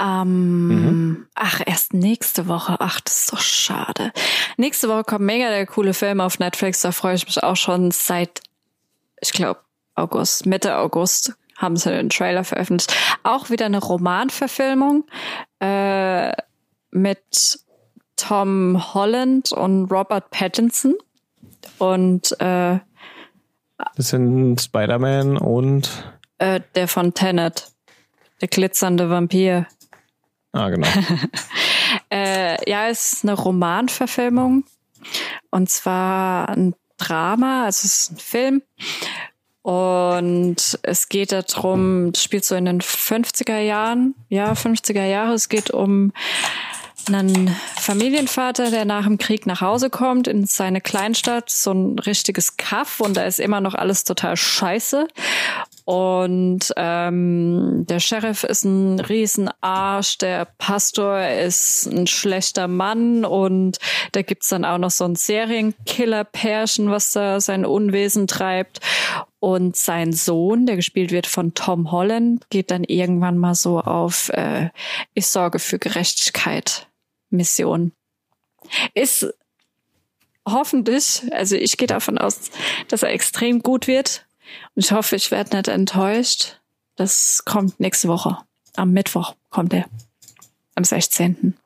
Ähm, 0.00 0.68
mhm. 0.68 1.26
Ach, 1.34 1.60
erst 1.64 1.94
nächste 1.94 2.48
Woche. 2.48 2.76
Ach, 2.80 3.00
das 3.00 3.18
ist 3.18 3.26
so 3.28 3.36
schade. 3.36 4.12
Nächste 4.56 4.88
Woche 4.88 5.04
kommt 5.04 5.24
mega 5.24 5.48
der 5.48 5.66
coole 5.66 5.94
Film 5.94 6.20
auf 6.20 6.38
Netflix. 6.38 6.80
Da 6.80 6.92
freue 6.92 7.14
ich 7.14 7.26
mich 7.26 7.42
auch 7.42 7.56
schon 7.56 7.90
seit, 7.92 8.40
ich 9.20 9.32
glaube, 9.32 9.60
August, 9.94 10.46
Mitte 10.46 10.76
August 10.76 11.34
haben 11.58 11.76
sie 11.76 11.90
den 11.90 12.10
Trailer 12.10 12.44
veröffentlicht. 12.44 12.94
Auch 13.22 13.50
wieder 13.50 13.66
eine 13.66 13.78
Romanverfilmung 13.78 15.04
äh, 15.60 16.32
mit 16.90 17.60
Tom 18.16 18.94
Holland 18.94 19.52
und 19.52 19.86
Robert 19.90 20.30
Pattinson. 20.30 20.94
Und 21.78 22.32
äh, 22.40 22.78
das 23.96 24.08
sind 24.08 24.60
Spider-Man 24.60 25.36
und 25.36 25.90
äh, 26.38 26.60
der 26.74 26.88
von 26.88 27.14
Tenet, 27.14 27.72
der 28.40 28.48
glitzernde 28.48 29.10
Vampir. 29.10 29.66
Ah, 30.52 30.68
genau. 30.68 30.88
äh, 32.10 32.70
ja, 32.70 32.88
es 32.88 33.14
ist 33.14 33.24
eine 33.24 33.34
Romanverfilmung. 33.34 34.64
Und 35.50 35.70
zwar 35.70 36.48
ein 36.48 36.74
Drama, 36.96 37.64
also 37.64 37.86
es 37.86 38.08
ist 38.08 38.12
ein 38.12 38.18
Film. 38.18 38.62
Und 39.62 40.78
es 40.82 41.08
geht 41.08 41.30
darum, 41.30 42.08
es 42.08 42.22
spielt 42.22 42.44
so 42.44 42.56
in 42.56 42.64
den 42.64 42.80
50er 42.80 43.58
Jahren, 43.58 44.14
ja, 44.28 44.52
50er 44.52 45.04
Jahre. 45.04 45.34
Es 45.34 45.48
geht 45.48 45.70
um 45.70 46.12
einen 47.08 47.48
Familienvater, 47.76 48.70
der 48.70 48.84
nach 48.84 49.04
dem 49.04 49.18
Krieg 49.18 49.46
nach 49.46 49.60
Hause 49.60 49.90
kommt 49.90 50.28
in 50.28 50.46
seine 50.46 50.80
Kleinstadt, 50.80 51.50
so 51.50 51.72
ein 51.72 51.98
richtiges 51.98 52.56
Kaff 52.56 53.00
und 53.00 53.16
da 53.16 53.24
ist 53.24 53.40
immer 53.40 53.60
noch 53.60 53.74
alles 53.74 54.04
total 54.04 54.36
scheiße. 54.36 55.08
Und 55.84 56.72
ähm, 56.76 57.84
der 57.88 57.98
Sheriff 57.98 58.44
ist 58.44 58.64
ein 58.64 59.00
Riesenarsch, 59.00 60.18
der 60.18 60.44
Pastor 60.58 61.26
ist 61.26 61.86
ein 61.86 62.06
schlechter 62.06 62.68
Mann 62.68 63.24
und 63.24 63.78
da 64.12 64.22
gibt's 64.22 64.48
dann 64.48 64.64
auch 64.64 64.78
noch 64.78 64.92
so 64.92 65.04
ein 65.04 65.16
Serienkiller-Pärchen, 65.16 66.90
was 66.90 67.10
da 67.12 67.40
sein 67.40 67.64
Unwesen 67.64 68.28
treibt. 68.28 68.80
Und 69.42 69.74
sein 69.74 70.12
Sohn, 70.12 70.66
der 70.66 70.76
gespielt 70.76 71.10
wird 71.10 71.26
von 71.26 71.52
Tom 71.52 71.90
Holland, 71.90 72.48
geht 72.48 72.70
dann 72.70 72.84
irgendwann 72.84 73.36
mal 73.36 73.56
so 73.56 73.80
auf 73.80 74.28
äh, 74.28 74.70
Ich 75.14 75.26
sorge 75.26 75.58
für 75.58 75.80
Gerechtigkeit 75.80 76.86
Mission. 77.28 77.90
Ist 78.94 79.34
hoffentlich, 80.48 81.22
also 81.32 81.56
ich 81.56 81.76
gehe 81.76 81.88
davon 81.88 82.18
aus, 82.18 82.52
dass 82.86 83.02
er 83.02 83.10
extrem 83.10 83.64
gut 83.64 83.88
wird. 83.88 84.28
Und 84.76 84.84
ich 84.84 84.92
hoffe, 84.92 85.16
ich 85.16 85.32
werde 85.32 85.56
nicht 85.56 85.66
enttäuscht. 85.66 86.60
Das 86.94 87.44
kommt 87.44 87.80
nächste 87.80 88.06
Woche. 88.06 88.38
Am 88.76 88.92
Mittwoch 88.92 89.34
kommt 89.50 89.72
er. 89.72 89.86
Am 90.76 90.84
16. 90.84 91.56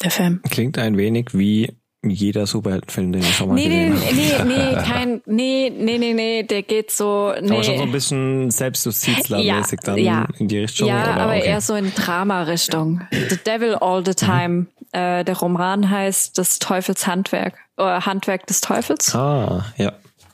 Der 0.00 0.12
Film. 0.12 0.42
Klingt 0.48 0.78
ein 0.78 0.96
wenig 0.96 1.30
wie 1.32 1.74
jeder 2.04 2.46
Superheldenfilm, 2.46 3.12
den 3.12 3.22
ich 3.22 3.36
schon 3.36 3.48
mal 3.48 3.54
nee, 3.54 3.64
gesehen 3.64 4.16
nee, 4.16 4.32
habe. 4.32 4.48
Nee, 4.48 4.54
nee, 4.74 4.82
kein, 4.82 5.22
nee, 5.26 5.70
nee, 5.70 5.98
nee, 5.98 6.12
nee, 6.14 6.42
der 6.42 6.62
geht 6.62 6.90
so, 6.90 7.32
nee. 7.40 7.52
Aber 7.52 7.62
schon 7.62 7.76
so 7.76 7.82
ein 7.84 7.92
bisschen 7.92 8.50
Selbstjustizler-mäßig 8.50 9.78
ja, 9.80 9.84
dann 9.84 9.98
ja. 9.98 10.26
in 10.38 10.48
die 10.48 10.58
Richtung. 10.58 10.88
Ja, 10.88 11.02
oder? 11.02 11.14
aber 11.14 11.36
okay. 11.36 11.46
eher 11.46 11.60
so 11.60 11.74
in 11.74 11.94
Drama-Richtung. 11.94 13.02
The 13.12 13.36
Devil 13.36 13.76
All 13.76 14.04
the 14.04 14.14
Time. 14.14 14.48
Mhm. 14.48 14.66
Äh, 14.92 15.24
der 15.24 15.36
Roman 15.36 15.88
heißt 15.90 16.36
Das 16.36 16.58
Teufels 16.58 17.06
Handwerk. 17.06 17.54
Oder 17.76 18.04
Handwerk 18.04 18.46
des 18.46 18.60
Teufels. 18.60 19.14
Ah, 19.14 19.64
ja. 19.76 19.92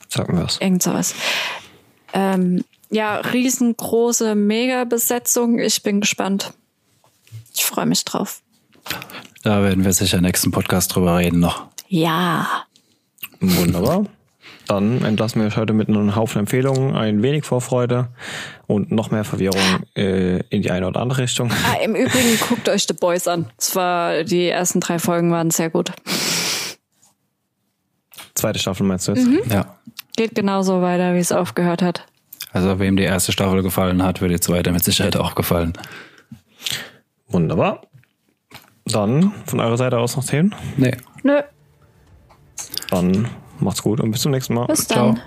Sag 0.09 0.33
mir 0.33 0.43
was. 0.43 0.59
Irgend 0.61 0.83
sowas. 0.83 1.15
Ähm, 2.15 2.65
ja, 2.89 3.17
riesengroße 3.17 4.35
Mega-Besetzung. 4.35 5.59
Ich 5.59 5.83
bin 5.83 6.01
gespannt. 6.01 6.53
Ich 7.55 7.65
freue 7.65 7.87
mich 7.87 8.05
drauf. 8.05 8.41
Da 9.43 9.63
werden 9.63 9.85
wir 9.85 9.93
sicher 9.93 10.19
im 10.19 10.25
nächsten 10.25 10.51
Podcast 10.51 10.95
drüber 10.95 11.19
reden 11.19 11.41
noch. 11.41 11.67
Ja. 11.89 12.47
Wunderbar. 13.41 14.05
Dann 14.67 15.03
entlassen 15.03 15.41
wir 15.41 15.49
euch 15.49 15.57
heute 15.57 15.73
mit 15.73 15.89
einem 15.89 16.15
Haufen 16.15 16.41
Empfehlungen, 16.41 16.95
ein 16.95 17.23
wenig 17.23 17.45
Vorfreude 17.45 18.09
und 18.67 18.93
noch 18.93 19.11
mehr 19.11 19.25
Verwirrung 19.25 19.63
äh, 19.97 20.41
in 20.51 20.61
die 20.61 20.71
eine 20.71 20.87
oder 20.87 21.01
andere 21.01 21.23
Richtung. 21.23 21.51
Ah, 21.51 21.83
Im 21.83 21.95
Übrigen 21.95 22.39
guckt 22.49 22.69
euch 22.69 22.85
The 22.87 22.93
Boys 22.93 23.27
an. 23.27 23.47
Zwar 23.57 24.25
die 24.25 24.47
ersten 24.49 24.81
drei 24.81 24.99
Folgen 24.99 25.33
waren 25.33 25.51
sehr 25.51 25.71
gut. 25.71 25.93
Zweite 28.35 28.59
Staffel 28.59 28.87
meinst 28.87 29.09
du 29.09 29.13
jetzt? 29.13 29.27
Mhm. 29.27 29.41
Ja. 29.51 29.75
Geht 30.17 30.35
genauso 30.35 30.83
weiter, 30.83 31.15
wie 31.15 31.19
es 31.19 31.33
aufgehört 31.33 31.81
hat. 31.81 32.05
Also 32.53 32.79
wem 32.79 32.97
die 32.97 33.05
erste 33.05 33.33
Staffel 33.33 33.63
gefallen 33.63 34.03
hat, 34.03 34.21
wird 34.21 34.33
die 34.33 34.41
zweite 34.41 34.71
mit 34.73 34.85
Sicherheit 34.85 35.17
auch 35.17 35.35
gefallen. 35.35 35.73
Wunderbar. 37.29 37.83
Dann 38.93 39.33
von 39.47 39.61
eurer 39.61 39.77
Seite 39.77 39.99
aus 39.99 40.17
noch 40.17 40.25
Themen? 40.25 40.55
Nee. 40.77 40.97
Nö. 41.23 41.41
Dann 42.91 43.29
macht's 43.61 43.83
gut 43.83 44.01
und 44.01 44.11
bis 44.11 44.23
zum 44.23 44.33
nächsten 44.33 44.55
Mal. 44.55 44.67
Bis 44.67 44.87
dann. 44.87 45.17
Ciao. 45.17 45.25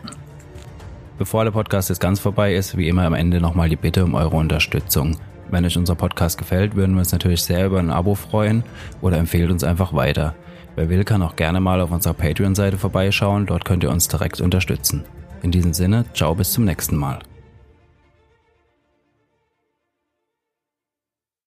Bevor 1.17 1.43
der 1.43 1.51
Podcast 1.51 1.89
jetzt 1.89 1.99
ganz 1.99 2.19
vorbei 2.19 2.55
ist, 2.55 2.77
wie 2.77 2.87
immer 2.87 3.03
am 3.03 3.13
Ende 3.13 3.39
nochmal 3.39 3.69
die 3.69 3.75
Bitte 3.75 4.03
um 4.03 4.15
eure 4.15 4.35
Unterstützung. 4.35 5.17
Wenn 5.51 5.65
euch 5.65 5.77
unser 5.77 5.95
Podcast 5.95 6.37
gefällt, 6.37 6.75
würden 6.75 6.93
wir 6.95 6.99
uns 6.99 7.11
natürlich 7.11 7.43
sehr 7.43 7.65
über 7.65 7.79
ein 7.79 7.91
Abo 7.91 8.15
freuen 8.15 8.63
oder 9.01 9.17
empfehlt 9.17 9.51
uns 9.51 9.63
einfach 9.63 9.93
weiter. 9.93 10.33
Wer 10.75 10.89
will, 10.89 11.03
kann 11.03 11.21
auch 11.21 11.35
gerne 11.35 11.59
mal 11.59 11.81
auf 11.81 11.91
unserer 11.91 12.13
Patreon-Seite 12.13 12.77
vorbeischauen, 12.77 13.45
dort 13.45 13.65
könnt 13.65 13.83
ihr 13.83 13.91
uns 13.91 14.07
direkt 14.07 14.39
unterstützen. 14.39 15.03
In 15.43 15.51
diesem 15.51 15.73
Sinne, 15.73 16.05
ciao 16.13 16.33
bis 16.33 16.53
zum 16.53 16.65
nächsten 16.65 16.95
Mal. 16.95 17.19